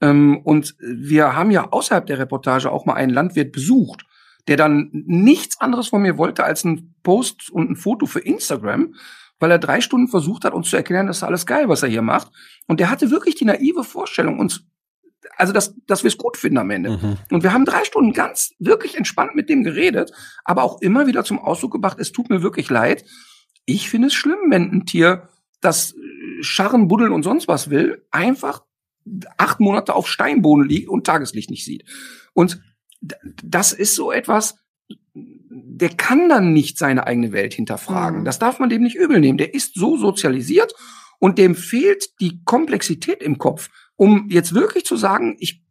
Ähm, 0.03 0.41
und 0.43 0.75
wir 0.79 1.33
haben 1.33 1.49
ja 1.49 1.71
außerhalb 1.71 2.05
der 2.05 2.19
Reportage 2.19 2.69
auch 2.69 2.85
mal 2.85 2.95
einen 2.95 3.13
Landwirt 3.13 3.53
besucht, 3.53 4.05
der 4.49 4.57
dann 4.57 4.89
nichts 4.91 5.61
anderes 5.61 5.87
von 5.87 6.01
mir 6.01 6.17
wollte 6.17 6.43
als 6.43 6.65
ein 6.65 6.93
Post 7.03 7.49
und 7.49 7.71
ein 7.71 7.75
Foto 7.77 8.05
für 8.05 8.19
Instagram, 8.19 8.95
weil 9.39 9.49
er 9.49 9.59
drei 9.59 9.79
Stunden 9.79 10.09
versucht 10.09 10.43
hat, 10.43 10.53
uns 10.53 10.69
zu 10.69 10.75
erklären, 10.75 11.07
das 11.07 11.17
ist 11.17 11.23
alles 11.23 11.45
geil, 11.45 11.69
was 11.69 11.83
er 11.83 11.89
hier 11.89 12.01
macht. 12.01 12.31
Und 12.67 12.81
der 12.81 12.89
hatte 12.89 13.11
wirklich 13.11 13.35
die 13.35 13.45
naive 13.45 13.85
Vorstellung, 13.85 14.39
uns 14.39 14.65
also 15.37 15.53
dass, 15.53 15.73
dass 15.87 16.03
wir 16.03 16.09
es 16.09 16.17
gut 16.17 16.35
finden 16.35 16.57
am 16.57 16.69
Ende. 16.69 16.91
Mhm. 16.91 17.17
Und 17.31 17.43
wir 17.43 17.53
haben 17.53 17.65
drei 17.65 17.85
Stunden 17.85 18.11
ganz 18.11 18.51
wirklich 18.59 18.97
entspannt 18.97 19.35
mit 19.35 19.49
dem 19.49 19.63
geredet, 19.63 20.11
aber 20.43 20.63
auch 20.63 20.81
immer 20.81 21.07
wieder 21.07 21.23
zum 21.23 21.39
Ausdruck 21.39 21.71
gebracht, 21.71 21.97
es 21.99 22.11
tut 22.11 22.29
mir 22.29 22.43
wirklich 22.43 22.69
leid. 22.69 23.05
Ich 23.65 23.89
finde 23.89 24.07
es 24.07 24.13
schlimm, 24.13 24.37
wenn 24.49 24.69
ein 24.69 24.85
Tier 24.85 25.29
das 25.61 25.95
Scharren, 26.41 26.89
Buddeln 26.89 27.13
und 27.13 27.23
sonst 27.23 27.47
was 27.47 27.69
will, 27.69 28.05
einfach 28.11 28.63
acht 29.37 29.59
Monate 29.59 29.95
auf 29.95 30.07
Steinboden 30.07 30.67
liegt 30.67 30.89
und 30.89 31.05
Tageslicht 31.05 31.49
nicht 31.49 31.65
sieht. 31.65 31.85
Und 32.33 32.61
das 33.43 33.73
ist 33.73 33.95
so 33.95 34.11
etwas, 34.11 34.55
der 35.13 35.89
kann 35.89 36.29
dann 36.29 36.53
nicht 36.53 36.77
seine 36.77 37.05
eigene 37.05 37.31
Welt 37.31 37.53
hinterfragen. 37.53 38.21
Mhm. 38.21 38.25
Das 38.25 38.39
darf 38.39 38.59
man 38.59 38.69
dem 38.69 38.83
nicht 38.83 38.95
übel 38.95 39.19
nehmen. 39.19 39.37
Der 39.37 39.53
ist 39.53 39.75
so 39.75 39.97
sozialisiert 39.97 40.73
und 41.19 41.37
dem 41.37 41.55
fehlt 41.55 42.19
die 42.19 42.43
Komplexität 42.43 43.21
im 43.21 43.37
Kopf, 43.37 43.69
um 43.95 44.27
jetzt 44.29 44.53
wirklich 44.53 44.85
zu 44.85 44.97
sagen, 44.97 45.35
ich 45.39 45.63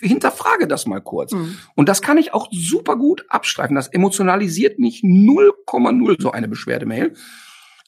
hinterfrage 0.00 0.66
das 0.66 0.86
mal 0.86 1.00
kurz. 1.00 1.32
Mhm. 1.32 1.56
Und 1.74 1.88
das 1.88 2.02
kann 2.02 2.18
ich 2.18 2.34
auch 2.34 2.48
super 2.50 2.96
gut 2.96 3.24
abstreifen. 3.28 3.76
Das 3.76 3.88
emotionalisiert 3.88 4.78
mich 4.78 5.02
0,0 5.02 6.20
so 6.20 6.32
eine 6.32 6.48
Beschwerdemail. 6.48 7.14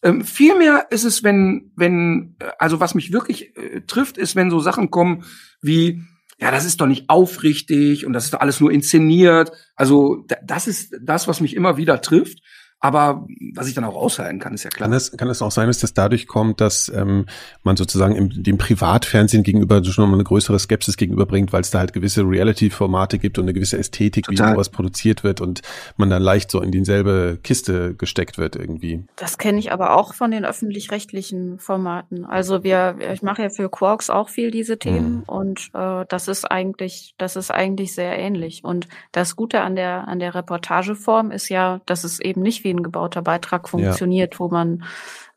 Ähm, 0.04 0.22
Vielmehr 0.22 0.86
ist 0.90 1.04
es, 1.04 1.24
wenn, 1.24 1.72
wenn, 1.74 2.36
äh, 2.38 2.50
also 2.58 2.78
was 2.78 2.94
mich 2.94 3.12
wirklich 3.12 3.56
äh, 3.56 3.80
trifft, 3.80 4.18
ist, 4.18 4.36
wenn 4.36 4.50
so 4.50 4.60
Sachen 4.60 4.90
kommen 4.90 5.24
wie, 5.60 6.02
ja, 6.38 6.50
das 6.50 6.64
ist 6.64 6.80
doch 6.80 6.86
nicht 6.86 7.08
aufrichtig 7.08 8.06
und 8.06 8.12
das 8.12 8.26
ist 8.26 8.34
doch 8.34 8.40
alles 8.40 8.60
nur 8.60 8.70
inszeniert. 8.70 9.50
Also 9.74 10.24
das 10.44 10.68
ist 10.68 10.94
das, 11.00 11.26
was 11.26 11.40
mich 11.40 11.56
immer 11.56 11.76
wieder 11.76 12.00
trifft. 12.00 12.40
Aber 12.84 13.24
was 13.54 13.66
ich 13.66 13.72
dann 13.72 13.84
auch 13.84 13.96
aushalten 13.96 14.40
kann, 14.40 14.52
ist 14.52 14.64
ja 14.64 14.68
klar. 14.68 14.90
Kann 14.90 14.94
es, 14.94 15.10
kann 15.12 15.30
es 15.30 15.40
auch 15.40 15.50
sein, 15.50 15.68
dass 15.68 15.78
das 15.78 15.94
dadurch 15.94 16.26
kommt, 16.26 16.60
dass 16.60 16.92
ähm, 16.94 17.24
man 17.62 17.78
sozusagen 17.78 18.14
im, 18.14 18.42
dem 18.42 18.58
Privatfernsehen 18.58 19.42
gegenüber 19.42 19.82
schon 19.82 20.10
mal 20.10 20.16
eine 20.16 20.24
größere 20.24 20.58
Skepsis 20.58 20.98
gegenüberbringt, 20.98 21.50
weil 21.54 21.62
es 21.62 21.70
da 21.70 21.78
halt 21.78 21.94
gewisse 21.94 22.28
Reality-Formate 22.28 23.18
gibt 23.18 23.38
und 23.38 23.46
eine 23.46 23.54
gewisse 23.54 23.78
Ästhetik, 23.78 24.26
Total. 24.26 24.48
wie 24.48 24.52
sowas 24.52 24.68
produziert 24.68 25.24
wird 25.24 25.40
und 25.40 25.62
man 25.96 26.10
dann 26.10 26.20
leicht 26.20 26.50
so 26.50 26.60
in 26.60 26.72
dieselbe 26.72 27.38
Kiste 27.42 27.94
gesteckt 27.94 28.36
wird 28.36 28.54
irgendwie. 28.54 29.06
Das 29.16 29.38
kenne 29.38 29.58
ich 29.60 29.72
aber 29.72 29.96
auch 29.96 30.12
von 30.12 30.30
den 30.30 30.44
öffentlich-rechtlichen 30.44 31.58
Formaten. 31.58 32.26
Also 32.26 32.64
wir, 32.64 32.96
ich 33.14 33.22
mache 33.22 33.44
ja 33.44 33.48
für 33.48 33.70
Quarks 33.70 34.10
auch 34.10 34.28
viel 34.28 34.50
diese 34.50 34.78
Themen 34.78 35.14
mhm. 35.14 35.22
und 35.22 35.70
äh, 35.72 36.04
das 36.06 36.28
ist 36.28 36.44
eigentlich, 36.50 37.14
das 37.16 37.36
ist 37.36 37.50
eigentlich 37.50 37.94
sehr 37.94 38.18
ähnlich. 38.18 38.62
Und 38.62 38.88
das 39.12 39.36
Gute 39.36 39.62
an 39.62 39.74
der 39.74 40.06
an 40.06 40.18
der 40.18 40.34
Reportageform 40.34 41.30
ist 41.30 41.48
ja, 41.48 41.80
dass 41.86 42.04
es 42.04 42.20
eben 42.20 42.42
nicht 42.42 42.62
wie 42.62 42.73
gebauter 42.82 43.22
Beitrag 43.22 43.68
funktioniert, 43.68 44.34
ja. 44.34 44.40
wo 44.40 44.48
man 44.48 44.84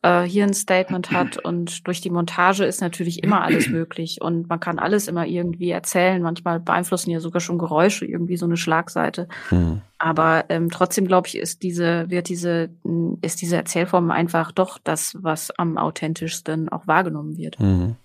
äh, 0.01 0.23
hier 0.23 0.43
ein 0.43 0.53
Statement 0.53 1.11
hat 1.11 1.37
und 1.37 1.87
durch 1.87 2.01
die 2.01 2.09
Montage 2.09 2.65
ist 2.65 2.81
natürlich 2.81 3.23
immer 3.23 3.41
alles 3.41 3.69
möglich 3.69 4.21
und 4.21 4.49
man 4.49 4.59
kann 4.59 4.79
alles 4.79 5.07
immer 5.07 5.25
irgendwie 5.25 5.71
erzählen. 5.71 6.21
Manchmal 6.21 6.59
beeinflussen 6.59 7.11
ja 7.11 7.19
sogar 7.19 7.39
schon 7.41 7.57
Geräusche 7.57 8.05
irgendwie 8.05 8.37
so 8.37 8.45
eine 8.45 8.57
Schlagseite. 8.57 9.27
Mhm. 9.51 9.81
Aber 9.97 10.45
ähm, 10.49 10.69
trotzdem 10.69 11.07
glaube 11.07 11.27
ich, 11.27 11.37
ist 11.37 11.63
diese 11.63 12.09
wird 12.09 12.29
diese 12.29 12.69
ist 13.21 13.41
diese 13.41 13.57
Erzählform 13.57 14.11
einfach 14.11 14.51
doch 14.51 14.77
das, 14.83 15.17
was 15.19 15.51
am 15.51 15.77
authentischsten 15.77 16.69
auch 16.69 16.87
wahrgenommen 16.87 17.37
wird. 17.37 17.59
Mhm. 17.59 17.95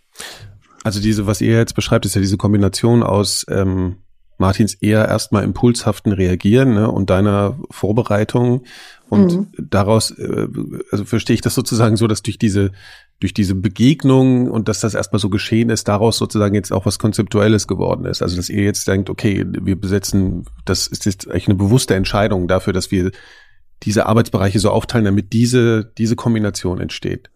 Also 0.84 1.00
diese, 1.00 1.26
was 1.26 1.40
ihr 1.40 1.56
jetzt 1.56 1.74
beschreibt, 1.74 2.06
ist 2.06 2.14
ja 2.14 2.20
diese 2.20 2.36
Kombination 2.36 3.02
aus 3.02 3.46
ähm, 3.48 3.98
Martins 4.42 4.74
eher 4.74 5.08
erstmal 5.08 5.44
impulshaften 5.44 6.12
Reagieren 6.12 6.74
ne, 6.74 6.90
und 6.90 7.08
deiner 7.08 7.56
Vorbereitung 7.70 8.64
und 9.08 9.32
mhm. 9.32 9.46
daraus, 9.70 10.10
äh, 10.10 10.48
also 10.90 11.04
verstehe 11.04 11.34
ich 11.34 11.40
das 11.40 11.54
sozusagen 11.54 11.96
so, 11.96 12.06
dass 12.06 12.22
durch 12.22 12.38
diese, 12.38 12.72
durch 13.20 13.32
diese 13.32 13.54
Begegnung 13.54 14.50
und 14.50 14.68
dass 14.68 14.80
das 14.80 14.94
erstmal 14.94 15.20
so 15.20 15.30
geschehen 15.30 15.70
ist, 15.70 15.86
daraus 15.86 16.16
sozusagen 16.18 16.54
jetzt 16.54 16.72
auch 16.72 16.86
was 16.86 16.98
Konzeptuelles 16.98 17.68
geworden 17.68 18.04
ist. 18.04 18.22
Also 18.22 18.36
dass 18.36 18.48
ihr 18.48 18.64
jetzt 18.64 18.88
denkt, 18.88 19.10
okay, 19.10 19.44
wir 19.46 19.80
besetzen, 19.80 20.46
das 20.64 20.86
ist 20.86 21.06
jetzt 21.06 21.28
eigentlich 21.28 21.48
eine 21.48 21.56
bewusste 21.56 21.94
Entscheidung 21.94 22.48
dafür, 22.48 22.72
dass 22.72 22.90
wir 22.90 23.12
diese 23.82 24.06
Arbeitsbereiche 24.06 24.58
so 24.58 24.70
aufteilen, 24.70 25.04
damit 25.04 25.32
diese, 25.32 25.92
diese 25.98 26.16
Kombination 26.16 26.80
entsteht. 26.80 27.30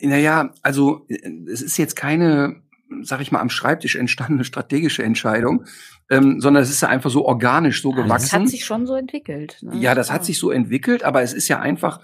Naja, 0.00 0.52
also 0.62 1.06
es 1.50 1.62
ist 1.62 1.76
jetzt 1.76 1.96
keine 1.96 2.56
sag 3.02 3.20
ich 3.20 3.32
mal, 3.32 3.40
am 3.40 3.50
Schreibtisch 3.50 3.96
entstandene 3.96 4.44
strategische 4.44 5.02
Entscheidung, 5.02 5.64
ähm, 6.10 6.40
sondern 6.40 6.62
es 6.62 6.70
ist 6.70 6.82
ja 6.82 6.88
einfach 6.88 7.10
so 7.10 7.24
organisch 7.24 7.82
so 7.82 7.90
gewachsen. 7.90 8.30
Das 8.30 8.32
hat 8.32 8.48
sich 8.48 8.64
schon 8.64 8.86
so 8.86 8.94
entwickelt. 8.94 9.58
Ne? 9.62 9.76
Ja, 9.76 9.94
das 9.94 10.10
hat 10.10 10.24
sich 10.24 10.38
so 10.38 10.50
entwickelt, 10.50 11.04
aber 11.04 11.22
es 11.22 11.32
ist 11.32 11.48
ja 11.48 11.60
einfach, 11.60 12.00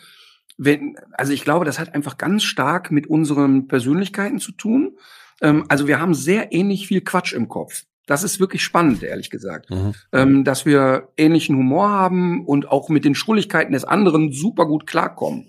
wenn, 0.57 0.97
also 1.13 1.33
ich 1.33 1.45
glaube, 1.45 1.65
das 1.65 1.79
hat 1.79 1.95
einfach 1.95 2.19
ganz 2.19 2.43
stark 2.43 2.91
mit 2.91 3.07
unseren 3.07 3.69
Persönlichkeiten 3.69 4.39
zu 4.39 4.53
tun. 4.53 4.97
Ähm, 5.41 5.65
also 5.69 5.87
wir 5.87 6.01
haben 6.01 6.15
sehr 6.15 6.53
ähnlich 6.53 6.87
viel 6.89 7.01
Quatsch 7.01 7.33
im 7.33 7.49
Kopf. 7.49 7.85
Das 8.07 8.25
ist 8.25 8.41
wirklich 8.41 8.65
spannend, 8.65 9.03
ehrlich 9.03 9.29
gesagt. 9.29 9.71
Mhm. 9.71 9.95
Ähm, 10.13 10.45
dass 10.45 10.65
wir 10.65 11.09
ähnlichen 11.19 11.57
Humor 11.57 11.91
haben 11.91 12.45
und 12.47 12.71
auch 12.71 12.89
mit 12.89 13.05
den 13.05 13.15
Schrulligkeiten 13.15 13.73
des 13.73 13.85
anderen 13.85 14.33
super 14.33 14.67
gut 14.67 14.87
klarkommen. 14.87 15.47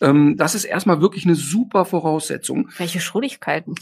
Ähm, 0.00 0.36
das 0.36 0.54
ist 0.54 0.64
erstmal 0.64 1.00
wirklich 1.00 1.24
eine 1.24 1.34
super 1.34 1.84
Voraussetzung. 1.84 2.68
Welche 2.78 3.00
Schrulligkeiten? 3.00 3.74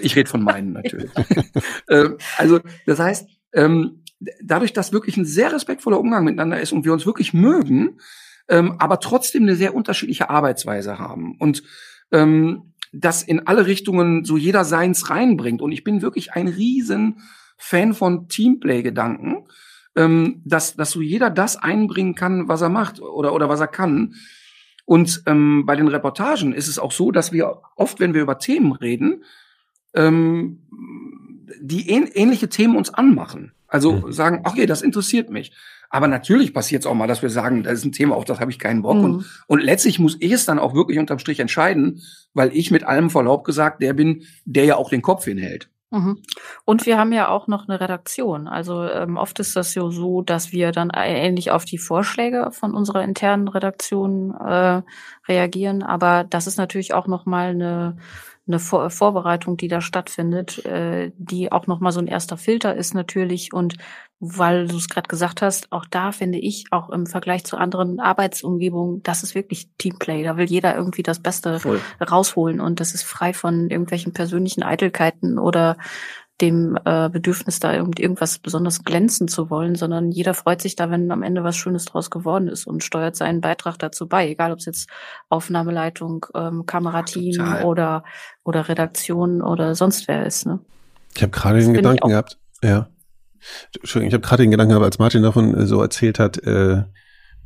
Ich 0.00 0.16
rede 0.16 0.28
von 0.28 0.42
meinen 0.42 0.72
natürlich. 0.72 1.10
ähm, 1.88 2.18
also, 2.36 2.60
das 2.84 2.98
heißt, 2.98 3.28
ähm, 3.54 4.02
dadurch, 4.42 4.72
dass 4.72 4.92
wirklich 4.92 5.16
ein 5.16 5.24
sehr 5.24 5.52
respektvoller 5.52 6.00
Umgang 6.00 6.24
miteinander 6.24 6.60
ist 6.60 6.72
und 6.72 6.84
wir 6.84 6.92
uns 6.92 7.06
wirklich 7.06 7.32
mögen, 7.32 8.00
ähm, 8.48 8.76
aber 8.78 9.00
trotzdem 9.00 9.42
eine 9.42 9.56
sehr 9.56 9.74
unterschiedliche 9.74 10.30
Arbeitsweise 10.30 10.98
haben. 10.98 11.36
Und 11.38 11.62
ähm, 12.12 12.72
das 12.92 13.22
in 13.22 13.46
alle 13.46 13.66
Richtungen 13.66 14.24
so 14.24 14.36
jeder 14.36 14.64
seins 14.64 15.10
reinbringt. 15.10 15.60
Und 15.60 15.72
ich 15.72 15.84
bin 15.84 16.02
wirklich 16.02 16.32
ein 16.32 16.48
riesen 16.48 17.20
Fan 17.56 17.94
von 17.94 18.28
Teamplay-Gedanken, 18.28 19.46
ähm, 19.96 20.42
dass, 20.44 20.76
dass 20.76 20.90
so 20.90 21.00
jeder 21.00 21.30
das 21.30 21.56
einbringen 21.56 22.14
kann, 22.14 22.48
was 22.48 22.62
er 22.62 22.68
macht 22.68 23.00
oder, 23.00 23.32
oder 23.32 23.48
was 23.48 23.60
er 23.60 23.68
kann. 23.68 24.14
Und 24.86 25.24
ähm, 25.26 25.66
bei 25.66 25.76
den 25.76 25.88
Reportagen 25.88 26.54
ist 26.54 26.68
es 26.68 26.78
auch 26.78 26.92
so, 26.92 27.10
dass 27.10 27.32
wir 27.32 27.60
oft, 27.74 28.00
wenn 28.00 28.14
wir 28.14 28.22
über 28.22 28.38
Themen 28.38 28.72
reden, 28.72 29.24
ähm, 29.94 30.62
die 31.60 31.90
ähn 31.90 32.08
ähnliche 32.14 32.48
Themen 32.48 32.76
uns 32.76 32.94
anmachen. 32.94 33.52
Also 33.66 33.92
mhm. 33.92 34.12
sagen, 34.12 34.42
okay, 34.44 34.64
das 34.64 34.82
interessiert 34.82 35.28
mich. 35.28 35.52
Aber 35.90 36.08
natürlich 36.08 36.54
passiert 36.54 36.82
es 36.82 36.86
auch 36.86 36.94
mal, 36.94 37.06
dass 37.06 37.22
wir 37.22 37.30
sagen, 37.30 37.62
das 37.62 37.80
ist 37.80 37.84
ein 37.84 37.92
Thema, 37.92 38.16
auf 38.16 38.24
das 38.24 38.40
habe 38.40 38.50
ich 38.50 38.58
keinen 38.58 38.82
Bock. 38.82 38.96
Mhm. 38.96 39.04
Und, 39.04 39.26
und 39.48 39.60
letztlich 39.60 39.98
muss 39.98 40.16
ich 40.20 40.32
es 40.32 40.44
dann 40.44 40.58
auch 40.58 40.74
wirklich 40.74 40.98
unterm 40.98 41.18
Strich 41.18 41.40
entscheiden, 41.40 42.02
weil 42.32 42.56
ich 42.56 42.70
mit 42.70 42.84
allem 42.84 43.10
Verlaub 43.10 43.44
gesagt 43.44 43.82
der 43.82 43.92
bin, 43.92 44.22
der 44.44 44.64
ja 44.64 44.76
auch 44.76 44.90
den 44.90 45.02
Kopf 45.02 45.24
hinhält. 45.24 45.68
Mhm. 45.90 46.20
Und 46.64 46.84
wir 46.84 46.98
haben 46.98 47.12
ja 47.12 47.28
auch 47.28 47.46
noch 47.46 47.68
eine 47.68 47.80
Redaktion. 47.80 48.48
Also 48.48 48.84
ähm, 48.84 49.16
oft 49.16 49.38
ist 49.38 49.54
das 49.54 49.74
ja 49.74 49.88
so, 49.90 50.20
dass 50.22 50.50
wir 50.52 50.72
dann 50.72 50.90
ähnlich 50.92 51.52
auf 51.52 51.64
die 51.64 51.78
Vorschläge 51.78 52.50
von 52.50 52.74
unserer 52.74 53.02
internen 53.02 53.46
Redaktion 53.46 54.34
äh, 54.34 54.82
reagieren. 55.28 55.82
Aber 55.82 56.24
das 56.24 56.46
ist 56.48 56.58
natürlich 56.58 56.92
auch 56.92 57.06
noch 57.06 57.24
mal 57.24 57.50
eine 57.50 57.96
eine 58.46 58.58
Vor 58.58 58.90
Vorbereitung, 58.90 59.56
die 59.56 59.68
da 59.68 59.80
stattfindet, 59.80 60.64
äh, 60.64 61.10
die 61.16 61.50
auch 61.50 61.66
nochmal 61.66 61.92
so 61.92 62.00
ein 62.00 62.06
erster 62.06 62.36
Filter 62.36 62.76
ist 62.76 62.94
natürlich. 62.94 63.52
Und 63.52 63.76
weil 64.20 64.68
du 64.68 64.76
es 64.76 64.88
gerade 64.88 65.08
gesagt 65.08 65.42
hast, 65.42 65.72
auch 65.72 65.84
da 65.84 66.12
finde 66.12 66.38
ich, 66.38 66.66
auch 66.70 66.90
im 66.90 67.06
Vergleich 67.06 67.44
zu 67.44 67.56
anderen 67.56 68.00
Arbeitsumgebungen, 68.00 69.02
das 69.02 69.22
ist 69.22 69.34
wirklich 69.34 69.68
Teamplay. 69.78 70.22
Da 70.22 70.36
will 70.36 70.46
jeder 70.46 70.74
irgendwie 70.76 71.02
das 71.02 71.20
Beste 71.20 71.60
Voll. 71.60 71.80
rausholen 72.00 72.60
und 72.60 72.80
das 72.80 72.94
ist 72.94 73.02
frei 73.02 73.34
von 73.34 73.68
irgendwelchen 73.68 74.12
persönlichen 74.12 74.62
Eitelkeiten 74.62 75.38
oder 75.38 75.76
dem 76.40 76.78
äh, 76.84 77.08
Bedürfnis, 77.08 77.60
da 77.60 77.72
irgend, 77.74 77.98
irgendwas 77.98 78.38
besonders 78.38 78.84
glänzen 78.84 79.26
zu 79.26 79.48
wollen, 79.48 79.74
sondern 79.74 80.10
jeder 80.10 80.34
freut 80.34 80.60
sich 80.60 80.76
da, 80.76 80.90
wenn 80.90 81.10
am 81.10 81.22
Ende 81.22 81.44
was 81.44 81.56
Schönes 81.56 81.86
draus 81.86 82.10
geworden 82.10 82.48
ist 82.48 82.66
und 82.66 82.84
steuert 82.84 83.16
seinen 83.16 83.40
Beitrag 83.40 83.78
dazu 83.78 84.06
bei, 84.06 84.28
egal 84.28 84.52
ob 84.52 84.58
es 84.58 84.66
jetzt 84.66 84.90
Aufnahmeleitung, 85.30 86.26
ähm, 86.34 86.66
Kamerateam 86.66 87.32
Total. 87.32 87.64
oder 87.64 88.04
oder 88.44 88.68
Redaktion 88.68 89.40
oder 89.40 89.74
sonst 89.74 90.08
wer 90.08 90.26
ist. 90.26 90.46
Ne? 90.46 90.60
Ich 91.14 91.22
habe 91.22 91.32
gerade 91.32 91.60
den 91.60 91.72
Gedanken 91.72 92.08
gehabt, 92.08 92.38
ja. 92.62 92.88
Entschuldigung, 93.74 94.08
ich 94.08 94.14
habe 94.14 94.26
gerade 94.26 94.42
den 94.42 94.50
Gedanken 94.50 94.70
gehabt, 94.70 94.84
als 94.84 94.98
Martin 94.98 95.22
davon 95.22 95.54
äh, 95.54 95.66
so 95.66 95.80
erzählt 95.80 96.18
hat, 96.18 96.38
äh, 96.38 96.84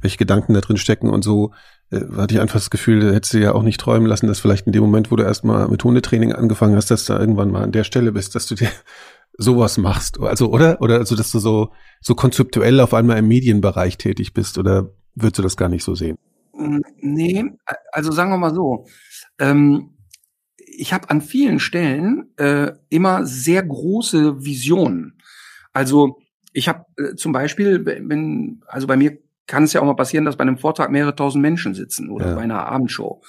welche 0.00 0.16
Gedanken 0.16 0.54
da 0.54 0.60
drin 0.60 0.78
stecken 0.78 1.10
und 1.10 1.22
so, 1.22 1.52
äh, 1.90 2.00
hatte 2.16 2.34
ich 2.34 2.40
einfach 2.40 2.58
das 2.58 2.70
Gefühl, 2.70 3.00
da 3.00 3.12
hättest 3.12 3.34
du 3.34 3.38
ja 3.38 3.52
auch 3.52 3.62
nicht 3.62 3.80
träumen 3.80 4.06
lassen, 4.06 4.26
dass 4.26 4.40
vielleicht 4.40 4.66
in 4.66 4.72
dem 4.72 4.82
Moment, 4.82 5.10
wo 5.10 5.16
du 5.16 5.22
erstmal 5.22 5.68
mit 5.68 5.82
Hundetraining 5.82 6.32
angefangen 6.32 6.76
hast, 6.76 6.90
dass 6.90 7.04
du 7.04 7.14
irgendwann 7.14 7.50
mal 7.50 7.62
an 7.62 7.72
der 7.72 7.84
Stelle 7.84 8.12
bist, 8.12 8.34
dass 8.34 8.46
du 8.46 8.54
dir 8.54 8.68
sowas 9.38 9.78
machst. 9.78 10.20
Also, 10.20 10.50
oder? 10.50 10.80
Oder 10.80 10.98
also, 10.98 11.16
dass 11.16 11.30
du 11.30 11.38
so, 11.38 11.72
so 12.00 12.14
konzeptuell 12.14 12.80
auf 12.80 12.94
einmal 12.94 13.18
im 13.18 13.28
Medienbereich 13.28 13.98
tätig 13.98 14.34
bist, 14.34 14.58
oder 14.58 14.92
würdest 15.14 15.38
du 15.38 15.42
das 15.42 15.56
gar 15.56 15.68
nicht 15.68 15.84
so 15.84 15.94
sehen? 15.94 16.16
Mm, 16.52 16.80
nee, 17.00 17.44
also 17.92 18.12
sagen 18.12 18.30
wir 18.30 18.38
mal 18.38 18.54
so. 18.54 18.86
Ähm, 19.38 19.94
ich 20.56 20.92
habe 20.92 21.10
an 21.10 21.20
vielen 21.20 21.58
Stellen 21.58 22.30
äh, 22.36 22.72
immer 22.88 23.26
sehr 23.26 23.62
große 23.62 24.44
Visionen. 24.44 25.18
Also 25.72 26.18
ich 26.52 26.68
habe 26.68 26.84
äh, 26.96 27.14
zum 27.14 27.32
Beispiel, 27.32 27.84
wenn, 27.84 28.62
also 28.66 28.86
bei 28.86 28.96
mir 28.96 29.18
kann 29.50 29.64
es 29.64 29.72
ja 29.72 29.80
auch 29.80 29.86
mal 29.86 29.96
passieren, 29.96 30.24
dass 30.24 30.36
bei 30.36 30.42
einem 30.42 30.58
Vortrag 30.58 30.90
mehrere 30.92 31.16
tausend 31.16 31.42
Menschen 31.42 31.74
sitzen 31.74 32.08
oder 32.08 32.28
ja. 32.28 32.34
bei 32.36 32.42
einer 32.42 32.66
Abendshow. 32.66 33.20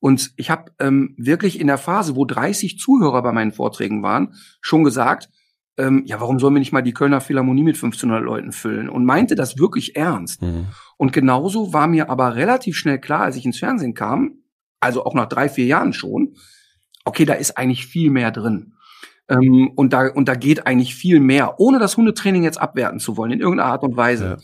Und 0.00 0.32
ich 0.36 0.50
habe 0.50 0.72
ähm, 0.78 1.14
wirklich 1.18 1.60
in 1.60 1.66
der 1.66 1.76
Phase, 1.76 2.16
wo 2.16 2.24
30 2.24 2.78
Zuhörer 2.78 3.22
bei 3.22 3.32
meinen 3.32 3.52
Vorträgen 3.52 4.02
waren, 4.02 4.34
schon 4.62 4.84
gesagt, 4.84 5.28
ähm, 5.76 6.02
ja, 6.06 6.18
warum 6.18 6.38
sollen 6.38 6.54
wir 6.54 6.60
nicht 6.60 6.72
mal 6.72 6.80
die 6.80 6.94
Kölner 6.94 7.20
Philharmonie 7.20 7.62
mit 7.62 7.76
1500 7.76 8.24
Leuten 8.24 8.52
füllen? 8.52 8.88
Und 8.88 9.04
meinte 9.04 9.34
das 9.34 9.58
wirklich 9.58 9.96
ernst. 9.96 10.40
Mhm. 10.40 10.68
Und 10.96 11.12
genauso 11.12 11.74
war 11.74 11.88
mir 11.88 12.08
aber 12.08 12.36
relativ 12.36 12.76
schnell 12.78 12.98
klar, 12.98 13.20
als 13.20 13.36
ich 13.36 13.44
ins 13.44 13.58
Fernsehen 13.58 13.92
kam, 13.92 14.38
also 14.80 15.04
auch 15.04 15.12
nach 15.12 15.28
drei, 15.28 15.50
vier 15.50 15.66
Jahren 15.66 15.92
schon, 15.92 16.36
okay, 17.04 17.26
da 17.26 17.34
ist 17.34 17.58
eigentlich 17.58 17.86
viel 17.86 18.10
mehr 18.10 18.30
drin. 18.30 18.76
Ähm, 19.28 19.72
und 19.74 19.92
da 19.92 20.10
und 20.10 20.28
da 20.28 20.36
geht 20.36 20.66
eigentlich 20.66 20.94
viel 20.94 21.20
mehr, 21.20 21.60
ohne 21.60 21.78
das 21.78 21.98
Hundetraining 21.98 22.44
jetzt 22.44 22.60
abwerten 22.60 22.98
zu 22.98 23.18
wollen 23.18 23.32
in 23.32 23.40
irgendeiner 23.40 23.70
Art 23.70 23.82
und 23.82 23.96
Weise. 23.96 24.24
Ja. 24.24 24.36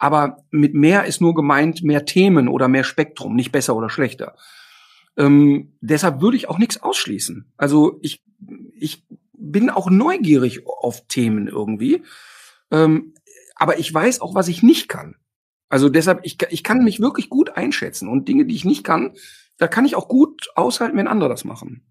Aber 0.00 0.38
mit 0.50 0.72
mehr 0.74 1.04
ist 1.04 1.20
nur 1.20 1.34
gemeint 1.34 1.82
mehr 1.82 2.06
Themen 2.06 2.48
oder 2.48 2.68
mehr 2.68 2.84
Spektrum, 2.84 3.36
nicht 3.36 3.52
besser 3.52 3.76
oder 3.76 3.90
schlechter. 3.90 4.34
Ähm, 5.18 5.74
deshalb 5.82 6.22
würde 6.22 6.38
ich 6.38 6.48
auch 6.48 6.58
nichts 6.58 6.82
ausschließen. 6.82 7.52
Also 7.58 7.98
ich, 8.00 8.24
ich 8.74 9.04
bin 9.34 9.68
auch 9.68 9.90
neugierig 9.90 10.66
auf 10.66 11.06
Themen 11.06 11.48
irgendwie. 11.48 12.02
Ähm, 12.70 13.12
aber 13.54 13.78
ich 13.78 13.92
weiß 13.92 14.22
auch, 14.22 14.34
was 14.34 14.48
ich 14.48 14.62
nicht 14.62 14.88
kann. 14.88 15.16
Also 15.68 15.90
deshalb, 15.90 16.20
ich, 16.22 16.38
ich 16.48 16.64
kann 16.64 16.82
mich 16.82 17.00
wirklich 17.00 17.28
gut 17.28 17.58
einschätzen. 17.58 18.08
Und 18.08 18.26
Dinge, 18.26 18.46
die 18.46 18.54
ich 18.54 18.64
nicht 18.64 18.84
kann, 18.84 19.12
da 19.58 19.68
kann 19.68 19.84
ich 19.84 19.96
auch 19.96 20.08
gut 20.08 20.48
aushalten, 20.54 20.96
wenn 20.96 21.08
andere 21.08 21.28
das 21.28 21.44
machen. 21.44 21.82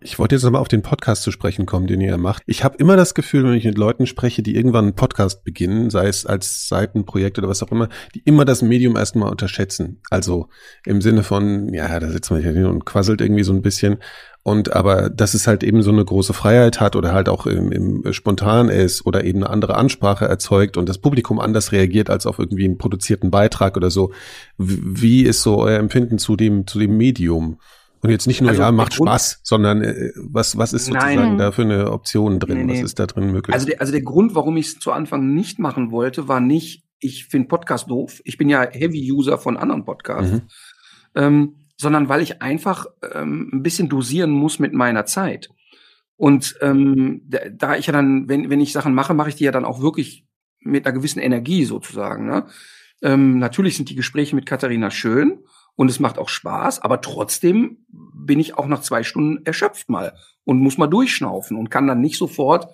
Ich 0.00 0.18
wollte 0.18 0.36
jetzt 0.36 0.44
aber 0.44 0.60
auf 0.60 0.68
den 0.68 0.82
Podcast 0.82 1.22
zu 1.22 1.32
sprechen 1.32 1.66
kommen, 1.66 1.88
den 1.88 2.00
ihr 2.00 2.16
macht. 2.18 2.44
Ich 2.46 2.62
habe 2.62 2.76
immer 2.78 2.96
das 2.96 3.14
Gefühl, 3.14 3.42
wenn 3.44 3.54
ich 3.54 3.64
mit 3.64 3.76
Leuten 3.76 4.06
spreche, 4.06 4.42
die 4.42 4.54
irgendwann 4.54 4.84
einen 4.84 4.94
Podcast 4.94 5.42
beginnen, 5.42 5.90
sei 5.90 6.06
es 6.06 6.24
als 6.24 6.68
Seitenprojekt 6.68 7.36
oder 7.38 7.48
was 7.48 7.64
auch 7.64 7.72
immer, 7.72 7.88
die 8.14 8.20
immer 8.20 8.44
das 8.44 8.62
Medium 8.62 8.96
erstmal 8.96 9.30
unterschätzen. 9.30 10.00
Also 10.08 10.48
im 10.86 11.00
Sinne 11.00 11.24
von, 11.24 11.74
ja, 11.74 11.98
da 11.98 12.08
sitzt 12.10 12.30
man 12.30 12.40
hier 12.40 12.68
und 12.68 12.84
quasselt 12.84 13.20
irgendwie 13.20 13.42
so 13.42 13.52
ein 13.52 13.62
bisschen. 13.62 13.98
Und 14.44 14.72
aber, 14.72 15.10
dass 15.10 15.34
es 15.34 15.48
halt 15.48 15.64
eben 15.64 15.82
so 15.82 15.90
eine 15.90 16.04
große 16.04 16.32
Freiheit 16.32 16.80
hat 16.80 16.94
oder 16.94 17.12
halt 17.12 17.28
auch 17.28 17.46
im, 17.46 17.72
im 17.72 18.12
spontan 18.12 18.68
ist 18.68 19.04
oder 19.04 19.24
eben 19.24 19.42
eine 19.42 19.50
andere 19.50 19.74
Ansprache 19.74 20.26
erzeugt 20.26 20.76
und 20.76 20.88
das 20.88 20.98
Publikum 20.98 21.40
anders 21.40 21.72
reagiert 21.72 22.08
als 22.08 22.24
auf 22.24 22.38
irgendwie 22.38 22.64
einen 22.64 22.78
produzierten 22.78 23.32
Beitrag 23.32 23.76
oder 23.76 23.90
so. 23.90 24.12
Wie 24.56 25.22
ist 25.22 25.42
so 25.42 25.58
euer 25.58 25.78
Empfinden 25.78 26.18
zu 26.18 26.36
dem, 26.36 26.68
zu 26.68 26.78
dem 26.78 26.96
Medium? 26.96 27.58
Und 28.00 28.10
jetzt 28.10 28.26
nicht 28.26 28.40
nur, 28.40 28.50
also 28.50 28.62
ja, 28.62 28.70
macht 28.70 28.94
Spaß, 28.94 29.40
sondern 29.42 29.82
äh, 29.82 30.12
was, 30.16 30.56
was 30.56 30.72
ist 30.72 30.86
sozusagen 30.86 31.16
Nein. 31.16 31.38
da 31.38 31.50
für 31.50 31.62
eine 31.62 31.90
Option 31.90 32.38
drin? 32.38 32.58
Nee, 32.58 32.64
nee. 32.64 32.74
Was 32.74 32.90
ist 32.90 32.98
da 32.98 33.06
drin 33.06 33.32
möglich? 33.32 33.54
Also 33.54 33.66
der, 33.66 33.80
also 33.80 33.92
der 33.92 34.02
Grund, 34.02 34.34
warum 34.34 34.56
ich 34.56 34.66
es 34.66 34.78
zu 34.78 34.92
Anfang 34.92 35.34
nicht 35.34 35.58
machen 35.58 35.90
wollte, 35.90 36.28
war 36.28 36.40
nicht, 36.40 36.84
ich 37.00 37.26
finde 37.26 37.48
Podcast 37.48 37.90
doof. 37.90 38.20
Ich 38.24 38.38
bin 38.38 38.48
ja 38.48 38.68
Heavy-User 38.70 39.38
von 39.38 39.56
anderen 39.56 39.84
Podcasts. 39.84 40.32
Mhm. 40.32 40.42
Ähm, 41.14 41.54
sondern 41.76 42.08
weil 42.08 42.22
ich 42.22 42.42
einfach 42.42 42.86
ähm, 43.14 43.50
ein 43.52 43.62
bisschen 43.62 43.88
dosieren 43.88 44.30
muss 44.30 44.58
mit 44.58 44.72
meiner 44.72 45.06
Zeit. 45.06 45.48
Und 46.16 46.56
ähm, 46.60 47.22
da 47.52 47.76
ich 47.76 47.86
ja 47.86 47.92
dann, 47.92 48.28
wenn, 48.28 48.50
wenn 48.50 48.60
ich 48.60 48.72
Sachen 48.72 48.94
mache, 48.94 49.14
mache 49.14 49.28
ich 49.28 49.36
die 49.36 49.44
ja 49.44 49.52
dann 49.52 49.64
auch 49.64 49.80
wirklich 49.80 50.26
mit 50.60 50.84
einer 50.84 50.94
gewissen 50.94 51.20
Energie 51.20 51.64
sozusagen. 51.64 52.26
Ne? 52.26 52.46
Ähm, 53.02 53.38
natürlich 53.38 53.76
sind 53.76 53.90
die 53.90 53.94
Gespräche 53.94 54.34
mit 54.34 54.44
Katharina 54.44 54.90
schön 54.90 55.38
und 55.78 55.88
es 55.88 56.00
macht 56.00 56.18
auch 56.18 56.28
Spaß, 56.28 56.80
aber 56.80 57.00
trotzdem 57.00 57.86
bin 57.88 58.40
ich 58.40 58.58
auch 58.58 58.66
nach 58.66 58.80
zwei 58.80 59.04
Stunden 59.04 59.46
erschöpft 59.46 59.88
mal 59.88 60.12
und 60.42 60.58
muss 60.58 60.76
mal 60.76 60.88
durchschnaufen 60.88 61.56
und 61.56 61.70
kann 61.70 61.86
dann 61.86 62.00
nicht 62.00 62.18
sofort 62.18 62.66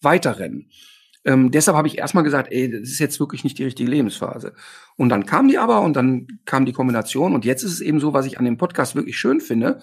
weiterrennen. 0.00 0.70
Ähm, 1.24 1.50
deshalb 1.50 1.76
habe 1.76 1.88
ich 1.88 1.98
erstmal 1.98 2.22
gesagt, 2.22 2.52
ey, 2.52 2.70
das 2.70 2.82
ist 2.82 3.00
jetzt 3.00 3.18
wirklich 3.18 3.42
nicht 3.42 3.58
die 3.58 3.64
richtige 3.64 3.90
Lebensphase. 3.90 4.54
Und 4.94 5.08
dann 5.08 5.26
kam 5.26 5.48
die 5.48 5.58
aber 5.58 5.80
und 5.80 5.96
dann 5.96 6.28
kam 6.44 6.64
die 6.64 6.72
Kombination 6.72 7.34
und 7.34 7.44
jetzt 7.44 7.64
ist 7.64 7.72
es 7.72 7.80
eben 7.80 7.98
so, 7.98 8.12
was 8.12 8.26
ich 8.26 8.38
an 8.38 8.44
dem 8.44 8.58
Podcast 8.58 8.94
wirklich 8.94 9.18
schön 9.18 9.40
finde, 9.40 9.80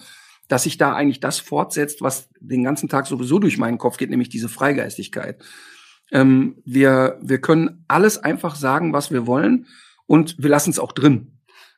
dass 0.48 0.62
sich 0.62 0.78
da 0.78 0.94
eigentlich 0.94 1.20
das 1.20 1.38
fortsetzt, 1.38 2.00
was 2.00 2.30
den 2.40 2.64
ganzen 2.64 2.88
Tag 2.88 3.06
sowieso 3.06 3.38
durch 3.38 3.58
meinen 3.58 3.76
Kopf 3.76 3.98
geht, 3.98 4.08
nämlich 4.08 4.30
diese 4.30 4.48
Freigeistigkeit. 4.48 5.44
Ähm, 6.12 6.56
wir, 6.64 7.18
wir 7.20 7.42
können 7.42 7.84
alles 7.88 8.16
einfach 8.16 8.54
sagen, 8.54 8.94
was 8.94 9.10
wir 9.10 9.26
wollen 9.26 9.66
und 10.06 10.36
wir 10.38 10.48
lassen 10.48 10.70
es 10.70 10.78
auch 10.78 10.92
drin 10.92 11.29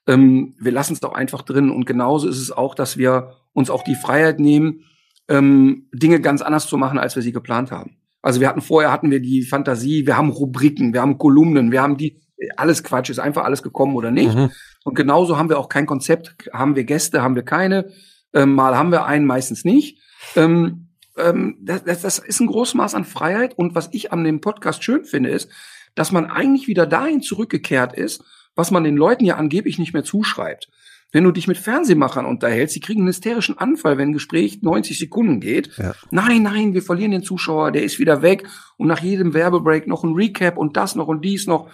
ähm, 0.07 0.55
wir 0.59 0.73
lassen 0.73 0.95
es 0.95 1.01
doch 1.01 1.13
einfach 1.13 1.43
drin. 1.43 1.71
Und 1.71 1.87
genauso 1.87 2.29
ist 2.29 2.41
es 2.41 2.51
auch, 2.51 2.75
dass 2.75 2.97
wir 2.97 3.35
uns 3.53 3.71
auch 3.71 3.85
die 3.85 3.95
Freiheit 3.95 4.41
nehmen, 4.41 4.85
ähm, 5.29 5.89
Dinge 5.93 6.21
ganz 6.21 6.43
anders 6.43 6.67
zu 6.67 6.77
machen, 6.77 6.99
als 6.99 7.15
wir 7.15 7.23
sie 7.23 7.33
geplant 7.33 7.71
haben. 7.71 7.97
Also 8.23 8.41
wir 8.41 8.49
hatten 8.49 8.61
vorher 8.61 8.93
hatten 8.93 9.11
wir 9.11 9.21
die 9.21 9.43
Fantasie, 9.43 10.07
wir 10.07 10.17
haben 10.17 10.31
Rubriken, 10.31 10.93
wir 10.93 11.03
haben 11.03 11.19
Kolumnen, 11.19 11.73
wir 11.73 11.83
haben 11.83 11.97
die 11.97 12.21
alles 12.57 12.83
Quatsch, 12.83 13.11
ist 13.11 13.19
einfach 13.19 13.45
alles 13.45 13.63
gekommen 13.63 13.95
oder 13.95 14.11
nicht. 14.11 14.35
Mhm. 14.35 14.51
Und 14.85 14.95
genauso 14.95 15.39
haben 15.39 15.49
wir 15.49 15.59
auch 15.59 15.69
kein 15.69 15.87
Konzept, 15.87 16.49
haben 16.53 16.77
wir 16.77 16.85
Gäste, 16.85 17.23
haben 17.23 17.35
wir 17.35 17.45
keine, 17.45 17.91
ähm, 18.33 18.55
mal 18.55 18.77
haben 18.77 18.91
wir 18.91 19.05
einen, 19.05 19.27
meistens 19.27 19.65
nicht. 19.65 19.99
Ähm, 20.37 20.89
ähm, 21.17 21.59
das, 21.61 21.85
das, 21.85 22.03
das 22.03 22.19
ist 22.19 22.41
ein 22.41 22.47
großes 22.47 22.75
Maß 22.75 22.95
an 22.95 23.05
Freiheit. 23.05 23.57
Und 23.57 23.75
was 23.75 23.91
ich 23.93 24.13
an 24.13 24.25
dem 24.25 24.41
Podcast 24.41 24.83
schön 24.83 25.05
finde, 25.05 25.31
ist, 25.31 25.51
dass 25.95 26.11
man 26.11 26.27
eigentlich 26.27 26.69
wieder 26.69 26.87
dahin 26.87 27.23
zurückgekehrt 27.23 27.93
ist, 27.93 28.25
was 28.55 28.71
man 28.71 28.85
den 28.85 28.97
Leuten 28.97 29.25
ja 29.25 29.37
angeblich 29.37 29.79
nicht 29.79 29.93
mehr 29.93 30.05
zuschreibt. 30.05 30.69
Wenn 31.13 31.25
du 31.25 31.31
dich 31.31 31.47
mit 31.47 31.59
Fernsehmachern 31.59 32.25
unterhältst, 32.25 32.75
die 32.75 32.81
kriegen 32.81 33.01
einen 33.01 33.09
hysterischen 33.09 33.59
Anfall, 33.59 33.99
wenn 33.99 34.09
ein 34.09 34.15
Gespräch 34.15 34.63
90 34.63 34.99
Sekunden 34.99 35.41
geht. 35.41 35.77
Ja. 35.77 35.95
Nein, 36.11 36.43
nein, 36.43 36.73
wir 36.73 36.83
verlieren 36.83 37.11
den 37.11 37.23
Zuschauer, 37.23 37.71
der 37.71 37.83
ist 37.83 37.99
wieder 37.99 38.23
weg. 38.23 38.49
Und 38.79 38.89
nach 38.89 39.01
jedem 39.01 39.35
Werbebreak 39.35 39.87
noch 39.87 40.05
ein 40.05 40.15
Recap 40.15 40.57
und 40.57 40.79
das 40.79 40.95
noch 40.95 41.09
und 41.09 41.23
dies 41.23 41.47
noch. 41.47 41.69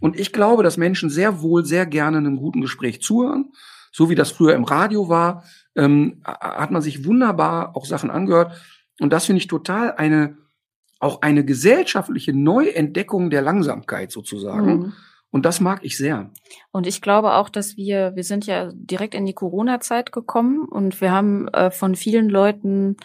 Und 0.00 0.18
ich 0.18 0.32
glaube, 0.32 0.62
dass 0.62 0.78
Menschen 0.78 1.10
sehr 1.10 1.42
wohl, 1.42 1.66
sehr 1.66 1.84
gerne 1.84 2.16
einem 2.16 2.36
guten 2.36 2.62
Gespräch 2.62 3.02
zuhören. 3.02 3.52
So 3.92 4.08
wie 4.08 4.14
das 4.14 4.30
früher 4.30 4.54
im 4.54 4.64
Radio 4.64 5.10
war, 5.10 5.44
ähm, 5.76 6.22
hat 6.24 6.70
man 6.70 6.80
sich 6.80 7.04
wunderbar 7.04 7.76
auch 7.76 7.84
Sachen 7.84 8.10
angehört. 8.10 8.52
Und 9.00 9.12
das 9.12 9.26
finde 9.26 9.40
ich 9.40 9.48
total 9.48 9.92
eine, 9.96 10.38
auch 10.98 11.20
eine 11.20 11.44
gesellschaftliche 11.44 12.32
Neuentdeckung 12.32 13.28
der 13.28 13.42
Langsamkeit 13.42 14.12
sozusagen. 14.12 14.78
Mhm 14.78 14.92
und 15.30 15.44
das 15.44 15.60
mag 15.60 15.80
ich 15.82 15.98
sehr. 15.98 16.30
Und 16.72 16.86
ich 16.86 17.02
glaube 17.02 17.34
auch, 17.34 17.50
dass 17.50 17.76
wir, 17.76 18.16
wir 18.16 18.24
sind 18.24 18.46
ja 18.46 18.70
direkt 18.72 19.14
in 19.14 19.26
die 19.26 19.34
Corona-Zeit 19.34 20.10
gekommen 20.10 20.64
und 20.64 21.00
wir 21.02 21.12
haben 21.12 21.48
äh, 21.48 21.70
von 21.70 21.96
vielen 21.96 22.30
Leuten 22.30 22.96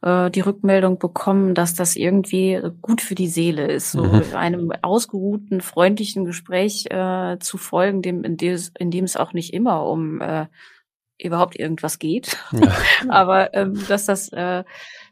äh, 0.00 0.30
die 0.30 0.40
Rückmeldung 0.40 1.00
bekommen, 1.00 1.54
dass 1.54 1.74
das 1.74 1.96
irgendwie 1.96 2.60
gut 2.80 3.00
für 3.00 3.16
die 3.16 3.26
Seele 3.26 3.66
ist, 3.66 3.92
so 3.92 4.04
mhm. 4.04 4.22
einem 4.34 4.72
ausgeruhten, 4.82 5.60
freundlichen 5.60 6.24
Gespräch 6.24 6.86
äh, 6.90 7.38
zu 7.40 7.58
folgen, 7.58 8.00
dem, 8.00 8.22
in, 8.22 8.36
dem, 8.36 8.58
in 8.78 8.90
dem 8.92 9.04
es 9.04 9.16
auch 9.16 9.32
nicht 9.32 9.52
immer 9.52 9.84
um 9.84 10.20
äh, 10.20 10.46
überhaupt 11.18 11.58
irgendwas 11.58 11.98
geht. 11.98 12.36
Ja. 12.52 12.72
Aber 13.08 13.54
ähm, 13.54 13.80
dass 13.88 14.06
das 14.06 14.28
äh, 14.32 14.62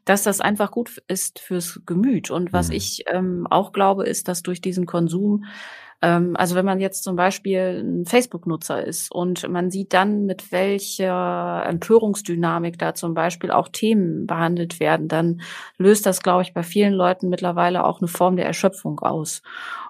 dass 0.05 0.23
das 0.23 0.41
einfach 0.41 0.71
gut 0.71 1.03
ist 1.09 1.39
fürs 1.41 1.81
Gemüt. 1.87 2.31
Und 2.31 2.53
was 2.53 2.69
mhm. 2.69 2.75
ich 2.75 3.05
ähm, 3.07 3.47
auch 3.49 3.73
glaube, 3.73 4.07
ist, 4.07 4.29
dass 4.29 4.43
durch 4.43 4.61
diesen 4.61 4.87
Konsum 4.87 5.45
also 6.02 6.55
wenn 6.55 6.64
man 6.64 6.81
jetzt 6.81 7.05
zum 7.05 7.14
Beispiel 7.14 7.85
ein 7.85 8.06
Facebook-Nutzer 8.06 8.82
ist 8.85 9.12
und 9.12 9.47
man 9.51 9.70
sieht 9.70 9.93
dann, 9.93 10.24
mit 10.24 10.51
welcher 10.51 11.62
Empörungsdynamik 11.66 12.78
da 12.78 12.94
zum 12.94 13.12
Beispiel 13.12 13.51
auch 13.51 13.68
Themen 13.68 14.27
behandelt 14.27 14.81
werden, 14.81 15.09
dann 15.09 15.43
löst 15.77 16.06
das, 16.06 16.22
glaube 16.22 16.43
ich, 16.43 16.55
bei 16.55 16.62
vielen 16.62 16.94
Leuten 16.94 17.28
mittlerweile 17.28 17.85
auch 17.85 18.01
eine 18.01 18.09
Form 18.09 18.36
der 18.36 18.47
Erschöpfung 18.47 19.01
aus. 19.01 19.43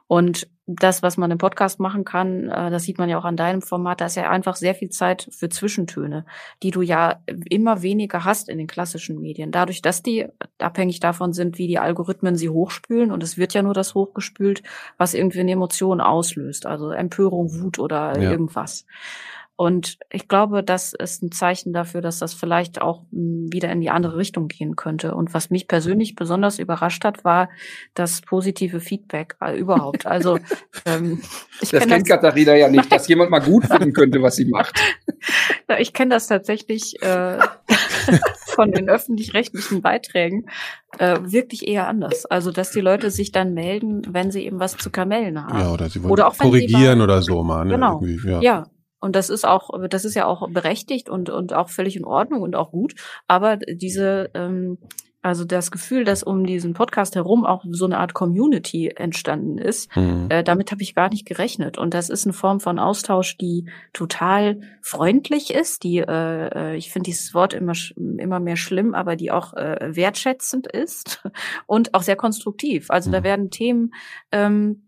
Und 0.08 0.48
das, 0.76 1.02
was 1.02 1.16
man 1.16 1.30
im 1.30 1.38
Podcast 1.38 1.80
machen 1.80 2.04
kann, 2.04 2.48
äh, 2.48 2.70
das 2.70 2.84
sieht 2.84 2.98
man 2.98 3.08
ja 3.08 3.18
auch 3.18 3.24
an 3.24 3.36
deinem 3.36 3.62
Format, 3.62 4.00
da 4.00 4.06
ist 4.06 4.16
ja 4.16 4.30
einfach 4.30 4.56
sehr 4.56 4.74
viel 4.74 4.90
Zeit 4.90 5.28
für 5.30 5.48
Zwischentöne, 5.48 6.24
die 6.62 6.70
du 6.70 6.82
ja 6.82 7.20
immer 7.26 7.82
weniger 7.82 8.24
hast 8.24 8.48
in 8.48 8.58
den 8.58 8.66
klassischen 8.66 9.20
Medien. 9.20 9.50
Dadurch, 9.50 9.82
dass 9.82 10.02
die 10.02 10.26
abhängig 10.58 11.00
davon 11.00 11.32
sind, 11.32 11.58
wie 11.58 11.66
die 11.66 11.78
Algorithmen 11.78 12.36
sie 12.36 12.48
hochspülen 12.48 13.10
und 13.10 13.22
es 13.22 13.36
wird 13.36 13.54
ja 13.54 13.62
nur 13.62 13.74
das 13.74 13.94
hochgespült, 13.94 14.62
was 14.96 15.14
irgendwie 15.14 15.40
eine 15.40 15.52
Emotion 15.52 16.00
auslöst, 16.00 16.66
also 16.66 16.90
Empörung, 16.90 17.60
Wut 17.60 17.78
oder 17.78 18.18
ja. 18.20 18.30
irgendwas. 18.30 18.86
Und 19.60 19.98
ich 20.10 20.26
glaube, 20.26 20.64
das 20.64 20.94
ist 20.94 21.22
ein 21.22 21.32
Zeichen 21.32 21.74
dafür, 21.74 22.00
dass 22.00 22.18
das 22.18 22.32
vielleicht 22.32 22.80
auch 22.80 23.02
hm, 23.12 23.52
wieder 23.52 23.70
in 23.70 23.82
die 23.82 23.90
andere 23.90 24.16
Richtung 24.16 24.48
gehen 24.48 24.74
könnte. 24.74 25.14
Und 25.14 25.34
was 25.34 25.50
mich 25.50 25.68
persönlich 25.68 26.14
besonders 26.14 26.58
überrascht 26.58 27.04
hat, 27.04 27.26
war 27.26 27.50
das 27.92 28.22
positive 28.22 28.80
Feedback 28.80 29.36
äh, 29.42 29.58
überhaupt. 29.58 30.06
Also 30.06 30.38
ähm, 30.86 31.20
ich 31.60 31.72
das 31.72 31.86
kennt 31.86 32.08
das, 32.08 32.08
Katharina 32.08 32.54
ja 32.54 32.70
nicht, 32.70 32.90
dass 32.90 33.06
jemand 33.06 33.30
mal 33.30 33.40
gut 33.40 33.66
finden 33.66 33.92
könnte, 33.92 34.22
was 34.22 34.36
sie 34.36 34.46
macht. 34.46 34.80
ich 35.78 35.92
kenne 35.92 36.14
das 36.14 36.26
tatsächlich 36.26 36.94
äh, 37.02 37.36
von 38.46 38.72
den 38.72 38.88
öffentlich-rechtlichen 38.88 39.82
Beiträgen 39.82 40.46
äh, 40.96 41.18
wirklich 41.20 41.68
eher 41.68 41.86
anders. 41.86 42.24
Also 42.24 42.50
dass 42.50 42.70
die 42.70 42.80
Leute 42.80 43.10
sich 43.10 43.30
dann 43.30 43.52
melden, 43.52 44.04
wenn 44.08 44.30
sie 44.30 44.46
eben 44.46 44.58
was 44.58 44.78
zu 44.78 44.88
kamellen 44.88 45.44
haben. 45.44 45.58
Ja, 45.58 45.70
oder 45.70 45.90
sie 45.90 46.02
wollen 46.02 46.12
oder 46.12 46.28
auch 46.28 46.38
korrigieren 46.38 46.96
mal, 46.96 47.04
oder 47.04 47.20
so 47.20 47.42
mal. 47.42 47.66
Ne? 47.66 47.74
Genau. 47.74 48.02
Ja. 48.24 48.40
ja. 48.40 48.66
Und 49.00 49.16
das 49.16 49.30
ist 49.30 49.46
auch, 49.46 49.70
das 49.88 50.04
ist 50.04 50.14
ja 50.14 50.26
auch 50.26 50.48
berechtigt 50.50 51.08
und, 51.08 51.30
und 51.30 51.52
auch 51.52 51.68
völlig 51.68 51.96
in 51.96 52.04
Ordnung 52.04 52.42
und 52.42 52.54
auch 52.54 52.70
gut. 52.70 52.94
Aber 53.26 53.56
diese, 53.56 54.30
ähm, 54.34 54.78
also 55.22 55.44
das 55.44 55.70
Gefühl, 55.70 56.04
dass 56.04 56.22
um 56.22 56.46
diesen 56.46 56.72
Podcast 56.72 57.14
herum 57.14 57.44
auch 57.44 57.64
so 57.68 57.84
eine 57.84 57.98
Art 57.98 58.14
Community 58.14 58.88
entstanden 58.88 59.58
ist, 59.58 59.94
mhm. 59.94 60.26
äh, 60.30 60.42
damit 60.42 60.72
habe 60.72 60.82
ich 60.82 60.94
gar 60.94 61.10
nicht 61.10 61.26
gerechnet. 61.26 61.76
Und 61.76 61.92
das 61.92 62.08
ist 62.08 62.24
eine 62.24 62.32
Form 62.32 62.58
von 62.58 62.78
Austausch, 62.78 63.36
die 63.36 63.66
total 63.92 64.60
freundlich 64.80 65.52
ist, 65.52 65.84
die, 65.84 65.98
äh, 65.98 66.72
äh 66.72 66.76
ich 66.76 66.90
finde 66.90 67.10
dieses 67.10 67.34
Wort 67.34 67.52
immer, 67.52 67.74
immer 67.96 68.40
mehr 68.40 68.56
schlimm, 68.56 68.94
aber 68.94 69.14
die 69.14 69.30
auch 69.30 69.52
äh, 69.54 69.94
wertschätzend 69.94 70.66
ist 70.66 71.22
und 71.66 71.92
auch 71.92 72.02
sehr 72.02 72.16
konstruktiv. 72.16 72.90
Also 72.90 73.10
mhm. 73.10 73.12
da 73.12 73.22
werden 73.22 73.50
Themen 73.50 73.92
ähm, 74.32 74.84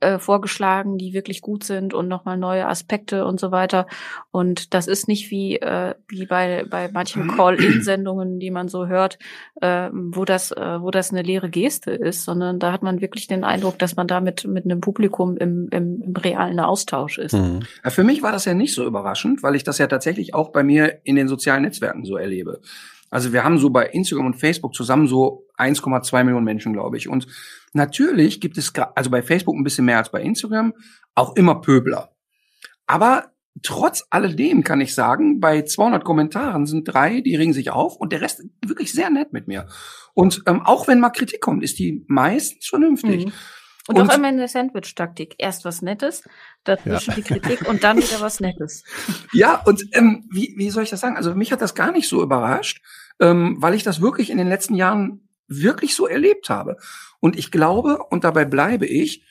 äh, 0.00 0.18
vorgeschlagen, 0.18 0.98
die 0.98 1.12
wirklich 1.12 1.40
gut 1.40 1.64
sind 1.64 1.94
und 1.94 2.08
nochmal 2.08 2.36
neue 2.36 2.66
Aspekte 2.66 3.24
und 3.24 3.40
so 3.40 3.50
weiter. 3.50 3.86
Und 4.30 4.74
das 4.74 4.86
ist 4.86 5.08
nicht 5.08 5.30
wie, 5.30 5.56
äh, 5.56 5.94
wie 6.08 6.26
bei, 6.26 6.64
bei 6.68 6.90
manchen 6.90 7.24
mhm. 7.24 7.36
Call-In-Sendungen, 7.36 8.38
die 8.38 8.50
man 8.50 8.68
so 8.68 8.86
hört, 8.86 9.18
äh, 9.60 9.88
wo 9.92 10.24
das, 10.24 10.52
äh, 10.52 10.80
wo 10.80 10.90
das 10.90 11.10
eine 11.10 11.22
leere 11.22 11.50
Geste 11.50 11.90
ist, 11.90 12.24
sondern 12.24 12.58
da 12.58 12.72
hat 12.72 12.82
man 12.82 13.00
wirklich 13.00 13.26
den 13.26 13.44
Eindruck, 13.44 13.78
dass 13.78 13.96
man 13.96 14.06
da 14.06 14.20
mit, 14.20 14.46
mit 14.46 14.64
einem 14.64 14.80
Publikum 14.80 15.36
im, 15.36 15.68
im, 15.70 16.02
im 16.02 16.16
realen 16.16 16.60
Austausch 16.60 17.18
ist. 17.18 17.34
Mhm. 17.34 17.60
Für 17.84 18.04
mich 18.04 18.22
war 18.22 18.32
das 18.32 18.44
ja 18.44 18.54
nicht 18.54 18.74
so 18.74 18.84
überraschend, 18.84 19.42
weil 19.42 19.56
ich 19.56 19.64
das 19.64 19.78
ja 19.78 19.86
tatsächlich 19.86 20.34
auch 20.34 20.50
bei 20.50 20.62
mir 20.62 21.00
in 21.04 21.16
den 21.16 21.28
sozialen 21.28 21.62
Netzwerken 21.62 22.04
so 22.04 22.16
erlebe. 22.16 22.60
Also 23.10 23.32
wir 23.32 23.44
haben 23.44 23.58
so 23.58 23.70
bei 23.70 23.86
Instagram 23.86 24.26
und 24.26 24.34
Facebook 24.34 24.74
zusammen 24.74 25.06
so 25.06 25.46
1,2 25.56 26.24
Millionen 26.24 26.44
Menschen, 26.44 26.72
glaube 26.72 26.96
ich. 26.96 27.08
Und 27.08 27.26
natürlich 27.72 28.40
gibt 28.40 28.58
es, 28.58 28.72
also 28.94 29.10
bei 29.10 29.22
Facebook 29.22 29.56
ein 29.56 29.64
bisschen 29.64 29.84
mehr 29.84 29.98
als 29.98 30.10
bei 30.10 30.22
Instagram, 30.22 30.74
auch 31.14 31.36
immer 31.36 31.60
Pöbler. 31.60 32.12
Aber 32.86 33.32
trotz 33.62 34.04
alledem 34.10 34.62
kann 34.62 34.80
ich 34.80 34.94
sagen, 34.94 35.40
bei 35.40 35.62
200 35.62 36.04
Kommentaren 36.04 36.66
sind 36.66 36.84
drei, 36.84 37.20
die 37.20 37.36
regen 37.36 37.52
sich 37.52 37.70
auf 37.70 37.96
und 37.96 38.12
der 38.12 38.20
Rest 38.20 38.42
wirklich 38.64 38.92
sehr 38.92 39.10
nett 39.10 39.32
mit 39.32 39.48
mir. 39.48 39.66
Und 40.14 40.42
ähm, 40.46 40.62
auch 40.62 40.88
wenn 40.88 41.00
mal 41.00 41.10
Kritik 41.10 41.40
kommt, 41.40 41.62
ist 41.62 41.78
die 41.78 42.04
meistens 42.08 42.66
vernünftig. 42.66 43.26
Mhm. 43.26 43.32
Und, 43.88 43.98
und 43.98 44.10
auch 44.10 44.16
immer 44.16 44.28
in 44.28 44.36
der 44.36 44.48
Sandwich-Taktik. 44.48 45.34
Erst 45.38 45.64
was 45.64 45.80
Nettes, 45.80 46.28
dazwischen 46.64 47.10
ja. 47.10 47.16
die 47.16 47.22
Kritik 47.22 47.66
und 47.66 47.82
dann 47.82 47.96
wieder 47.96 48.20
was 48.20 48.38
Nettes. 48.40 48.84
Ja, 49.32 49.62
und 49.64 49.84
ähm, 49.92 50.28
wie, 50.30 50.54
wie 50.56 50.70
soll 50.70 50.82
ich 50.82 50.90
das 50.90 51.00
sagen? 51.00 51.16
Also 51.16 51.34
mich 51.34 51.52
hat 51.52 51.62
das 51.62 51.74
gar 51.74 51.92
nicht 51.92 52.08
so 52.08 52.22
überrascht, 52.22 52.82
ähm, 53.20 53.56
weil 53.60 53.74
ich 53.74 53.82
das 53.82 54.00
wirklich 54.00 54.30
in 54.30 54.38
den 54.38 54.48
letzten 54.48 54.74
Jahren 54.74 55.28
wirklich 55.46 55.94
so 55.94 56.06
erlebt 56.06 56.50
habe. 56.50 56.76
Und 57.20 57.38
ich 57.38 57.50
glaube, 57.50 57.98
und 58.10 58.24
dabei 58.24 58.44
bleibe 58.44 58.86
ich, 58.86 59.24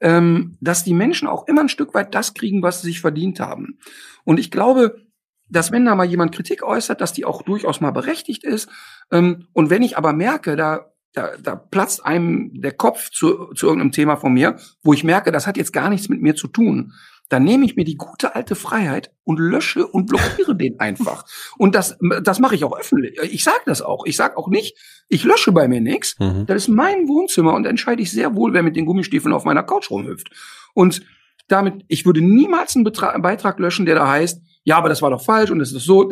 ähm, 0.00 0.58
dass 0.60 0.84
die 0.84 0.94
Menschen 0.94 1.28
auch 1.28 1.46
immer 1.48 1.62
ein 1.62 1.68
Stück 1.68 1.94
weit 1.94 2.14
das 2.14 2.34
kriegen, 2.34 2.62
was 2.62 2.82
sie 2.82 2.88
sich 2.88 3.00
verdient 3.00 3.40
haben. 3.40 3.78
Und 4.24 4.38
ich 4.38 4.50
glaube, 4.50 5.00
dass 5.48 5.70
wenn 5.70 5.84
da 5.84 5.94
mal 5.94 6.04
jemand 6.04 6.34
Kritik 6.34 6.62
äußert, 6.62 7.00
dass 7.00 7.12
die 7.12 7.24
auch 7.24 7.42
durchaus 7.42 7.80
mal 7.80 7.90
berechtigt 7.90 8.44
ist. 8.44 8.68
Ähm, 9.10 9.46
und 9.52 9.70
wenn 9.70 9.82
ich 9.82 9.96
aber 9.96 10.12
merke, 10.12 10.56
da 10.56 10.91
da, 11.12 11.36
da 11.36 11.56
platzt 11.56 12.04
einem 12.04 12.50
der 12.60 12.72
Kopf 12.72 13.10
zu, 13.10 13.52
zu 13.54 13.66
irgendeinem 13.66 13.92
Thema 13.92 14.16
von 14.16 14.32
mir, 14.32 14.56
wo 14.82 14.92
ich 14.92 15.04
merke, 15.04 15.30
das 15.32 15.46
hat 15.46 15.56
jetzt 15.56 15.72
gar 15.72 15.90
nichts 15.90 16.08
mit 16.08 16.22
mir 16.22 16.34
zu 16.34 16.48
tun. 16.48 16.92
Dann 17.28 17.44
nehme 17.44 17.64
ich 17.64 17.76
mir 17.76 17.84
die 17.84 17.96
gute 17.96 18.34
alte 18.34 18.54
Freiheit 18.54 19.10
und 19.24 19.38
lösche 19.38 19.86
und 19.86 20.06
blockiere 20.06 20.54
den 20.54 20.78
einfach. 20.80 21.24
Und 21.56 21.74
das, 21.74 21.96
das 22.22 22.40
mache 22.40 22.54
ich 22.54 22.64
auch 22.64 22.76
öffentlich. 22.76 23.18
Ich 23.22 23.42
sage 23.42 23.62
das 23.64 23.80
auch. 23.80 24.04
Ich 24.04 24.16
sage 24.16 24.36
auch 24.36 24.48
nicht, 24.48 24.76
ich 25.08 25.24
lösche 25.24 25.52
bei 25.52 25.66
mir 25.66 25.80
nichts. 25.80 26.18
Mhm. 26.18 26.44
Das 26.46 26.64
ist 26.64 26.68
mein 26.68 27.08
Wohnzimmer 27.08 27.54
und 27.54 27.64
entscheide 27.64 28.02
ich 28.02 28.10
sehr 28.10 28.34
wohl, 28.34 28.52
wer 28.52 28.62
mit 28.62 28.76
den 28.76 28.84
Gummistiefeln 28.84 29.32
auf 29.32 29.44
meiner 29.44 29.62
Couch 29.62 29.90
rumhüpft. 29.90 30.30
Und 30.74 31.02
damit, 31.48 31.84
ich 31.88 32.04
würde 32.04 32.20
niemals 32.20 32.74
einen, 32.74 32.84
Betrag, 32.84 33.14
einen 33.14 33.22
Beitrag 33.22 33.58
löschen, 33.58 33.86
der 33.86 33.94
da 33.94 34.08
heißt, 34.08 34.42
ja, 34.64 34.76
aber 34.76 34.88
das 34.88 35.00
war 35.00 35.10
doch 35.10 35.22
falsch 35.22 35.50
und 35.50 35.58
das 35.58 35.72
ist 35.72 35.84
so. 35.84 36.10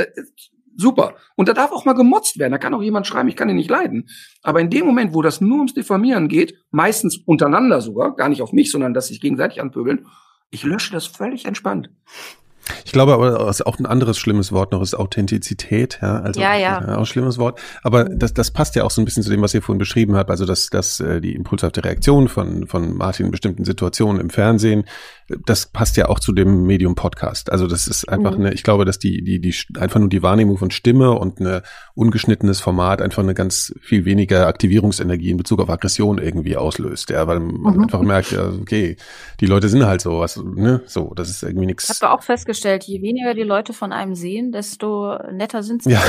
Super. 0.81 1.15
Und 1.37 1.47
da 1.47 1.53
darf 1.53 1.73
auch 1.73 1.85
mal 1.85 1.93
gemotzt 1.93 2.39
werden. 2.39 2.53
Da 2.53 2.59
kann 2.59 2.73
auch 2.73 2.83
jemand 2.83 3.07
schreiben, 3.07 3.29
ich 3.29 3.37
kann 3.37 3.51
ihn 3.51 3.57
nicht 3.57 3.69
leiden. 3.69 4.09
Aber 4.43 4.61
in 4.61 4.71
dem 4.71 4.87
Moment, 4.87 5.13
wo 5.13 5.21
das 5.21 5.43
nur 5.43 5.59
ums 5.59 5.75
Diffamieren 5.75 6.29
geht, 6.29 6.55
meistens 6.71 7.19
untereinander 7.27 7.83
sogar, 7.83 8.17
gar 8.17 8.31
nicht 8.31 8.41
auf 8.41 8.53
mich, 8.53 8.71
sondern 8.71 8.95
dass 8.95 9.09
sich 9.09 9.21
gegenseitig 9.21 9.61
anpöbeln, 9.61 10.07
ich 10.49 10.63
lösche 10.63 10.93
das 10.93 11.07
völlig 11.07 11.45
entspannt. 11.45 11.91
Ich 12.85 12.93
glaube 12.93 13.13
aber, 13.13 13.47
was 13.47 13.63
auch 13.63 13.79
ein 13.79 13.87
anderes 13.87 14.19
schlimmes 14.19 14.53
Wort 14.53 14.73
noch 14.73 14.81
ist 14.81 14.95
Authentizität, 14.95 15.99
ja, 16.03 16.21
also 16.21 16.41
ja, 16.41 16.55
ja. 16.57 16.95
auch 16.95 17.01
ein 17.01 17.07
schlimmes 17.07 17.39
Wort. 17.39 17.61
Aber 17.83 18.05
das, 18.05 18.33
das 18.33 18.51
passt 18.51 18.75
ja 18.77 18.85
auch 18.85 18.91
so 18.91 19.03
ein 19.03 19.05
bisschen 19.05 19.23
zu 19.23 19.31
dem, 19.31 19.43
was 19.43 19.55
ihr 19.55 19.63
vorhin 19.63 19.79
beschrieben 19.79 20.17
habt, 20.17 20.31
also 20.31 20.47
dass, 20.47 20.71
dass 20.71 21.01
äh, 21.01 21.21
die 21.21 21.35
impulshafte 21.35 21.85
Reaktion 21.85 22.29
von, 22.29 22.67
von 22.67 22.97
Martin 22.97 23.27
in 23.27 23.33
bestimmten 23.33 23.65
Situationen 23.65 24.21
im 24.21 24.31
Fernsehen, 24.31 24.85
das 25.47 25.67
passt 25.67 25.97
ja 25.97 26.09
auch 26.09 26.21
zu 26.21 26.33
dem 26.33 26.65
Medium 26.65 26.95
Podcast. 26.95 27.51
Also 27.51 27.67
das 27.67 27.89
ist 27.89 28.09
einfach 28.09 28.37
mhm. 28.37 28.47
eine, 28.47 28.55
ich 28.55 28.63
glaube, 28.63 28.85
dass 28.85 28.99
die, 28.99 29.23
die, 29.23 29.41
die 29.41 29.55
einfach 29.79 30.01
nur 30.01 30.09
die 30.09 30.23
Wahrnehmung 30.23 30.59
von 30.59 30.71
Stimme 30.71 31.13
und 31.13 31.41
eine 31.41 31.63
ungeschnittenes 31.95 32.61
Format 32.61 33.03
einfach 33.03 33.23
eine 33.23 33.35
ganz 33.35 33.75
viel 33.81 34.05
weniger 34.05 34.47
Aktivierungsenergie 34.47 35.31
in 35.31 35.37
Bezug 35.37 35.61
auf 35.61 35.71
Aggression 35.71 36.19
irgendwie 36.19 36.57
auslöst, 36.57 37.11
ja, 37.11 37.27
weil 37.27 37.41
man 37.41 37.75
mhm. 37.75 37.83
einfach 37.83 38.03
merkt, 38.03 38.33
ja, 38.33 38.49
okay, 38.49 38.97
die 39.41 39.47
Leute 39.47 39.69
sind 39.69 39.85
halt 39.85 40.01
so 40.01 40.21
was, 40.21 40.37
ne, 40.37 40.83
so, 40.87 41.13
das 41.15 41.31
ist 41.31 41.43
irgendwie 41.43 41.67
nichts. 41.67 41.89
Habt 41.89 42.03
ihr 42.03 42.13
auch 42.13 42.23
festgestellt, 42.23 42.61
festgestellt, 42.61 42.85
je 42.85 43.03
weniger 43.03 43.35
die 43.35 43.43
Leute 43.43 43.73
von 43.73 43.93
einem 43.93 44.15
sehen, 44.15 44.53
desto 44.53 45.17
netter 45.33 45.63
sind 45.63 45.83
sie. 45.83 45.91
Ja, 46.01 46.03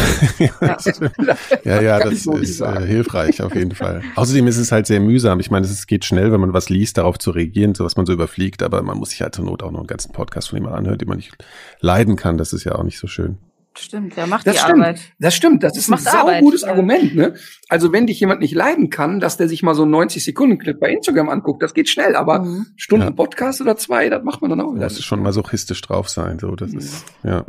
ja, 0.57 1.37
ja, 1.63 1.81
ja 1.81 1.99
das 2.03 2.25
ist 2.25 2.61
äh, 2.61 2.85
hilfreich 2.85 3.41
auf 3.41 3.55
jeden 3.55 3.75
Fall. 3.75 4.01
Außerdem 4.15 4.47
ist 4.47 4.57
es 4.57 4.71
halt 4.71 4.87
sehr 4.87 4.99
mühsam. 4.99 5.39
Ich 5.39 5.51
meine, 5.51 5.65
es 5.65 5.87
geht 5.87 6.05
schnell, 6.05 6.31
wenn 6.31 6.39
man 6.39 6.53
was 6.53 6.69
liest, 6.69 6.97
darauf 6.97 7.17
zu 7.17 7.31
reagieren, 7.31 7.75
so 7.75 7.83
was 7.83 7.97
man 7.97 8.05
so 8.05 8.13
überfliegt, 8.13 8.63
aber 8.63 8.81
man 8.81 8.97
muss 8.97 9.10
sich 9.11 9.21
halt 9.21 9.35
zur 9.35 9.45
Not 9.45 9.63
auch 9.63 9.71
noch 9.71 9.79
einen 9.79 9.87
ganzen 9.87 10.11
Podcast 10.11 10.49
von 10.49 10.57
jemandem 10.57 10.79
anhören, 10.79 10.97
den 10.97 11.07
man 11.07 11.17
nicht 11.17 11.37
leiden 11.79 12.15
kann. 12.15 12.37
Das 12.37 12.53
ist 12.53 12.63
ja 12.63 12.75
auch 12.75 12.83
nicht 12.83 12.99
so 12.99 13.07
schön. 13.07 13.37
Stimmt, 13.77 14.17
wer 14.17 14.27
macht 14.27 14.45
das 14.45 14.55
die 14.55 14.61
stimmt. 14.61 14.81
Arbeit? 14.81 14.99
Das 15.19 15.33
stimmt, 15.33 15.63
das 15.63 15.77
ist 15.77 15.89
ein 15.89 15.97
saugutes 15.97 16.65
Argument. 16.65 17.15
Ne? 17.15 17.35
Also 17.69 17.93
wenn 17.93 18.05
dich 18.05 18.19
jemand 18.19 18.41
nicht 18.41 18.53
leiden 18.53 18.89
kann, 18.89 19.21
dass 19.21 19.37
der 19.37 19.47
sich 19.47 19.63
mal 19.63 19.75
so 19.75 19.83
einen 19.83 19.95
90-Sekunden-Clip 19.95 20.77
bei 20.77 20.91
Instagram 20.91 21.29
anguckt, 21.29 21.63
das 21.63 21.73
geht 21.73 21.87
schnell, 21.87 22.17
aber 22.17 22.39
mhm. 22.39 22.65
Stunden 22.75 23.07
ja. 23.07 23.11
Podcast 23.11 23.61
oder 23.61 23.77
zwei, 23.77 24.09
das 24.09 24.23
macht 24.23 24.41
man 24.41 24.49
dann 24.49 24.59
auch 24.59 24.75
wieder. 24.75 24.83
Muss 24.83 25.01
schon 25.01 25.23
masochistisch 25.23 25.81
drauf 25.81 26.09
sein, 26.09 26.37
so 26.37 26.55
das 26.55 26.73
ist, 26.73 27.05
ja. 27.23 27.45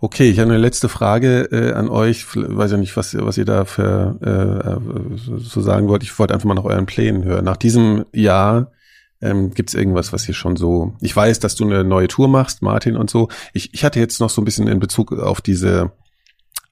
Okay, 0.00 0.28
ich 0.28 0.40
habe 0.40 0.50
eine 0.50 0.58
letzte 0.58 0.88
Frage 0.88 1.48
äh, 1.52 1.72
an 1.74 1.88
euch. 1.88 2.26
Ich 2.34 2.36
weiß 2.36 2.72
ja 2.72 2.76
nicht, 2.76 2.96
was, 2.96 3.16
was 3.16 3.38
ihr 3.38 3.44
da 3.44 3.64
für 3.64 4.18
äh, 4.20 5.38
so 5.38 5.60
sagen 5.60 5.86
wollt. 5.86 6.02
Ich 6.02 6.18
wollte 6.18 6.34
einfach 6.34 6.48
mal 6.48 6.54
nach 6.54 6.64
euren 6.64 6.86
Plänen 6.86 7.22
hören. 7.22 7.44
Nach 7.44 7.56
diesem 7.56 8.04
Jahr 8.12 8.72
ähm, 9.22 9.52
Gibt 9.54 9.70
es 9.70 9.74
irgendwas, 9.74 10.12
was 10.12 10.24
hier 10.24 10.34
schon 10.34 10.56
so? 10.56 10.94
Ich 11.00 11.14
weiß, 11.14 11.38
dass 11.38 11.54
du 11.54 11.64
eine 11.64 11.84
neue 11.84 12.08
Tour 12.08 12.28
machst, 12.28 12.60
Martin 12.60 12.96
und 12.96 13.08
so. 13.08 13.28
Ich, 13.52 13.72
ich 13.72 13.84
hatte 13.84 14.00
jetzt 14.00 14.20
noch 14.20 14.30
so 14.30 14.42
ein 14.42 14.44
bisschen 14.44 14.66
in 14.66 14.80
Bezug 14.80 15.12
auf 15.12 15.40
diese, 15.40 15.92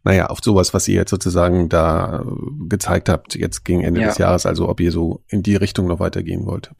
naja, 0.02 0.26
auf 0.26 0.40
sowas, 0.42 0.74
was 0.74 0.88
ihr 0.88 0.96
jetzt 0.96 1.10
sozusagen 1.10 1.68
da 1.68 2.24
gezeigt 2.68 3.08
habt, 3.08 3.36
jetzt 3.36 3.64
gegen 3.64 3.82
Ende 3.82 4.00
ja. 4.00 4.08
des 4.08 4.18
Jahres, 4.18 4.46
also 4.46 4.68
ob 4.68 4.80
ihr 4.80 4.90
so 4.90 5.22
in 5.28 5.44
die 5.44 5.54
Richtung 5.54 5.86
noch 5.86 6.00
weitergehen 6.00 6.44
wollt. 6.44 6.72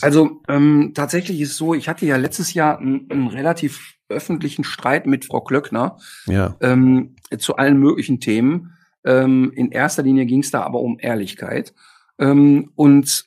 Also 0.00 0.40
ähm, 0.48 0.92
tatsächlich 0.94 1.40
ist 1.40 1.56
so, 1.56 1.74
ich 1.74 1.88
hatte 1.88 2.06
ja 2.06 2.16
letztes 2.16 2.54
Jahr 2.54 2.78
einen, 2.78 3.10
einen 3.10 3.26
relativ 3.26 3.96
öffentlichen 4.08 4.62
Streit 4.62 5.06
mit 5.06 5.24
Frau 5.24 5.40
Klöckner 5.40 5.98
ja. 6.26 6.54
ähm, 6.60 7.16
zu 7.36 7.56
allen 7.56 7.78
möglichen 7.78 8.20
Themen. 8.20 8.74
Ähm, 9.04 9.52
in 9.56 9.72
erster 9.72 10.04
Linie 10.04 10.26
ging 10.26 10.40
es 10.40 10.52
da 10.52 10.62
aber 10.62 10.78
um 10.78 10.98
Ehrlichkeit. 11.00 11.74
Ähm, 12.18 12.70
und 12.76 13.26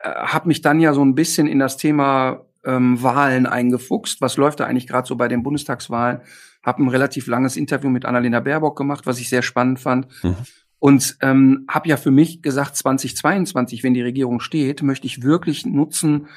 äh, 0.00 0.08
habe 0.08 0.48
mich 0.48 0.62
dann 0.62 0.80
ja 0.80 0.92
so 0.92 1.04
ein 1.04 1.14
bisschen 1.14 1.46
in 1.46 1.58
das 1.58 1.76
Thema 1.76 2.46
ähm, 2.64 3.02
Wahlen 3.02 3.46
eingefuchst. 3.46 4.20
Was 4.20 4.36
läuft 4.36 4.60
da 4.60 4.64
eigentlich 4.64 4.86
gerade 4.86 5.06
so 5.06 5.16
bei 5.16 5.28
den 5.28 5.42
Bundestagswahlen? 5.42 6.20
Habe 6.62 6.82
ein 6.82 6.88
relativ 6.88 7.26
langes 7.26 7.56
Interview 7.56 7.88
mit 7.88 8.04
Annalena 8.04 8.40
Baerbock 8.40 8.76
gemacht, 8.76 9.06
was 9.06 9.18
ich 9.18 9.28
sehr 9.28 9.42
spannend 9.42 9.80
fand. 9.80 10.08
Mhm. 10.22 10.36
Und 10.78 11.18
ähm, 11.20 11.66
habe 11.68 11.88
ja 11.88 11.96
für 11.96 12.10
mich 12.10 12.42
gesagt, 12.42 12.76
2022, 12.76 13.82
wenn 13.82 13.94
die 13.94 14.02
Regierung 14.02 14.40
steht, 14.40 14.82
möchte 14.82 15.06
ich 15.06 15.22
wirklich 15.22 15.66
nutzen, 15.66 16.28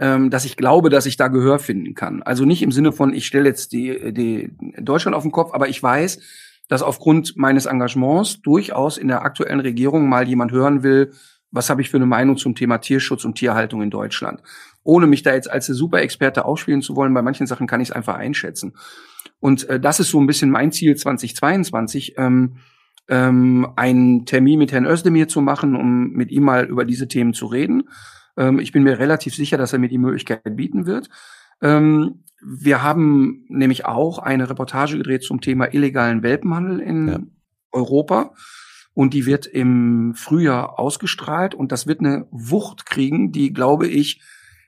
ähm, 0.00 0.30
dass 0.30 0.44
ich 0.44 0.56
glaube, 0.56 0.90
dass 0.90 1.06
ich 1.06 1.16
da 1.16 1.28
Gehör 1.28 1.58
finden 1.58 1.94
kann. 1.94 2.22
Also 2.22 2.44
nicht 2.44 2.62
im 2.62 2.72
Sinne 2.72 2.92
von, 2.92 3.14
ich 3.14 3.26
stelle 3.26 3.48
jetzt 3.48 3.72
die, 3.72 4.12
die 4.12 4.50
Deutschland 4.80 5.16
auf 5.16 5.22
den 5.22 5.32
Kopf, 5.32 5.54
aber 5.54 5.68
ich 5.68 5.80
weiß, 5.80 6.20
dass 6.68 6.82
aufgrund 6.82 7.36
meines 7.36 7.66
Engagements 7.66 8.42
durchaus 8.42 8.98
in 8.98 9.08
der 9.08 9.22
aktuellen 9.22 9.60
Regierung 9.60 10.08
mal 10.08 10.28
jemand 10.28 10.52
hören 10.52 10.82
will, 10.82 11.12
was 11.50 11.70
habe 11.70 11.80
ich 11.80 11.90
für 11.90 11.96
eine 11.96 12.06
Meinung 12.06 12.36
zum 12.36 12.54
Thema 12.54 12.78
Tierschutz 12.78 13.24
und 13.24 13.36
Tierhaltung 13.36 13.82
in 13.82 13.90
Deutschland. 13.90 14.42
Ohne 14.82 15.06
mich 15.06 15.22
da 15.22 15.34
jetzt 15.34 15.50
als 15.50 15.66
Superexperte 15.66 16.44
aufspielen 16.44 16.82
zu 16.82 16.96
wollen, 16.96 17.14
bei 17.14 17.22
manchen 17.22 17.46
Sachen 17.46 17.66
kann 17.66 17.80
ich 17.80 17.88
es 17.88 17.94
einfach 17.94 18.16
einschätzen. 18.16 18.74
Und 19.40 19.68
äh, 19.68 19.80
das 19.80 20.00
ist 20.00 20.10
so 20.10 20.20
ein 20.20 20.26
bisschen 20.26 20.50
mein 20.50 20.72
Ziel 20.72 20.96
2022, 20.96 22.14
ähm, 22.18 22.56
ähm, 23.08 23.68
einen 23.76 24.26
Termin 24.26 24.58
mit 24.58 24.72
Herrn 24.72 24.86
Özdemir 24.86 25.28
zu 25.28 25.40
machen, 25.40 25.74
um 25.74 26.10
mit 26.10 26.30
ihm 26.30 26.42
mal 26.42 26.66
über 26.66 26.84
diese 26.84 27.08
Themen 27.08 27.32
zu 27.32 27.46
reden. 27.46 27.84
Ähm, 28.36 28.58
ich 28.58 28.72
bin 28.72 28.82
mir 28.82 28.98
relativ 28.98 29.34
sicher, 29.34 29.56
dass 29.56 29.72
er 29.72 29.78
mir 29.78 29.88
die 29.88 29.98
Möglichkeit 29.98 30.56
bieten 30.56 30.86
wird. 30.86 31.08
Ähm, 31.62 32.24
wir 32.40 32.82
haben 32.82 33.44
nämlich 33.48 33.86
auch 33.86 34.18
eine 34.18 34.48
Reportage 34.48 34.98
gedreht 34.98 35.22
zum 35.22 35.40
Thema 35.40 35.72
illegalen 35.72 36.22
Welpenhandel 36.22 36.80
in 36.80 37.08
ja. 37.08 37.18
Europa 37.72 38.34
und 38.98 39.14
die 39.14 39.26
wird 39.26 39.46
im 39.46 40.12
Frühjahr 40.16 40.76
ausgestrahlt 40.76 41.54
und 41.54 41.70
das 41.70 41.86
wird 41.86 42.00
eine 42.00 42.26
Wucht 42.32 42.84
kriegen, 42.84 43.30
die, 43.30 43.52
glaube 43.52 43.86
ich, 43.86 44.20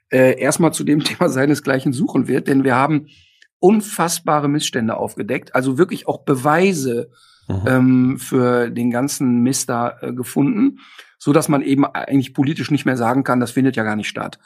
äh, 0.08 0.40
erstmal 0.40 0.72
zu 0.72 0.84
dem 0.84 1.00
Thema 1.04 1.28
seinesgleichen 1.28 1.92
suchen 1.92 2.28
wird, 2.28 2.46
denn 2.46 2.62
wir 2.62 2.76
haben 2.76 3.08
unfassbare 3.58 4.48
Missstände 4.48 4.96
aufgedeckt, 4.96 5.56
also 5.56 5.78
wirklich 5.78 6.06
auch 6.06 6.18
Beweise 6.18 7.10
mhm. 7.48 7.62
ähm, 7.66 8.18
für 8.20 8.70
den 8.70 8.92
ganzen 8.92 9.40
Mist 9.42 9.68
da 9.68 9.98
äh, 10.00 10.12
gefunden, 10.12 10.78
so 11.18 11.32
dass 11.32 11.48
man 11.48 11.60
eben 11.62 11.84
eigentlich 11.84 12.32
politisch 12.32 12.70
nicht 12.70 12.84
mehr 12.84 12.96
sagen 12.96 13.24
kann, 13.24 13.40
das 13.40 13.50
findet 13.50 13.74
ja 13.74 13.82
gar 13.82 13.96
nicht 13.96 14.08
statt. 14.08 14.38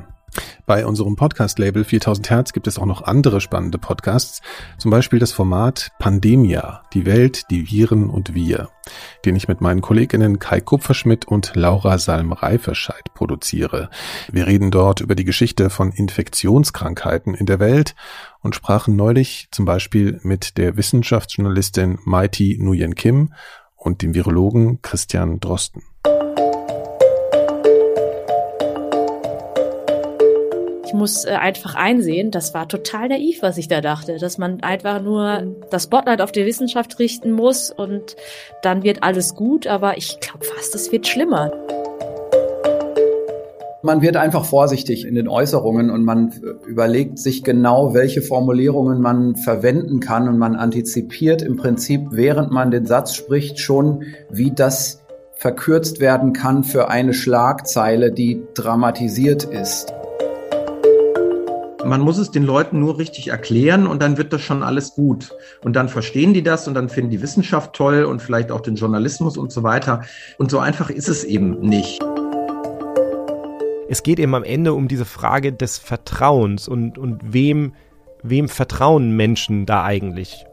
Bei 0.65 0.85
unserem 0.85 1.15
Podcast-Label 1.15 1.85
4000 1.85 2.29
Hertz 2.29 2.53
gibt 2.53 2.67
es 2.67 2.77
auch 2.77 2.85
noch 2.85 3.01
andere 3.01 3.39
spannende 3.39 3.77
Podcasts, 3.77 4.41
zum 4.77 4.91
Beispiel 4.91 5.17
das 5.17 5.31
Format 5.31 5.91
Pandemia, 5.97 6.83
die 6.93 7.05
Welt, 7.05 7.49
die 7.49 7.71
Viren 7.71 8.09
und 8.09 8.35
wir, 8.35 8.69
den 9.23 9.37
ich 9.37 9.47
mit 9.47 9.61
meinen 9.61 9.81
Kolleginnen 9.81 10.39
Kai 10.39 10.59
Kupferschmidt 10.59 11.25
und 11.25 11.55
Laura 11.55 11.97
Salm-Reifescheid 11.97 13.13
produziere. 13.13 13.89
Wir 14.29 14.45
reden 14.47 14.69
dort 14.69 14.99
über 14.99 15.15
die 15.15 15.23
Geschichte 15.25 15.69
von 15.69 15.91
Infektionskrankheiten 15.91 17.33
in 17.33 17.45
der 17.45 17.59
Welt 17.59 17.95
und 18.41 18.53
sprachen 18.53 18.97
neulich 18.97 19.47
zum 19.51 19.63
Beispiel 19.63 20.19
mit 20.23 20.57
der 20.57 20.75
Wissenschaftsjournalistin 20.75 21.99
Mighty 22.03 22.57
Nguyen 22.59 22.95
Kim 22.95 23.33
und 23.75 24.01
dem 24.01 24.13
Virologen 24.13 24.81
Christian 24.81 25.39
Drosten. 25.39 25.83
Ich 30.87 30.93
muss 30.93 31.25
äh, 31.25 31.31
einfach 31.31 31.75
einsehen, 31.75 32.31
das 32.31 32.53
war 32.53 32.69
total 32.69 33.09
naiv, 33.09 33.41
was 33.41 33.57
ich 33.57 33.67
da 33.67 33.81
dachte, 33.81 34.19
dass 34.19 34.37
man 34.37 34.61
einfach 34.61 35.01
nur 35.01 35.57
das 35.69 35.83
Spotlight 35.83 36.21
auf 36.21 36.31
die 36.31 36.45
Wissenschaft 36.45 36.97
richten 36.97 37.33
muss 37.33 37.71
und 37.71 38.15
dann 38.61 38.83
wird 38.83 39.03
alles 39.03 39.35
gut, 39.35 39.67
aber 39.67 39.97
ich 39.97 40.17
glaube 40.21 40.45
fast, 40.45 40.73
es 40.75 40.89
wird 40.93 41.05
schlimmer. 41.05 41.51
Man 43.83 44.01
wird 44.01 44.15
einfach 44.15 44.45
vorsichtig 44.45 45.05
in 45.05 45.15
den 45.15 45.27
Äußerungen 45.27 45.89
und 45.89 46.05
man 46.05 46.31
überlegt 46.65 47.19
sich 47.19 47.43
genau, 47.43 47.93
welche 47.93 48.21
Formulierungen 48.21 49.01
man 49.01 49.35
verwenden 49.35 49.99
kann 49.99 50.29
und 50.29 50.37
man 50.37 50.55
antizipiert 50.55 51.41
im 51.41 51.57
Prinzip, 51.57 52.07
während 52.11 52.51
man 52.51 52.71
den 52.71 52.85
Satz 52.85 53.13
spricht, 53.13 53.59
schon, 53.59 54.05
wie 54.29 54.51
das 54.51 55.03
verkürzt 55.33 55.99
werden 55.99 56.31
kann 56.31 56.63
für 56.63 56.87
eine 56.87 57.13
Schlagzeile, 57.13 58.13
die 58.13 58.41
dramatisiert 58.53 59.43
ist. 59.43 59.93
Man 61.85 62.01
muss 62.01 62.17
es 62.17 62.31
den 62.31 62.43
Leuten 62.43 62.79
nur 62.79 62.97
richtig 62.97 63.27
erklären 63.27 63.87
und 63.87 64.01
dann 64.01 64.17
wird 64.17 64.33
das 64.33 64.41
schon 64.41 64.63
alles 64.63 64.95
gut. 64.95 65.29
Und 65.63 65.75
dann 65.75 65.89
verstehen 65.89 66.33
die 66.33 66.43
das 66.43 66.67
und 66.67 66.73
dann 66.73 66.89
finden 66.89 67.11
die 67.11 67.21
Wissenschaft 67.21 67.73
toll 67.73 68.03
und 68.03 68.21
vielleicht 68.21 68.51
auch 68.51 68.61
den 68.61 68.75
Journalismus 68.75 69.37
und 69.37 69.51
so 69.51 69.63
weiter. 69.63 70.01
Und 70.37 70.49
so 70.49 70.59
einfach 70.59 70.89
ist 70.89 71.07
es 71.07 71.23
eben 71.23 71.59
nicht. 71.59 72.01
Es 73.89 74.03
geht 74.03 74.19
eben 74.19 74.35
am 74.35 74.43
Ende 74.43 74.73
um 74.73 74.87
diese 74.87 75.05
Frage 75.05 75.53
des 75.53 75.77
Vertrauens 75.77 76.67
und, 76.67 76.97
und 76.97 77.21
wem, 77.31 77.73
wem 78.21 78.49
vertrauen 78.49 79.15
Menschen 79.15 79.65
da 79.65 79.83
eigentlich? 79.83 80.45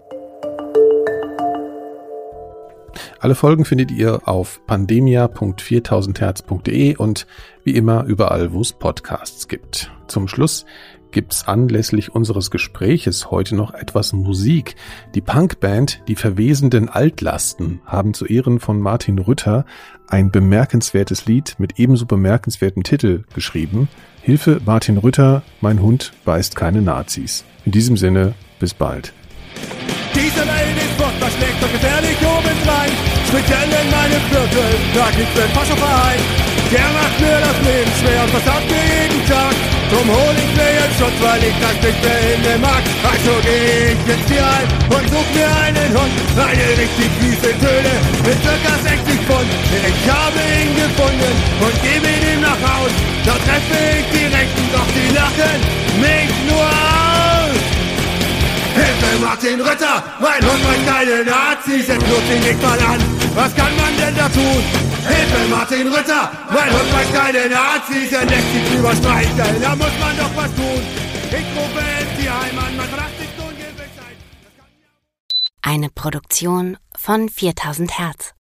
Alle 3.19 3.35
Folgen 3.35 3.65
findet 3.65 3.91
ihr 3.91 4.29
auf 4.29 4.61
pandemia.4000herz.de 4.67 6.97
und 6.97 7.27
wie 7.65 7.75
immer 7.75 8.05
überall, 8.05 8.53
wo 8.53 8.61
es 8.61 8.75
Podcasts 8.75 9.49
gibt. 9.49 9.91
Zum 10.07 10.29
Schluss 10.29 10.67
gibt's 11.15 11.49
anlässlich 11.49 12.15
unseres 12.15 12.51
Gespräches 12.51 13.31
heute 13.31 13.55
noch 13.55 13.73
etwas 13.73 14.13
Musik. 14.13 14.75
Die 15.15 15.23
Punkband 15.23 16.03
Die 16.09 16.17
verwesenden 16.17 16.91
Altlasten 16.91 17.81
haben 17.87 18.13
zu 18.13 18.27
Ehren 18.27 18.61
von 18.61 18.81
Martin 18.81 19.19
Rütter 19.19 19.65
ein 20.09 20.31
bemerkenswertes 20.31 21.25
Lied 21.25 21.55
mit 21.59 21.79
ebenso 21.79 22.05
bemerkenswertem 22.05 22.83
Titel 22.83 23.25
geschrieben. 23.33 23.89
Hilfe 24.21 24.61
Martin 24.67 24.99
Rütter, 24.99 25.43
mein 25.61 25.81
Hund 25.81 26.13
beißt 26.25 26.57
keine 26.57 26.83
Nazis. 26.83 27.45
In 27.65 27.73
diesem 27.73 27.97
Sinne, 27.97 28.35
bis 28.59 28.75
bald. 28.75 29.15
Diese 30.15 30.41
Welt 30.41 30.77
ist 30.77 31.01
furchtbar 31.01 31.31
gefährlich 31.73 32.19
obendrein. 32.19 32.91
Speziell 33.29 33.69
in 33.69 33.91
meinem 33.91 34.21
Viertel, 34.31 34.69
da 34.95 35.11
gibt's 35.17 35.35
den 35.35 35.49
Faschoverein. 35.51 36.54
Der 36.73 36.89
macht 36.97 37.17
mir 37.21 37.39
das 37.41 37.59
Leben 37.67 37.93
schwer 38.01 38.21
und 38.25 38.33
was 38.35 38.47
habt 38.47 38.69
ihr 38.71 38.85
jeden 38.85 39.23
Tag? 39.29 39.55
Drum 39.91 40.09
hol 40.09 40.35
ich 40.35 40.53
mir 40.57 40.73
jetzt 40.81 40.97
Schutz, 40.99 41.19
weil 41.21 41.43
ich 41.45 41.57
das 41.61 41.77
nicht 41.85 42.01
mehr 42.03 42.59
mag. 42.59 42.83
Also 43.05 43.33
geh 43.45 43.93
ich 43.93 44.03
jetzt 44.09 44.29
hier 44.29 44.43
ein 44.43 44.67
und 44.91 45.05
such 45.13 45.29
mir 45.37 45.51
einen 45.67 45.91
Hund. 45.93 46.15
Eine 46.35 46.67
richtig 46.81 47.11
fiese 47.21 47.53
Töne 47.61 47.95
mit 48.25 48.39
circa 48.43 48.75
60 48.81 49.21
Pfund. 49.29 49.51
Ich 49.71 50.01
habe 50.09 50.41
ihn 50.41 50.73
gefunden 50.75 51.35
und 51.61 51.75
gebe 51.85 52.09
ihm 52.09 52.41
nach 52.41 52.61
Haus. 52.65 52.93
Da 53.27 53.35
treffe 53.45 53.79
ich 54.01 54.07
die 54.11 54.27
Rechten, 54.35 54.65
doch 54.73 54.89
die 54.97 55.11
lachen 55.15 55.61
mich 56.01 56.33
nur 56.49 56.65
aus. 56.65 56.94
Hilfe 58.95 59.19
Martin 59.19 59.61
Rütter, 59.61 60.03
mein 60.21 60.41
Hund 60.41 60.63
bringt 60.63 60.87
keine 60.87 61.25
Nazis, 61.25 61.89
jetzt 61.89 62.07
nutzt 62.07 62.31
ihn 62.33 62.41
nicht 62.41 62.63
mal 62.63 62.79
an. 62.79 63.01
Was 63.35 63.55
kann 63.57 63.77
man 63.77 63.97
denn 63.97 64.15
da 64.17 64.29
tun? 64.29 64.63
Hilfe 65.09 65.49
Martin 65.51 65.89
Rütter, 65.89 66.31
mein 66.49 66.71
Hund 66.73 66.91
bringt 66.93 67.13
keine 67.13 67.49
Nazis, 67.49 68.13
er 68.13 68.25
lässt 68.25 68.53
sich 68.53 68.79
überstreichen, 68.79 69.61
da 69.61 69.75
muss 69.75 69.95
man 70.01 70.17
doch 70.17 70.37
was 70.37 70.55
tun. 70.55 70.83
Ich 71.29 71.47
rufe 71.57 71.83
ins 72.01 72.21
Tierheim 72.21 72.59
an, 72.59 72.77
man 72.77 72.89
fragt 72.89 73.19
sich 73.19 73.29
so 73.37 73.43
Ungewissheit. 73.43 74.17
Eine 75.63 75.89
Produktion 75.91 76.77
von 76.97 77.29
4000 77.29 77.99
Hertz. 77.99 78.35